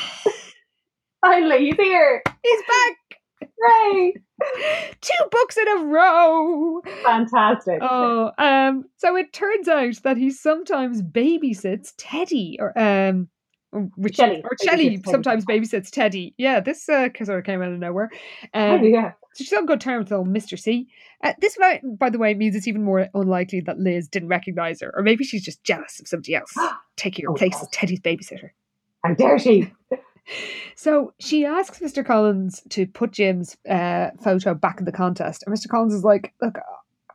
Finally, 1.24 1.64
he's 1.66 1.76
here. 1.76 2.22
He's 2.42 2.60
back. 2.68 3.50
Hooray! 3.58 4.14
Two 5.00 5.24
books 5.30 5.56
in 5.56 5.68
a 5.68 5.84
row. 5.84 6.80
Fantastic. 7.04 7.78
Oh, 7.80 8.30
um, 8.36 8.84
so 8.96 9.16
it 9.16 9.32
turns 9.32 9.68
out 9.68 9.94
that 10.02 10.16
he 10.16 10.30
sometimes 10.30 11.00
babysits 11.02 11.92
Teddy, 11.96 12.58
or 12.60 12.76
um, 12.78 13.28
or 13.72 13.88
Shelley 14.12 14.42
or 14.44 14.50
Teddy. 14.60 15.00
sometimes 15.06 15.44
babysits 15.46 15.90
Teddy. 15.90 16.34
Yeah, 16.36 16.60
this 16.60 16.88
uh, 16.88 17.08
sort 17.22 17.38
of 17.38 17.44
came 17.44 17.62
out 17.62 17.72
of 17.72 17.78
nowhere. 17.78 18.10
Oh, 18.52 18.74
Um, 18.76 18.84
yeah. 18.84 19.12
So 19.34 19.44
she's 19.44 19.52
on 19.52 19.66
good 19.66 19.80
terms 19.80 20.04
with 20.04 20.12
old 20.18 20.28
Mister 20.28 20.56
C. 20.56 20.88
Uh, 21.22 21.32
this, 21.40 21.56
by, 21.58 21.80
by 21.98 22.08
the 22.10 22.18
way, 22.18 22.34
means 22.34 22.54
it's 22.56 22.66
even 22.68 22.82
more 22.84 23.08
unlikely 23.14 23.60
that 23.62 23.78
Liz 23.78 24.08
didn't 24.08 24.28
recognize 24.28 24.80
her, 24.80 24.92
or 24.96 25.02
maybe 25.02 25.24
she's 25.24 25.44
just 25.44 25.62
jealous 25.64 26.00
of 26.00 26.08
somebody 26.08 26.34
else 26.34 26.54
taking 26.96 27.24
her 27.26 27.30
Oh, 27.30 27.34
place 27.34 27.54
God. 27.54 27.62
as 27.62 27.68
Teddy's 27.70 28.00
babysitter. 28.00 28.50
How 29.04 29.14
dare 29.14 29.38
she? 29.38 29.70
So 30.74 31.12
she 31.20 31.44
asks 31.44 31.80
Mr. 31.80 32.04
Collins 32.04 32.62
to 32.70 32.86
put 32.86 33.12
Jim's 33.12 33.56
uh, 33.68 34.08
photo 34.22 34.54
back 34.54 34.78
in 34.78 34.86
the 34.86 34.92
contest. 34.92 35.44
And 35.46 35.54
Mr. 35.54 35.68
Collins 35.68 35.94
is 35.94 36.02
like, 36.02 36.32
look, 36.40 36.56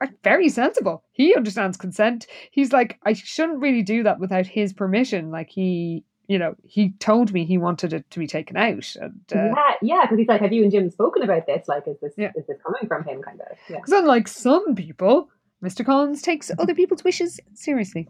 uh, 0.01 0.05
very 0.23 0.47
sensible. 0.47 1.03
He 1.11 1.35
understands 1.35 1.75
consent. 1.75 2.27
He's 2.51 2.71
like, 2.71 2.99
I 3.05 3.13
shouldn't 3.13 3.59
really 3.61 3.81
do 3.81 4.03
that 4.03 4.19
without 4.19 4.45
his 4.45 4.73
permission. 4.73 5.31
Like 5.31 5.49
he, 5.49 6.03
you 6.29 6.37
know, 6.37 6.55
he 6.63 6.91
told 6.99 7.33
me 7.33 7.43
he 7.43 7.57
wanted 7.57 7.91
it 7.91 8.09
to 8.11 8.19
be 8.19 8.27
taken 8.27 8.55
out. 8.55 8.95
And 9.01 9.19
uh, 9.35 9.49
yeah, 9.55 9.71
yeah, 9.81 10.01
because 10.03 10.19
he's 10.19 10.27
like, 10.27 10.41
have 10.41 10.53
you 10.53 10.63
and 10.63 10.71
Jim 10.71 10.89
spoken 10.91 11.23
about 11.23 11.45
this? 11.47 11.67
Like, 11.67 11.83
is 11.87 11.97
this 12.01 12.13
Yeah. 12.15 12.31
is 12.35 12.45
this 12.47 12.57
coming 12.65 12.87
from 12.87 13.03
him? 13.03 13.21
Kind 13.21 13.41
of. 13.41 13.57
Yeah. 13.69 13.77
because 13.77 13.91
unlike 13.91 14.27
some 14.27 14.75
people, 14.75 15.29
Mr. 15.63 15.85
Collins 15.85 16.21
takes 16.21 16.51
other 16.57 16.73
people's 16.75 17.03
wishes 17.03 17.39
seriously. 17.55 18.07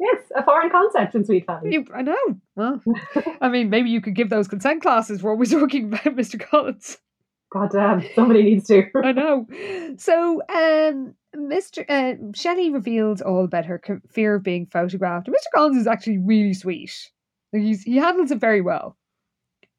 Yes, 0.00 0.22
a 0.36 0.44
foreign 0.44 0.70
concept 0.70 1.16
in 1.16 1.24
Sweet 1.24 1.44
Valley. 1.46 1.72
You, 1.72 1.84
I 1.92 2.02
know. 2.02 2.16
Well, 2.54 2.80
I 3.40 3.48
mean, 3.48 3.68
maybe 3.68 3.90
you 3.90 4.00
could 4.00 4.14
give 4.14 4.30
those 4.30 4.46
consent 4.46 4.80
classes. 4.80 5.20
We're 5.22 5.32
always 5.32 5.50
talking 5.60 5.86
about 5.86 6.04
Mr. 6.16 6.38
Collins. 6.40 6.98
God 7.50 7.70
damn, 7.72 8.04
somebody 8.14 8.44
needs 8.44 8.68
to. 8.68 8.84
I 9.04 9.10
know. 9.12 9.46
So, 9.96 10.40
um, 10.48 11.14
Mr. 11.34 11.84
Uh, 11.88 12.14
Shelley 12.34 12.70
revealed 12.70 13.22
all 13.22 13.42
about 13.44 13.64
her 13.66 13.80
fear 14.12 14.36
of 14.36 14.44
being 14.44 14.66
photographed. 14.66 15.26
Mr. 15.26 15.50
Collins 15.54 15.78
is 15.78 15.86
actually 15.88 16.18
really 16.18 16.54
sweet. 16.54 17.10
He's, 17.52 17.82
he 17.82 17.96
handles 17.96 18.30
it 18.30 18.38
very 18.40 18.60
well. 18.60 18.96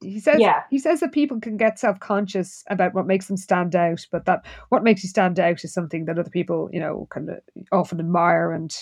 He 0.01 0.20
says 0.22 0.39
Yeah. 0.39 0.64
he 0.69 0.80
says 0.80 1.02
that 1.02 1.11
people 1.11 1.41
can 1.41 1.57
get 1.57 1.77
self 1.77 1.99
conscious 1.99 2.64
about 2.69 2.94
what 2.94 3.06
makes 3.06 3.27
them 3.27 3.35
stand 3.35 3.76
out, 3.76 4.06
but 4.11 4.26
that 4.26 4.45
what 4.69 4.84
makes 4.84 5.03
you 5.03 5.10
stand 5.10 5.39
out 5.39 5.64
is 5.64 5.73
something 5.73 6.06
that 6.06 6.18
other 6.18 6.30
people, 6.30 6.69
you 6.72 6.80
know, 6.80 7.06
kind 7.10 7.30
of 7.30 7.39
often 7.73 7.99
admire 7.99 8.52
and 8.53 8.73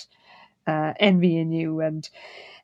uh, 0.67 0.93
envy 0.99 1.37
in 1.37 1.51
you. 1.51 1.81
And 1.81 2.07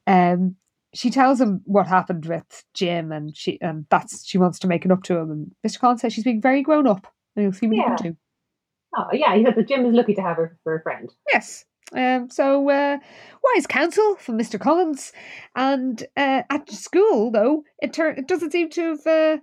um, 0.05 0.55
she 0.93 1.09
tells 1.09 1.41
him 1.41 1.61
what 1.65 1.87
happened 1.87 2.27
with 2.27 2.63
Jim, 2.75 3.11
and 3.11 3.35
she 3.35 3.59
and 3.59 3.87
that's 3.89 4.23
she 4.23 4.37
wants 4.37 4.59
to 4.59 4.67
make 4.67 4.85
it 4.85 4.91
up 4.91 5.01
to 5.03 5.17
him. 5.17 5.31
And 5.31 5.51
Mr. 5.65 5.79
Collins 5.79 6.01
says 6.01 6.13
she's 6.13 6.23
being 6.23 6.41
very 6.41 6.61
grown 6.61 6.85
up, 6.85 7.07
and 7.35 7.43
you'll 7.43 7.53
see 7.53 7.65
what 7.65 7.77
Yeah. 7.77 7.89
he 7.89 8.03
can 8.03 8.11
do. 8.11 8.17
Oh, 8.95 9.07
yeah, 9.13 9.35
he 9.35 9.43
said 9.43 9.55
that 9.55 9.67
Jim 9.67 9.83
is 9.87 9.95
lucky 9.95 10.13
to 10.13 10.21
have 10.21 10.37
her 10.37 10.59
for 10.63 10.75
a 10.75 10.81
friend. 10.83 11.11
Yes. 11.31 11.65
Um, 11.93 12.29
so 12.29 12.69
uh, 12.69 12.97
wise 13.43 13.67
counsel 13.67 14.15
from 14.15 14.37
Mr. 14.37 14.59
Collins, 14.59 15.11
and 15.55 16.03
uh, 16.17 16.43
at 16.49 16.69
school 16.71 17.31
though 17.31 17.63
it 17.79 17.97
it 17.97 18.27
doesn't 18.27 18.51
seem 18.51 18.69
to 18.71 18.81
have 18.89 19.07
uh, 19.07 19.37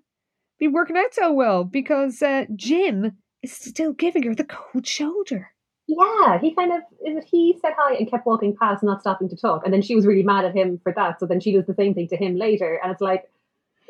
been 0.59 0.73
working 0.73 0.97
out 0.97 1.15
so 1.15 1.33
well 1.33 1.65
because 1.65 2.23
uh, 2.23 2.47
Jim 2.55 3.13
is 3.43 3.53
still 3.53 3.93
giving 3.93 4.25
her 4.25 4.35
the 4.35 4.45
cold 4.45 4.87
shoulder. 4.87 5.53
Yeah, 5.87 6.39
he 6.39 6.55
kind 6.55 6.73
of 6.73 6.81
is 7.05 7.17
it 7.17 7.25
he 7.25 7.59
said 7.61 7.73
hi 7.77 7.95
and 7.95 8.09
kept 8.09 8.27
walking 8.27 8.57
past, 8.57 8.83
not 8.83 9.01
stopping 9.01 9.29
to 9.29 9.37
talk, 9.37 9.63
and 9.65 9.75
then 9.75 9.83
she 9.83 9.97
was 9.97 10.07
really 10.07 10.23
mad 10.23 10.45
at 10.45 10.55
him 10.55 10.79
for 10.83 10.93
that. 10.95 11.19
So 11.19 11.27
then 11.27 11.41
she 11.41 11.53
does 11.53 11.67
the 11.67 11.75
same 11.75 11.95
thing 11.95 12.07
to 12.09 12.17
him 12.17 12.37
later, 12.37 12.79
and 12.83 12.93
it's 12.93 13.01
like 13.01 13.29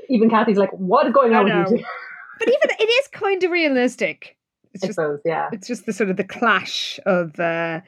even 0.08 0.30
Cathy's 0.30 0.56
like, 0.56 0.70
"What 0.72 1.06
is 1.06 1.12
going 1.12 1.34
on 1.34 1.44
with 1.44 1.70
you?" 1.72 1.78
two?" 1.78 1.84
But 2.38 2.48
even 2.48 2.70
it 2.78 2.88
is 2.88 3.08
kind 3.08 3.44
of 3.44 3.50
realistic. 3.50 4.38
It's 4.72 4.82
I 4.82 4.86
just 4.86 4.96
suppose, 4.96 5.20
yeah. 5.26 5.48
it's 5.52 5.66
just 5.66 5.84
the 5.84 5.92
sort 5.92 6.10
of 6.10 6.16
the 6.16 6.24
clash 6.24 6.98
of 7.04 7.38
uh 7.38 7.80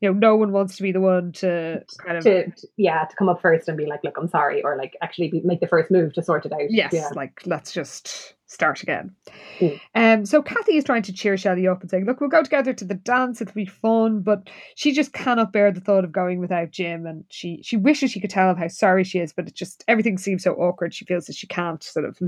you 0.00 0.08
know 0.12 0.18
no 0.18 0.36
one 0.36 0.52
wants 0.52 0.76
to 0.76 0.82
be 0.82 0.92
the 0.92 1.00
one 1.00 1.32
to 1.32 1.84
kind 2.04 2.16
of 2.18 2.24
To, 2.24 2.52
yeah, 2.76 3.04
to 3.04 3.16
come 3.16 3.28
up 3.28 3.40
first 3.40 3.68
and 3.68 3.76
be 3.76 3.86
like, 3.86 4.02
"Look, 4.02 4.16
I'm 4.16 4.28
sorry," 4.28 4.62
or 4.62 4.76
like 4.76 4.96
actually 5.02 5.28
be, 5.28 5.40
make 5.44 5.60
the 5.60 5.66
first 5.66 5.90
move 5.90 6.12
to 6.14 6.22
sort 6.22 6.46
it 6.46 6.52
out. 6.52 6.70
yes 6.70 6.92
yeah. 6.92 7.08
like 7.14 7.42
let's 7.46 7.72
just 7.72 8.34
start 8.46 8.82
again 8.82 9.14
Mm. 9.60 9.80
um 9.94 10.26
so 10.26 10.42
cathy 10.42 10.76
is 10.76 10.82
trying 10.84 11.02
to 11.02 11.12
cheer 11.12 11.36
Shelley 11.36 11.68
up 11.68 11.82
and 11.82 11.90
saying 11.90 12.04
look 12.06 12.20
we'll 12.20 12.30
go 12.30 12.42
together 12.42 12.72
to 12.72 12.84
the 12.84 12.94
dance 12.94 13.40
it'll 13.40 13.54
be 13.54 13.64
fun 13.66 14.22
but 14.22 14.48
she 14.74 14.90
just 14.92 15.12
cannot 15.12 15.52
bear 15.52 15.70
the 15.70 15.80
thought 15.80 16.02
of 16.02 16.10
going 16.10 16.40
without 16.40 16.70
jim 16.72 17.06
and 17.06 17.24
she 17.28 17.60
she 17.62 17.76
wishes 17.76 18.10
she 18.10 18.20
could 18.20 18.30
tell 18.30 18.50
him 18.50 18.56
how 18.56 18.66
sorry 18.66 19.04
she 19.04 19.20
is 19.20 19.32
but 19.32 19.46
it 19.46 19.54
just 19.54 19.84
everything 19.86 20.18
seems 20.18 20.42
so 20.42 20.54
awkward 20.54 20.92
she 20.92 21.04
feels 21.04 21.26
that 21.26 21.36
she 21.36 21.46
can't 21.46 21.82
sort 21.84 22.04
of 22.06 22.18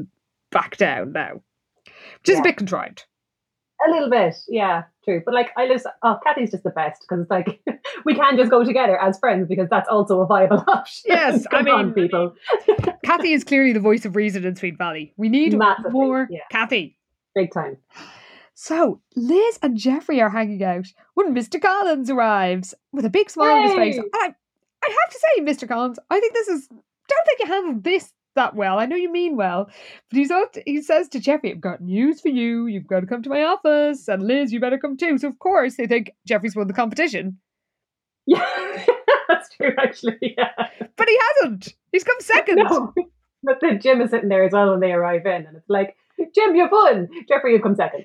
back 0.52 0.76
down 0.76 1.10
now 1.10 1.40
which 2.20 2.28
is 2.28 2.38
a 2.38 2.42
bit 2.42 2.56
contrived 2.56 3.04
A 3.86 3.90
little 3.90 4.10
bit, 4.10 4.36
yeah, 4.48 4.84
true. 5.04 5.22
But 5.24 5.34
like, 5.34 5.50
I 5.56 5.66
just, 5.66 5.86
oh, 6.02 6.18
Cathy's 6.24 6.50
just 6.52 6.62
the 6.62 6.70
best 6.70 7.02
because 7.02 7.22
it's 7.22 7.30
like 7.30 7.60
we 8.04 8.14
can 8.14 8.36
just 8.36 8.50
go 8.50 8.64
together 8.64 8.96
as 9.00 9.18
friends 9.18 9.48
because 9.48 9.68
that's 9.70 9.88
also 9.88 10.20
a 10.20 10.26
viable 10.26 10.62
option. 10.68 11.02
Yes, 11.06 11.46
I 11.52 11.58
Come 11.58 11.68
on, 11.68 11.84
mean- 11.86 11.94
people, 11.94 12.34
cathy 13.04 13.32
is 13.32 13.42
clearly 13.44 13.72
the 13.72 13.80
voice 13.80 14.04
of 14.04 14.14
reason 14.16 14.44
in 14.44 14.54
sweet 14.56 14.78
valley 14.78 15.12
we 15.16 15.28
need 15.28 15.56
Massively, 15.58 15.90
more 15.90 16.28
yeah. 16.30 16.40
cathy 16.50 16.96
big 17.34 17.52
time. 17.52 17.78
So 18.54 19.00
Liz 19.16 19.58
and 19.62 19.76
Jeffrey 19.76 20.20
are 20.20 20.30
hanging 20.30 20.62
out 20.62 20.86
when 21.14 21.34
Mr. 21.34 21.60
Collins 21.60 22.10
arrives 22.10 22.74
with 22.92 23.04
a 23.04 23.10
big 23.10 23.30
smile 23.30 23.56
on 23.56 23.62
his 23.64 23.74
face. 23.74 23.96
And 23.96 24.06
I, 24.14 24.34
I 24.84 24.88
have 24.88 25.10
to 25.12 25.18
say, 25.18 25.42
Mr. 25.42 25.66
Collins, 25.66 25.98
I 26.10 26.20
think 26.20 26.34
this 26.34 26.48
is. 26.48 26.68
Don't 26.68 27.26
think 27.26 27.40
you 27.40 27.46
handled 27.46 27.84
this 27.84 28.12
that 28.34 28.54
well. 28.54 28.78
I 28.78 28.86
know 28.86 28.96
you 28.96 29.10
mean 29.12 29.36
well, 29.36 29.66
but 30.10 30.18
he's. 30.18 30.28
To, 30.28 30.62
he 30.66 30.80
says 30.82 31.08
to 31.10 31.20
Jeffrey, 31.20 31.52
"I've 31.52 31.60
got 31.60 31.80
news 31.80 32.20
for 32.20 32.28
you. 32.28 32.66
You've 32.66 32.86
got 32.86 33.00
to 33.00 33.06
come 33.06 33.22
to 33.22 33.30
my 33.30 33.42
office, 33.42 34.08
and 34.08 34.22
Liz, 34.22 34.52
you 34.52 34.60
better 34.60 34.78
come 34.78 34.96
too." 34.96 35.18
So 35.18 35.28
of 35.28 35.38
course 35.38 35.76
they 35.76 35.86
think 35.86 36.12
Jeffrey's 36.26 36.56
won 36.56 36.66
the 36.68 36.72
competition, 36.74 37.38
Yeah, 38.26 38.44
that's 39.28 39.54
true. 39.56 39.72
Actually, 39.78 40.18
yeah. 40.38 40.50
but 40.96 41.08
he 41.08 41.18
hasn't. 41.40 41.74
He's 41.92 42.04
come 42.04 42.16
second. 42.20 42.56
No, 42.56 42.92
but 43.42 43.58
then 43.60 43.80
Jim 43.80 44.00
is 44.00 44.10
sitting 44.10 44.28
there 44.28 44.44
as 44.44 44.52
well 44.52 44.70
when 44.70 44.80
they 44.80 44.92
arrive 44.92 45.26
in, 45.26 45.46
and 45.46 45.56
it's 45.56 45.68
like, 45.68 45.96
Jim, 46.34 46.54
you've 46.54 46.70
won. 46.70 47.08
Jeffrey, 47.28 47.52
you've 47.52 47.62
come 47.62 47.74
second. 47.74 48.04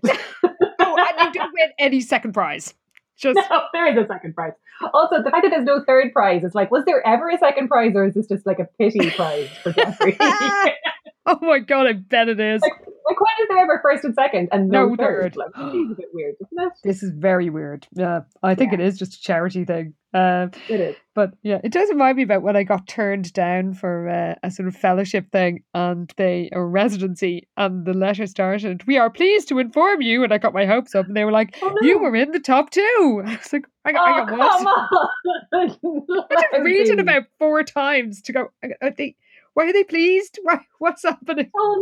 Oh, 0.80 0.96
and 1.20 1.28
you 1.28 1.40
don't 1.40 1.54
win 1.54 1.70
any 1.80 2.02
second 2.02 2.34
prize. 2.34 2.74
Just 3.18 3.40
no, 3.50 3.62
there 3.74 3.92
is 3.92 3.98
a 3.98 4.08
second 4.08 4.36
prize. 4.36 4.54
Also, 4.94 5.24
the 5.24 5.32
fact 5.32 5.44
that 5.44 5.50
there's 5.50 5.66
no 5.66 5.84
third 5.86 6.14
prize, 6.14 6.44
it's 6.44 6.54
like, 6.54 6.70
was 6.70 6.86
there 6.86 7.06
ever 7.06 7.30
a 7.30 7.38
second 7.38 7.68
prize, 7.68 7.94
or 7.96 8.06
is 8.06 8.14
this 8.14 8.28
just 8.28 8.46
like 8.46 8.60
a 8.60 8.68
pity 8.78 9.10
prize 9.12 9.50
for 9.64 9.72
Jeffrey? 9.72 10.18
like, 11.28 11.38
oh 11.42 11.46
my 11.46 11.60
god, 11.60 11.88
I 11.88 11.94
bet 11.94 12.30
it 12.30 12.40
is. 12.40 12.62
like, 12.62 12.72
when 13.20 13.30
is 13.42 13.48
there 13.50 13.58
ever 13.60 13.80
first 13.84 14.04
and 14.04 14.14
second 14.16 14.50
and 14.52 14.70
no, 14.70 14.90
No 14.90 14.96
third? 14.96 15.34
third. 15.34 15.36
Like, 15.38 15.72
seems 15.72 15.92
a 15.92 15.96
bit 15.96 16.08
weird, 16.14 16.36
isn't 16.42 16.68
it? 16.68 16.74
This 16.84 17.04
is 17.04 17.12
very 17.16 17.50
weird. 17.50 17.88
Yeah, 17.94 18.22
I 18.44 18.56
think 18.56 18.72
Yeah. 18.72 18.80
it 18.80 18.86
is 18.86 18.98
just 18.98 19.16
a 19.16 19.22
charity 19.22 19.66
thing. 19.66 19.94
Um, 20.14 20.52
It 20.70 20.80
is. 20.80 20.96
but 21.16 21.32
yeah, 21.44 21.60
it 21.64 21.72
does 21.72 21.90
remind 21.90 22.18
me 22.18 22.24
about 22.24 22.42
when 22.42 22.56
I 22.56 22.64
got 22.64 22.88
turned 22.88 23.32
down 23.34 23.74
for 23.74 24.08
uh, 24.10 24.36
a 24.42 24.50
sort 24.50 24.68
of 24.68 24.76
fellowship 24.76 25.32
thing 25.32 25.64
and 25.74 26.12
they 26.18 26.50
a 26.54 26.64
residency, 26.64 27.48
and 27.58 27.86
the 27.86 27.94
letter 27.94 28.26
started. 28.26 28.86
We 28.88 28.98
are 28.98 29.10
pleased 29.10 29.50
to 29.50 29.60
inform 29.60 30.02
you, 30.02 30.24
and 30.24 30.34
I 30.34 30.38
got 30.38 30.54
my 30.54 30.66
hopes 30.66 30.96
up, 30.96 31.08
and 31.08 31.16
they 31.16 31.26
were 31.26 31.32
like, 31.32 31.58
Oh, 31.62 31.76
"You 31.82 32.00
were 32.00 32.16
in 32.16 32.32
the 32.32 32.40
top 32.40 32.70
two. 32.72 33.22
I 33.26 33.36
was 33.36 33.52
like, 33.54 33.66
"I 33.86 33.92
got, 33.92 34.08
I 34.08 34.22
Oh, 34.22 34.26
got 34.26 34.64
what?" 34.64 35.10
I 35.54 36.42
had 36.42 36.58
to 36.58 36.64
read 36.64 36.88
it 36.88 37.00
about 37.00 37.24
four 37.40 37.64
times 37.64 38.22
to 38.24 38.34
go. 38.34 38.48
I 38.82 38.90
they, 38.92 39.16
why 39.58 39.68
are 39.68 39.74
they 39.74 39.84
pleased? 39.84 40.38
Why, 40.44 40.60
what's 40.78 41.02
happening? 41.02 41.50
Oh 41.58 41.82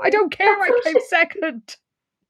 no! 0.00 0.06
I 0.06 0.10
don't 0.10 0.30
care. 0.30 0.48
I 0.48 0.68
That's 0.68 0.84
so 0.84 0.92
came 0.92 0.94
shit. 0.94 1.08
second. 1.08 1.76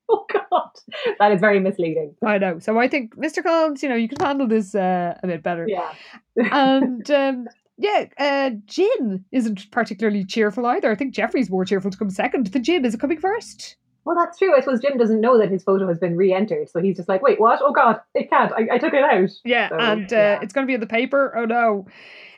Oh 0.08 0.24
god, 0.32 0.70
that 1.18 1.32
is 1.32 1.40
very 1.40 1.58
misleading. 1.58 2.14
I 2.24 2.38
know. 2.38 2.60
So 2.60 2.78
I 2.78 2.86
think, 2.86 3.16
Mr. 3.16 3.42
Collins, 3.42 3.82
you 3.82 3.88
know, 3.88 3.96
you 3.96 4.08
can 4.08 4.24
handle 4.24 4.46
this 4.46 4.72
uh, 4.72 5.18
a 5.20 5.26
bit 5.26 5.42
better. 5.42 5.66
Yeah, 5.68 5.92
and 6.36 7.10
um, 7.22 7.48
yeah, 7.76 8.04
uh, 8.16 8.50
Jim 8.66 9.24
isn't 9.32 9.68
particularly 9.72 10.24
cheerful 10.24 10.64
either. 10.64 10.92
I 10.92 10.94
think 10.94 11.12
Jeffrey's 11.12 11.50
more 11.50 11.64
cheerful 11.64 11.90
to 11.90 11.98
come 11.98 12.08
second 12.10 12.46
than 12.46 12.62
Jim. 12.62 12.84
Is 12.84 12.94
it 12.94 13.00
coming 13.00 13.18
first? 13.18 13.74
well, 14.04 14.14
that's 14.14 14.38
true. 14.38 14.56
I 14.56 14.60
suppose 14.60 14.80
Jim 14.80 14.96
doesn't 14.96 15.20
know 15.20 15.36
that 15.38 15.50
his 15.50 15.64
photo 15.64 15.88
has 15.88 15.98
been 15.98 16.16
re-entered, 16.16 16.70
so 16.70 16.80
he's 16.80 16.96
just 16.96 17.08
like, 17.08 17.22
"Wait, 17.22 17.40
what? 17.40 17.58
Oh 17.60 17.72
god, 17.72 18.00
it 18.14 18.30
can't. 18.30 18.52
I, 18.52 18.76
I 18.76 18.78
took 18.78 18.94
it 18.94 19.02
out." 19.02 19.30
Yeah, 19.44 19.70
So, 19.70 19.76
and 19.76 20.12
uh, 20.12 20.16
yeah. 20.16 20.38
it's 20.40 20.52
going 20.52 20.64
to 20.64 20.70
be 20.70 20.74
in 20.74 20.80
the 20.80 20.86
paper. 20.86 21.36
Oh 21.36 21.44
no! 21.46 21.86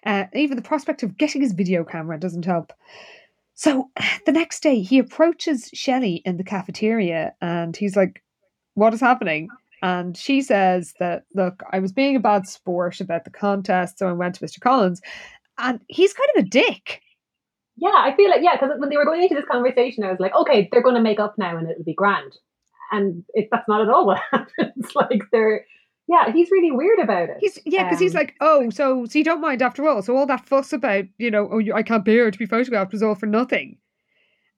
Uh, 0.09 0.25
even 0.33 0.57
the 0.57 0.63
prospect 0.63 1.03
of 1.03 1.19
getting 1.19 1.43
his 1.43 1.53
video 1.53 1.85
camera 1.85 2.19
doesn't 2.19 2.47
help. 2.47 2.73
So 3.55 3.91
the 4.27 4.33
next 4.33 4.63
day, 4.63 4.81
he 4.81 4.99
approaches 4.99 5.71
Shelley 5.75 6.23
in 6.25 6.39
the 6.39 6.45
cafeteria, 6.45 7.35
and 7.43 7.77
he's 7.77 7.95
like, 7.95 8.25
"What 8.75 8.95
is 8.95 9.01
happening?" 9.01 9.49
And 9.83 10.17
she 10.17 10.41
says 10.41 10.95
that, 10.99 11.25
"Look, 11.35 11.63
I 11.73 11.79
was 11.79 11.93
being 11.93 12.17
a 12.17 12.21
bad 12.21 12.49
sport 12.49 13.01
about 13.01 13.25
the 13.25 13.31
contest, 13.31 13.99
so 13.99 14.09
I 14.09 14.13
went 14.13 14.35
to 14.37 14.45
Mr. 14.45 14.61
Collins." 14.61 15.03
And 15.59 15.81
he's 15.89 16.15
kind 16.15 16.31
of 16.37 16.45
a 16.45 16.49
dick. 16.49 17.03
Yeah, 17.77 17.95
I 17.95 18.15
feel 18.17 18.31
like 18.31 18.43
yeah, 18.43 18.57
because 18.59 18.71
when 18.79 18.89
they 18.89 18.97
were 18.97 19.05
going 19.05 19.23
into 19.23 19.35
this 19.35 19.45
conversation, 19.51 20.05
I 20.05 20.11
was 20.11 20.21
like, 20.21 20.35
"Okay, 20.35 20.71
they're 20.73 20.83
going 20.83 20.95
to 20.95 21.03
make 21.03 21.21
up 21.21 21.37
now, 21.37 21.59
and 21.59 21.69
it'll 21.71 21.85
be 21.85 21.95
grand." 21.95 22.35
And 22.91 23.25
it, 23.35 23.49
that's 23.53 23.69
not 23.69 23.83
at 23.83 23.91
all 23.91 24.07
what 24.07 24.21
happens. 24.33 24.95
like 24.95 25.23
they're, 25.33 25.67
yeah, 26.09 26.33
he's 26.33 26.51
really 26.51 26.73
weird 26.73 26.99
about 26.99 27.29
it. 27.29 27.37
He's 27.41 27.59
yeah, 27.65 27.85
because 27.85 28.01
he's 28.01 28.15
Um, 28.15 28.21
like, 28.21 28.35
oh, 28.41 28.71
so 28.71 29.05
so 29.07 29.19
you 29.19 29.25
don't 29.25 29.41
mind 29.41 29.63
after 29.63 29.87
all. 29.89 30.03
So 30.03 30.17
all 30.17 30.27
that 30.27 30.47
fuss 30.47 30.73
about 30.73 31.05
you 31.19 31.31
know, 31.31 31.49
oh, 31.53 31.61
I 31.75 31.83
can't 31.83 32.05
bear 32.05 32.31
to 32.31 32.39
be 32.39 32.47
photographed 32.47 32.93
was 32.93 33.03
all 33.03 33.15
for 33.15 33.27
nothing. 33.27 33.77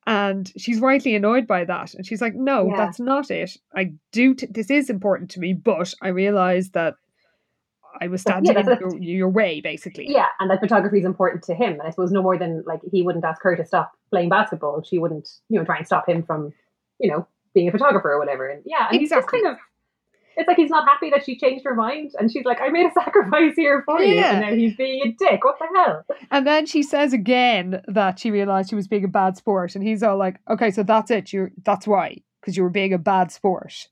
And 0.07 0.51
she's 0.57 0.81
rightly 0.81 1.15
annoyed 1.15 1.47
by 1.47 1.65
that, 1.67 1.95
and 1.95 2.07
she's 2.07 2.23
like, 2.23 2.35
no, 2.35 2.69
Yeah. 2.69 2.77
that's 2.77 2.99
not 2.99 3.31
it. 3.31 3.57
I 3.77 3.93
do. 4.13 4.35
T- 4.35 4.47
this 4.51 4.71
is 4.71 4.89
important 4.89 5.31
to 5.33 5.41
me, 5.41 5.53
but 5.53 5.93
I 6.01 6.09
realize 6.09 6.71
that 6.71 6.95
I 8.01 8.07
was 8.07 8.23
standing 8.23 8.55
yeah, 8.55 8.61
in 8.61 8.79
your, 8.81 8.99
your 8.99 9.29
way, 9.29 9.61
basically. 9.61 10.07
Yeah, 10.09 10.27
and 10.39 10.51
that 10.51 10.61
photography 10.61 10.99
is 11.01 11.05
important 11.05 11.43
to 11.45 11.55
him. 11.55 11.73
And 11.73 11.83
I 11.83 11.91
suppose 11.91 12.13
no 12.13 12.23
more 12.23 12.39
than 12.39 12.65
like 12.67 12.81
he 12.91 13.03
wouldn't 13.03 13.25
ask 13.25 13.43
her 13.43 13.55
to 13.57 13.65
stop 13.67 13.93
playing 14.11 14.31
basketball. 14.31 14.83
She 14.83 14.99
wouldn't, 14.99 15.29
you 15.49 15.59
know, 15.59 15.65
try 15.67 15.77
and 15.77 15.87
stop 15.87 16.09
him 16.09 16.23
from, 16.23 16.53
you 16.99 17.11
know, 17.11 17.27
being 17.53 17.69
a 17.69 17.73
photographer 17.73 18.11
or 18.11 18.19
whatever. 18.19 18.49
And 18.49 18.63
yeah, 18.65 18.89
and 18.91 18.99
he's 19.01 19.11
just 19.11 19.29
kind 19.29 19.47
of. 19.49 19.57
It's 20.37 20.47
like 20.49 20.57
he's 20.57 20.71
not 20.71 20.89
happy 20.89 21.11
that 21.11 21.25
she 21.25 21.37
changed 21.39 21.65
her 21.65 21.75
mind, 21.75 22.13
and 22.19 22.31
she's 22.33 22.45
like, 22.45 22.61
"I 22.61 22.69
made 22.69 22.87
a 22.87 22.93
sacrifice 22.95 23.55
here 23.57 23.83
for 23.85 24.01
you," 24.01 24.19
and 24.21 24.41
now 24.41 24.55
he's 24.55 24.77
being 24.77 25.01
a 25.05 25.13
dick. 25.13 25.45
What 25.45 25.57
the 25.59 25.67
hell? 25.75 26.05
And 26.31 26.47
then 26.47 26.67
she 26.67 26.83
says 26.83 27.13
again 27.13 27.83
that 27.89 28.19
she 28.19 28.31
realized 28.31 28.71
she 28.71 28.77
was 28.77 28.89
being 28.89 29.05
a 29.05 29.09
bad 29.09 29.37
sport, 29.37 29.75
and 29.75 29.85
he's 29.85 30.03
all 30.03 30.17
like, 30.17 30.39
"Okay, 30.49 30.71
so 30.71 30.83
that's 30.83 31.11
it. 31.11 31.33
You're 31.33 31.51
that's 31.65 31.87
why, 31.87 32.17
because 32.41 32.57
you 32.57 32.63
were 32.63 32.71
being 32.71 32.93
a 32.93 32.99
bad 32.99 33.31
sport." 33.33 33.89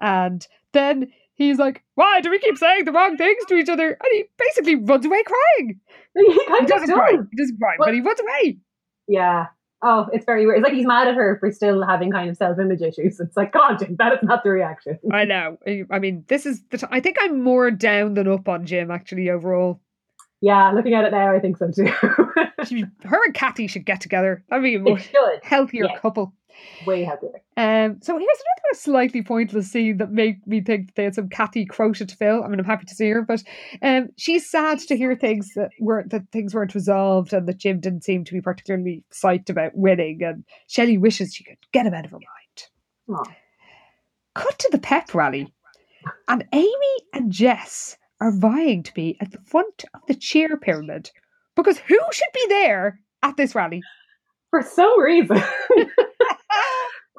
And 0.00 0.46
then 0.72 1.12
he's 1.34 1.58
like, 1.58 1.84
"Why 1.94 2.20
do 2.20 2.30
we 2.30 2.38
keep 2.38 2.58
saying 2.58 2.84
the 2.86 2.92
wrong 2.92 3.16
things 3.16 3.44
to 3.46 3.54
each 3.54 3.68
other?" 3.68 3.88
And 3.90 4.08
he 4.12 4.24
basically 4.38 4.76
runs 4.76 5.04
away 5.06 5.22
crying. 5.22 5.80
He 6.16 6.22
He 6.32 6.66
doesn't 6.66 6.88
does. 6.88 6.96
cry. 6.96 7.10
He 7.12 7.36
doesn't 7.36 7.58
cry, 7.60 7.74
Well- 7.78 7.88
but 7.88 7.94
he 7.94 8.00
runs 8.00 8.20
away. 8.20 8.58
Yeah. 9.06 9.46
Oh, 9.86 10.08
it's 10.12 10.24
very 10.24 10.46
weird. 10.46 10.58
It's 10.58 10.64
like 10.64 10.72
he's 10.72 10.86
mad 10.86 11.08
at 11.08 11.14
her 11.14 11.36
for 11.38 11.52
still 11.52 11.84
having 11.86 12.10
kind 12.10 12.30
of 12.30 12.36
self-image 12.38 12.80
issues. 12.80 13.20
It's 13.20 13.36
like, 13.36 13.52
come 13.52 13.60
on, 13.62 13.78
Jim, 13.78 13.96
that 13.98 14.14
is 14.14 14.18
not 14.22 14.42
the 14.42 14.50
reaction. 14.50 14.98
I 15.12 15.24
know. 15.32 15.58
I- 15.90 15.98
mean, 15.98 16.24
this 16.28 16.46
is 16.46 16.62
the. 16.70 16.78
T- 16.78 16.86
I 16.90 17.00
think 17.00 17.18
I'm 17.20 17.42
more 17.42 17.70
down 17.70 18.14
than 18.14 18.26
up 18.26 18.48
on 18.48 18.64
Jim 18.64 18.90
actually 18.90 19.28
overall. 19.28 19.80
Yeah, 20.40 20.72
looking 20.72 20.94
at 20.94 21.04
it 21.04 21.12
now, 21.12 21.34
I 21.34 21.38
think 21.40 21.56
so 21.58 21.70
too. 21.70 21.88
She, 22.64 22.82
her 23.04 23.20
and 23.26 23.34
Cathy 23.34 23.66
should 23.66 23.84
get 23.84 24.00
together. 24.00 24.42
I 24.50 24.58
mean, 24.58 24.84
more 24.84 24.98
healthier 25.42 25.84
Yeah. 25.84 25.98
couple. 25.98 26.32
Way 26.86 27.04
happier. 27.04 27.42
Um, 27.56 27.98
so 28.02 28.18
here's 28.18 28.22
another 28.22 28.74
slightly 28.74 29.22
pointless 29.22 29.70
scene 29.70 29.98
that 29.98 30.10
made 30.10 30.46
me 30.46 30.60
think 30.60 30.86
that 30.86 30.94
they 30.94 31.04
had 31.04 31.14
some 31.14 31.28
Cathy 31.28 31.64
crochet 31.64 32.06
to 32.06 32.16
fill. 32.16 32.42
I 32.42 32.48
mean, 32.48 32.58
I'm 32.58 32.64
happy 32.64 32.86
to 32.86 32.94
see 32.94 33.08
her, 33.10 33.22
but 33.22 33.42
um, 33.82 34.08
she's 34.16 34.48
sad 34.48 34.78
to 34.80 34.96
hear 34.96 35.14
things 35.14 35.52
that 35.54 35.70
weren't 35.80 36.10
that 36.10 36.30
things 36.32 36.54
weren't 36.54 36.74
resolved 36.74 37.32
and 37.32 37.46
that 37.48 37.58
Jim 37.58 37.80
didn't 37.80 38.04
seem 38.04 38.24
to 38.24 38.32
be 38.32 38.40
particularly 38.40 39.04
psyched 39.12 39.50
about 39.50 39.72
winning. 39.74 40.22
And 40.22 40.44
Shelley 40.68 40.98
wishes 40.98 41.34
she 41.34 41.44
could 41.44 41.58
get 41.72 41.86
him 41.86 41.94
out 41.94 42.04
of 42.04 42.10
her 42.12 42.18
mind. 42.18 43.18
Aw. 43.20 43.34
Cut 44.34 44.58
to 44.58 44.68
the 44.72 44.78
pep 44.78 45.14
rally, 45.14 45.52
and 46.28 46.44
Amy 46.52 46.96
and 47.12 47.30
Jess 47.30 47.96
are 48.20 48.36
vying 48.36 48.82
to 48.82 48.94
be 48.94 49.16
at 49.20 49.30
the 49.32 49.40
front 49.46 49.84
of 49.94 50.00
the 50.08 50.14
cheer 50.14 50.56
pyramid 50.56 51.10
because 51.56 51.78
who 51.78 51.98
should 52.12 52.32
be 52.32 52.46
there 52.48 53.00
at 53.22 53.36
this 53.36 53.54
rally? 53.54 53.82
For 54.50 54.62
some 54.62 55.00
reason. 55.00 55.36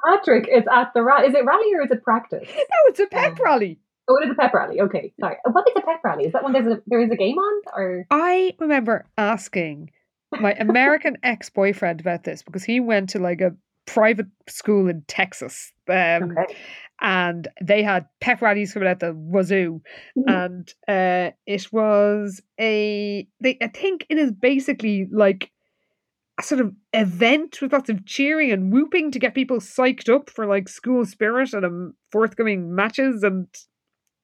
Patrick 0.06 0.48
is 0.48 0.64
at 0.72 0.92
the 0.94 1.02
rally. 1.02 1.28
Is 1.28 1.34
it 1.34 1.44
rally 1.44 1.74
or 1.74 1.82
is 1.82 1.90
it 1.90 2.02
practice? 2.02 2.48
No, 2.48 2.62
it's 2.86 3.00
a 3.00 3.06
pep 3.06 3.32
Um, 3.32 3.44
rally. 3.44 3.78
Oh, 4.08 4.16
it 4.22 4.26
is 4.26 4.32
a 4.32 4.34
pep 4.40 4.54
rally. 4.54 4.80
Okay, 4.80 5.12
sorry. 5.20 5.36
What 5.50 5.66
is 5.68 5.74
a 5.76 5.80
pep 5.80 6.00
rally? 6.04 6.24
Is 6.26 6.32
that 6.32 6.44
when 6.44 6.52
there's 6.52 6.66
a 6.66 6.80
there 6.86 7.00
is 7.00 7.10
a 7.10 7.16
game 7.16 7.36
on 7.38 7.62
or 7.76 8.06
I 8.10 8.54
remember 8.60 9.04
asking 9.18 9.90
my 10.40 10.52
American 10.54 11.18
ex 11.22 11.50
boyfriend 11.50 12.00
about 12.00 12.24
this 12.24 12.42
because 12.42 12.62
he 12.64 12.78
went 12.80 13.10
to 13.10 13.18
like 13.18 13.40
a 13.40 13.54
private 13.86 14.26
school 14.48 14.88
in 14.88 15.02
Texas. 15.08 15.72
Um, 15.88 16.36
Okay. 16.38 16.54
and 17.00 17.46
they 17.60 17.82
had 17.82 18.06
pep 18.20 18.40
rallies 18.42 18.72
coming 18.72 18.88
out 18.88 19.00
the 19.00 19.12
wazoo, 19.14 19.82
Mhm. 20.16 20.24
and 20.28 20.74
uh, 20.88 21.30
it 21.46 21.72
was 21.72 22.40
a 22.60 23.26
they 23.40 23.58
I 23.60 23.68
think 23.68 24.06
it 24.08 24.18
is 24.18 24.30
basically 24.32 25.08
like 25.12 25.50
a 26.38 26.42
sort 26.42 26.60
of 26.60 26.72
event 26.92 27.58
with 27.62 27.72
lots 27.72 27.88
of 27.88 28.04
cheering 28.04 28.50
and 28.52 28.72
whooping 28.72 29.10
to 29.12 29.18
get 29.18 29.34
people 29.34 29.58
psyched 29.58 30.12
up 30.12 30.28
for 30.30 30.46
like 30.46 30.68
school 30.68 31.04
spirit 31.06 31.52
and 31.54 31.64
um, 31.64 31.94
forthcoming 32.12 32.74
matches 32.74 33.22
and 33.22 33.46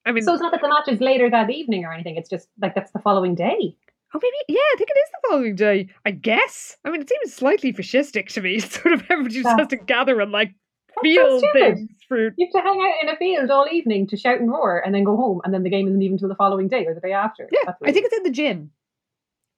I 0.04 0.12
mean 0.12 0.22
So 0.24 0.32
it's 0.32 0.42
not 0.42 0.52
that 0.52 0.60
the 0.60 0.68
match 0.68 0.88
is 0.88 1.00
later 1.00 1.30
that 1.30 1.48
evening 1.50 1.84
or 1.84 1.92
anything. 1.92 2.16
It's 2.16 2.28
just 2.28 2.48
like 2.60 2.74
that's 2.74 2.92
the 2.92 2.98
following 2.98 3.34
day. 3.34 3.76
oh 4.14 4.20
maybe 4.22 4.36
yeah 4.48 4.58
I 4.60 4.74
think 4.76 4.90
it 4.90 4.98
is 4.98 5.10
the 5.10 5.28
following 5.28 5.56
day 5.56 5.88
I 6.04 6.10
guess 6.10 6.76
I 6.84 6.90
mean 6.90 7.00
it 7.00 7.08
seems 7.08 7.34
slightly 7.34 7.72
fascistic 7.72 8.26
to 8.34 8.40
me 8.42 8.58
sort 8.76 8.92
of 8.94 9.02
everybody 9.10 9.34
just 9.36 9.46
Yeah. 9.46 9.56
has 9.58 9.68
to 9.68 9.76
gather 9.76 10.20
and 10.20 10.32
like 10.32 10.52
so 10.96 11.00
feel 11.02 11.38
stupid. 11.38 11.76
things 11.76 11.88
You 12.36 12.46
have 12.54 12.62
to 12.62 12.68
hang 12.68 12.78
out 12.78 13.02
in 13.02 13.08
a 13.08 13.16
field 13.16 13.50
all 13.50 13.66
evening 13.72 14.06
to 14.08 14.16
shout 14.18 14.38
and 14.40 14.50
roar, 14.50 14.82
and 14.84 14.94
then 14.94 15.04
go 15.04 15.16
home, 15.16 15.40
and 15.42 15.54
then 15.54 15.62
the 15.62 15.70
game 15.70 15.88
isn't 15.88 16.02
even 16.02 16.16
until 16.16 16.28
the 16.28 16.34
following 16.34 16.68
day 16.68 16.84
or 16.84 16.92
the 16.94 17.00
day 17.00 17.12
after. 17.14 17.48
yeah 17.50 17.72
I 17.82 17.90
think 17.92 18.04
it's 18.04 18.14
in 18.18 18.22
the 18.24 18.30
gym 18.30 18.70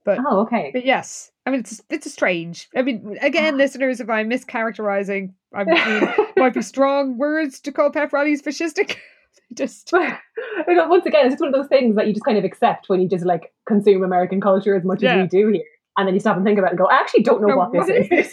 but 0.05 0.18
Oh, 0.26 0.40
okay. 0.40 0.70
But 0.72 0.85
yes, 0.85 1.31
I 1.47 1.51
mean 1.51 1.60
it's 1.60 1.81
it's 1.90 2.10
strange. 2.12 2.68
I 2.76 2.82
mean, 2.82 3.16
again, 3.20 3.56
listeners, 3.59 4.01
if 4.01 4.09
I'm 4.10 4.28
mischaracterizing, 4.31 5.32
I 5.55 5.64
mean, 5.64 6.14
might 6.36 6.55
be 6.55 6.62
strong 6.74 7.16
words 7.18 7.60
to 7.60 7.72
call 7.72 7.90
pep 7.90 8.12
rallies 8.12 8.43
fascistic. 8.43 8.97
Just 9.52 9.90
Once 9.93 11.06
again, 11.06 11.26
it's 11.26 11.35
just 11.35 11.40
one 11.40 11.48
of 11.48 11.55
those 11.55 11.68
things 11.68 11.94
that 11.97 12.06
you 12.09 12.12
just 12.14 12.24
kind 12.24 12.39
of 12.39 12.44
accept 12.44 12.89
when 12.89 13.01
you 13.01 13.09
just 13.09 13.24
like 13.24 13.52
consume 13.66 14.02
American 14.02 14.40
culture 14.40 14.74
as 14.74 14.85
much 14.85 15.02
Yeah. 15.02 15.16
as 15.16 15.22
we 15.22 15.28
do 15.28 15.48
here. 15.48 15.62
And 15.97 16.09
then 16.09 16.14
you 16.14 16.20
stop 16.20 16.36
and 16.36 16.44
think 16.44 16.59
about 16.59 16.68
it 16.68 16.72
and 16.72 16.78
go, 16.78 16.86
I 16.86 16.94
actually 16.94 17.22
don't 17.22 17.40
know 17.40 17.48
No, 17.48 17.56
what 17.59 17.72
this 17.72 17.86
what 17.86 17.97
is 18.12 18.32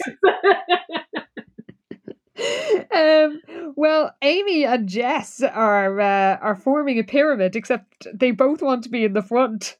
um, 2.94 3.40
well, 3.76 4.14
Amy 4.22 4.64
and 4.64 4.88
Jess 4.88 5.42
are 5.42 6.00
uh, 6.00 6.36
are 6.40 6.56
forming 6.56 6.98
a 6.98 7.04
pyramid, 7.04 7.54
except 7.56 8.06
they 8.12 8.30
both 8.30 8.62
want 8.62 8.82
to 8.84 8.88
be 8.90 9.04
in 9.04 9.12
the 9.12 9.22
front. 9.22 9.76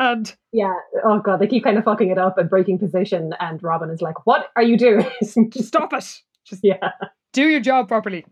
And 0.00 0.34
yeah. 0.52 0.72
Oh, 1.04 1.20
God. 1.20 1.40
They 1.40 1.46
keep 1.46 1.62
kind 1.62 1.78
of 1.78 1.84
fucking 1.84 2.08
it 2.10 2.18
up 2.18 2.38
and 2.38 2.48
breaking 2.50 2.78
position. 2.78 3.32
And 3.38 3.62
Robin 3.62 3.90
is 3.90 4.00
like, 4.00 4.26
What 4.26 4.46
are 4.56 4.62
you 4.62 4.76
doing? 4.76 5.06
just 5.22 5.68
stop 5.68 5.92
it! 5.92 6.20
Just 6.46 6.62
Yeah. 6.64 6.92
do 7.32 7.46
your 7.46 7.60
job 7.60 7.86
properly. 7.86 8.24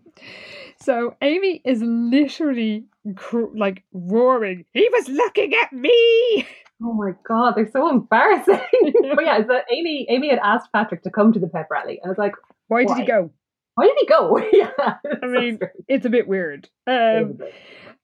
So 0.81 1.15
Amy 1.23 1.61
is 1.65 1.83
literally 1.83 2.87
cr- 3.17 3.55
like 3.55 3.85
roaring. 3.93 4.65
He 4.73 4.89
was 4.93 5.09
looking 5.09 5.53
at 5.55 5.73
me. 5.73 6.47
Oh 6.83 6.93
my 6.95 7.11
god, 7.27 7.55
they're 7.57 7.71
so 7.71 7.89
embarrassing. 7.91 8.61
but 9.15 9.25
yeah, 9.25 9.43
that 9.43 9.65
Amy 9.71 10.07
Amy 10.09 10.31
had 10.31 10.39
asked 10.39 10.73
Patrick 10.73 11.03
to 11.03 11.11
come 11.11 11.33
to 11.33 11.41
the 11.41 11.49
pep 11.49 11.67
rally. 11.71 11.99
And 12.03 12.09
I 12.09 12.11
was 12.11 12.19
like, 12.19 12.35
Why 12.69 12.85
did 12.85 12.97
he 12.97 13.05
go? 13.05 13.31
why 13.75 13.87
did 13.87 13.97
he 14.01 14.07
go? 14.07 14.39
yeah. 14.53 14.95
I 15.23 15.27
mean, 15.27 15.61
it's 15.87 16.05
a 16.05 16.11
bit 16.11 16.27
weird. 16.27 16.69
Um, 16.89 17.39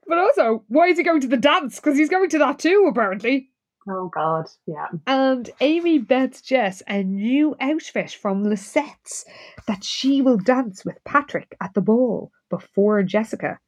but 0.07 0.19
also, 0.19 0.65
why 0.69 0.87
is 0.89 0.99
he 0.99 1.03
going 1.03 1.21
to 1.23 1.27
the 1.27 1.37
dance? 1.37 1.77
Because 1.81 1.97
he's 1.99 2.09
going 2.09 2.29
to 2.31 2.39
that 2.39 2.61
too, 2.61 2.87
apparently. 2.89 3.51
Oh, 3.89 4.09
god, 4.09 4.47
yeah. 4.67 4.87
And 5.07 5.51
Amy 5.61 5.99
bets 5.99 6.41
Jess 6.41 6.83
a 6.89 7.03
new 7.03 7.55
outfit 7.61 8.13
from 8.13 8.43
Lisette's 8.43 9.27
that 9.67 9.85
she 9.85 10.23
will 10.23 10.39
dance 10.39 10.85
with 10.85 11.05
Patrick 11.05 11.55
at 11.61 11.75
the 11.75 11.83
ball 11.83 12.33
before 12.49 13.03
Jessica. 13.03 13.59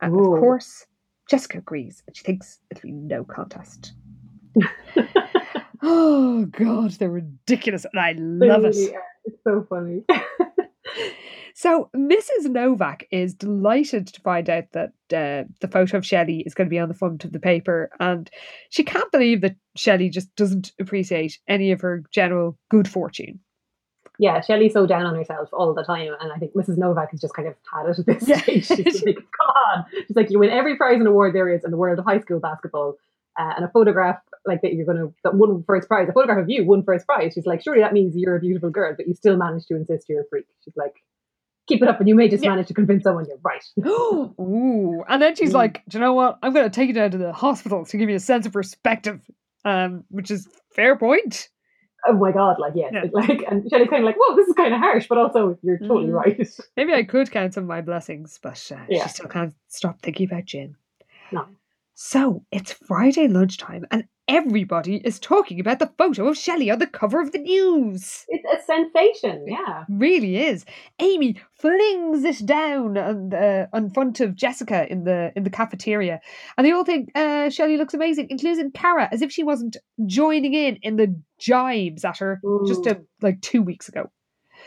And 0.00 0.14
Ooh. 0.14 0.34
of 0.34 0.40
course, 0.40 0.86
Jessica 1.30 1.58
agrees 1.58 2.02
and 2.06 2.16
she 2.16 2.24
thinks 2.24 2.58
it'll 2.70 2.82
be 2.82 2.92
no 2.92 3.24
contest. 3.24 3.94
oh 5.82 6.44
god, 6.46 6.90
they're 6.92 7.10
ridiculous 7.10 7.86
and 7.90 8.00
I 8.00 8.14
love 8.18 8.64
it. 8.64 8.94
are. 8.94 9.02
It's 9.24 9.38
so 9.44 9.66
funny. 9.68 10.02
So 11.64 11.88
Mrs. 11.96 12.50
Novak 12.50 13.06
is 13.10 13.32
delighted 13.32 14.06
to 14.08 14.20
find 14.20 14.50
out 14.50 14.64
that 14.72 14.90
uh, 15.10 15.48
the 15.62 15.68
photo 15.68 15.96
of 15.96 16.04
Shelley 16.04 16.40
is 16.40 16.52
going 16.52 16.66
to 16.66 16.70
be 16.70 16.78
on 16.78 16.88
the 16.88 16.94
front 16.94 17.24
of 17.24 17.32
the 17.32 17.40
paper, 17.40 17.88
and 17.98 18.28
she 18.68 18.84
can't 18.84 19.10
believe 19.10 19.40
that 19.40 19.56
Shelley 19.74 20.10
just 20.10 20.36
doesn't 20.36 20.72
appreciate 20.78 21.38
any 21.48 21.72
of 21.72 21.80
her 21.80 22.02
general 22.10 22.58
good 22.70 22.86
fortune. 22.86 23.40
yeah, 24.18 24.42
Shelley's 24.42 24.74
so 24.74 24.86
down 24.86 25.06
on 25.06 25.14
herself 25.14 25.48
all 25.54 25.72
the 25.72 25.84
time, 25.84 26.12
and 26.20 26.30
I 26.30 26.36
think 26.36 26.52
Mrs. 26.54 26.76
Novak 26.76 27.12
has 27.12 27.20
just 27.22 27.32
kind 27.32 27.48
of 27.48 27.54
had 27.72 27.88
it 27.88 27.98
at 27.98 28.04
this 28.04 28.28
Yeah. 28.28 28.42
stage. 28.42 28.66
She's 28.66 29.02
like, 29.02 29.16
come 29.16 29.48
on. 29.72 29.86
She's 30.06 30.16
like, 30.16 30.30
you 30.30 30.40
win 30.40 30.50
every 30.50 30.76
prize 30.76 30.98
and 30.98 31.08
award 31.08 31.34
there 31.34 31.48
is 31.48 31.64
in 31.64 31.70
the 31.70 31.78
world 31.78 31.98
of 31.98 32.04
high 32.04 32.20
school 32.20 32.40
basketball. 32.40 32.96
Uh, 33.38 33.54
and 33.56 33.64
a 33.64 33.68
photograph 33.68 34.18
like 34.46 34.60
that 34.60 34.74
you're 34.74 34.84
gonna 34.86 35.08
that 35.24 35.34
won 35.34 35.64
first 35.66 35.88
prize, 35.88 36.08
a 36.10 36.12
photograph 36.12 36.40
of 36.40 36.50
you 36.50 36.66
won 36.66 36.82
first 36.84 37.06
prize. 37.06 37.32
She's 37.32 37.46
like, 37.46 37.62
surely 37.62 37.80
that 37.80 37.94
means 37.94 38.12
you're 38.14 38.36
a 38.36 38.40
beautiful 38.40 38.68
girl, 38.68 38.94
but 38.94 39.08
you 39.08 39.14
still 39.14 39.38
managed 39.38 39.66
to 39.68 39.76
insist 39.76 40.10
you're 40.10 40.20
a 40.20 40.24
freak. 40.30 40.44
She's 40.62 40.76
like, 40.76 40.92
keep 41.66 41.82
it 41.82 41.88
up, 41.88 41.98
and 42.00 42.08
you 42.08 42.14
may 42.14 42.28
just 42.28 42.42
Yeah. 42.44 42.50
manage 42.50 42.68
to 42.68 42.74
convince 42.74 43.02
someone 43.04 43.26
you're 43.26 43.38
right. 43.42 43.64
Ooh, 44.40 45.04
and 45.08 45.20
then 45.22 45.34
she's 45.34 45.50
Mm. 45.52 45.54
like, 45.54 45.82
"Do 45.88 45.98
you 45.98 46.04
know 46.04 46.12
what? 46.14 46.38
I'm 46.42 46.52
going 46.52 46.64
to 46.68 46.74
take 46.74 46.88
you 46.88 46.94
down 46.94 47.10
to 47.12 47.18
the 47.18 47.32
hospital 47.32 47.84
to 47.84 47.96
give 47.96 48.08
you 48.10 48.16
a 48.16 48.20
sense 48.20 48.46
of 48.46 48.52
perspective." 48.52 49.20
Um, 49.66 50.04
which 50.10 50.30
is 50.30 50.46
fair 50.74 50.94
point. 50.96 51.48
oh 52.06 52.12
my 52.12 52.32
god, 52.32 52.56
like 52.58 52.74
yes, 52.76 52.92
Yeah. 52.92 53.04
like 53.12 53.42
and 53.50 53.66
Shelley's 53.70 53.88
kind 53.88 54.02
of 54.02 54.06
like, 54.06 54.16
whoa, 54.18 54.36
this 54.36 54.46
is 54.46 54.54
kind 54.54 54.74
of 54.74 54.78
harsh, 54.80 55.06
but 55.08 55.16
also 55.16 55.58
you're 55.62 55.78
totally 55.78 56.08
Mm. 56.10 56.14
right. 56.14 56.48
Maybe 56.76 56.92
I 56.92 57.02
could 57.02 57.30
count 57.30 57.54
some 57.54 57.64
of 57.64 57.68
my 57.68 57.80
blessings, 57.80 58.38
but 58.42 58.60
uh, 58.74 58.80
Yeah. 58.90 59.04
she 59.04 59.08
still 59.08 59.28
can't 59.30 59.54
stop 59.68 60.02
thinking 60.02 60.26
about 60.30 60.44
Jim. 60.44 60.76
No. 61.32 61.46
So 61.94 62.44
it's 62.52 62.72
Friday 62.74 63.26
lunchtime, 63.26 63.86
and 63.90 64.04
everybody 64.28 64.96
is 65.04 65.18
talking 65.18 65.60
about 65.60 65.78
the 65.78 65.92
photo 65.98 66.28
of 66.28 66.36
Shelley 66.36 66.70
on 66.70 66.78
the 66.78 66.86
cover 66.86 67.20
of 67.20 67.32
the 67.32 67.38
news. 67.38 68.24
It's 68.28 68.62
a 68.62 68.64
sensation, 68.64 69.44
yeah. 69.46 69.84
Really 69.88 70.36
is. 70.38 70.64
Amy 70.98 71.40
flings 71.58 72.24
it 72.24 72.44
down 72.46 72.96
on 72.96 73.28
the, 73.30 73.68
in 73.74 73.90
front 73.90 74.20
of 74.20 74.34
Jessica 74.34 74.90
in 74.90 75.04
the 75.04 75.32
in 75.36 75.44
the 75.44 75.50
cafeteria, 75.50 76.20
and 76.56 76.66
they 76.66 76.72
all 76.72 76.84
think 76.84 77.10
uh, 77.14 77.50
Shelley 77.50 77.76
looks 77.76 77.94
amazing, 77.94 78.28
including 78.30 78.70
Cara, 78.72 79.08
as 79.12 79.22
if 79.22 79.30
she 79.32 79.44
wasn't 79.44 79.76
joining 80.06 80.54
in 80.54 80.76
in 80.82 80.96
the 80.96 81.14
jibes 81.40 82.04
at 82.04 82.18
her 82.18 82.40
just 82.66 82.86
uh 82.86 82.94
Mm. 82.94 83.04
like 83.22 83.40
two 83.40 83.60
weeks 83.62 83.88
ago 83.88 84.10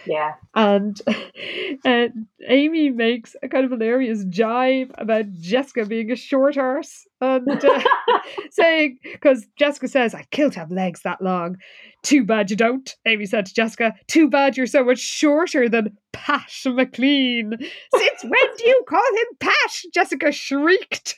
Yeah. 0.07 0.33
and 0.55 0.99
uh, 1.85 2.07
Amy 2.47 2.89
makes 2.89 3.35
a 3.43 3.47
kind 3.47 3.65
of 3.65 3.71
hilarious 3.71 4.23
jibe 4.29 4.91
about 4.97 5.31
Jessica 5.33 5.85
being 5.85 6.11
a 6.11 6.15
short 6.15 6.57
arse 6.57 7.05
and 7.21 7.47
uh, 7.49 7.83
saying 8.51 8.99
because 9.03 9.45
Jessica 9.57 9.87
says 9.87 10.13
I 10.13 10.23
killed 10.31 10.55
have 10.55 10.71
legs 10.71 11.01
that 11.03 11.21
long. 11.21 11.57
Too 12.03 12.23
bad 12.23 12.49
you 12.49 12.55
don't. 12.55 12.95
Amy 13.05 13.25
said 13.25 13.45
to 13.47 13.53
Jessica. 13.53 13.93
Too 14.07 14.29
bad 14.29 14.55
you're 14.55 14.67
so 14.67 14.83
much 14.83 14.99
shorter 14.99 15.67
than 15.67 15.97
Pat 16.13 16.51
McLean. 16.65 17.53
Since 17.95 18.23
when 18.23 18.55
do 18.57 18.67
you 18.67 18.83
call 18.87 19.03
him 19.13 19.37
Pat? 19.39 19.81
Jessica 19.93 20.31
shrieked. 20.31 21.15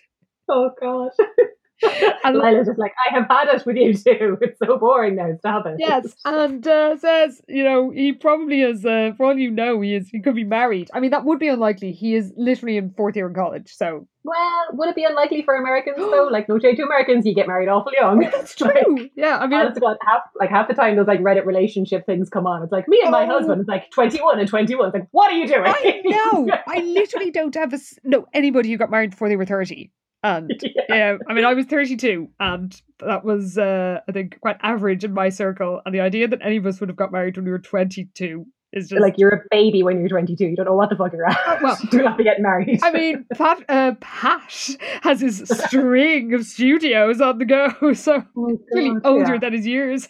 Oh 0.50 0.72
god. 0.82 1.12
And 2.24 2.36
Lila's 2.38 2.68
just 2.68 2.78
like, 2.80 2.94
I 3.10 3.14
have 3.16 3.28
had 3.30 3.48
it 3.56 3.66
with 3.66 3.76
you 3.78 3.94
too. 3.94 4.38
It's 4.42 4.60
so 4.60 4.78
boring 4.78 5.16
now. 5.16 5.30
Stop 5.40 5.66
it. 5.66 5.76
Yes, 5.80 6.14
and 6.26 6.68
uh, 6.68 6.98
says, 6.98 7.42
you 7.48 7.64
know, 7.64 7.90
he 7.92 8.12
probably 8.14 8.62
is. 8.62 8.86
Uh, 8.86 9.12
for 9.18 9.28
all 9.28 9.38
you 9.38 9.50
know, 9.52 9.80
he 9.82 9.96
is. 9.96 10.10
He 10.10 10.20
could 10.22 10.36
be 10.36 10.44
married. 10.44 10.90
I 10.94 11.00
mean, 11.00 11.12
that 11.12 11.24
would 11.26 11.40
be 11.40 11.48
unlikely. 11.48 11.92
He 11.94 12.16
is 12.16 12.34
literally 12.38 12.78
in 12.78 12.92
fourth 12.92 13.16
year 13.16 13.28
in 13.28 13.34
college, 13.34 13.74
so 13.74 14.08
Well, 14.24 14.66
would 14.74 14.90
it 14.90 14.96
be 14.96 15.04
unlikely 15.06 15.44
for 15.44 15.56
Americans 15.56 15.98
though? 15.98 16.28
Like, 16.32 16.48
no 16.50 16.60
shade 16.60 16.76
to 16.78 16.84
Americans, 16.84 17.26
you 17.26 17.34
get 17.34 17.48
married 17.48 17.70
awful 17.70 17.94
young. 17.94 18.20
that's 18.34 18.54
true. 18.56 19.10
yeah, 19.16 19.38
I 19.38 19.48
mean, 19.48 19.60
Honest 19.60 19.76
to 19.76 19.82
God, 19.82 19.98
half 20.06 20.22
like 20.36 20.50
half 20.50 20.68
the 20.68 20.74
time 20.74 20.96
those 20.98 21.08
like 21.08 21.22
Reddit 21.22 21.46
relationship 21.46 22.06
things 22.06 22.30
come 22.30 22.46
on. 22.46 22.62
It's 22.64 22.72
like 22.72 22.88
me 22.88 23.00
and 23.02 23.12
my 23.12 23.24
Oh. 23.24 23.28
husband. 23.38 23.62
It's 23.62 23.70
like 23.70 23.90
twenty 23.92 24.22
one 24.22 24.40
and 24.40 24.48
twenty 24.48 24.76
one. 24.76 24.88
It's 24.88 24.94
like, 24.94 25.08
what 25.12 25.32
are 25.32 25.36
you 25.38 25.48
doing? 25.48 25.64
I 25.66 26.02
know. 26.06 26.48
I 26.68 26.80
literally 26.82 27.32
don't 27.32 27.56
have 27.56 27.74
a 27.74 27.80
no 28.04 28.26
anybody 28.34 28.70
who 28.70 28.78
got 28.78 28.92
married 28.92 29.12
before 29.12 29.30
they 29.30 29.36
were 29.38 29.46
thirty. 29.46 29.92
And 30.24 30.52
Yeah. 30.90 31.18
I 31.28 31.34
mean, 31.34 31.46
I 31.46 31.54
was 31.54 31.66
thirty-two, 31.66 32.30
and 32.40 32.82
that 33.00 33.24
was, 33.24 33.58
uh, 33.58 34.00
I 34.08 34.12
think, 34.12 34.40
quite 34.42 34.58
average 34.62 35.04
in 35.04 35.14
my 35.14 35.30
circle. 35.30 35.82
And 35.86 35.94
the 35.96 36.02
idea 36.02 36.28
that 36.28 36.40
any 36.44 36.58
of 36.58 36.66
us 36.66 36.80
would 36.80 36.90
have 36.90 36.98
got 36.98 37.12
married 37.12 37.38
when 37.38 37.46
we 37.46 37.52
were 37.52 37.60
twenty-two 37.60 38.46
is 38.72 38.90
just 38.90 39.02
like 39.02 39.16
you're 39.18 39.32
a 39.32 39.42
baby 39.50 39.82
when 39.82 40.00
you're 40.00 40.10
twenty 40.10 40.36
two. 40.36 40.46
You 40.48 40.56
don't 40.56 40.66
know 40.66 40.76
what 40.76 40.90
the 40.90 40.96
fuck 40.96 41.14
you're 41.14 41.28
at. 41.30 41.38
Oh, 41.48 41.58
well, 41.64 41.78
do 41.90 42.02
not 42.04 42.18
be 42.18 42.24
getting 42.24 42.44
married. 42.44 42.80
I 42.84 42.92
mean, 42.92 43.26
Pat, 43.34 43.64
uh, 43.70 43.94
Pat 44.02 44.70
has 45.04 45.22
his 45.22 45.40
string 45.68 46.34
of 46.34 46.46
studios 46.46 47.22
on 47.22 47.38
the 47.38 47.46
go, 47.46 47.94
so 47.94 48.24
Oh, 48.38 48.60
really 48.74 49.00
older 49.06 49.34
yeah. 49.34 49.40
than 49.40 49.54
his 49.54 49.66
years. 49.68 50.08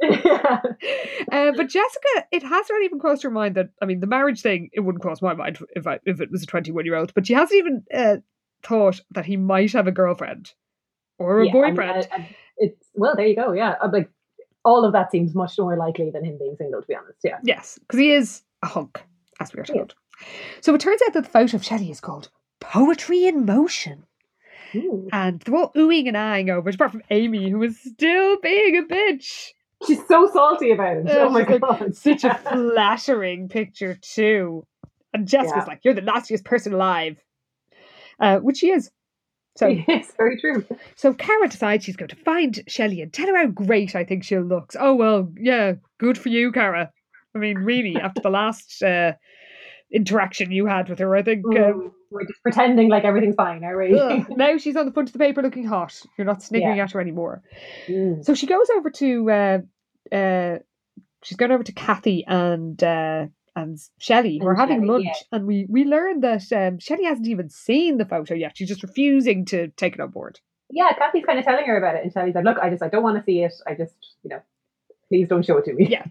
yeah. 0.00 0.60
Uh, 1.32 1.52
but 1.56 1.68
Jessica, 1.68 2.26
it 2.30 2.42
has 2.44 2.66
not 2.70 2.82
even 2.84 3.00
crossed 3.00 3.22
her 3.24 3.30
mind 3.30 3.56
that 3.56 3.70
I 3.82 3.86
mean, 3.86 3.98
the 4.00 4.06
marriage 4.06 4.40
thing. 4.42 4.70
It 4.72 4.80
wouldn't 4.80 5.02
cross 5.02 5.20
my 5.20 5.34
mind 5.34 5.58
if 5.74 5.86
I 5.86 5.98
if 6.04 6.20
it 6.20 6.30
was 6.30 6.42
a 6.42 6.46
twenty-one-year-old. 6.46 7.12
But 7.14 7.26
she 7.26 7.32
hasn't 7.34 7.58
even 7.58 7.82
uh, 7.92 8.16
thought 8.62 9.00
that 9.12 9.26
he 9.26 9.36
might 9.36 9.72
have 9.72 9.86
a 9.86 9.92
girlfriend 9.92 10.52
or 11.18 11.40
a 11.40 11.46
Yeah, 11.46 11.50
I 11.50 11.54
mean, 11.54 11.62
boyfriend. 11.76 12.08
I- 12.12 12.16
I- 12.16 12.36
it's 12.58 12.88
well, 12.94 13.14
there 13.16 13.26
you 13.26 13.36
go. 13.36 13.52
Yeah, 13.52 13.76
I'm 13.80 13.92
like 13.92 14.10
all 14.64 14.84
of 14.84 14.92
that 14.92 15.10
seems 15.12 15.34
much 15.34 15.52
more 15.58 15.76
likely 15.76 16.10
than 16.10 16.24
him 16.24 16.36
being 16.38 16.56
single. 16.58 16.80
To 16.82 16.86
be 16.86 16.94
honest, 16.94 17.18
yeah. 17.24 17.38
yes, 17.44 17.78
because 17.78 18.00
he 18.00 18.12
is 18.12 18.42
a 18.62 18.66
hunk, 18.66 19.02
as 19.40 19.52
we 19.54 19.60
are 19.60 19.64
Yeah. 19.68 19.74
told. 19.74 19.94
So 20.60 20.74
it 20.74 20.80
turns 20.80 21.00
out 21.06 21.12
that 21.14 21.24
the 21.24 21.30
photo 21.30 21.56
of 21.56 21.64
Shelley 21.64 21.90
is 21.90 22.00
called 22.00 22.30
"Poetry 22.60 23.26
in 23.26 23.46
Motion." 23.46 24.04
Ooh. 24.74 25.08
And 25.12 25.40
they're 25.40 25.54
all 25.54 25.72
oohing 25.74 26.08
and 26.08 26.16
eyeing 26.16 26.50
over 26.50 26.68
it, 26.68 26.74
apart 26.74 26.90
from 26.90 27.02
Amy, 27.10 27.48
who 27.48 27.62
is 27.62 27.80
still 27.80 28.38
being 28.40 28.76
a 28.76 28.82
bitch. 28.82 29.50
She's 29.86 30.04
so 30.08 30.28
salty 30.32 30.72
about 30.72 30.96
it. 30.98 31.06
Oh 31.08 31.30
my 31.30 31.44
like, 31.44 31.60
god. 31.60 31.94
Such 31.94 32.24
a 32.24 32.34
flattering 32.52 33.48
picture 33.48 33.96
too. 34.02 34.66
And 35.14 35.26
Jessica's 35.28 35.62
Yeah. 35.62 35.64
like, 35.72 35.80
"You're 35.84 35.94
the 35.94 36.00
nastiest 36.02 36.44
person 36.44 36.74
alive," 36.74 37.16
uh, 38.20 38.38
which 38.38 38.58
she 38.58 38.70
is. 38.70 38.90
So, 39.56 39.66
yes, 39.88 40.12
very 40.16 40.40
true. 40.40 40.64
so 40.96 41.12
Cara 41.14 41.48
decides 41.48 41.84
she's 41.84 41.96
going 41.96 42.10
to 42.10 42.16
find 42.16 42.60
Shelley 42.68 43.00
and 43.02 43.12
tell 43.12 43.26
her 43.26 43.36
how 43.36 43.46
great 43.48 43.96
I 43.96 44.04
think 44.04 44.24
she 44.24 44.38
looks. 44.38 44.76
Oh 44.78 44.94
well, 44.94 45.32
yeah, 45.36 45.72
good 45.98 46.16
for 46.18 46.28
you, 46.28 46.52
Cara. 46.52 46.90
I 47.34 47.38
mean, 47.38 47.58
really, 47.58 47.96
after 47.96 48.20
the 48.22 48.30
last 48.30 48.82
uh, 48.82 49.12
interaction 49.92 50.52
you 50.52 50.66
had 50.66 50.88
with 50.88 50.98
her, 50.98 51.14
I 51.16 51.22
think. 51.22 51.44
Um, 51.46 51.92
Mm, 52.08 52.14
We're 52.14 52.26
just 52.26 52.42
pretending 52.42 52.88
like 52.88 53.04
everything's 53.04 53.34
fine, 53.34 53.62
are 53.64 53.76
we? 53.76 53.98
ugh, 53.98 54.26
now 54.36 54.56
she's 54.56 54.76
on 54.76 54.86
the 54.86 54.92
front 54.92 55.10
of 55.10 55.12
the 55.12 55.18
paper 55.18 55.42
looking 55.42 55.66
hot. 55.66 55.94
You're 56.16 56.24
not 56.26 56.42
sniggering 56.42 56.78
Yeah. 56.78 56.84
at 56.84 56.92
her 56.92 57.00
anymore. 57.02 57.42
Mm. 57.86 58.24
So 58.24 58.32
she 58.34 58.46
goes 58.46 58.66
over 58.74 58.88
to 58.90 59.30
uh, 59.30 59.58
uh, 60.14 60.58
she's 61.22 61.36
gone 61.36 61.52
over 61.52 61.62
to 61.64 61.72
Cathy 61.72 62.24
and 62.26 62.82
uh, 62.82 63.26
and 63.58 63.78
Shelley. 63.98 64.40
We're 64.42 64.54
having 64.54 64.80
Shelley, 64.80 64.88
lunch, 64.88 65.06
yeah. 65.06 65.36
and 65.38 65.46
we 65.46 65.66
we 65.68 65.84
learned 65.84 66.22
that 66.22 66.52
um, 66.52 66.78
Shelley 66.78 67.04
hasn't 67.04 67.28
even 67.28 67.50
seen 67.50 67.98
the 67.98 68.04
photo 68.04 68.34
yet. 68.34 68.56
She's 68.56 68.68
just 68.68 68.82
refusing 68.82 69.44
to 69.46 69.68
take 69.68 69.94
it 69.94 70.00
on 70.00 70.10
board. 70.10 70.40
Yeah, 70.70 70.92
Cathy's 70.92 71.24
kind 71.24 71.38
of 71.38 71.44
telling 71.44 71.64
her 71.64 71.78
about 71.78 71.96
it, 71.96 72.04
and 72.04 72.12
Shelley's 72.12 72.34
like, 72.34 72.44
"Look, 72.44 72.58
I 72.58 72.70
just, 72.70 72.82
I 72.82 72.88
don't 72.88 73.02
want 73.02 73.18
to 73.18 73.24
see 73.24 73.42
it. 73.42 73.54
I 73.66 73.74
just, 73.74 73.94
you 74.22 74.30
know, 74.30 74.40
please 75.08 75.28
don't 75.28 75.44
show 75.44 75.58
it 75.58 75.64
to 75.66 75.74
me." 75.74 75.88
Yeah. 75.88 76.04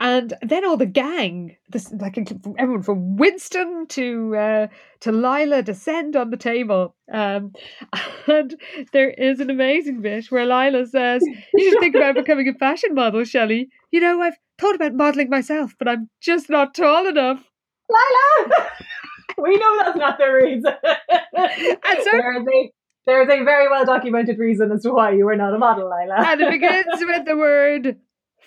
And 0.00 0.34
then 0.42 0.64
all 0.64 0.76
the 0.76 0.84
gang, 0.86 1.56
this 1.68 1.92
like 1.92 2.18
everyone 2.58 2.82
from 2.82 3.16
Winston 3.16 3.86
to 3.90 4.36
uh, 4.36 4.66
to 5.00 5.12
Lila, 5.12 5.62
descend 5.62 6.16
on 6.16 6.30
the 6.30 6.36
table. 6.36 6.96
Um, 7.12 7.52
and 8.26 8.56
there 8.92 9.10
is 9.10 9.38
an 9.38 9.48
amazing 9.48 10.02
bit 10.02 10.26
where 10.32 10.44
Lila 10.44 10.86
says, 10.86 11.22
"You 11.54 11.70
should 11.70 11.78
think 11.78 11.94
about 11.94 12.16
becoming 12.16 12.48
a 12.48 12.54
fashion 12.54 12.94
model, 12.94 13.22
Shelley. 13.22 13.68
You 13.92 14.00
know, 14.00 14.20
I've 14.20 14.38
thought 14.58 14.74
about 14.74 14.94
modeling 14.94 15.30
myself, 15.30 15.74
but 15.78 15.86
I'm 15.86 16.10
just 16.20 16.50
not 16.50 16.74
tall 16.74 17.06
enough." 17.06 17.44
Lila, 17.88 18.66
we 19.38 19.56
know 19.56 19.78
that's 19.84 19.98
not 19.98 20.18
the 20.18 20.26
reason. 20.26 20.72
And 21.34 21.98
so, 22.02 22.10
there 22.10 22.40
is 22.40 22.46
a 22.46 22.72
there 23.06 23.22
is 23.22 23.28
a 23.28 23.44
very 23.44 23.68
well 23.68 23.84
documented 23.84 24.38
reason 24.38 24.70
as 24.72 24.82
to 24.82 24.90
why 24.90 25.12
you 25.12 25.28
are 25.28 25.36
not 25.36 25.54
a 25.54 25.58
model, 25.58 25.84
Lila. 25.84 26.16
and 26.28 26.40
it 26.40 26.50
begins 26.50 26.86
with 27.00 27.24
the 27.24 27.36
word 27.36 27.96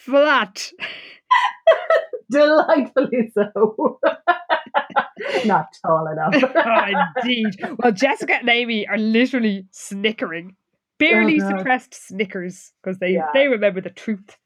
flat. 0.06 0.72
Delightfully 2.32 3.32
so. 3.34 4.00
not 5.46 5.68
tall 5.86 6.08
enough. 6.08 6.44
oh, 6.56 7.04
indeed. 7.24 7.56
Well, 7.78 7.92
Jessica 7.92 8.36
and 8.36 8.50
Amy 8.50 8.88
are 8.88 8.98
literally 8.98 9.68
snickering, 9.72 10.56
barely 10.98 11.40
Oh, 11.42 11.50
suppressed 11.50 11.94
snickers 11.94 12.74
because 12.84 12.98
they 13.00 13.12
Yeah. 13.14 13.28
they 13.34 13.48
remember 13.48 13.80
the 13.82 13.92
truth. 13.92 14.38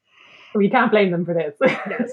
we 0.54 0.68
can't 0.68 0.90
blame 0.90 1.10
them 1.10 1.24
for 1.24 1.32
this. 1.34 1.54
Yes. 1.62 2.12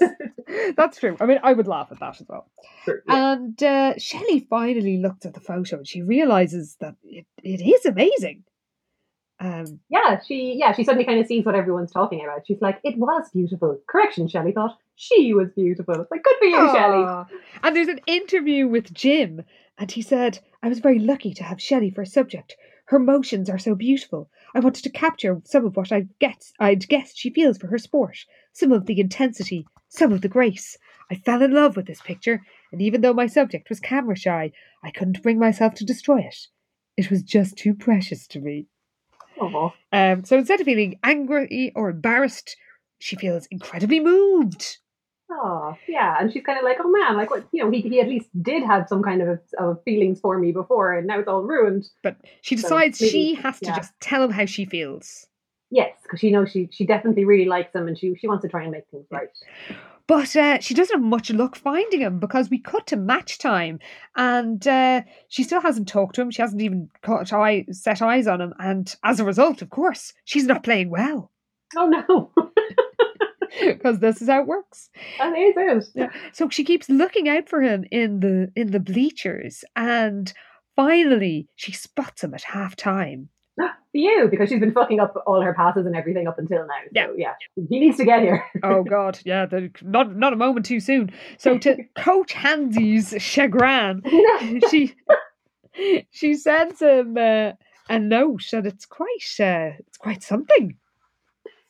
That's 0.76 0.98
true. 0.98 1.16
I 1.20 1.26
mean, 1.26 1.38
I 1.42 1.52
would 1.52 1.66
laugh 1.68 1.88
at 1.90 2.00
that 2.00 2.20
as 2.20 2.26
well. 2.28 2.50
True, 2.84 3.00
yeah. 3.06 3.32
And 3.32 3.62
uh, 3.62 3.94
Shelley 3.98 4.46
finally 4.48 4.96
looks 4.98 5.26
at 5.26 5.34
the 5.34 5.40
photo 5.40 5.76
and 5.78 5.86
she 5.86 6.00
realizes 6.02 6.76
that 6.80 6.94
it, 7.04 7.26
it 7.42 7.60
is 7.60 7.84
amazing. 7.84 8.44
Um, 9.40 9.78
yeah, 9.88 10.20
she 10.26 10.56
yeah, 10.58 10.72
she 10.72 10.82
suddenly 10.82 11.04
kind 11.04 11.20
of 11.20 11.26
sees 11.26 11.44
what 11.44 11.54
everyone's 11.54 11.92
talking 11.92 12.22
about. 12.24 12.46
She's 12.46 12.60
like, 12.60 12.80
it 12.82 12.98
was 12.98 13.30
beautiful. 13.32 13.78
Correction, 13.86 14.28
Shelley 14.28 14.52
thought. 14.52 14.76
She 14.96 15.32
was 15.32 15.48
beautiful. 15.54 15.94
It's 15.94 16.10
like, 16.10 16.24
good 16.24 16.34
for 16.40 16.44
you, 16.46 16.72
Shelley. 16.74 17.26
And 17.62 17.76
there's 17.76 17.88
an 17.88 18.00
interview 18.06 18.66
with 18.66 18.92
Jim, 18.92 19.42
and 19.78 19.90
he 19.92 20.02
said, 20.02 20.40
I 20.60 20.68
was 20.68 20.80
very 20.80 20.98
lucky 20.98 21.32
to 21.34 21.44
have 21.44 21.62
Shelley 21.62 21.90
for 21.90 22.02
a 22.02 22.06
subject. 22.06 22.56
Her 22.86 22.98
motions 22.98 23.48
are 23.48 23.58
so 23.58 23.76
beautiful. 23.76 24.28
I 24.54 24.60
wanted 24.60 24.82
to 24.82 24.90
capture 24.90 25.40
some 25.44 25.66
of 25.66 25.76
what 25.76 25.92
I'd, 25.92 26.08
guess, 26.18 26.52
I'd 26.58 26.88
guessed 26.88 27.18
she 27.18 27.30
feels 27.30 27.58
for 27.58 27.68
her 27.68 27.78
sport, 27.78 28.18
some 28.52 28.72
of 28.72 28.86
the 28.86 28.98
intensity, 28.98 29.66
some 29.88 30.10
of 30.10 30.22
the 30.22 30.28
grace. 30.28 30.76
I 31.10 31.14
fell 31.14 31.42
in 31.42 31.52
love 31.52 31.76
with 31.76 31.86
this 31.86 32.00
picture, 32.00 32.42
and 32.72 32.82
even 32.82 33.02
though 33.02 33.14
my 33.14 33.26
subject 33.26 33.68
was 33.68 33.78
camera 33.78 34.16
shy, 34.16 34.52
I 34.82 34.90
couldn't 34.90 35.22
bring 35.22 35.38
myself 35.38 35.74
to 35.74 35.84
destroy 35.84 36.20
it. 36.20 36.48
It 36.96 37.10
was 37.10 37.22
just 37.22 37.56
too 37.56 37.74
precious 37.74 38.26
to 38.28 38.40
me. 38.40 38.66
Oh, 39.40 39.72
Um, 39.92 40.24
so 40.24 40.36
instead 40.38 40.60
of 40.60 40.64
feeling 40.66 40.98
angry 41.04 41.72
or 41.74 41.90
embarrassed, 41.90 42.56
she 42.98 43.16
feels 43.16 43.46
incredibly 43.50 44.00
moved. 44.00 44.78
oh, 45.30 45.74
yeah. 45.86 46.16
And 46.20 46.32
she's 46.32 46.42
kind 46.42 46.58
of 46.58 46.64
like, 46.64 46.78
oh 46.80 46.88
man, 46.90 47.16
like 47.16 47.30
what? 47.30 47.46
You 47.52 47.64
know, 47.64 47.70
he, 47.70 47.80
he 47.82 48.00
at 48.00 48.08
least 48.08 48.28
did 48.42 48.62
have 48.64 48.88
some 48.88 49.02
kind 49.02 49.22
of, 49.22 49.38
of 49.58 49.82
feelings 49.84 50.20
for 50.20 50.38
me 50.38 50.52
before, 50.52 50.94
and 50.94 51.06
now 51.06 51.18
it's 51.18 51.28
all 51.28 51.42
ruined. 51.42 51.86
But 52.02 52.16
she 52.42 52.56
So 52.56 52.62
decides 52.62 53.00
maybe- 53.00 53.10
she 53.10 53.34
has 53.34 53.58
to 53.60 53.66
yeah. 53.66 53.76
just 53.76 53.92
tell 54.00 54.22
him 54.24 54.30
how 54.30 54.46
she 54.46 54.64
feels. 54.64 55.26
Yes, 55.70 55.92
because 56.02 56.18
she 56.20 56.30
knows 56.30 56.50
she 56.50 56.70
she 56.72 56.86
definitely 56.86 57.26
really 57.26 57.44
likes 57.44 57.74
him, 57.74 57.88
and 57.88 57.98
she 57.98 58.14
she 58.16 58.26
wants 58.26 58.40
to 58.42 58.48
try 58.48 58.62
and 58.62 58.72
make 58.72 58.84
things 58.90 59.04
right. 59.10 59.28
But 60.08 60.34
uh, 60.34 60.58
she 60.58 60.74
doesn't 60.74 60.96
have 60.96 61.04
much 61.04 61.30
luck 61.30 61.54
finding 61.54 62.00
him 62.00 62.18
because 62.18 62.50
we 62.50 62.58
cut 62.58 62.88
to 62.88 62.96
match 62.96 63.38
time 63.38 63.78
and 64.16 64.66
uh, 64.66 65.02
she 65.28 65.44
still 65.44 65.60
hasn't 65.60 65.86
talked 65.86 66.16
to 66.16 66.22
him. 66.22 66.30
She 66.32 66.42
hasn't 66.42 66.62
even 66.62 66.88
caught 67.02 67.32
eye, 67.32 67.66
set 67.70 68.02
eyes 68.02 68.26
on 68.26 68.40
him. 68.40 68.54
And 68.58 68.92
as 69.04 69.20
a 69.20 69.24
result, 69.24 69.62
of 69.62 69.70
course, 69.70 70.14
she's 70.24 70.46
not 70.46 70.64
playing 70.64 70.90
well 70.90 71.30
Oh 71.76 71.86
no, 71.86 72.30
because 73.66 73.98
this 73.98 74.22
is 74.22 74.28
how 74.28 74.42
it 74.42 74.46
works. 74.46 74.90
is 75.78 75.88
it. 75.88 75.92
Yeah. 75.94 76.10
So 76.32 76.48
she 76.48 76.64
keeps 76.64 76.88
looking 76.88 77.28
out 77.28 77.48
for 77.48 77.60
him 77.60 77.84
in 77.90 78.20
the 78.20 78.50
in 78.56 78.70
the 78.70 78.80
bleachers, 78.80 79.64
and 79.76 80.32
finally 80.76 81.48
she 81.56 81.72
spots 81.72 82.24
him 82.24 82.34
at 82.34 82.42
half 82.44 82.76
time. 82.76 83.28
For 83.92 83.98
you, 83.98 84.28
because 84.30 84.50
she's 84.50 84.60
been 84.60 84.72
fucking 84.72 85.00
up 85.00 85.14
all 85.26 85.40
her 85.40 85.54
passes 85.54 85.86
and 85.86 85.96
everything 85.96 86.26
up 86.28 86.38
until 86.38 86.66
now. 86.66 87.06
So 87.06 87.14
yeah, 87.16 87.34
he 87.54 87.80
needs 87.80 87.96
to 87.96 88.04
get 88.04 88.20
here. 88.20 88.44
Oh 88.62 88.82
God, 88.88 89.18
yeah, 89.24 89.46
the, 89.46 89.70
not 89.82 90.14
not 90.14 90.34
a 90.34 90.36
moment 90.36 90.66
too 90.66 90.80
soon. 90.80 91.10
So 91.38 91.56
to 91.58 91.84
Coach 91.96 92.34
Handy's 92.34 93.14
chagrin, 93.18 94.02
she 94.70 94.94
she 96.10 96.34
sends 96.34 96.82
him 96.82 97.16
uh, 97.16 97.52
a 97.88 97.98
note, 97.98 98.52
and 98.52 98.66
it's 98.66 98.84
quite 98.84 99.06
uh, 99.40 99.76
it's 99.78 99.96
quite 99.96 100.22
something. 100.22 100.76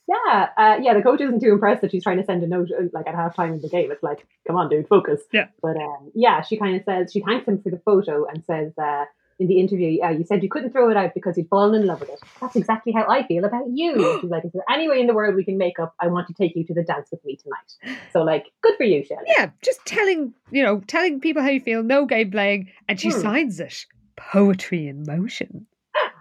Yeah, 0.09 0.49
uh, 0.57 0.79
yeah. 0.81 0.95
The 0.95 1.03
coach 1.03 1.21
isn't 1.21 1.41
too 1.41 1.53
impressed 1.53 1.83
that 1.83 1.91
she's 1.91 2.03
trying 2.03 2.17
to 2.17 2.25
send 2.25 2.43
a 2.43 2.47
note 2.47 2.71
uh, 2.77 2.85
like 2.95 3.07
at 3.07 3.15
halftime 3.15 3.53
in 3.53 3.61
the 3.61 3.69
game. 3.69 3.93
It's 3.93 4.03
like, 4.03 4.27
come 4.47 4.57
on, 4.57 4.71
dude, 4.71 4.89
focus. 4.89 5.21
Yeah. 5.33 5.49
But 5.61 5.77
um, 5.77 6.11
yeah, 6.15 6.41
she 6.41 6.57
kind 6.57 6.77
of 6.77 6.83
says 6.85 7.13
she 7.13 7.21
thanks 7.21 7.47
him 7.47 7.61
for 7.63 7.71
the 7.71 7.81
photo 7.85 8.25
and 8.25 8.43
says 8.45 8.73
uh, 8.79 9.05
in 9.39 9.47
the 9.47 9.61
interview, 9.61 10.03
uh, 10.03 10.11
you 10.11 10.25
said 10.25 10.43
you 10.43 10.49
couldn't 10.49 10.73
throw 10.73 10.91
it 10.91 10.97
out 10.97 11.15
because 11.15 11.37
you'd 11.39 11.49
fallen 11.49 11.81
in 11.81 11.87
love 11.87 12.01
with 12.01 12.09
it. 12.11 12.21
That's 12.41 12.57
exactly 12.57 12.93
how 12.93 13.07
I 13.09 13.27
feel 13.27 13.45
about 13.45 13.65
you. 13.73 13.95
She's 14.21 14.31
like, 14.31 14.45
is 14.45 14.53
there 14.53 14.65
any 14.71 14.89
way 14.89 15.01
in 15.01 15.07
the 15.07 15.15
world 15.15 15.35
we 15.35 15.45
can 15.45 15.59
make 15.59 15.79
up? 15.79 15.95
I 16.01 16.09
want 16.09 16.27
to 16.29 16.35
take 16.35 16.57
you 16.57 16.65
to 16.67 16.75
the 16.75 16.83
dance 16.83 17.09
with 17.11 17.25
me 17.25 17.37
tonight. 17.37 17.99
So 18.13 18.23
like, 18.23 18.47
good 18.63 18.75
for 18.77 18.85
you, 18.85 19.05
Shelley. 19.05 19.23
Yeah, 19.37 19.51
just 19.63 19.85
telling 19.87 20.35
you 20.51 20.63
know 20.63 20.81
telling 20.87 21.21
people 21.21 21.43
how 21.43 21.49
you 21.51 21.61
feel, 21.61 21.83
no 21.83 22.07
game 22.07 22.31
playing, 22.31 22.71
and 22.89 23.01
she 23.01 23.11
Hmm. 23.11 23.21
signs 23.21 23.61
it. 23.61 23.87
Poetry 24.17 24.89
in 24.89 25.05
motion. 25.07 25.67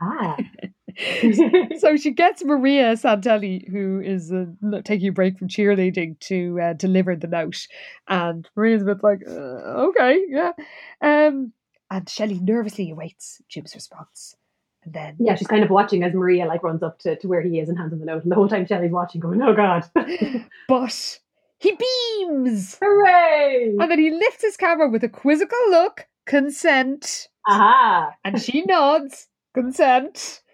Ah. 0.01 0.37
so 1.79 1.95
she 1.95 2.11
gets 2.11 2.43
Maria 2.43 2.93
Santelli, 2.93 3.67
who 3.69 4.01
is 4.03 4.31
uh, 4.31 4.45
taking 4.83 5.09
a 5.09 5.11
break 5.11 5.37
from 5.37 5.47
cheerleading, 5.47 6.19
to 6.21 6.59
uh, 6.61 6.73
deliver 6.73 7.15
the 7.15 7.27
note. 7.27 7.67
And 8.07 8.47
Maria's 8.55 8.83
a 8.83 8.85
bit 8.85 9.03
like, 9.03 9.21
uh, 9.27 9.31
okay, 9.89 10.19
yeah. 10.27 10.51
Um, 11.01 11.53
and 11.89 12.07
Shelley 12.09 12.39
nervously 12.39 12.91
awaits 12.91 13.41
Jim's 13.49 13.73
response. 13.75 14.35
And 14.83 14.93
then, 14.93 15.15
yeah, 15.19 15.35
she's 15.35 15.47
kind 15.47 15.63
of 15.63 15.69
watching 15.69 16.03
as 16.03 16.13
Maria 16.13 16.45
like 16.45 16.63
runs 16.63 16.83
up 16.83 16.99
to, 16.99 17.15
to 17.17 17.27
where 17.27 17.41
he 17.41 17.59
is 17.59 17.67
and 17.69 17.77
hands 17.77 17.91
him 17.93 17.99
the 17.99 18.05
note, 18.05 18.23
and 18.23 18.31
the 18.31 18.35
whole 18.35 18.47
time 18.47 18.65
Shelley's 18.65 18.91
watching, 18.91 19.19
going, 19.19 19.41
"Oh 19.41 19.53
God, 19.53 19.83
but 20.69 21.19
he 21.59 21.71
beams! 21.71 22.77
hooray!" 22.81 23.75
And 23.79 23.91
then 23.91 23.99
he 23.99 24.11
lifts 24.11 24.43
his 24.43 24.55
camera 24.55 24.89
with 24.89 25.03
a 25.03 25.09
quizzical 25.09 25.57
look, 25.69 26.07
consent. 26.25 27.27
Aha! 27.47 28.13
And 28.23 28.41
she 28.41 28.61
nods, 28.63 29.27
consent. 29.53 30.41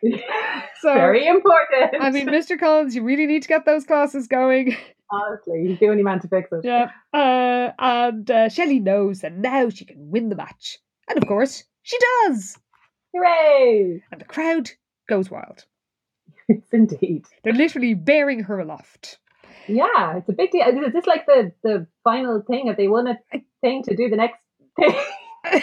So, 0.82 0.94
Very 0.94 1.26
important. 1.28 2.02
I 2.02 2.10
mean, 2.10 2.28
Mr. 2.28 2.60
Collins, 2.60 2.94
you 2.94 3.04
really 3.04 3.26
need 3.26 3.42
to 3.44 3.48
get 3.48 3.66
those 3.66 3.86
classes 3.86 4.28
going. 4.28 4.76
honestly, 5.10 5.66
he's 5.66 5.80
the 5.80 5.88
only 5.88 6.04
man 6.04 6.20
to 6.20 6.28
fix 6.28 6.50
it. 6.52 6.66
Yeah. 6.66 6.90
Uh, 7.14 7.72
and 7.80 8.30
uh, 8.30 8.50
Shelley 8.50 8.80
knows 8.82 9.22
that 9.22 9.32
now 9.32 9.70
she 9.70 9.86
can 9.86 10.10
win 10.10 10.28
the 10.28 10.36
match. 10.36 10.80
And 11.10 11.18
of 11.22 11.28
course, 11.28 11.64
she 11.82 11.98
does. 12.26 12.58
Hooray! 13.14 14.02
And 14.12 14.22
the 14.22 14.26
crowd 14.26 14.72
goes 15.08 15.30
wild. 15.32 15.66
Yes, 16.50 16.60
indeed. 16.74 17.26
They're 17.46 17.54
literally 17.54 17.94
bearing 17.94 18.42
her 18.42 18.60
aloft. 18.60 19.18
Yeah, 19.70 20.18
it's 20.18 20.28
a 20.28 20.34
big 20.34 20.52
deal. 20.52 20.68
Is 20.68 20.92
this 20.92 21.08
like 21.08 21.26
the 21.26 21.54
the 21.64 21.88
final 22.04 22.42
thing? 22.46 22.68
Have 22.68 22.76
they 22.76 22.90
won 22.90 23.08
a 23.08 23.18
thing 23.62 23.82
to 23.84 23.96
do 23.96 24.10
the 24.10 24.18
next 24.18 24.40
thing? 24.78 24.94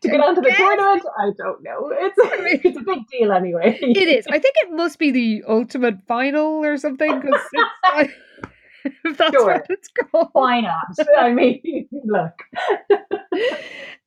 to 0.00 0.08
get 0.08 0.20
onto 0.20 0.40
the 0.40 0.48
Yes. 0.48 0.58
tournament? 0.58 1.02
I 1.16 1.30
don't 1.38 1.62
know. 1.62 1.90
It's 1.92 2.64
it's 2.64 2.76
a 2.76 2.82
big 2.82 3.06
deal 3.06 3.30
anyway. 3.30 3.78
It 3.80 4.08
is. 4.08 4.26
I 4.26 4.40
think 4.40 4.56
it 4.58 4.72
must 4.72 4.98
be 4.98 5.12
the 5.12 5.44
ultimate 5.46 6.02
final 6.08 6.64
or 6.64 6.76
something. 6.76 7.20
Because 7.20 7.40
if 9.04 9.16
that's 9.16 9.32
Sure. 9.32 9.52
what 9.52 9.66
it's 9.68 9.88
called. 9.88 10.30
Why 10.32 10.60
not? 10.60 11.06
I 11.18 11.30
mean, 11.32 11.88
look. 12.04 12.34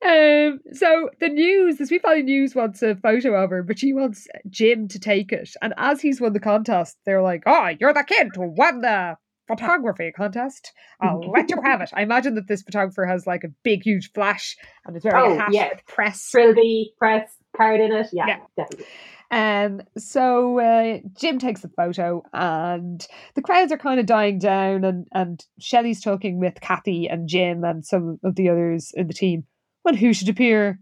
Um, 0.05 0.59
so 0.73 1.09
the 1.19 1.29
news, 1.29 1.77
the 1.77 1.87
Sweet 1.87 2.03
Valley 2.03 2.21
News 2.21 2.53
wants 2.53 2.83
a 2.83 2.95
photo 2.95 3.33
of 3.43 3.49
her, 3.49 3.63
but 3.63 3.79
she 3.79 3.91
wants 3.93 4.27
Jim 4.49 4.87
to 4.89 4.99
take 4.99 5.31
it. 5.31 5.49
And 5.61 5.73
as 5.77 6.01
he's 6.01 6.21
won 6.21 6.33
the 6.33 6.39
contest, 6.39 6.97
they're 7.05 7.23
like, 7.23 7.43
"Oh, 7.47 7.69
you're 7.79 7.93
the 7.93 8.03
kid 8.03 8.29
who 8.35 8.49
won 8.55 8.81
the 8.81 9.15
photography 9.47 10.11
contest. 10.15 10.73
I'll 11.01 11.21
let 11.31 11.49
you 11.49 11.57
have 11.63 11.81
it." 11.81 11.89
I 11.93 12.03
imagine 12.03 12.35
that 12.35 12.47
this 12.47 12.61
photographer 12.61 13.05
has 13.05 13.25
like 13.25 13.43
a 13.45 13.49
big, 13.63 13.83
huge 13.83 14.11
flash 14.13 14.55
and 14.85 14.95
it's 14.95 15.05
wearing 15.05 15.31
Oh, 15.31 15.37
a 15.37 15.39
hat 15.39 15.53
yeah. 15.53 15.69
press. 15.87 16.29
Trilby, 16.29 16.93
press, 16.99 17.31
card 17.55 17.79
in 17.79 17.91
it. 17.91 18.07
Yeah, 18.11 18.27
Yeah. 18.27 18.39
definitely. 18.57 18.85
Um, 19.31 19.81
so 19.97 20.59
uh, 20.59 20.99
Jim 21.17 21.39
takes 21.39 21.61
the 21.61 21.69
photo, 21.69 22.23
and 22.33 23.05
the 23.35 23.41
crowds 23.41 23.71
are 23.71 23.77
kind 23.77 23.99
of 23.99 24.05
dying 24.05 24.39
down, 24.39 24.83
and 24.83 25.07
and 25.13 25.43
Shelley's 25.59 26.01
talking 26.01 26.39
with 26.39 26.61
Cathy 26.61 27.07
and 27.07 27.27
Jim 27.27 27.63
and 27.63 27.85
some 27.85 28.19
of 28.23 28.35
the 28.35 28.49
others 28.49 28.91
in 28.95 29.07
the 29.07 29.13
team. 29.13 29.45
When 29.83 29.95
who 29.95 30.13
should 30.13 30.29
appear 30.29 30.79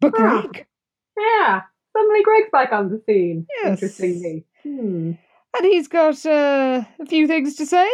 but 0.00 0.12
Ah. 0.18 0.42
Greg? 0.42 0.66
Yeah. 1.18 1.62
Suddenly 1.96 2.22
Greg's 2.24 2.50
back 2.52 2.72
on 2.72 2.90
the 2.90 3.00
scene. 3.06 3.46
Yes. 3.62 3.82
Interestingly. 3.82 4.44
Hmm. 4.62 5.12
And 5.56 5.64
he's 5.66 5.86
got 5.88 6.24
uh, 6.26 6.84
a 7.00 7.06
few 7.06 7.26
things 7.28 7.54
to 7.56 7.66
say. 7.66 7.88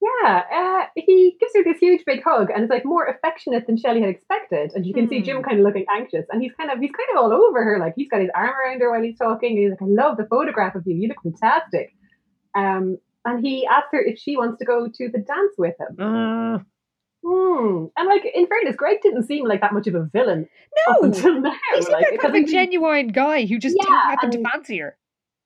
Yeah, 0.00 0.42
uh, 0.54 0.86
he 0.94 1.36
gives 1.40 1.52
her 1.56 1.64
this 1.64 1.80
huge 1.80 2.04
big 2.04 2.22
hug, 2.22 2.50
and 2.50 2.62
it's 2.62 2.70
like 2.70 2.84
more 2.84 3.06
affectionate 3.06 3.66
than 3.66 3.76
Shelley 3.76 4.00
had 4.00 4.10
expected. 4.10 4.70
And 4.74 4.86
you 4.86 4.94
can 4.94 5.08
see 5.08 5.18
Hmm. 5.18 5.24
Jim 5.24 5.42
kind 5.42 5.58
of 5.58 5.64
looking 5.66 5.86
anxious, 5.92 6.24
and 6.30 6.40
he's 6.40 6.52
kind 6.52 6.70
of 6.70 6.78
he's 6.78 6.92
kind 6.92 7.08
of 7.12 7.22
all 7.24 7.32
over 7.32 7.64
her. 7.64 7.78
Like 7.80 7.94
he's 7.96 8.08
got 8.08 8.20
his 8.20 8.30
arm 8.34 8.50
around 8.64 8.80
her 8.80 8.90
while 8.92 9.02
he's 9.02 9.18
talking. 9.18 9.50
And 9.52 9.58
he's 9.58 9.70
like, 9.70 9.82
"I 9.82 9.86
love 9.86 10.16
the 10.16 10.26
photograph 10.26 10.76
of 10.76 10.84
you. 10.86 10.94
You 10.94 11.08
look 11.08 11.22
fantastic." 11.22 11.90
Um, 12.54 12.98
and 13.24 13.44
he 13.44 13.66
asks 13.66 13.88
her 13.92 14.00
if 14.00 14.18
she 14.18 14.36
wants 14.36 14.58
to 14.60 14.64
go 14.64 14.86
to 14.86 15.08
the 15.08 15.18
dance 15.18 15.54
with 15.58 15.74
him. 15.80 15.96
Uh, 15.98 16.58
Hmm. 17.26 17.86
And 17.96 18.08
like, 18.08 18.22
in 18.32 18.46
fairness, 18.46 18.76
Greg 18.76 18.98
didn't 19.02 19.24
seem 19.24 19.44
like 19.44 19.60
that 19.60 19.72
much 19.74 19.88
of 19.88 19.96
a 19.96 20.08
villain 20.12 20.48
no, 20.86 21.00
until 21.02 21.40
now. 21.40 21.52
he 21.74 21.82
seemed 21.82 21.92
like, 21.92 22.10
like 22.12 22.20
kind 22.20 22.36
of 22.36 22.42
a 22.44 22.46
genuine 22.46 23.08
guy 23.08 23.44
who 23.44 23.58
just 23.58 23.76
didn't 23.76 23.92
Yeah, 23.92 24.02
happen 24.10 24.30
to 24.30 24.42
fancy 24.42 24.78
her. 24.78 24.96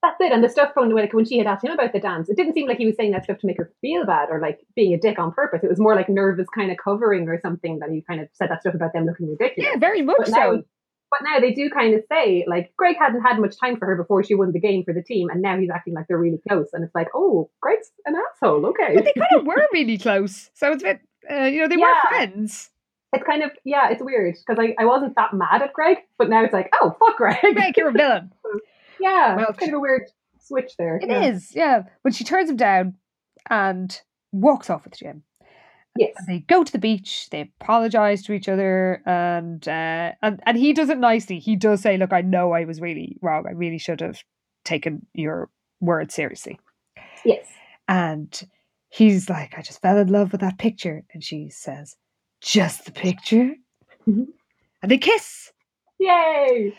That's 0.02 0.20
it. 0.20 0.32
And 0.32 0.42
the 0.42 0.48
stuff 0.48 0.72
from 0.74 0.90
like 0.90 1.12
when 1.12 1.24
she 1.24 1.38
had 1.38 1.46
asked 1.46 1.64
him 1.64 1.70
about 1.72 1.92
the 1.92 2.00
dance, 2.00 2.28
it 2.28 2.36
didn't 2.36 2.54
seem 2.54 2.66
like 2.66 2.78
he 2.78 2.86
was 2.86 2.96
saying 2.96 3.12
that 3.12 3.22
stuff 3.24 3.38
to 3.38 3.46
make 3.46 3.56
her 3.56 3.72
feel 3.80 4.04
bad 4.04 4.30
or 4.30 4.40
like 4.40 4.58
being 4.74 4.92
a 4.92 4.98
dick 4.98 5.18
on 5.18 5.30
purpose. 5.32 5.60
It 5.62 5.70
was 5.70 5.78
more 5.78 5.94
like 5.94 6.08
nervous 6.08 6.48
kind 6.54 6.70
of 6.72 6.76
covering 6.82 7.28
or 7.28 7.38
something 7.40 7.78
that 7.78 7.90
he 7.90 8.02
kind 8.02 8.20
of 8.20 8.28
said 8.32 8.50
that 8.50 8.62
stuff 8.62 8.74
about 8.74 8.92
them 8.92 9.06
looking 9.06 9.28
ridiculous. 9.30 9.70
Yeah, 9.72 9.78
very 9.78 10.02
much 10.02 10.16
But 10.18 10.28
now, 10.30 10.56
so. 10.56 10.62
but 11.10 11.20
now 11.22 11.38
they 11.38 11.52
do 11.52 11.70
kind 11.70 11.94
of 11.94 12.02
say 12.10 12.44
like 12.48 12.72
Greg 12.76 12.96
hadn't 12.98 13.22
had 13.22 13.38
much 13.38 13.54
time 13.60 13.76
for 13.78 13.86
her 13.86 13.94
before 13.94 14.24
she 14.24 14.34
won 14.34 14.50
the 14.50 14.58
game 14.58 14.82
for 14.84 14.92
the 14.92 15.04
team, 15.04 15.28
and 15.30 15.40
now 15.40 15.56
he's 15.56 15.70
acting 15.70 15.94
like 15.94 16.06
they're 16.08 16.18
really 16.18 16.40
close. 16.48 16.70
And 16.72 16.82
it's 16.82 16.94
like, 16.96 17.08
oh, 17.14 17.48
Greg's 17.60 17.92
an 18.04 18.16
asshole. 18.16 18.66
Okay, 18.66 18.96
But 18.96 19.04
they 19.04 19.12
kind 19.12 19.40
of 19.40 19.46
were 19.46 19.68
really 19.72 19.98
close, 19.98 20.50
so 20.54 20.72
it's 20.72 20.82
a 20.82 20.86
bit, 20.86 21.00
uh, 21.30 21.44
you 21.44 21.60
know, 21.60 21.68
they 21.68 21.76
were 21.76 21.94
friends. 22.08 22.70
it's 23.12 23.24
kind 23.24 23.44
of 23.44 23.52
yeah, 23.64 23.90
it's 23.90 24.02
weird 24.02 24.34
because 24.44 24.58
I, 24.60 24.74
I 24.82 24.84
wasn't 24.86 25.14
that 25.14 25.32
mad 25.32 25.62
at 25.62 25.72
Greg, 25.72 25.98
but 26.18 26.28
now 26.28 26.42
it's 26.42 26.52
like, 26.52 26.70
oh 26.80 26.96
fuck 26.98 27.16
Greg. 27.18 27.36
Greg, 27.54 27.76
you're 27.76 27.90
a 27.90 27.92
villain. 27.92 28.32
yeah, 29.02 29.36
Well, 29.36 29.46
it's 29.50 29.58
kind 29.58 29.72
of 29.72 29.76
a 29.78 29.80
weird 29.80 30.02
switch 30.40 30.72
there. 30.78 30.96
It 30.96 31.08
yeah. 31.08 31.24
is, 31.24 31.52
yeah. 31.54 31.82
But 32.04 32.14
she 32.14 32.24
turns 32.24 32.48
him 32.48 32.56
down 32.56 32.94
and 33.50 34.00
walks 34.32 34.70
off 34.70 34.84
with 34.84 34.96
Jim. 34.98 35.24
Yes. 35.98 36.14
They 36.26 36.38
go 36.38 36.64
to 36.64 36.72
the 36.72 36.78
beach. 36.78 37.28
They 37.30 37.50
apologize 37.60 38.22
to 38.22 38.32
each 38.32 38.48
other, 38.48 39.02
and 39.04 39.66
uh, 39.68 40.12
and 40.22 40.40
and 40.46 40.56
he 40.56 40.72
does 40.72 40.88
it 40.88 40.96
nicely. 40.98 41.38
He 41.38 41.54
does 41.54 41.82
say, 41.82 41.98
"Look, 41.98 42.14
I 42.14 42.22
know 42.22 42.52
I 42.52 42.64
was 42.64 42.80
really 42.80 43.18
wrong. 43.20 43.44
I 43.46 43.50
really 43.52 43.76
should 43.76 44.00
have 44.00 44.18
taken 44.64 45.06
your 45.12 45.50
words 45.80 46.14
seriously." 46.14 46.58
Yes. 47.26 47.46
And 47.88 48.42
he's 48.88 49.28
like, 49.28 49.52
"I 49.58 49.60
just 49.60 49.82
fell 49.82 49.98
in 49.98 50.08
love 50.08 50.32
with 50.32 50.40
that 50.40 50.56
picture," 50.56 51.02
and 51.12 51.22
she 51.22 51.50
says, 51.50 51.94
"Just 52.40 52.86
the 52.86 52.92
picture," 52.92 53.50
Mhm. 54.08 54.28
and 54.82 54.90
they 54.90 54.96
kiss. 54.96 55.52
Yay. 56.00 56.72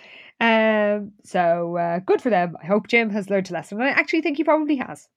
Um, 0.44 1.14
so 1.24 1.78
uh, 1.78 2.00
good 2.00 2.22
for 2.22 2.30
them. 2.30 2.58
I 2.62 2.66
hope 2.66 2.88
Jim 2.88 3.10
has 3.12 3.30
learned 3.30 3.50
a 3.50 3.54
lesson, 3.54 3.80
and 3.80 3.88
I 3.90 3.92
actually 3.92 4.22
think 4.22 4.38
he 4.38 4.44
probably 4.44 4.76
has. 4.76 5.08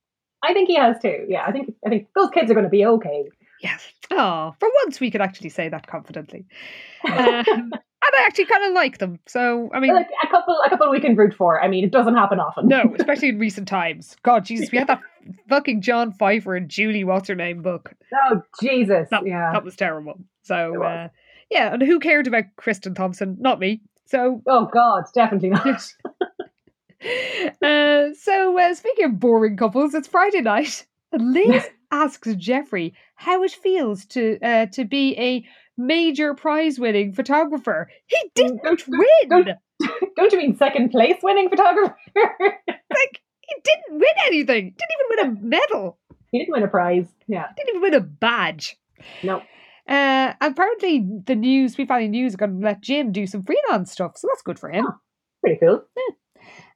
I 0.45 0.53
think 0.53 0.69
he 0.69 0.77
has 0.77 0.97
too. 1.03 1.27
Yeah, 1.29 1.45
I 1.45 1.51
think 1.51 1.75
I 1.85 1.89
think 1.89 2.09
those 2.15 2.31
kids 2.31 2.49
are 2.51 2.55
going 2.55 2.65
to 2.65 2.71
be 2.71 2.87
okay. 2.87 3.25
Yes. 3.61 3.85
Oh, 4.11 4.55
for 4.61 4.69
once 4.85 5.01
we 5.01 5.11
could 5.11 5.21
actually 5.21 5.49
say 5.49 5.69
that 5.69 5.87
confidently. 5.87 6.47
Um, 7.07 7.73
and 8.09 8.15
I 8.15 8.27
actually 8.27 8.45
kind 8.45 8.65
of 8.65 8.73
like 8.73 8.99
them. 8.99 9.19
So, 9.27 9.71
I 9.73 9.81
mean, 9.81 9.95
like 9.95 10.09
a 10.23 10.29
couple, 10.29 10.57
a 10.65 10.69
couple 10.69 10.91
we 10.91 11.01
can 11.01 11.17
root 11.17 11.35
for. 11.35 11.63
I 11.63 11.67
mean, 11.67 11.85
it 11.85 11.91
doesn't 11.91 12.15
happen 12.15 12.39
often. 12.39 12.69
no, 12.69 12.95
especially 12.99 13.31
in 13.31 13.39
recent 13.39 13.67
times. 13.67 14.17
God, 14.23 14.45
Jesus, 14.45 14.71
we 14.71 14.79
had 14.79 14.87
that 14.89 15.01
fucking 15.49 15.81
John 15.81 16.13
Pfeifer 16.13 16.57
and 16.57 16.69
Julie 16.69 17.05
What's 17.05 17.29
Her 17.29 17.35
Name 17.35 17.63
book. 17.63 17.95
Oh 18.15 18.43
Jesus. 18.61 19.09
That, 19.11 19.27
yeah. 19.27 19.51
that 19.53 19.65
was 19.65 19.77
terrible. 19.77 20.21
So, 20.43 20.83
uh, 20.83 21.09
yeah, 21.51 21.73
and 21.73 21.83
who 21.83 21.99
cared 21.99 22.27
about 22.27 22.45
Kristen 22.57 22.95
Thompson? 22.95 23.37
Not 23.41 23.59
me. 23.59 23.81
So, 24.07 24.43
Oh 24.47 24.67
God, 24.73 25.05
definitely 25.15 25.51
not. 25.51 25.67
uh, 27.63 28.15
so 28.19 28.59
uh, 28.59 28.75
speaking 28.75 29.05
of 29.07 29.21
boring 29.21 29.57
couples, 29.57 29.95
it's 29.95 30.09
Friday 30.09 30.41
night, 30.41 30.87
and 31.13 31.33
Liz 31.33 31.67
asks 31.91 32.35
Jeffrey 32.37 32.95
how 33.15 33.43
it 33.43 33.53
feels 33.53 34.05
to 34.07 34.39
uh, 34.43 34.67
to 34.67 34.85
be 34.85 35.15
a 35.19 35.45
major 35.79 36.35
prize-winning 36.35 37.13
photographer. 37.13 37.89
He 38.07 38.17
didn't 38.35 38.63
Don't- 38.63 38.83
win. 38.89 39.29
don't- 39.29 39.49
Don't 40.17 40.33
you 40.33 40.39
mean 40.39 40.57
second 40.57 40.91
place 40.91 41.17
winning 41.23 41.51
photographer? 41.51 41.95
Like 42.17 43.21
he 43.43 43.55
didn't 43.63 43.99
win 44.01 44.09
anything. 44.27 44.75
Didn't 44.75 44.93
even 44.95 45.07
win 45.11 45.27
a 45.45 45.47
medal. 45.47 45.99
he 46.33 46.39
didn't 46.39 46.53
win 46.53 46.63
a 46.63 46.69
prize. 46.69 47.05
Yeah. 47.29 47.45
Didn't 47.55 47.69
even 47.69 47.83
win 47.83 47.93
a 47.95 48.01
badge. 48.01 48.77
No. 49.23 49.43
Uh, 49.89 50.33
apparently, 50.41 51.07
the 51.27 51.35
news, 51.37 51.75
Sweet 51.75 51.89
Valley 51.89 52.09
News, 52.09 52.35
are 52.35 52.39
going 52.39 52.59
to 52.61 52.65
let 52.65 52.81
Jim 52.83 53.13
do 53.13 53.27
some 53.27 53.45
freelance 53.45 53.93
stuff, 53.93 54.17
so 54.17 54.27
that's 54.29 54.43
good 54.43 54.59
for 54.59 54.71
him. 54.71 54.87
Pretty 55.43 55.61
cool. 55.61 55.83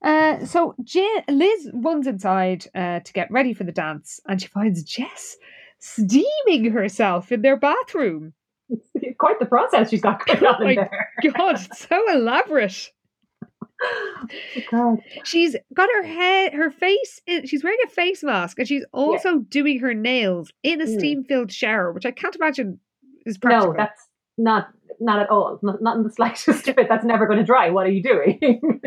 Uh, 0.02 0.44
so 0.46 0.74
Jim, 0.84 1.22
Liz 1.28 1.70
runs 1.74 2.06
inside 2.06 2.66
uh, 2.74 3.00
to 3.00 3.12
get 3.12 3.30
ready 3.30 3.52
for 3.52 3.64
the 3.64 3.72
dance, 3.72 4.20
and 4.26 4.40
she 4.40 4.48
finds 4.48 4.82
Jess 4.82 5.36
steaming 5.78 6.70
herself 6.72 7.32
in 7.32 7.42
their 7.42 7.56
bathroom. 7.56 8.32
It's 8.68 9.16
quite 9.18 9.38
the 9.40 9.46
process 9.46 9.90
she's 9.90 10.00
got 10.00 10.24
going 10.26 10.44
on 10.46 10.56
my 10.64 10.70
in 10.70 10.76
there. 10.76 11.08
God, 11.36 11.56
it's 11.60 11.86
so 11.88 12.10
elaborate. 12.12 12.90
Oh, 13.82 14.26
God. 14.70 14.98
She's 15.24 15.56
got 15.74 15.88
her 15.94 16.02
head, 16.02 16.52
her 16.54 16.70
face. 16.70 17.20
In, 17.26 17.46
she's 17.46 17.64
wearing 17.64 17.78
a 17.84 17.88
face 17.88 18.22
mask, 18.22 18.58
and 18.58 18.68
she's 18.68 18.84
also 18.92 19.38
doing 19.38 19.80
her 19.80 19.94
nails 19.94 20.50
in 20.62 20.80
a 20.80 20.84
Mm. 20.84 20.98
steam-filled 20.98 21.52
shower, 21.52 21.92
which 21.92 22.04
I 22.06 22.10
can't 22.10 22.36
imagine 22.36 22.78
is 23.26 23.38
No, 23.44 23.74
that's 23.76 24.08
not 24.38 24.68
not 25.00 25.20
at 25.20 25.30
all. 25.30 25.58
Not, 25.62 25.82
not 25.82 25.96
in 25.96 26.02
the 26.02 26.10
slightest 26.14 26.64
bit. 26.64 26.88
That's 26.88 27.04
never 27.04 27.26
going 27.26 27.38
to 27.38 27.44
dry. 27.44 27.70
What 27.70 27.86
are 27.86 27.90
you 27.90 28.02
doing? 28.02 28.40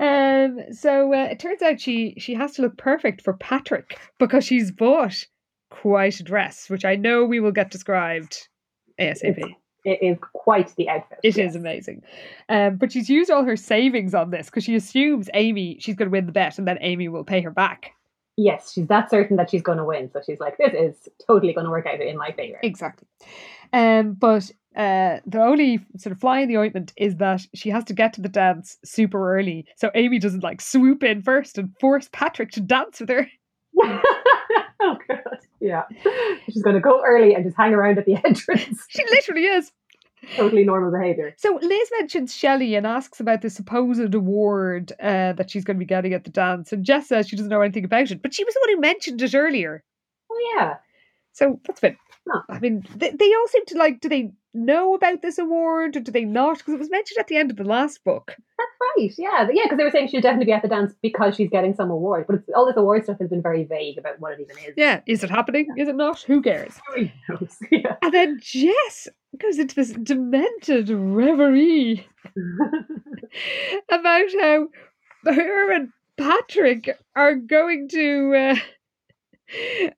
um. 0.00 0.58
So 0.72 1.12
uh, 1.12 1.28
it 1.30 1.38
turns 1.38 1.62
out 1.62 1.80
she 1.80 2.14
she 2.18 2.34
has 2.34 2.52
to 2.54 2.62
look 2.62 2.76
perfect 2.76 3.22
for 3.22 3.34
Patrick 3.34 3.98
because 4.18 4.44
she's 4.44 4.70
bought 4.70 5.24
quite 5.70 6.20
a 6.20 6.22
dress, 6.22 6.70
which 6.70 6.84
I 6.84 6.96
know 6.96 7.24
we 7.24 7.40
will 7.40 7.52
get 7.52 7.70
described 7.70 8.48
asap. 9.00 9.54
it 9.84 9.98
is 10.02 10.16
quite 10.32 10.74
the 10.76 10.88
outfit. 10.88 11.18
It 11.22 11.28
is 11.30 11.36
yes. 11.36 11.54
amazing. 11.54 12.02
Um, 12.48 12.76
but 12.76 12.92
she's 12.92 13.10
used 13.10 13.30
all 13.30 13.44
her 13.44 13.56
savings 13.56 14.14
on 14.14 14.30
this 14.30 14.46
because 14.46 14.64
she 14.64 14.74
assumes 14.74 15.28
Amy 15.34 15.78
she's 15.80 15.96
going 15.96 16.08
to 16.08 16.12
win 16.12 16.26
the 16.26 16.32
bet 16.32 16.58
and 16.58 16.66
then 16.66 16.78
Amy 16.80 17.08
will 17.08 17.24
pay 17.24 17.40
her 17.42 17.50
back. 17.50 17.92
Yes, 18.36 18.72
she's 18.72 18.88
that 18.88 19.10
certain 19.10 19.36
that 19.36 19.50
she's 19.50 19.62
going 19.62 19.78
to 19.78 19.84
win. 19.84 20.10
So 20.12 20.20
she's 20.24 20.40
like, 20.40 20.56
this 20.58 20.72
is 20.72 21.08
totally 21.26 21.52
going 21.52 21.66
to 21.66 21.70
work 21.70 21.86
out 21.86 22.00
in 22.00 22.16
my 22.16 22.32
favor. 22.32 22.58
Exactly. 22.62 23.06
Um, 23.72 24.14
but 24.14 24.50
uh, 24.76 25.20
the 25.26 25.40
only 25.40 25.78
sort 25.98 26.12
of 26.12 26.20
fly 26.20 26.40
in 26.40 26.48
the 26.48 26.58
ointment 26.58 26.92
is 26.96 27.16
that 27.16 27.42
she 27.54 27.70
has 27.70 27.84
to 27.84 27.92
get 27.92 28.12
to 28.14 28.20
the 28.20 28.28
dance 28.28 28.76
super 28.84 29.36
early, 29.36 29.66
so 29.76 29.90
Amy 29.94 30.18
doesn't 30.18 30.42
like 30.42 30.60
swoop 30.60 31.04
in 31.04 31.22
first 31.22 31.58
and 31.58 31.70
force 31.80 32.08
Patrick 32.12 32.50
to 32.52 32.60
dance 32.60 33.00
with 33.00 33.08
her. 33.08 33.28
oh 33.82 34.96
god, 35.08 35.38
yeah. 35.60 35.82
She's 36.50 36.62
going 36.62 36.74
to 36.74 36.80
go 36.80 37.02
early 37.06 37.34
and 37.34 37.44
just 37.44 37.56
hang 37.56 37.72
around 37.72 37.98
at 37.98 38.06
the 38.06 38.16
entrance. 38.24 38.84
She 38.88 39.04
literally 39.04 39.44
is. 39.44 39.70
Totally 40.36 40.64
normal 40.64 40.90
behavior. 40.90 41.34
So 41.38 41.58
Liz 41.60 41.90
mentions 41.98 42.34
Shelley 42.34 42.74
and 42.74 42.86
asks 42.86 43.20
about 43.20 43.42
the 43.42 43.50
supposed 43.50 44.14
award 44.14 44.92
uh, 45.00 45.32
that 45.34 45.50
she's 45.50 45.64
going 45.64 45.76
to 45.76 45.84
be 45.84 45.84
getting 45.86 46.12
at 46.14 46.24
the 46.24 46.30
dance, 46.30 46.72
and 46.72 46.84
Jess 46.84 47.08
says 47.08 47.28
she 47.28 47.36
doesn't 47.36 47.50
know 47.50 47.62
anything 47.62 47.84
about 47.84 48.10
it, 48.10 48.22
but 48.22 48.34
she 48.34 48.44
was 48.44 48.54
the 48.54 48.60
one 48.60 48.74
who 48.74 48.80
mentioned 48.80 49.22
it 49.22 49.34
earlier. 49.34 49.82
Oh 50.30 50.54
yeah, 50.56 50.74
So 51.32 51.60
that's 51.66 51.80
bit. 51.80 51.96
Huh. 52.28 52.40
I 52.48 52.58
mean, 52.58 52.86
they, 52.96 53.10
they 53.10 53.34
all 53.34 53.48
seem 53.48 53.66
to 53.66 53.76
like. 53.78 54.00
Do 54.00 54.08
they 54.08 54.32
know 54.54 54.94
about 54.94 55.20
this 55.20 55.38
award 55.38 55.96
or 55.96 56.00
do 56.00 56.10
they 56.10 56.24
not? 56.24 56.56
Because 56.58 56.74
it 56.74 56.78
was 56.80 56.90
mentioned 56.90 57.18
at 57.18 57.26
the 57.26 57.36
end 57.36 57.50
of 57.50 57.58
the 57.58 57.64
last 57.64 58.02
book. 58.02 58.28
that's 58.56 58.70
right. 58.96 59.12
Yeah, 59.18 59.48
yeah. 59.52 59.64
Because 59.64 59.76
they 59.76 59.84
were 59.84 59.90
saying 59.90 60.08
she'll 60.08 60.22
definitely 60.22 60.46
be 60.46 60.52
at 60.52 60.62
the 60.62 60.68
dance 60.68 60.94
because 61.02 61.36
she's 61.36 61.50
getting 61.50 61.74
some 61.74 61.90
award. 61.90 62.24
But 62.26 62.36
it's, 62.36 62.48
all 62.56 62.64
this 62.66 62.76
award 62.78 63.04
stuff 63.04 63.18
has 63.20 63.28
been 63.28 63.42
very 63.42 63.64
vague 63.64 63.98
about 63.98 64.20
what 64.20 64.32
it 64.32 64.40
even 64.40 64.56
is. 64.64 64.72
Yeah, 64.76 65.00
is 65.06 65.22
it 65.22 65.28
happening? 65.30 65.66
Is 65.76 65.88
it 65.88 65.96
not? 65.96 66.22
Who 66.22 66.40
cares? 66.40 66.80
Who 66.94 67.08
knows? 67.28 67.56
Yeah. 67.70 67.96
And 68.00 68.14
then 68.14 68.38
Jess 68.40 69.08
goes 69.38 69.58
into 69.58 69.74
this 69.74 69.92
demented 69.92 70.90
reverie 70.90 72.06
about 73.90 74.26
how 74.40 74.68
her 75.24 75.72
and 75.72 75.88
Patrick 76.16 76.96
are 77.16 77.34
going 77.34 77.88
to 77.88 78.34
uh, 78.34 78.56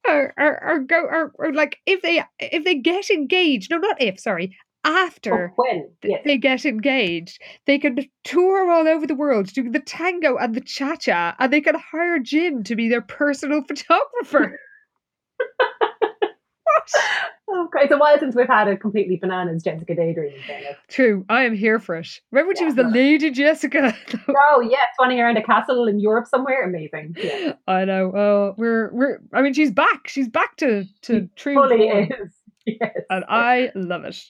are, 0.07 0.35
are 0.39 0.59
are 0.65 0.79
go 0.81 0.97
are, 1.07 1.33
are 1.39 1.53
like 1.53 1.79
if 1.87 2.03
they 2.03 2.23
if 2.39 2.65
they 2.65 2.75
get 2.77 3.11
engaged. 3.11 3.71
No, 3.71 3.79
not 3.79 4.01
if. 4.01 4.19
Sorry, 4.21 4.57
after 4.85 5.49
Oh, 5.51 5.53
when? 5.57 5.91
Yes. 6.03 6.23
they 6.25 6.39
get 6.39 6.65
engaged, 6.65 7.41
they 7.67 7.79
can 7.79 7.99
tour 8.25 8.71
all 8.71 8.89
over 8.89 9.07
the 9.07 9.15
world 9.15 9.53
doing 9.53 9.73
the 9.73 9.81
tango 9.81 10.37
and 10.37 10.55
the 10.55 10.61
cha 10.61 10.97
cha, 10.97 11.35
and 11.39 11.53
they 11.53 11.61
can 11.61 11.75
hire 11.75 12.19
Jim 12.19 12.63
to 12.65 12.77
be 12.77 12.89
their 12.89 13.03
personal 13.03 13.63
photographer. 13.69 14.59
Oh, 17.49 17.65
okay. 17.67 17.85
It's 17.85 17.93
a 17.93 17.99
while 17.99 18.19
since 18.19 18.35
we've 18.35 18.47
had 18.49 18.69
a 18.69 18.77
completely 18.77 19.17
bananas 19.17 19.63
Jessica 19.63 19.95
Daydream. 19.95 20.33
True, 20.89 21.25
I 21.29 21.45
am 21.45 21.55
here 21.55 21.79
for 21.79 21.97
it. 21.97 22.21
Remember 22.33 22.49
when 22.49 22.57
she 22.57 22.65
was 22.65 22.75
the. 22.75 22.83
Lady 22.85 23.31
Jessica? 23.31 23.97
Oh 24.29 24.61
yes, 24.61 24.87
running 25.01 25.21
around 25.21 25.37
a 25.37 25.43
castle 25.43 25.87
in 25.87 25.99
Europe 26.01 26.27
somewhere. 26.27 26.65
Amazing. 26.69 27.15
Yeah. 27.19 27.53
I 27.69 27.85
know. 27.85 28.13
Oh, 28.15 28.55
we're 28.57 28.91
we're. 28.93 29.19
I 29.33 29.43
mean, 29.43 29.55
she's 29.55 29.71
back. 29.71 30.09
She's 30.09 30.29
back 30.29 30.57
to 30.59 30.85
to 31.03 31.21
She 31.23 31.29
true 31.37 31.55
Fully 31.55 31.79
form, 31.89 32.05
is. 32.05 32.35
Yes. 32.69 32.97
and 33.11 33.25
I 33.29 33.71
love 33.77 34.05
it. 34.05 34.21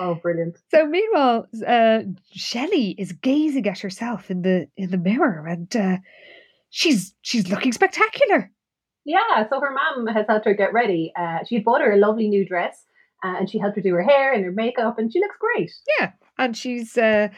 Oh, 0.00 0.14
brilliant. 0.14 0.56
So 0.70 0.86
meanwhile, 0.86 1.46
uh, 1.66 2.00
Shelley 2.32 2.94
is 2.96 3.12
gazing 3.12 3.68
at 3.68 3.80
herself 3.80 4.30
in 4.30 4.40
the 4.40 4.68
in 4.78 4.90
the 4.90 4.96
mirror, 4.96 5.46
and 5.46 5.74
uh, 5.76 5.98
she's 6.70 7.14
she's 7.20 7.48
looking 7.48 7.72
spectacular. 7.72 8.50
Yeah, 9.04 9.48
so 9.50 9.60
her 9.60 9.70
mom 9.72 10.06
has 10.06 10.26
helped 10.28 10.46
her 10.46 10.54
get 10.54 10.72
ready. 10.72 11.12
Uh, 11.16 11.38
she 11.46 11.56
had 11.56 11.64
bought 11.64 11.80
her 11.82 11.92
a 11.92 11.96
lovely 11.98 12.28
new 12.28 12.46
dress, 12.46 12.84
uh, 13.22 13.34
and 13.38 13.50
she 13.50 13.58
helped 13.58 13.76
her 13.76 13.82
do 13.82 13.94
her 13.94 14.02
hair 14.02 14.32
and 14.32 14.44
her 14.44 14.52
makeup, 14.52 14.98
and 14.98 15.12
she 15.12 15.20
looks 15.20 15.36
great. 15.38 15.70
Yeah, 15.98 16.12
and 16.38 16.56
she's 16.56 16.96
uh, 16.96 17.28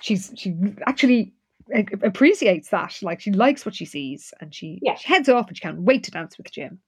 she's 0.00 0.32
she 0.36 0.54
actually 0.86 1.32
appreciates 2.02 2.68
that. 2.70 2.98
Like 3.02 3.20
she 3.20 3.32
likes 3.32 3.64
what 3.66 3.74
she 3.74 3.84
sees, 3.84 4.32
and 4.40 4.54
she, 4.54 4.78
Yeah. 4.82 4.94
she 4.96 5.08
heads 5.12 5.28
off, 5.28 5.48
and 5.48 5.56
she 5.56 5.62
can't 5.62 5.82
wait 5.82 6.04
to 6.04 6.10
dance 6.10 6.36
with 6.38 6.50
Jim. 6.50 6.78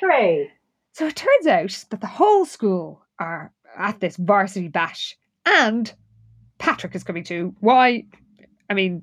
Hooray! 0.00 0.50
So 0.92 1.06
it 1.06 1.16
turns 1.16 1.46
out 1.46 1.84
that 1.90 2.00
the 2.00 2.06
whole 2.06 2.44
school 2.44 3.02
are 3.18 3.52
at 3.76 4.00
this 4.00 4.16
varsity 4.16 4.68
bash, 4.68 5.16
and 5.46 5.92
Patrick 6.58 6.94
is 6.94 7.04
coming 7.04 7.24
too. 7.24 7.54
Why? 7.60 8.04
I 8.68 8.74
mean, 8.74 9.02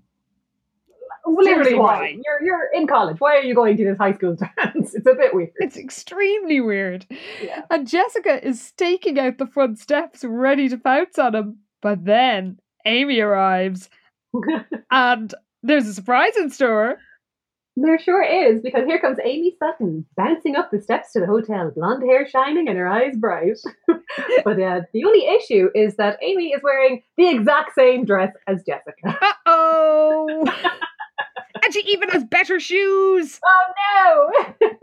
Literally, 1.37 1.75
why? 1.75 1.99
why? 1.99 2.17
You're 2.23 2.43
you're 2.43 2.69
in 2.73 2.87
college. 2.87 3.17
Why 3.19 3.37
are 3.37 3.43
you 3.43 3.55
going 3.55 3.77
to 3.77 3.85
this 3.85 3.97
high 3.97 4.13
school 4.13 4.35
dance? 4.63 4.93
It's 4.93 5.05
a 5.07 5.13
bit 5.13 5.33
weird. 5.33 5.51
it's 5.57 5.77
extremely 5.77 6.61
weird. 6.61 7.05
Yeah. 7.41 7.63
And 7.69 7.87
Jessica 7.87 8.45
is 8.45 8.61
staking 8.61 9.19
out 9.19 9.37
the 9.37 9.47
front 9.47 9.79
steps, 9.79 10.23
ready 10.23 10.69
to 10.69 10.77
pounce 10.77 11.17
on 11.17 11.35
him. 11.35 11.59
But 11.81 12.05
then 12.05 12.59
Amy 12.85 13.19
arrives, 13.19 13.89
and 14.91 15.33
there's 15.63 15.87
a 15.87 15.93
surprise 15.93 16.35
in 16.37 16.49
store. 16.49 16.97
There 17.81 17.99
sure 17.99 18.23
is, 18.23 18.61
because 18.61 18.85
here 18.85 18.99
comes 18.99 19.19
Amy 19.23 19.55
Sutton 19.57 20.05
bouncing 20.17 20.57
up 20.57 20.69
the 20.69 20.81
steps 20.81 21.13
to 21.13 21.21
the 21.21 21.27
hotel, 21.27 21.71
blonde 21.73 22.03
hair 22.03 22.27
shining 22.27 22.67
and 22.67 22.77
her 22.77 22.87
eyes 22.87 23.15
bright. 23.15 23.57
but 23.87 24.61
uh, 24.61 24.81
the 24.93 25.05
only 25.05 25.25
issue 25.27 25.69
is 25.73 25.95
that 25.95 26.17
Amy 26.21 26.47
is 26.47 26.61
wearing 26.61 27.03
the 27.15 27.29
exact 27.29 27.75
same 27.75 28.03
dress 28.03 28.33
as 28.47 28.63
Jessica. 28.63 29.17
Uh 29.21 29.33
oh! 29.45 30.43
She 31.73 31.81
even 31.87 32.09
has 32.09 32.23
better 32.23 32.59
shoes. 32.59 33.39
Oh 33.45 34.31
no! 34.61 34.67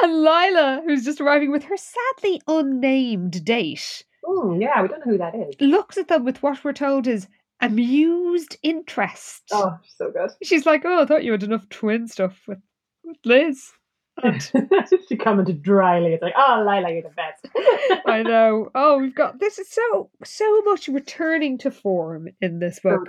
And 0.00 0.22
Lila, 0.22 0.82
who's 0.86 1.04
just 1.04 1.20
arriving 1.20 1.50
with 1.50 1.64
her 1.64 1.76
sadly 1.76 2.40
unnamed 2.46 3.44
date, 3.44 4.04
Hmm, 4.26 4.60
yeah, 4.60 4.80
we 4.82 4.88
don't 4.88 5.04
know 5.06 5.12
who 5.12 5.18
that 5.18 5.34
is. 5.34 5.54
looks 5.60 5.96
at 5.98 6.08
them 6.08 6.24
with 6.24 6.42
what 6.42 6.62
we're 6.64 6.72
told 6.72 7.06
is 7.06 7.26
amused 7.60 8.56
interest. 8.62 9.42
Oh, 9.52 9.76
so 9.96 10.10
good. 10.10 10.30
She's 10.42 10.66
like, 10.66 10.82
"Oh, 10.84 11.02
I 11.02 11.06
thought 11.06 11.24
you 11.24 11.32
had 11.32 11.42
enough 11.42 11.68
twin 11.68 12.06
stuff 12.08 12.40
with, 12.46 12.58
with 13.04 13.16
Liz." 13.24 13.70
And 14.22 14.42
she 15.08 15.16
commented 15.16 15.62
dryly. 15.62 16.12
It's 16.14 16.22
like, 16.22 16.34
oh, 16.36 16.64
Lila, 16.66 16.90
you're 16.92 17.02
the 17.02 17.10
best. 17.10 17.46
I 18.06 18.22
know. 18.22 18.68
Oh, 18.74 18.98
we've 18.98 19.14
got 19.14 19.38
this 19.40 19.58
is 19.58 19.70
so 19.70 20.10
so 20.24 20.62
much 20.62 20.88
returning 20.88 21.58
to 21.58 21.70
form 21.70 22.28
in 22.40 22.58
this 22.58 22.80
book. 22.80 23.08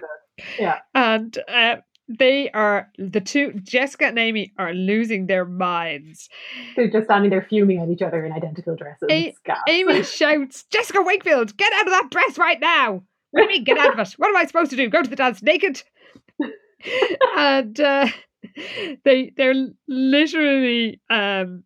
Yeah. 0.59 0.79
and 0.93 1.37
uh, 1.47 1.77
they 2.09 2.49
are 2.51 2.89
the 2.97 3.21
two 3.21 3.53
Jessica 3.63 4.07
and 4.07 4.17
Amy 4.17 4.51
are 4.57 4.73
losing 4.73 5.27
their 5.27 5.45
minds. 5.45 6.27
They're 6.75 6.89
just 6.89 7.05
standing 7.05 7.29
there 7.29 7.45
fuming 7.47 7.79
at 7.79 7.89
each 7.89 8.01
other 8.01 8.25
in 8.25 8.31
identical 8.31 8.75
dresses. 8.75 9.07
A- 9.11 9.33
Amy 9.67 10.03
shouts, 10.03 10.63
"Jessica 10.71 11.01
Wakefield, 11.01 11.55
get 11.55 11.71
out 11.73 11.85
of 11.85 11.91
that 11.91 12.09
dress 12.09 12.37
right 12.37 12.59
now!" 12.59 13.03
What 13.31 13.41
do 13.41 13.43
you 13.43 13.49
mean, 13.49 13.63
get 13.63 13.77
out 13.77 13.93
of 13.93 13.99
it? 13.99 14.13
What 14.17 14.29
am 14.29 14.37
I 14.37 14.45
supposed 14.45 14.71
to 14.71 14.77
do? 14.77 14.89
Go 14.89 15.03
to 15.03 15.09
the 15.09 15.15
dance 15.15 15.43
naked? 15.43 15.83
and 17.37 17.79
uh, 17.79 18.07
they 19.03 19.31
they're 19.35 19.67
literally 19.87 21.01
um 21.09 21.63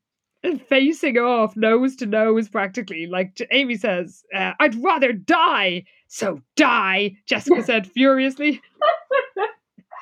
facing 0.68 1.18
off 1.18 1.56
nose 1.56 1.96
to 1.96 2.06
nose 2.06 2.50
practically 2.50 3.08
like 3.08 3.40
amy 3.52 3.76
says 3.76 4.24
uh, 4.36 4.52
i'd 4.60 4.76
rather 4.84 5.14
die 5.14 5.84
so 6.08 6.42
die 6.58 7.16
jessica 7.26 7.64
said 7.66 7.88
furiously 7.88 8.62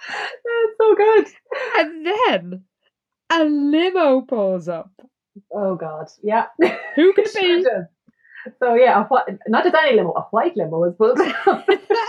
That's 0.08 0.78
so 0.78 0.96
good. 0.96 1.28
and 1.78 2.06
then 2.06 2.64
a 3.32 3.44
limo 3.46 4.22
pulls 4.22 4.68
up 4.68 4.92
Oh 5.54 5.76
God, 5.76 6.08
yeah. 6.24 6.48
who 6.96 7.14
could 7.14 7.26
it 7.26 7.32
Sure 7.32 7.58
be 7.58 7.64
does. 7.64 7.86
So 8.60 8.74
yeah, 8.76 9.04
a 9.04 9.08
not 9.48 9.64
just 9.64 9.76
any 9.76 9.96
limo, 9.96 10.14
a 10.14 10.22
white 10.32 10.58
limo 10.58 10.80
was 10.80 10.96
pulled 10.98 11.20
up. 11.20 11.68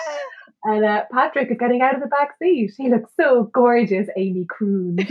and 0.64 0.85
uh, 0.85 1.02
Patrick 1.12 1.51
is 1.51 1.59
getting 1.59 1.82
out 1.82 1.94
of 1.94 2.01
the 2.01 2.06
back 2.09 2.36
seat. 2.40 2.73
He 2.77 2.89
looks 2.89 3.10
so 3.20 3.44
gorgeous, 3.52 4.09
Amy 4.16 4.47
crooned. 4.48 4.98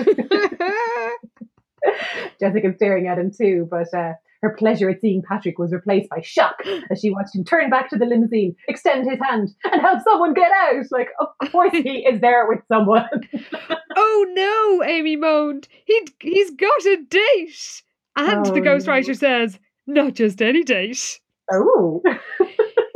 Jessica's 2.40 2.76
staring 2.76 3.08
at 3.08 3.20
him 3.20 3.32
too, 3.32 3.68
but 3.70 3.94
uh, 3.94 4.14
her 4.42 4.56
pleasure 4.58 4.90
at 4.90 5.02
seeing 5.02 5.22
Patrick 5.22 5.60
was 5.60 5.72
replaced 5.72 6.10
by 6.10 6.22
shock 6.22 6.56
as 6.90 7.00
she 7.00 7.12
watched 7.12 7.36
him 7.36 7.44
turn 7.44 7.70
back 7.70 7.90
to 7.90 7.98
the 7.98 8.06
limousine, 8.06 8.56
extend 8.68 9.10
his 9.10 9.20
hand, 9.22 9.50
and 9.64 9.82
help 9.82 10.02
someone 10.04 10.34
get 10.34 10.52
out. 10.52 10.86
Like, 10.92 11.10
of 11.20 11.52
course 11.52 11.72
he 11.72 12.06
is 12.06 12.22
there 12.22 12.48
with 12.48 12.60
someone. 12.68 13.08
oh 13.96 14.26
no 14.30 14.84
amy 14.84 15.16
moaned. 15.16 15.68
He 15.86 16.08
he's 16.20 16.52
got 16.52 16.86
a 16.86 16.98
date. 17.08 17.84
And 18.16 18.48
Oh, 18.48 18.52
the 18.52 18.62
ghostwriter 18.62 19.08
no. 19.10 19.14
says 19.14 19.60
not 19.88 20.14
just 20.16 20.42
any 20.42 20.64
date. 20.64 21.20
Oh, 21.52 22.02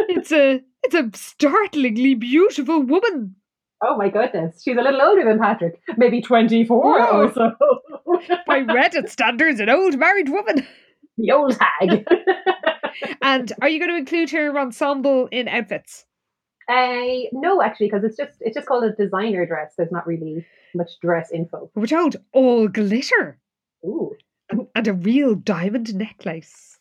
it's 0.10 0.32
a 0.32 0.62
it's 0.84 0.96
a 0.96 1.10
startlingly 1.14 2.16
beautiful 2.16 2.82
woman. 2.82 3.36
Oh 3.84 3.98
my 3.98 4.10
goodness, 4.10 4.64
she's 4.64 4.78
a 4.78 4.82
little 4.82 5.02
older 5.02 5.24
than 5.24 5.40
Patrick, 5.40 5.80
maybe 5.98 6.22
twenty-four 6.22 7.00
or 7.00 7.26
oh. 7.26 7.32
so. 7.34 7.52
by 8.48 8.62
reddit 8.62 9.10
standards 9.10 9.60
an 9.60 9.70
old 9.70 9.98
married 10.00 10.30
woman 10.30 10.66
the 11.18 11.32
old 11.32 11.58
hag. 11.60 12.06
and 13.22 13.52
are 13.62 13.70
you 13.70 13.80
going 13.80 13.92
to 13.92 13.98
include 13.98 14.30
her 14.32 14.58
ensemble 14.60 15.28
in 15.32 15.48
outfits 15.48 16.06
Uh, 16.70 17.28
no, 17.32 17.62
actually, 17.62 17.88
because 17.88 18.04
it's 18.04 18.18
just 18.18 18.38
it's 18.42 18.56
just 18.56 18.68
called 18.68 18.84
a 18.84 18.92
designer 18.94 19.46
dress. 19.46 19.74
There's 19.78 19.92
not 19.92 20.08
really 20.08 20.46
much 20.74 20.92
dress 21.02 21.32
info. 21.32 21.70
we're 21.76 21.86
told 21.88 22.16
all 22.34 22.68
glitter 22.68 23.40
Ooh, 23.86 24.14
and, 24.50 24.68
and 24.76 24.88
a 24.88 24.94
real 24.94 25.36
diamond 25.36 25.96
necklace 25.96 26.80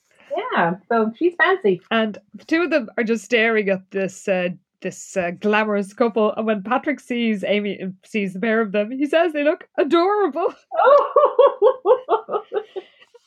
yeah. 0.54 0.74
So 0.88 1.12
she's 1.16 1.34
fancy. 1.38 1.80
and 1.92 2.18
the 2.34 2.44
two 2.44 2.62
of 2.62 2.70
them 2.70 2.88
are 2.98 3.04
just 3.04 3.24
staring 3.24 3.68
at 3.68 3.88
this 3.92 4.26
uh, 4.26 4.48
this 4.80 5.16
uh, 5.16 5.30
glamorous 5.40 5.92
couple 5.94 6.32
and 6.34 6.44
when 6.46 6.62
patrick 6.62 6.98
sees 7.00 7.44
amy 7.44 7.78
and 7.78 7.94
sees 8.04 8.32
the 8.34 8.40
pair 8.40 8.60
of 8.60 8.72
them 8.72 8.90
he 8.90 9.06
says 9.06 9.32
they 9.32 9.44
look 9.44 9.68
adorable 9.78 10.52
Oh, 10.76 12.42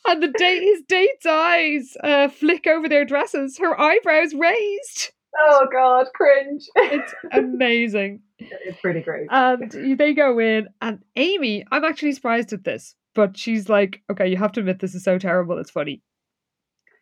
and 0.07 0.23
the 0.23 0.27
date 0.37 0.61
his 0.61 0.81
date's 0.87 1.25
eyes 1.25 1.97
uh, 2.03 2.27
flick 2.27 2.65
over 2.67 2.87
their 2.89 3.05
dresses 3.05 3.57
her 3.57 3.79
eyebrows 3.79 4.33
raised 4.33 5.11
oh 5.39 5.67
God, 5.71 6.07
cringe. 6.15 6.63
it's 6.75 7.13
amazing 7.31 8.21
it's 8.39 8.79
pretty 8.81 9.01
great. 9.01 9.27
and 9.29 9.71
they 9.99 10.13
go 10.13 10.39
in 10.39 10.67
and 10.81 11.03
amy 11.15 11.65
i'm 11.71 11.83
actually 11.83 12.11
surprised 12.13 12.53
at 12.53 12.63
this 12.63 12.95
but 13.15 13.37
she's 13.37 13.67
like 13.69 14.01
okay 14.11 14.27
you 14.27 14.37
have 14.37 14.51
to 14.51 14.59
admit 14.61 14.79
this 14.79 14.95
is 14.95 15.03
so 15.03 15.17
terrible 15.17 15.57
it's 15.57 15.71
funny 15.71 16.01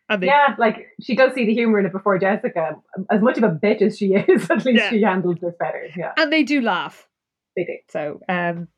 and 0.08 0.22
they 0.22 0.28
yeah, 0.28 0.54
like 0.56 0.86
she 1.02 1.16
does 1.16 1.34
see 1.34 1.44
the 1.46 1.52
humor 1.52 1.80
in 1.80 1.86
it 1.86 1.90
before 1.92 2.16
Jessica. 2.16 2.76
As 3.10 3.20
much 3.20 3.38
of 3.38 3.42
a 3.42 3.48
bitch 3.48 3.82
as 3.82 3.98
she 3.98 4.14
is, 4.14 4.48
at 4.50 4.64
least 4.64 4.84
Yeah. 4.84 4.90
she 4.90 5.02
handles 5.02 5.38
this 5.42 5.52
better. 5.58 5.84
Yeah, 5.96 6.12
and 6.16 6.32
they 6.32 6.44
do 6.44 6.60
laugh 6.60 7.08
they 7.56 7.64
do. 7.64 7.76
so 7.90 8.20
um 8.28 8.68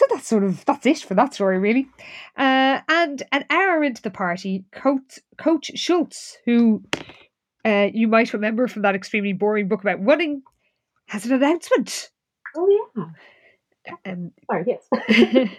so 0.00 0.06
that's 0.08 0.26
sort 0.26 0.42
of 0.42 0.64
that's 0.64 0.86
it 0.86 0.98
for 0.98 1.14
that 1.14 1.34
story 1.34 1.58
really 1.58 1.86
uh 2.38 2.80
and 2.88 3.22
an 3.32 3.44
hour 3.50 3.84
into 3.84 4.00
the 4.00 4.10
party 4.10 4.64
coach 4.72 5.18
coach 5.36 5.70
schultz 5.74 6.38
who 6.46 6.82
uh 7.66 7.88
you 7.92 8.08
might 8.08 8.32
remember 8.32 8.66
from 8.66 8.80
that 8.80 8.94
extremely 8.94 9.34
boring 9.34 9.68
book 9.68 9.82
about 9.82 10.02
running 10.02 10.42
has 11.06 11.26
an 11.26 11.32
announcement 11.32 12.10
Oh 12.56 12.90
yeah. 12.96 13.04
um 14.06 14.32
Sorry. 14.50 14.64
Yes. 14.66 15.48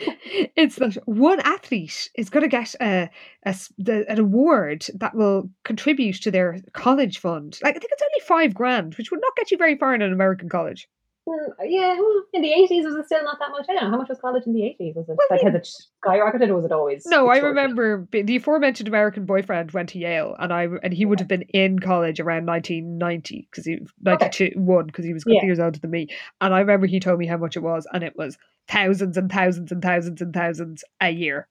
it's 0.56 0.76
that 0.76 0.96
one 1.06 1.40
athlete 1.40 2.10
is 2.14 2.30
going 2.30 2.42
to 2.42 2.48
get 2.48 2.74
a, 2.80 3.10
a 3.44 3.54
an 3.86 4.18
award 4.18 4.86
that 4.94 5.14
will 5.14 5.50
contribute 5.64 6.20
to 6.22 6.30
their 6.30 6.58
college 6.72 7.18
fund. 7.18 7.58
Like 7.62 7.76
I 7.76 7.78
think 7.78 7.92
it's 7.92 8.02
only 8.02 8.26
five 8.26 8.54
grand, 8.54 8.94
which 8.96 9.10
would 9.10 9.20
not 9.20 9.36
get 9.36 9.50
you 9.50 9.56
very 9.56 9.76
far 9.76 9.94
in 9.94 10.02
an 10.02 10.12
American 10.12 10.48
college. 10.48 10.88
Mm, 11.28 11.36
yeah, 11.66 11.94
well, 11.98 12.22
in 12.32 12.42
the 12.42 12.50
eighties 12.52 12.84
was 12.84 12.94
it 12.96 13.06
still 13.06 13.22
not 13.22 13.38
that 13.38 13.50
much? 13.50 13.66
I 13.68 13.74
don't 13.74 13.84
know 13.84 13.90
how 13.90 13.98
much 13.98 14.08
was 14.08 14.18
college 14.20 14.44
in 14.46 14.54
the 14.54 14.64
eighties. 14.64 14.94
Was 14.96 15.08
it 15.08 15.16
Well, 15.18 15.26
like 15.30 15.42
yeah. 15.42 15.50
has 15.50 15.54
it 15.54 15.68
skyrocketed 16.04 16.48
or 16.48 16.56
was 16.56 16.64
it 16.64 16.72
always? 16.72 17.04
No, 17.06 17.28
I 17.28 17.38
remember 17.38 18.08
the 18.10 18.36
aforementioned 18.36 18.88
American 18.88 19.26
boyfriend 19.26 19.70
went 19.72 19.90
to 19.90 19.98
Yale, 19.98 20.34
and 20.38 20.52
I 20.52 20.66
and 20.82 20.94
he 20.94 21.04
would 21.04 21.20
have 21.20 21.28
been 21.28 21.42
in 21.52 21.78
college 21.78 22.20
around 22.20 22.46
1990 22.46 23.48
because 23.50 23.66
he 23.66 23.78
92 24.00 24.52
one 24.58 24.86
because 24.86 25.04
he 25.04 25.12
was 25.12 25.22
a 25.22 25.26
couple 25.26 25.34
Yeah. 25.36 25.44
years 25.44 25.60
older 25.60 25.78
than 25.78 25.90
me, 25.90 26.08
and 26.40 26.54
I 26.54 26.60
remember 26.60 26.86
he 26.86 27.00
told 27.00 27.18
me 27.18 27.26
how 27.26 27.36
much 27.36 27.56
it 27.56 27.62
was, 27.62 27.86
and 27.92 28.02
it 28.02 28.16
was 28.16 28.38
thousands 28.68 29.16
and 29.16 29.30
thousands 29.30 29.70
and 29.72 29.82
thousands 29.82 30.20
and 30.22 30.32
thousands 30.32 30.84
a 31.00 31.10
year. 31.10 31.48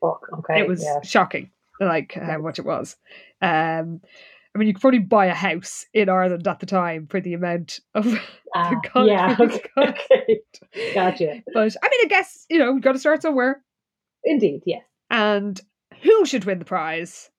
Fuck, 0.00 0.26
okay, 0.40 0.58
it 0.60 0.66
was 0.68 0.82
yeah. 0.82 1.00
shocking, 1.02 1.50
like 1.80 2.14
how 2.14 2.38
much 2.38 2.58
it 2.58 2.64
was. 2.64 2.96
Um, 3.40 4.00
I 4.54 4.58
mean, 4.58 4.68
you 4.68 4.74
could 4.74 4.80
probably 4.82 5.00
buy 5.00 5.26
a 5.26 5.34
house 5.34 5.84
in 5.92 6.08
Ireland 6.08 6.46
at 6.46 6.60
the 6.60 6.66
time 6.66 7.08
for 7.08 7.20
the 7.20 7.34
amount 7.34 7.80
of 7.94 8.06
Ah, 8.56 8.78
college 8.84 9.10
yeah, 9.10 9.34
fees 9.34 9.58
okay, 9.76 10.00
okay. 10.68 10.94
Gotcha. 10.94 11.42
But 11.52 11.76
I 11.82 11.88
mean, 11.90 12.00
I 12.04 12.06
guess 12.08 12.46
you 12.48 12.58
know 12.58 12.72
we've 12.72 12.82
got 12.82 12.92
to 12.92 13.00
start 13.00 13.20
somewhere, 13.20 13.64
Indeed, 14.22 14.62
yes. 14.64 14.82
and 15.10 15.60
who 16.02 16.24
should 16.24 16.44
win 16.44 16.60
the 16.60 16.64
prize? 16.64 17.30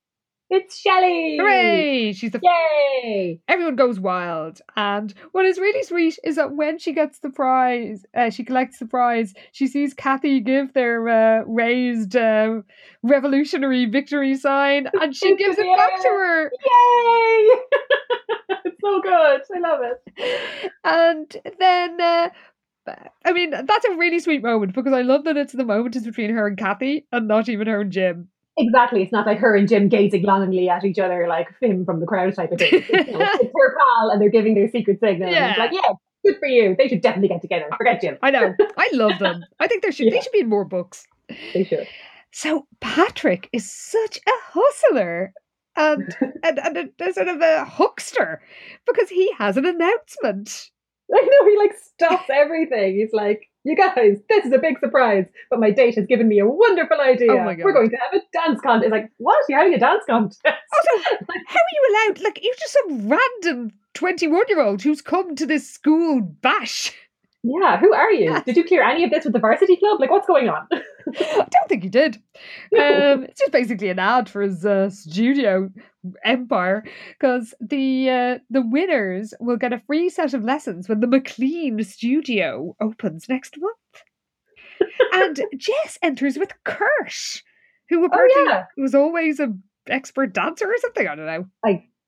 It's 0.49 0.77
Shelley. 0.79 1.37
Hooray! 1.39 2.13
She's 2.13 2.31
the 2.31 2.39
Yay! 2.41 3.41
everyone 3.47 3.75
goes 3.75 3.99
wild. 3.99 4.61
And 4.75 5.13
what 5.31 5.45
is 5.45 5.57
really 5.57 5.83
sweet 5.83 6.19
is 6.23 6.35
that 6.35 6.53
when 6.53 6.77
she 6.77 6.93
gets 6.93 7.19
the 7.19 7.31
prize, 7.31 8.05
uh, 8.15 8.29
she 8.29 8.43
collects 8.43 8.77
the 8.77 8.85
prize, 8.85 9.33
she 9.51 9.67
sees 9.67 9.93
Cathy 9.93 10.39
give 10.39 10.73
their 10.73 11.09
uh, 11.09 11.43
raised 11.45 12.15
uh, 12.15 12.61
revolutionary 13.01 13.85
victory 13.85 14.35
sign 14.35 14.87
and 15.01 15.15
she 15.15 15.35
gives 15.37 15.57
it 15.57 15.77
back 15.77 16.01
to 16.01 16.09
her. 16.09 16.43
Yay! 16.43 17.49
it's 18.65 18.81
so 18.81 19.01
good. 19.01 19.41
I 19.55 19.59
love 19.59 19.79
it. 19.81 20.71
And 20.83 21.35
then. 21.59 22.01
Uh, 22.01 22.29
I 23.25 23.33
mean, 23.33 23.49
that's 23.49 23.85
a 23.85 23.95
really 23.95 24.19
sweet 24.19 24.43
moment 24.43 24.75
because 24.75 24.93
I 24.93 25.01
love 25.01 25.23
that 25.23 25.37
it's 25.37 25.53
the 25.53 25.65
moment 25.65 25.95
is 25.95 26.05
between 26.05 26.29
her 26.29 26.45
and 26.45 26.55
Cathy 26.55 27.07
and 27.11 27.27
not 27.27 27.49
even 27.49 27.65
her 27.65 27.81
and 27.81 27.91
Jim. 27.91 28.29
Exactly. 28.57 29.01
It's 29.01 29.11
not 29.11 29.25
like 29.25 29.39
her 29.39 29.55
and 29.55 29.67
Jim 29.67 29.89
gazing 29.89 30.23
longingly 30.23 30.69
at 30.69 30.85
each 30.85 30.99
other 30.99 31.27
like 31.27 31.47
him 31.61 31.85
from 31.85 31.99
the 31.99 32.05
crowd 32.05 32.33
type 32.35 32.51
of 32.51 32.59
thing. 32.59 32.69
It's, 32.73 32.89
you 32.89 33.17
know, 33.17 33.27
it's 33.33 33.51
her 33.53 33.77
pal 33.77 34.11
and 34.11 34.21
they're 34.21 34.29
giving 34.29 34.55
their 34.55 34.69
secret 34.69 34.99
signal. 34.99 35.33
And 35.33 35.51
it's 35.51 35.59
like, 35.59 35.71
yeah, 35.73 35.93
good 36.25 36.39
for 36.39 36.47
you. 36.47 36.75
They 36.77 36.87
should 36.87 37.01
definitely 37.01 37.29
get 37.29 37.41
together. 37.41 37.65
Forget 37.77 38.01
Jim. 38.01 38.17
I 38.21 38.31
know. 38.31 38.53
I 38.77 38.89
love 38.93 39.19
them. 39.19 39.43
I 39.59 39.67
think 39.67 39.81
there 39.81 39.91
should 39.91 40.11
they 40.11 40.21
should 40.21 40.31
be 40.31 40.39
in 40.39 40.49
more 40.49 40.65
books. 40.65 41.05
They 41.53 41.63
should. 41.63 41.87
So 42.31 42.67
Patrick 42.81 43.49
is 43.51 43.69
such 43.71 44.19
a 44.27 44.31
hustler 44.51 45.33
and 45.75 46.15
and, 46.43 46.59
and 46.59 46.77
a, 46.77 47.09
a 47.09 47.13
sort 47.13 47.27
of 47.27 47.41
a 47.41 47.65
huckster 47.65 48.41
because 48.85 49.09
he 49.09 49.31
has 49.33 49.57
an 49.57 49.65
announcement. 49.65 50.71
I 51.13 51.21
know 51.21 51.49
he 51.49 51.57
like 51.57 51.73
stops 51.77 52.29
everything. 52.33 52.95
He's 52.95 53.13
like, 53.13 53.47
"You 53.65 53.75
guys, 53.75 54.19
this 54.29 54.45
is 54.45 54.53
a 54.53 54.59
big 54.59 54.79
surprise, 54.79 55.25
but 55.49 55.59
my 55.59 55.71
date 55.71 55.95
has 55.95 56.05
given 56.05 56.27
me 56.27 56.39
a 56.39 56.45
wonderful 56.45 57.01
idea. 57.01 57.31
Oh. 57.31 57.43
We're 57.45 57.73
going 57.73 57.89
to 57.89 57.97
have 57.97 58.13
a 58.13 58.21
dance 58.31 58.61
contest." 58.61 58.85
It's 58.85 58.91
like, 58.91 59.11
"What? 59.17 59.43
You're 59.49 59.59
having 59.59 59.73
a 59.73 59.79
dance 59.79 60.03
contest?" 60.07 60.41
Also, 60.45 61.03
how 61.47 61.59
are 61.59 61.73
you 61.73 62.07
allowed? 62.07 62.21
Like 62.21 62.39
you're 62.43 62.53
just 62.55 62.73
some 62.73 63.09
random 63.09 63.71
twenty-one-year-old 63.93 64.83
who's 64.83 65.01
come 65.01 65.35
to 65.35 65.45
this 65.45 65.69
school 65.69 66.21
bash. 66.21 66.93
Yeah, 67.47 67.77
who 67.79 67.93
are 67.93 68.11
you? 68.11 68.41
Did 68.41 68.57
you 68.57 68.63
clear 68.63 68.83
any 68.83 69.03
of 69.03 69.11
this 69.11 69.23
with 69.23 69.33
the 69.33 69.39
varsity 69.39 69.75
club? 69.77 69.99
Like, 69.99 70.09
what's 70.09 70.27
going 70.27 70.49
on? 70.49 70.67
I 70.73 71.45
don't 71.51 71.69
think 71.69 71.83
he 71.83 71.89
did. 71.89 72.15
Um, 72.77 73.23
it's 73.25 73.39
just 73.39 73.51
basically 73.51 73.89
an 73.89 73.99
ad 73.99 74.27
for 74.29 74.41
his 74.41 74.65
uh, 74.65 74.89
studio 74.89 75.69
empire 76.23 76.83
because 77.19 77.53
the 77.61 78.09
uh, 78.09 78.37
the 78.49 78.61
winners 78.61 79.33
will 79.39 79.57
get 79.57 79.73
a 79.73 79.81
free 79.85 80.09
set 80.09 80.33
of 80.33 80.43
lessons 80.43 80.89
when 80.89 80.99
the 81.01 81.07
McLean 81.07 81.83
studio 81.83 82.75
opens 82.81 83.29
next 83.29 83.55
month. 83.59 84.03
and 85.13 85.39
Jess 85.57 85.97
enters 86.01 86.37
with 86.37 86.51
Kirsch, 86.63 87.43
who 87.89 88.03
apparently 88.05 88.41
Oh, 88.41 88.45
yeah. 88.49 88.63
was 88.77 88.95
always 88.95 89.39
a 89.39 89.53
expert 89.87 90.33
dancer 90.33 90.65
or 90.65 90.77
something. 90.79 91.07
I 91.07 91.15
don't 91.15 91.25
know. 91.27 91.45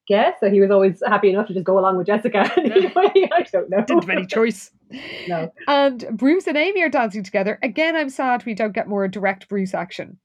Guess 0.07 0.35
so. 0.39 0.49
He 0.49 0.61
was 0.61 0.71
always 0.71 1.01
happy 1.05 1.29
enough 1.29 1.47
to 1.47 1.53
just 1.53 1.65
go 1.65 1.77
along 1.77 1.97
with 1.97 2.07
Jessica. 2.07 2.49
anyway, 2.57 3.29
I 3.33 3.43
don't 3.51 3.69
know. 3.69 3.81
Didn't 3.85 4.03
have 4.03 4.09
any 4.09 4.25
choice. 4.25 4.71
No. 5.27 5.51
And 5.67 6.05
Bruce 6.13 6.47
and 6.47 6.55
Amy 6.55 6.81
are 6.81 6.87
dancing 6.87 7.21
together. 7.21 7.59
Again, 7.61 7.97
I'm 7.97 8.09
sad 8.09 8.45
we 8.45 8.53
don't 8.53 8.71
get 8.71 8.87
more 8.87 9.05
direct 9.09 9.49
Bruce 9.49 9.73
action. 9.73 10.17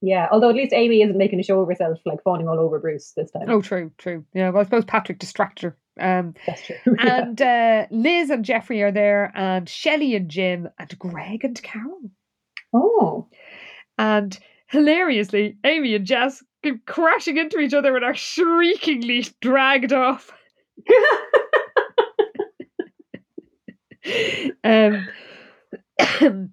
Yeah, 0.00 0.28
although 0.30 0.50
at 0.50 0.54
least 0.54 0.72
Amy 0.72 1.02
isn't 1.02 1.18
making 1.18 1.40
a 1.40 1.42
show 1.42 1.60
of 1.60 1.66
herself, 1.66 1.98
like 2.06 2.22
fawning 2.22 2.46
all 2.46 2.60
over 2.60 2.78
Bruce 2.78 3.10
this 3.16 3.32
time. 3.32 3.46
Oh, 3.48 3.60
true, 3.60 3.90
true. 3.98 4.24
Yeah, 4.32 4.50
well, 4.50 4.60
I 4.60 4.64
suppose 4.64 4.84
Patrick 4.84 5.18
distracted 5.18 5.74
her. 5.98 6.18
Um, 6.18 6.34
That's 6.46 6.64
true. 6.64 6.76
Yeah. 6.86 7.22
and 7.22 7.42
uh, 7.42 7.86
Liz 7.90 8.30
and 8.30 8.44
Jeffrey 8.44 8.82
are 8.82 8.92
there, 8.92 9.32
and 9.34 9.68
Shelley 9.68 10.14
and 10.14 10.28
Jim, 10.28 10.68
and 10.78 10.96
Greg 10.96 11.42
and 11.44 11.60
Carol. 11.60 11.98
oh, 12.72 13.26
And 13.98 14.38
hilariously, 14.68 15.56
Amy 15.64 15.94
and 15.96 16.04
Jess 16.06 16.42
crashing 16.86 17.36
into 17.36 17.58
each 17.58 17.74
other 17.74 17.96
and 17.96 18.04
are 18.04 18.14
shriekingly 18.14 19.26
dragged 19.40 19.92
off. 19.92 20.30
um, 24.64 25.06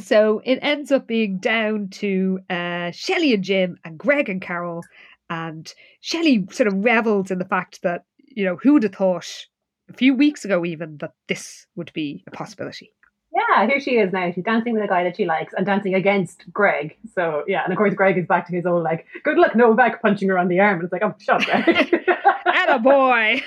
so 0.00 0.42
it 0.44 0.58
ends 0.62 0.92
up 0.92 1.06
being 1.06 1.38
down 1.38 1.88
to 1.90 2.40
uh, 2.50 2.90
Shelley 2.90 3.34
and 3.34 3.44
Jim 3.44 3.76
and 3.84 3.98
Greg 3.98 4.28
and 4.28 4.42
Carol. 4.42 4.82
And 5.28 5.72
Shelley 6.00 6.46
sort 6.50 6.68
of 6.68 6.84
revels 6.84 7.30
in 7.30 7.38
the 7.38 7.44
fact 7.44 7.82
that, 7.82 8.04
you 8.18 8.44
know, 8.44 8.56
who 8.56 8.74
would 8.74 8.84
have 8.84 8.94
thought 8.94 9.28
a 9.88 9.92
few 9.92 10.14
weeks 10.14 10.44
ago 10.44 10.64
even 10.64 10.98
that 10.98 11.12
this 11.28 11.66
would 11.76 11.92
be 11.92 12.24
a 12.26 12.30
possibility? 12.30 12.92
Yeah, 13.36 13.66
here 13.66 13.80
she 13.80 13.92
is 13.92 14.12
now. 14.12 14.32
She's 14.32 14.44
dancing 14.44 14.72
with 14.72 14.82
a 14.82 14.88
guy 14.88 15.04
that 15.04 15.16
she 15.16 15.26
likes 15.26 15.52
and 15.56 15.66
dancing 15.66 15.94
against 15.94 16.50
Greg. 16.52 16.96
So 17.14 17.44
yeah, 17.46 17.62
and 17.64 17.72
of 17.72 17.76
course 17.76 17.94
Greg 17.94 18.16
is 18.16 18.26
back 18.26 18.48
to 18.48 18.54
his 18.54 18.64
old 18.64 18.82
like, 18.82 19.06
good 19.24 19.36
luck 19.36 19.54
Novak 19.54 20.00
punching 20.00 20.28
her 20.28 20.38
on 20.38 20.48
the 20.48 20.60
arm. 20.60 20.76
And 20.76 20.84
it's 20.84 20.92
like, 20.92 21.02
oh, 21.02 21.14
shut 21.18 21.48
up, 21.48 21.64
Greg. 21.64 22.04
And 22.46 22.82
boy! 22.82 23.42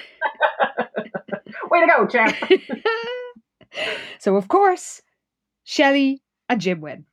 Way 1.72 1.82
to 1.82 1.88
go, 1.88 2.08
champ. 2.08 2.36
so, 4.20 4.36
of 4.36 4.48
course, 4.48 5.02
Shelley 5.64 6.22
and 6.48 6.62
Jim 6.62 6.82
win. 6.82 7.06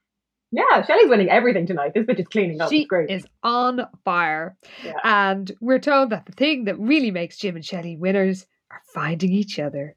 Yeah, 0.53 0.85
Shelley's 0.85 1.09
winning 1.09 1.29
everything 1.29 1.67
tonight. 1.67 1.93
This 1.95 2.07
bitch 2.07 2.21
is 2.21 2.29
cleaning 2.29 2.61
up. 2.61 2.71
She 2.71 2.81
it's 2.81 2.89
great. 2.89 3.11
is 3.11 3.27
on 3.43 3.87
fire. 4.05 4.57
Yeah. 4.85 4.93
And 5.05 5.51
we're 5.61 5.81
told 5.81 6.11
that 6.11 6.27
the 6.27 6.33
thing 6.33 6.65
that 6.65 6.79
really 6.79 7.11
makes 7.11 7.37
Jim 7.37 7.57
and 7.57 7.65
Shelley 7.65 7.97
winners 7.97 8.47
are 8.71 8.81
finding 8.95 9.33
each 9.33 9.59
other. 9.59 9.97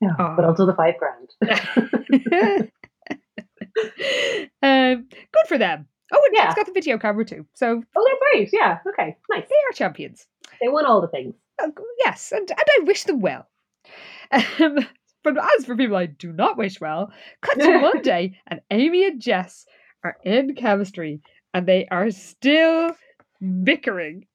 Yeah, 0.00 0.10
Aw. 0.18 0.36
But 0.36 0.44
also 0.44 0.66
the 0.66 0.74
five 0.74 0.94
grand. 0.98 1.30
um, 4.62 5.08
good 5.10 5.48
for 5.48 5.58
them. 5.58 5.86
Oh, 6.12 6.22
and 6.26 6.34
Yeah. 6.36 6.44
Jim's 6.44 6.54
got 6.54 6.66
the 6.66 6.72
video 6.72 6.98
camera 6.98 7.24
too. 7.24 7.46
So 7.54 7.82
oh, 7.96 8.06
that's 8.06 8.20
right. 8.34 8.48
Yeah. 8.52 8.78
Okay. 8.88 9.16
Nice. 9.30 9.44
they 9.48 9.54
are 9.54 9.72
champions. 9.74 10.26
They 10.60 10.68
won 10.68 10.86
all 10.86 11.00
the 11.00 11.08
things. 11.08 11.34
Uh, 11.62 11.68
yes, 11.98 12.32
and, 12.32 12.48
and 12.50 12.58
I 12.60 12.84
wish 12.84 13.04
them 13.04 13.20
well. 13.20 13.46
Um, 14.30 14.78
but 15.24 15.36
as 15.58 15.64
for 15.64 15.76
people 15.76 15.96
I 15.96 16.06
do 16.06 16.32
not 16.32 16.56
wish 16.56 16.80
well, 16.80 17.10
cut 17.42 17.58
to 17.58 17.78
Monday, 17.80 18.38
and 18.46 18.60
Amy 18.70 19.06
and 19.06 19.20
Jess 19.20 19.66
are 20.04 20.16
in 20.24 20.54
chemistry, 20.54 21.20
and 21.52 21.66
they 21.66 21.86
are 21.90 22.10
still 22.10 22.92
bickering. 23.64 24.26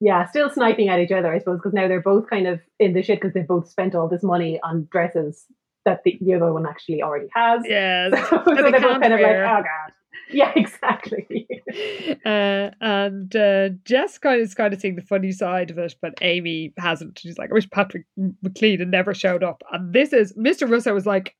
Yeah, 0.00 0.26
still 0.26 0.48
sniping 0.48 0.88
at 0.88 0.98
each 0.98 1.12
other, 1.12 1.32
I 1.32 1.38
suppose, 1.38 1.58
because 1.58 1.74
now 1.74 1.86
they're 1.86 2.00
both 2.00 2.28
kind 2.30 2.46
of 2.46 2.60
in 2.78 2.94
the 2.94 3.02
shit 3.02 3.20
because 3.20 3.34
they've 3.34 3.46
both 3.46 3.68
spent 3.68 3.94
all 3.94 4.08
this 4.08 4.22
money 4.22 4.58
on 4.64 4.88
dresses 4.90 5.46
that 5.84 6.02
the, 6.04 6.18
the 6.20 6.34
other 6.34 6.52
one 6.52 6.66
actually 6.66 7.02
already 7.02 7.28
has. 7.34 7.62
Yes. 7.66 8.12
so 8.30 8.42
they 8.46 8.70
they're 8.70 8.80
both 8.80 9.00
kind 9.00 9.12
of 9.12 9.20
like, 9.20 9.36
oh 9.36 9.62
god. 9.62 9.92
Yeah, 10.32 10.52
exactly. 10.54 11.48
uh, 12.24 12.70
and 12.80 13.34
uh, 13.34 13.70
Jess 13.84 14.16
kind 14.18 14.40
of 14.40 14.46
is 14.46 14.54
kind 14.54 14.72
of 14.72 14.80
seeing 14.80 14.94
the 14.94 15.02
funny 15.02 15.32
side 15.32 15.72
of 15.72 15.78
it, 15.78 15.96
but 16.00 16.14
Amy 16.20 16.72
hasn't. 16.78 17.18
She's 17.18 17.36
like, 17.36 17.50
I 17.50 17.54
wish 17.54 17.68
Patrick 17.70 18.06
McLean 18.40 18.78
had 18.78 18.88
never 18.88 19.12
showed 19.12 19.42
up. 19.42 19.62
And 19.72 19.92
this 19.92 20.12
is 20.12 20.32
Mr. 20.34 20.70
Russo 20.70 20.94
was 20.94 21.06
like, 21.06 21.34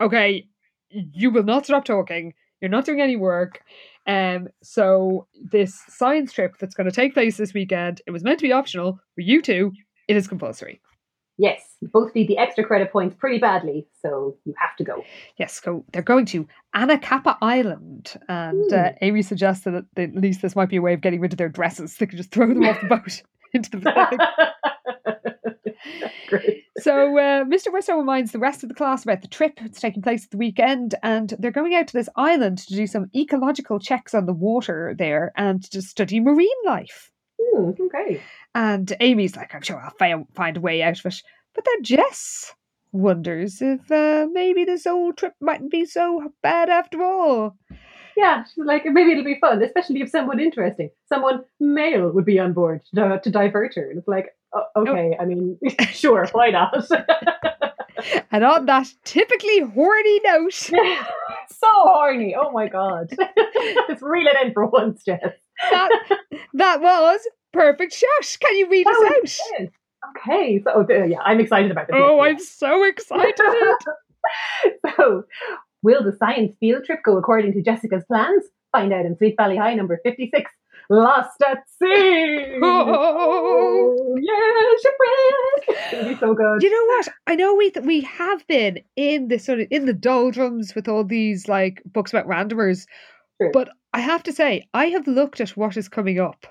okay, 0.00 0.46
you 0.90 1.30
will 1.30 1.42
not 1.42 1.64
stop 1.64 1.86
talking. 1.86 2.34
You're 2.60 2.70
not 2.70 2.84
doing 2.84 3.00
any 3.00 3.16
work. 3.16 3.60
Um, 4.08 4.48
so 4.62 5.26
this 5.40 5.80
science 5.88 6.32
trip 6.32 6.56
that's 6.58 6.74
going 6.74 6.86
to 6.86 6.94
take 6.94 7.12
place 7.14 7.36
this 7.36 7.52
weekend, 7.52 8.00
it 8.06 8.10
was 8.10 8.24
meant 8.24 8.38
to 8.38 8.46
be 8.46 8.52
optional 8.52 8.98
for 9.14 9.20
you 9.20 9.42
two. 9.42 9.72
It 10.08 10.16
is 10.16 10.26
compulsory. 10.26 10.80
yes, 11.36 11.62
both 11.92 12.14
need 12.14 12.26
the 12.28 12.38
extra 12.38 12.64
credit 12.64 12.90
points 12.90 13.14
pretty 13.14 13.38
badly, 13.38 13.86
so 14.02 14.36
you 14.44 14.54
have 14.58 14.74
to 14.76 14.84
go. 14.84 15.04
Yes, 15.36 15.60
go. 15.60 15.84
they're 15.92 16.02
going 16.02 16.26
to 16.26 16.48
Anacapa 16.74 17.36
Island, 17.40 18.16
and 18.28 18.72
uh, 18.72 18.92
Amy 19.02 19.22
suggested 19.22 19.84
that 19.94 20.02
at 20.02 20.14
least 20.14 20.42
this 20.42 20.56
might 20.56 20.68
be 20.68 20.76
a 20.76 20.82
way 20.82 20.94
of 20.94 21.00
getting 21.00 21.20
rid 21.20 21.32
of 21.32 21.38
their 21.38 21.48
dresses. 21.48 21.96
They 21.96 22.06
could 22.06 22.18
just 22.18 22.30
throw 22.32 22.48
them 22.48 22.64
off 22.64 22.80
the 22.80 22.88
boat 22.88 23.22
into 23.52 23.78
the. 23.78 24.28
so 26.78 27.18
uh, 27.18 27.44
Mr. 27.44 27.72
Russo 27.72 27.94
reminds 27.94 28.32
the 28.32 28.38
rest 28.38 28.62
of 28.62 28.68
the 28.68 28.74
class 28.74 29.02
about 29.02 29.22
the 29.22 29.28
trip. 29.28 29.54
It's 29.58 29.80
taking 29.80 30.02
place 30.02 30.24
at 30.24 30.30
the 30.30 30.36
weekend, 30.36 30.94
and 31.02 31.34
they're 31.38 31.50
going 31.50 31.74
out 31.74 31.88
to 31.88 31.92
this 31.92 32.08
island 32.16 32.58
to 32.58 32.74
do 32.74 32.86
some 32.86 33.10
ecological 33.14 33.78
checks 33.78 34.14
on 34.14 34.26
the 34.26 34.32
water 34.32 34.94
there 34.98 35.32
and 35.36 35.62
to 35.70 35.82
study 35.82 36.20
marine 36.20 36.48
life. 36.64 37.10
Hmm, 37.40 37.70
okay. 37.80 38.20
And 38.54 38.92
Amy's 39.00 39.36
like, 39.36 39.54
I'm 39.54 39.62
sure 39.62 39.80
I'll 39.80 39.94
fi- 39.98 40.26
find 40.34 40.56
a 40.56 40.60
way 40.60 40.82
out 40.82 40.98
of 40.98 41.06
it. 41.06 41.22
But 41.54 41.64
then 41.64 41.82
Jess 41.82 42.54
wonders 42.92 43.60
if 43.60 43.90
uh, 43.90 44.26
maybe 44.32 44.64
this 44.64 44.86
old 44.86 45.16
trip 45.16 45.34
mightn't 45.40 45.70
be 45.70 45.84
so 45.84 46.32
bad 46.42 46.68
after 46.70 47.02
all. 47.02 47.56
Yeah, 48.16 48.44
she's 48.44 48.64
like, 48.64 48.84
maybe 48.84 49.12
it'll 49.12 49.24
be 49.24 49.38
fun, 49.40 49.62
especially 49.62 50.00
if 50.00 50.10
someone 50.10 50.40
interesting, 50.40 50.90
someone 51.08 51.44
male 51.60 52.10
would 52.10 52.24
be 52.24 52.40
on 52.40 52.52
board 52.52 52.80
to, 52.94 53.20
to 53.22 53.30
divert 53.30 53.76
her. 53.76 53.90
And 53.90 53.98
it's 53.98 54.08
like, 54.08 54.34
okay, 54.76 55.16
I 55.20 55.24
mean, 55.24 55.58
sure, 55.92 56.26
why 56.32 56.50
not? 56.50 56.84
And 58.30 58.44
on 58.44 58.66
that 58.66 58.86
typically 59.04 59.58
horny 59.58 60.20
note, 60.24 60.52
so 60.52 60.70
horny. 61.66 62.36
Oh 62.40 62.52
my 62.52 62.68
god. 62.68 63.10
Let's 63.88 64.00
reel 64.02 64.28
it 64.28 64.46
in 64.46 64.52
for 64.52 64.66
once, 64.66 65.02
Jess. 65.04 65.18
that, 65.72 65.88
that 66.54 66.80
was 66.80 67.20
perfect 67.52 67.92
shot. 67.92 68.36
Can 68.40 68.56
you 68.56 68.68
read 68.70 68.86
That 68.86 69.20
us 69.24 69.40
out? 69.50 69.60
it. 69.62 69.72
Okay, 70.16 70.62
so 70.62 70.86
uh, 70.88 71.04
yeah, 71.06 71.18
I'm 71.24 71.40
excited 71.40 71.72
about 71.72 71.88
this. 71.88 71.96
Oh, 71.98 72.20
I'm 72.20 72.38
so 72.38 72.84
excited. 72.84 73.34
so, 74.96 75.24
will 75.82 76.04
the 76.04 76.16
science 76.16 76.54
field 76.60 76.84
trip 76.84 77.00
go 77.04 77.16
according 77.16 77.52
to 77.54 77.62
Jessica's 77.62 78.04
plans? 78.06 78.44
Find 78.70 78.92
out 78.92 79.06
in 79.06 79.16
Sweet 79.16 79.34
Valley 79.36 79.56
High 79.56 79.74
number 79.74 79.98
56. 80.04 80.50
Lost 80.90 81.40
at 81.46 81.58
sea. 81.80 82.58
Oh. 82.62 84.16
Yeah, 84.20 84.76
shipwreck. 84.82 85.78
It's 85.78 85.92
gonna 85.92 86.08
be 86.14 86.18
so 86.20 86.34
good. 86.34 86.62
you 86.62 86.70
know 86.70 86.96
what? 86.96 87.08
I 87.26 87.34
know 87.36 87.54
we 87.54 87.70
we 87.82 88.00
have 88.02 88.46
been 88.46 88.78
in 88.96 89.28
the 89.28 89.38
sort 89.38 89.60
of 89.60 89.68
in 89.70 89.86
the 89.86 89.92
doldrums 89.92 90.74
with 90.74 90.88
all 90.88 91.04
these 91.04 91.48
like 91.48 91.82
books 91.86 92.12
about 92.12 92.26
randomers, 92.26 92.86
True. 93.40 93.50
but 93.52 93.68
I 93.92 94.00
have 94.00 94.22
to 94.24 94.32
say 94.32 94.66
I 94.74 94.86
have 94.86 95.06
looked 95.06 95.40
at 95.40 95.50
what 95.56 95.76
is 95.76 95.88
coming 95.88 96.18
up, 96.18 96.46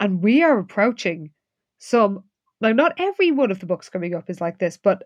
and 0.00 0.22
we 0.22 0.42
are 0.42 0.58
approaching 0.58 1.30
some. 1.78 2.24
Now, 2.60 2.72
not 2.72 2.94
every 2.98 3.30
one 3.30 3.50
of 3.50 3.60
the 3.60 3.66
books 3.66 3.88
coming 3.90 4.14
up 4.14 4.30
is 4.30 4.40
like 4.40 4.58
this, 4.58 4.78
but 4.78 5.02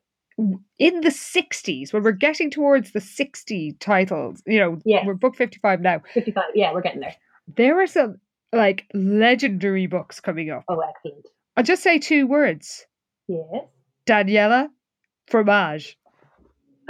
in 0.78 1.00
the 1.00 1.08
60s, 1.10 1.92
when 1.92 2.02
we're 2.04 2.12
getting 2.12 2.48
towards 2.50 2.92
the 2.92 3.00
60 3.00 3.72
titles, 3.80 4.40
you 4.46 4.58
know, 4.60 4.78
Yes. 4.84 5.04
we're 5.04 5.14
book 5.14 5.36
55 5.36 5.80
now, 5.80 6.00
55. 6.14 6.44
Yeah, 6.54 6.72
we're 6.72 6.80
getting 6.80 7.00
there. 7.00 7.16
there 7.56 7.80
are 7.82 7.88
some 7.88 8.16
like 8.52 8.86
legendary 8.94 9.86
books 9.86 10.20
coming 10.20 10.50
up. 10.50 10.64
Oh, 10.68 10.80
excellent. 10.80 11.26
I'll 11.56 11.64
just 11.64 11.82
say 11.82 11.98
two 11.98 12.26
words 12.26 12.86
Yes. 13.28 13.44
Daniela 14.06 14.68
Fromage. 15.28 15.96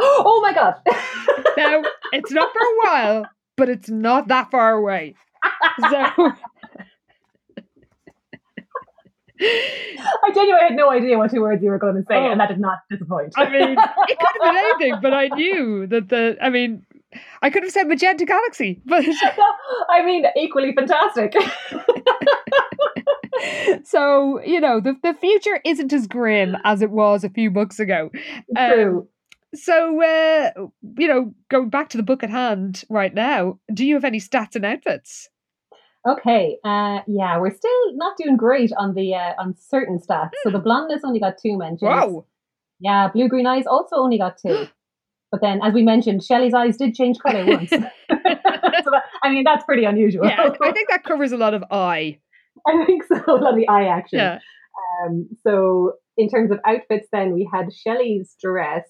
Oh 0.03 0.41
my 0.43 0.53
god. 0.55 0.75
Now, 1.57 1.83
it's 2.13 2.31
not 2.31 2.53
for 2.53 2.61
a 2.61 2.77
while, 2.85 3.27
but 3.57 3.69
it's 3.69 3.91
not 3.91 4.29
that 4.29 4.51
far 4.51 4.73
away. 4.73 5.15
So. 5.81 5.89
I 9.43 10.31
genuinely 10.35 10.63
had 10.69 10.77
no 10.77 10.91
idea 10.91 11.17
what 11.17 11.31
two 11.31 11.41
words 11.41 11.63
you 11.63 11.71
were 11.71 11.79
going 11.79 11.97
to 11.97 12.03
say, 12.03 12.15
Oh. 12.17 12.31
and 12.31 12.41
that 12.41 12.49
did 12.49 12.61
not 12.61 12.79
disappoint. 12.91 13.33
I 13.37 13.49
mean, 13.51 13.71
it 13.73 14.19
could 14.19 14.43
have 14.43 14.55
been 14.55 14.57
anything, 14.65 14.95
but 15.03 15.15
I 15.15 15.29
knew 15.29 15.87
that 15.87 16.09
the. 16.09 16.37
I 16.43 16.51
mean, 16.51 16.85
I 17.43 17.51
could 17.51 17.63
have 17.63 17.73
said 17.73 17.89
Magenta 17.89 18.25
Galaxy, 18.25 18.81
but 18.85 19.05
I 19.91 20.05
mean, 20.05 20.25
equally 20.37 20.73
fantastic. 20.73 21.35
so 23.85 24.43
you 24.45 24.61
know, 24.61 24.81
the 24.81 24.97
the 25.03 25.15
future 25.15 25.61
isn't 25.65 25.93
as 25.93 26.07
grim 26.07 26.57
as 26.65 26.83
it 26.83 26.91
was 26.91 27.25
a 27.25 27.31
few 27.31 27.51
books 27.51 27.81
ago. 27.81 28.11
Um, 28.57 28.73
True. 28.73 29.09
So, 29.55 30.01
uh, 30.01 30.51
you 30.97 31.09
know, 31.09 31.35
going 31.49 31.71
back 31.71 31.89
to 31.91 31.97
the 31.97 32.05
book 32.05 32.23
at 32.23 32.31
hand 32.31 32.85
right 32.89 33.13
now, 33.13 33.59
do 33.75 33.85
you 33.85 33.95
have 33.95 34.05
any 34.05 34.21
stats 34.21 34.55
and 34.55 34.65
outfits? 34.65 35.29
Okay. 36.09 36.57
Uh, 36.65 37.01
yeah, 37.09 37.39
we're 37.39 37.55
still 37.55 37.97
not 37.97 38.17
doing 38.17 38.37
great 38.37 38.71
on 38.79 38.95
the 38.95 39.15
uh, 39.15 39.33
on 39.39 39.57
certain 39.59 39.99
stats. 39.99 40.31
So 40.45 40.51
the 40.51 40.59
blondness 40.59 41.03
only 41.05 41.21
got 41.21 41.35
two 41.43 41.59
mentions. 41.59 41.83
Wow. 41.83 42.27
Yeah, 42.79 43.09
blue 43.09 43.29
green 43.29 43.47
eyes 43.47 43.67
also 43.67 43.97
only 43.97 44.19
got 44.19 44.39
two. 44.39 44.67
But 45.31 45.41
then, 45.43 45.61
as 45.63 45.75
we 45.75 45.83
mentioned, 45.83 46.25
Shelley's 46.25 46.55
eyes 46.55 46.77
did 46.77 46.95
change 46.95 47.19
color 47.19 47.47
once. 47.47 47.71
so 47.71 47.79
that, 47.79 49.03
I 49.23 49.31
mean, 49.31 49.45
that's 49.45 49.65
pretty 49.65 49.85
unusual. 49.85 50.27
Yeah, 50.27 50.51
I, 50.61 50.73
think 50.73 50.89
that 50.89 51.05
covers 51.05 51.33
a 51.33 51.37
lot 51.37 51.55
of 51.55 51.65
eye. 51.71 52.19
I 52.67 52.85
think 52.85 53.05
so. 53.05 53.17
A 53.27 53.33
lot 53.33 53.53
of 53.53 53.57
the 53.57 53.69
eye 53.69 53.85
action. 53.85 54.19
Yeah. 54.19 54.39
Um, 55.05 55.29
so 55.43 55.93
in 56.17 56.29
terms 56.29 56.51
of 56.51 56.59
outfits, 56.67 57.09
then 57.13 57.33
we 57.33 57.49
had 57.51 57.73
Shelley's 57.73 58.35
dress 58.43 58.89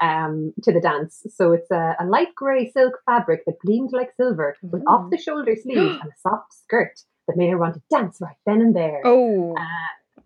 um, 0.00 0.52
to 0.62 0.72
the 0.72 0.80
dance. 0.80 1.22
So 1.34 1.52
it's 1.52 1.70
a, 1.70 1.96
a 1.98 2.04
light 2.04 2.34
grey 2.36 2.70
silk 2.70 2.94
fabric 3.06 3.44
that 3.46 3.58
gleamed 3.64 3.90
like 3.92 4.10
silver, 4.16 4.56
with 4.62 4.82
off 4.86 5.10
the 5.10 5.18
shoulder 5.18 5.54
sleeves 5.60 5.98
and 6.02 6.10
a 6.10 6.20
soft 6.20 6.52
skirt 6.52 7.00
that 7.26 7.36
made 7.36 7.50
her 7.50 7.58
want 7.58 7.74
to 7.74 7.82
dance 7.90 8.18
right 8.20 8.36
then 8.46 8.60
and 8.60 8.76
there. 8.76 9.00
Oh, 9.04 9.54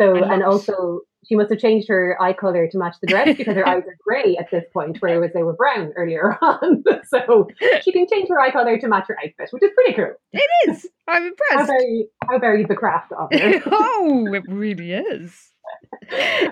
so 0.00 0.16
and 0.16 0.42
also 0.42 1.00
she 1.24 1.36
must 1.36 1.50
have 1.50 1.60
changed 1.60 1.88
her 1.88 2.20
eye 2.20 2.32
color 2.32 2.68
to 2.68 2.78
match 2.78 2.96
the 3.00 3.06
dress 3.06 3.36
because 3.36 3.54
her 3.54 3.66
eyes 3.66 3.84
are 3.86 3.96
grey 4.04 4.36
at 4.36 4.50
this 4.50 4.64
point, 4.72 4.98
whereas 5.00 5.32
they 5.32 5.42
were 5.42 5.54
brown 5.54 5.92
earlier 5.96 6.36
on. 6.42 6.82
so 7.06 7.48
she 7.82 7.92
can 7.92 8.06
change 8.10 8.28
her 8.28 8.40
eye 8.40 8.50
color 8.50 8.78
to 8.78 8.88
match 8.88 9.06
her 9.08 9.16
outfit, 9.18 9.48
which 9.50 9.62
is 9.62 9.70
pretty 9.74 9.94
cool. 9.94 10.14
it 10.32 10.70
is. 10.70 10.86
I'm 11.08 11.26
impressed. 11.26 11.60
How 11.60 11.66
very 11.66 12.06
how 12.28 12.38
very 12.38 12.64
the 12.64 12.74
craft 12.74 13.12
of 13.12 13.28
her. 13.32 13.62
oh, 13.66 14.32
it 14.32 14.44
really 14.48 14.92
is. 14.92 15.52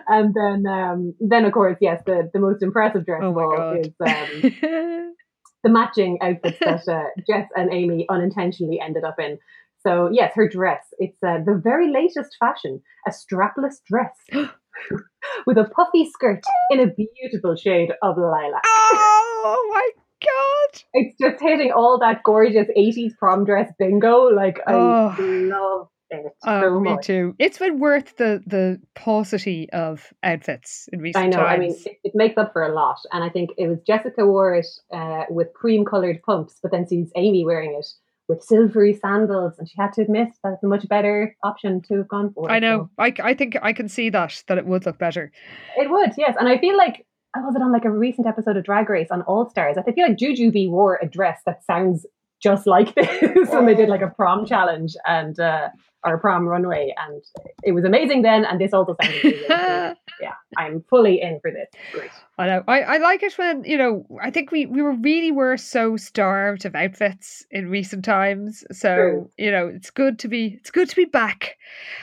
and 0.07 0.35
then 0.35 0.67
um, 0.67 1.15
then 1.21 1.45
of 1.45 1.53
course 1.53 1.77
yes 1.81 2.01
the, 2.07 2.31
the 2.33 2.39
most 2.39 2.63
impressive 2.63 3.05
dress 3.05 3.21
Oh 3.25 3.31
of 3.31 3.37
all 3.37 3.73
is 3.73 3.89
um, 4.01 5.15
the 5.63 5.69
matching 5.69 6.19
outfits 6.23 6.59
that 6.61 6.89
uh, 6.89 7.21
Jess 7.29 7.49
and 7.57 7.73
Amy 7.73 8.07
unintentionally 8.09 8.81
ended 8.81 9.05
up 9.05 9.19
in. 9.19 9.39
So 9.83 10.11
yes, 10.13 10.33
her 10.37 10.49
dress 10.49 10.85
it's 10.99 11.19
uh, 11.27 11.39
the 11.45 11.61
very 11.63 11.91
latest 11.91 12.37
fashion, 12.39 12.83
a 13.07 13.11
strapless 13.11 13.77
dress 13.89 14.15
with 15.47 15.59
a 15.59 15.65
puffy 15.65 16.09
skirt 16.11 16.43
in 16.71 16.81
a 16.81 16.87
beautiful 16.87 17.57
shade 17.57 17.91
of 18.03 18.17
lilac. 18.17 18.63
oh 18.65 19.71
my 19.73 19.91
god. 20.23 20.83
It's 20.95 21.17
just 21.21 21.43
hitting 21.43 21.73
all 21.73 21.99
that 22.01 22.23
gorgeous 22.25 22.67
80s 22.77 23.13
prom 23.19 23.45
dress 23.45 23.71
bingo. 23.79 24.25
Like 24.29 24.61
I 24.67 24.75
Oh. 24.75 25.15
love 25.19 25.89
it 26.11 26.33
Oh, 26.45 26.61
so 26.61 26.81
me 26.81 26.91
much. 26.95 27.07
too. 27.07 27.35
It's 27.39 27.59
been 27.59 27.79
worth 27.79 28.17
the 28.17 28.43
the 28.47 28.81
paucity 28.95 29.71
of 29.73 30.13
outfits 30.25 30.89
in 30.93 31.01
recent 31.01 31.25
I 31.25 31.29
know. 31.29 31.37
times. 31.37 31.49
I 31.53 31.59
mean, 31.59 31.77
it, 31.87 31.97
it 32.03 32.13
makes 32.17 32.37
up 32.37 32.53
for 32.53 32.63
a 32.65 32.75
lot, 32.75 32.97
and 33.13 33.23
I 33.23 33.29
think 33.29 33.51
it 33.57 33.69
was 33.69 33.79
Jessica 33.87 34.27
wore 34.27 34.55
it 34.57 34.67
uh, 34.93 35.25
with 35.31 35.53
cream-colored 35.55 36.21
pumps, 36.23 36.59
but 36.63 36.73
then 36.73 36.87
sees 36.89 37.13
Amy 37.15 37.45
wearing 37.45 37.75
it 37.79 37.87
with 38.31 38.43
silvery 38.43 38.95
sandals, 38.95 39.59
and 39.59 39.69
she 39.69 39.75
had 39.77 39.93
to 39.95 40.03
admit 40.03 40.29
that 40.43 40.55
it's 40.55 40.63
a 40.63 40.67
much 40.67 40.89
better 40.89 41.37
option 41.43 41.83
to 41.83 41.99
have 41.99 42.09
gone 42.09 42.33
for. 42.33 42.51
I 42.51 42.59
know. 42.59 42.89
I, 42.97 43.13
I 43.23 43.35
think 43.35 43.57
I 43.61 43.73
can 43.73 43.89
see 43.89 44.09
that 44.11 44.43
that 44.47 44.57
it 44.57 44.65
would 44.65 44.87
look 44.87 44.99
better. 44.99 45.31
it 45.77 45.91
would, 45.91 46.13
yes, 46.17 46.37
and 46.39 46.49
I 46.49 46.57
feel 46.59 46.77
like 46.77 47.05
I 47.37 47.41
was 47.41 47.55
it 47.55 47.63
on 47.63 47.73
like 47.73 47.85
a 47.85 47.91
recent 47.91 48.27
episode 48.27 48.57
of 48.57 48.65
Drag 48.65 48.89
Race 48.89 49.09
on 49.11 49.23
All 49.23 49.49
Stars. 49.51 49.77
I 49.77 49.93
feel 49.93 50.09
like 50.09 50.17
Jujubee 50.17 50.71
wore 50.71 50.99
a 51.03 51.07
dress 51.07 51.41
that 51.47 51.65
sounds 51.65 52.07
just 52.43 52.67
like 52.67 52.95
this 53.21 53.51
when 53.51 53.67
they 53.67 53.75
did 53.75 53.89
like 53.89 54.01
a 54.01 54.09
prom 54.09 54.47
challenge 54.47 54.97
and 55.07 55.39
uh, 55.39 55.69
a 56.05 56.17
prom 56.19 56.47
runway, 56.47 56.95
and 56.97 57.23
it 57.63 57.73
was 57.73 57.85
amazing 57.85 58.23
then. 58.23 58.45
And 58.45 58.61
this 58.61 58.73
also 58.73 58.97
sounds 59.01 59.15
amazing. 59.23 59.45
So, 59.49 59.95
yeah, 60.21 60.35
I'm 60.57 60.83
fully 60.89 61.21
in 61.21 61.41
for 61.41 61.51
this. 61.51 61.69
Great. 61.93 62.11
know. 62.47 62.63
I, 62.69 62.81
I 62.83 62.97
like 62.99 63.23
it 63.23 63.37
when, 63.39 63.65
you 63.65 63.77
know, 63.77 64.07
I 64.23 64.31
think 64.31 64.51
we, 64.51 64.67
we 64.67 64.83
were 64.83 64.95
really 64.95 65.33
were 65.33 65.57
so 65.57 65.97
starved 65.97 66.65
of 66.65 66.75
outfits 66.75 67.45
in 67.51 67.69
recent 67.71 68.05
times. 68.05 68.65
So, 68.73 68.95
True. 68.95 69.31
you 69.39 69.51
know, 69.51 69.69
it's 69.69 69.91
good 69.91 70.19
to 70.21 70.29
be 70.29 70.59
it's 70.59 70.71
good 70.71 70.89
to 70.89 70.97
be 70.97 71.05
back. 71.05 71.57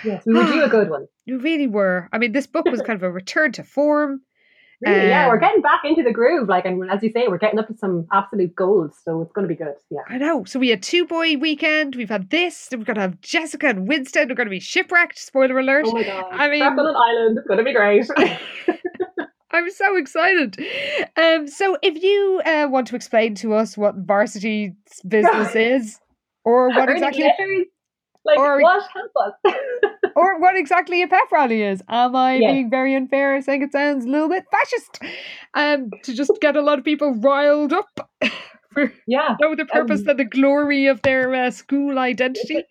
Yes, 0.03 0.24
we 0.26 0.34
would 0.34 0.48
do 0.48 0.61
a 0.61 0.65
ah, 0.65 0.69
good 0.69 0.90
one. 0.90 1.07
you 1.26 1.40
really 1.40 1.68
were. 1.68 2.10
I 2.11 2.18
mean, 2.18 2.32
this 2.32 2.48
book 2.48 2.65
was 2.65 2.82
kind 2.86 2.98
of 2.98 3.03
a 3.03 3.11
return 3.11 3.52
to 3.53 3.64
form. 3.64 4.22
Really, 4.86 5.08
yeah, 5.08 5.28
we're 5.28 5.34
Um, 5.36 5.40
getting 5.40 5.62
back 5.64 5.82
into 5.84 6.04
the 6.04 6.12
groove. 6.14 6.48
Like, 6.48 6.66
and 6.66 6.90
as 6.91 7.02
you 7.02 7.10
say, 7.12 7.28
we're 7.28 7.40
getting 7.40 7.58
up 7.58 7.68
to 7.68 7.76
some 7.78 8.06
absolute 8.14 8.54
goals, 8.56 8.91
so 9.04 9.22
it's 9.24 9.32
going 9.32 9.48
to 9.48 9.52
be 9.52 9.56
good. 9.58 9.74
Yeah. 9.90 10.02
I 10.08 10.18
know. 10.20 10.44
So 10.45 10.60
we 10.60 10.70
had 10.70 10.84
two 10.84 11.06
boy 11.08 11.36
weekend. 11.38 11.95
We've 11.95 12.10
had 12.10 12.30
this. 12.30 12.68
We're 12.72 12.84
gonna 12.84 13.02
have 13.02 13.20
Jessica 13.22 13.68
and 13.70 13.88
Winston. 13.88 14.30
We're 14.30 14.36
gonna 14.36 14.52
be 14.52 14.60
shipwrecked. 14.60 15.18
Spoiler 15.18 15.58
alert. 15.58 15.86
Oh 15.88 15.94
my 15.94 16.04
god! 16.04 16.26
I 16.32 16.48
mean- 16.48 16.60
Trapped 16.60 16.80
on 16.80 16.88
an 16.88 16.95
island. 16.95 17.38
It's 17.40 17.48
going 17.48 17.58
to 17.58 17.64
be 17.64 17.74
great. 17.74 18.06
I'm 19.52 19.72
so 19.72 19.95
excited. 19.95 20.60
Um, 21.16 21.48
so 21.48 21.78
if 21.82 22.04
you 22.04 22.41
uh, 22.45 22.68
want 22.70 22.86
to 22.88 22.95
explain 22.95 23.34
to 23.36 23.54
us 23.54 23.78
what 23.78 23.95
varsity 23.95 24.76
business 25.08 25.56
is, 25.56 25.99
or 26.44 26.70
what 26.70 26.90
exactly? 26.90 27.24
Like 28.26 28.38
or- 28.38 28.62
what? 28.62 28.84
Help 28.94 29.12
us. 29.26 29.54
or 30.18 30.39
what 30.39 30.56
exactly 30.57 31.02
a 31.03 31.07
pep 31.07 31.31
rally 31.31 31.61
is, 31.61 31.81
am 31.88 32.15
I 32.15 32.35
Yes. 32.35 32.52
being 32.53 32.69
very 32.69 32.94
unfair, 32.95 33.39
saying 33.41 33.61
it 33.61 33.72
sounds 33.72 34.06
a 34.06 34.10
little 34.10 34.30
bit 34.30 34.45
fascist, 34.52 34.99
um, 35.53 35.89
to 36.03 36.14
just 36.14 36.31
get 36.41 36.56
a 36.56 36.61
lot 36.61 36.80
of 36.80 36.84
people 36.85 37.14
riled 37.15 37.72
up 37.73 38.10
for 38.73 38.91
yeah. 39.07 39.35
no 39.41 39.53
other 39.53 39.65
purpose 39.65 40.02
Um, 40.02 40.06
than 40.07 40.18
the 40.18 40.26
glory 40.26 40.88
of 40.88 41.02
their 41.03 41.34
uh, 41.34 41.52
school 41.52 41.98
identity? 41.99 42.64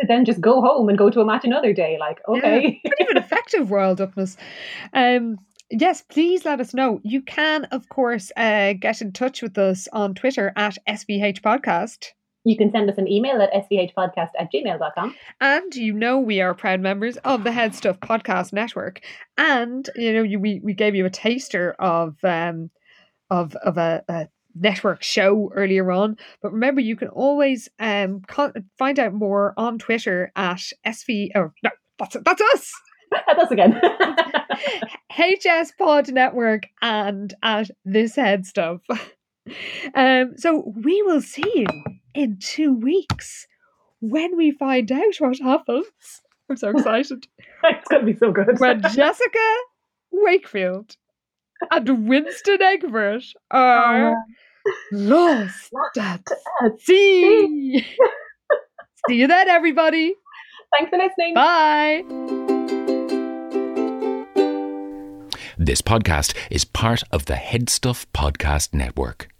To 0.00 0.06
then 0.08 0.24
just 0.24 0.40
go 0.40 0.60
home 0.62 0.88
and 0.88 0.96
go 0.96 1.10
to 1.10 1.20
a 1.20 1.24
match 1.24 1.44
another 1.44 1.72
day. 1.74 1.98
Like, 2.00 2.18
okay. 2.26 2.80
Not 2.84 2.94
even 3.00 3.16
effective 3.18 3.70
riled 3.70 4.00
upness. 4.00 4.38
Um, 4.94 5.36
yes, 5.70 6.02
please 6.08 6.46
let 6.46 6.60
us 6.60 6.72
know. 6.72 7.00
You 7.04 7.20
can, 7.20 7.64
of 7.66 7.88
course, 7.90 8.32
uh, 8.36 8.72
get 8.72 9.02
in 9.02 9.12
touch 9.12 9.42
with 9.42 9.58
us 9.58 9.88
on 9.92 10.14
Twitter 10.14 10.50
at 10.56 10.78
SVH 10.88 11.42
Podcast. 11.42 12.06
You 12.44 12.56
can 12.56 12.72
send 12.72 12.90
us 12.90 12.98
an 12.98 13.08
email 13.08 13.40
at 13.40 13.52
svhpodcast 13.52 14.30
at 14.38 14.52
gmail.com. 14.52 15.14
And 15.40 15.74
you 15.74 15.92
know 15.92 16.18
we 16.18 16.40
are 16.40 16.54
proud 16.54 16.80
members 16.80 17.16
of 17.18 17.44
the 17.44 17.50
Headstuff 17.50 17.98
Podcast 18.00 18.52
Network. 18.52 19.00
And 19.38 19.88
you 19.94 20.12
know 20.12 20.22
you, 20.22 20.40
we 20.40 20.60
we 20.62 20.74
gave 20.74 20.94
you 20.94 21.06
a 21.06 21.10
taster 21.10 21.72
of 21.78 22.16
um 22.24 22.70
of 23.30 23.54
of 23.56 23.78
a, 23.78 24.02
a 24.08 24.28
network 24.54 25.02
show 25.02 25.50
earlier 25.54 25.90
on. 25.92 26.16
But 26.42 26.52
remember, 26.52 26.80
you 26.80 26.96
can 26.96 27.08
always 27.08 27.68
um 27.78 28.22
con- 28.26 28.68
find 28.78 28.98
out 28.98 29.14
more 29.14 29.54
on 29.56 29.78
Twitter 29.78 30.32
at 30.34 30.62
sv. 30.86 31.30
Oh 31.34 31.52
no, 31.62 31.70
that's 31.98 32.16
that's 32.24 32.42
us. 32.54 32.72
That's 33.26 33.42
us 33.42 33.50
again. 33.50 33.78
HS 35.12 35.72
Pod 35.78 36.10
Network 36.10 36.62
and 36.80 37.34
at 37.42 37.70
this 37.84 38.16
Headstuff. 38.16 38.80
Um, 39.94 40.34
so 40.36 40.72
we 40.76 41.02
will 41.02 41.20
see 41.20 41.50
you 41.54 41.66
in 42.14 42.38
two 42.40 42.72
weeks 42.74 43.46
when 44.00 44.36
we 44.36 44.52
find 44.52 44.90
out 44.92 45.16
what 45.18 45.38
happens. 45.38 45.86
I'm 46.48 46.56
so 46.56 46.70
excited. 46.70 47.26
it's 47.64 47.88
going 47.88 48.06
to 48.06 48.12
be 48.12 48.18
so 48.18 48.32
good. 48.32 48.58
when 48.58 48.82
Jessica 48.92 49.54
Wakefield 50.10 50.96
and 51.70 52.08
Winston 52.08 52.60
Egbert 52.60 53.24
are 53.50 54.16
lost 54.90 55.72
at 55.98 56.28
sea. 56.80 57.80
See 59.08 59.16
you 59.16 59.26
then, 59.26 59.48
everybody. 59.48 60.14
Thanks 60.78 60.90
for 60.90 60.98
listening. 60.98 61.34
Bye. 61.34 62.04
This 65.58 65.82
podcast 65.82 66.34
is 66.50 66.64
part 66.64 67.02
of 67.12 67.26
the 67.26 67.34
Headstuff 67.34 68.06
Podcast 68.12 68.72
Network. 68.74 69.31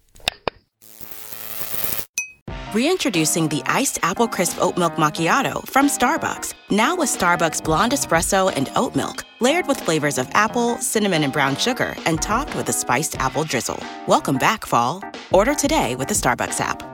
Reintroducing 2.73 3.49
the 3.49 3.62
iced 3.66 3.99
apple 4.03 4.27
crisp 4.27 4.57
oat 4.59 4.78
milk 4.78 4.94
macchiato 4.94 5.69
from 5.69 5.89
Starbucks. 5.89 6.55
Now 6.70 6.97
with 6.97 7.11
Starbucks 7.11 7.62
blonde 7.62 7.93
espresso 7.93 8.51
and 8.57 8.70
oat 8.77 8.97
milk, 8.97 9.27
layered 9.40 9.69
with 9.69 9.78
flavors 9.78 10.16
of 10.16 10.27
apple, 10.32 10.78
cinnamon, 10.78 11.23
and 11.23 11.35
brown 11.35 11.55
sugar, 11.57 11.94
and 12.07 12.23
topped 12.23 12.57
with 12.57 12.70
a 12.70 12.73
spiced 12.73 13.16
apple 13.16 13.44
drizzle. 13.44 13.78
Welcome 14.07 14.39
back, 14.39 14.65
fall. 14.65 15.03
Order 15.32 15.55
today 15.55 15.97
with 15.97 16.09
the 16.09 16.15
Starbucks 16.15 16.62
app. 16.62 16.91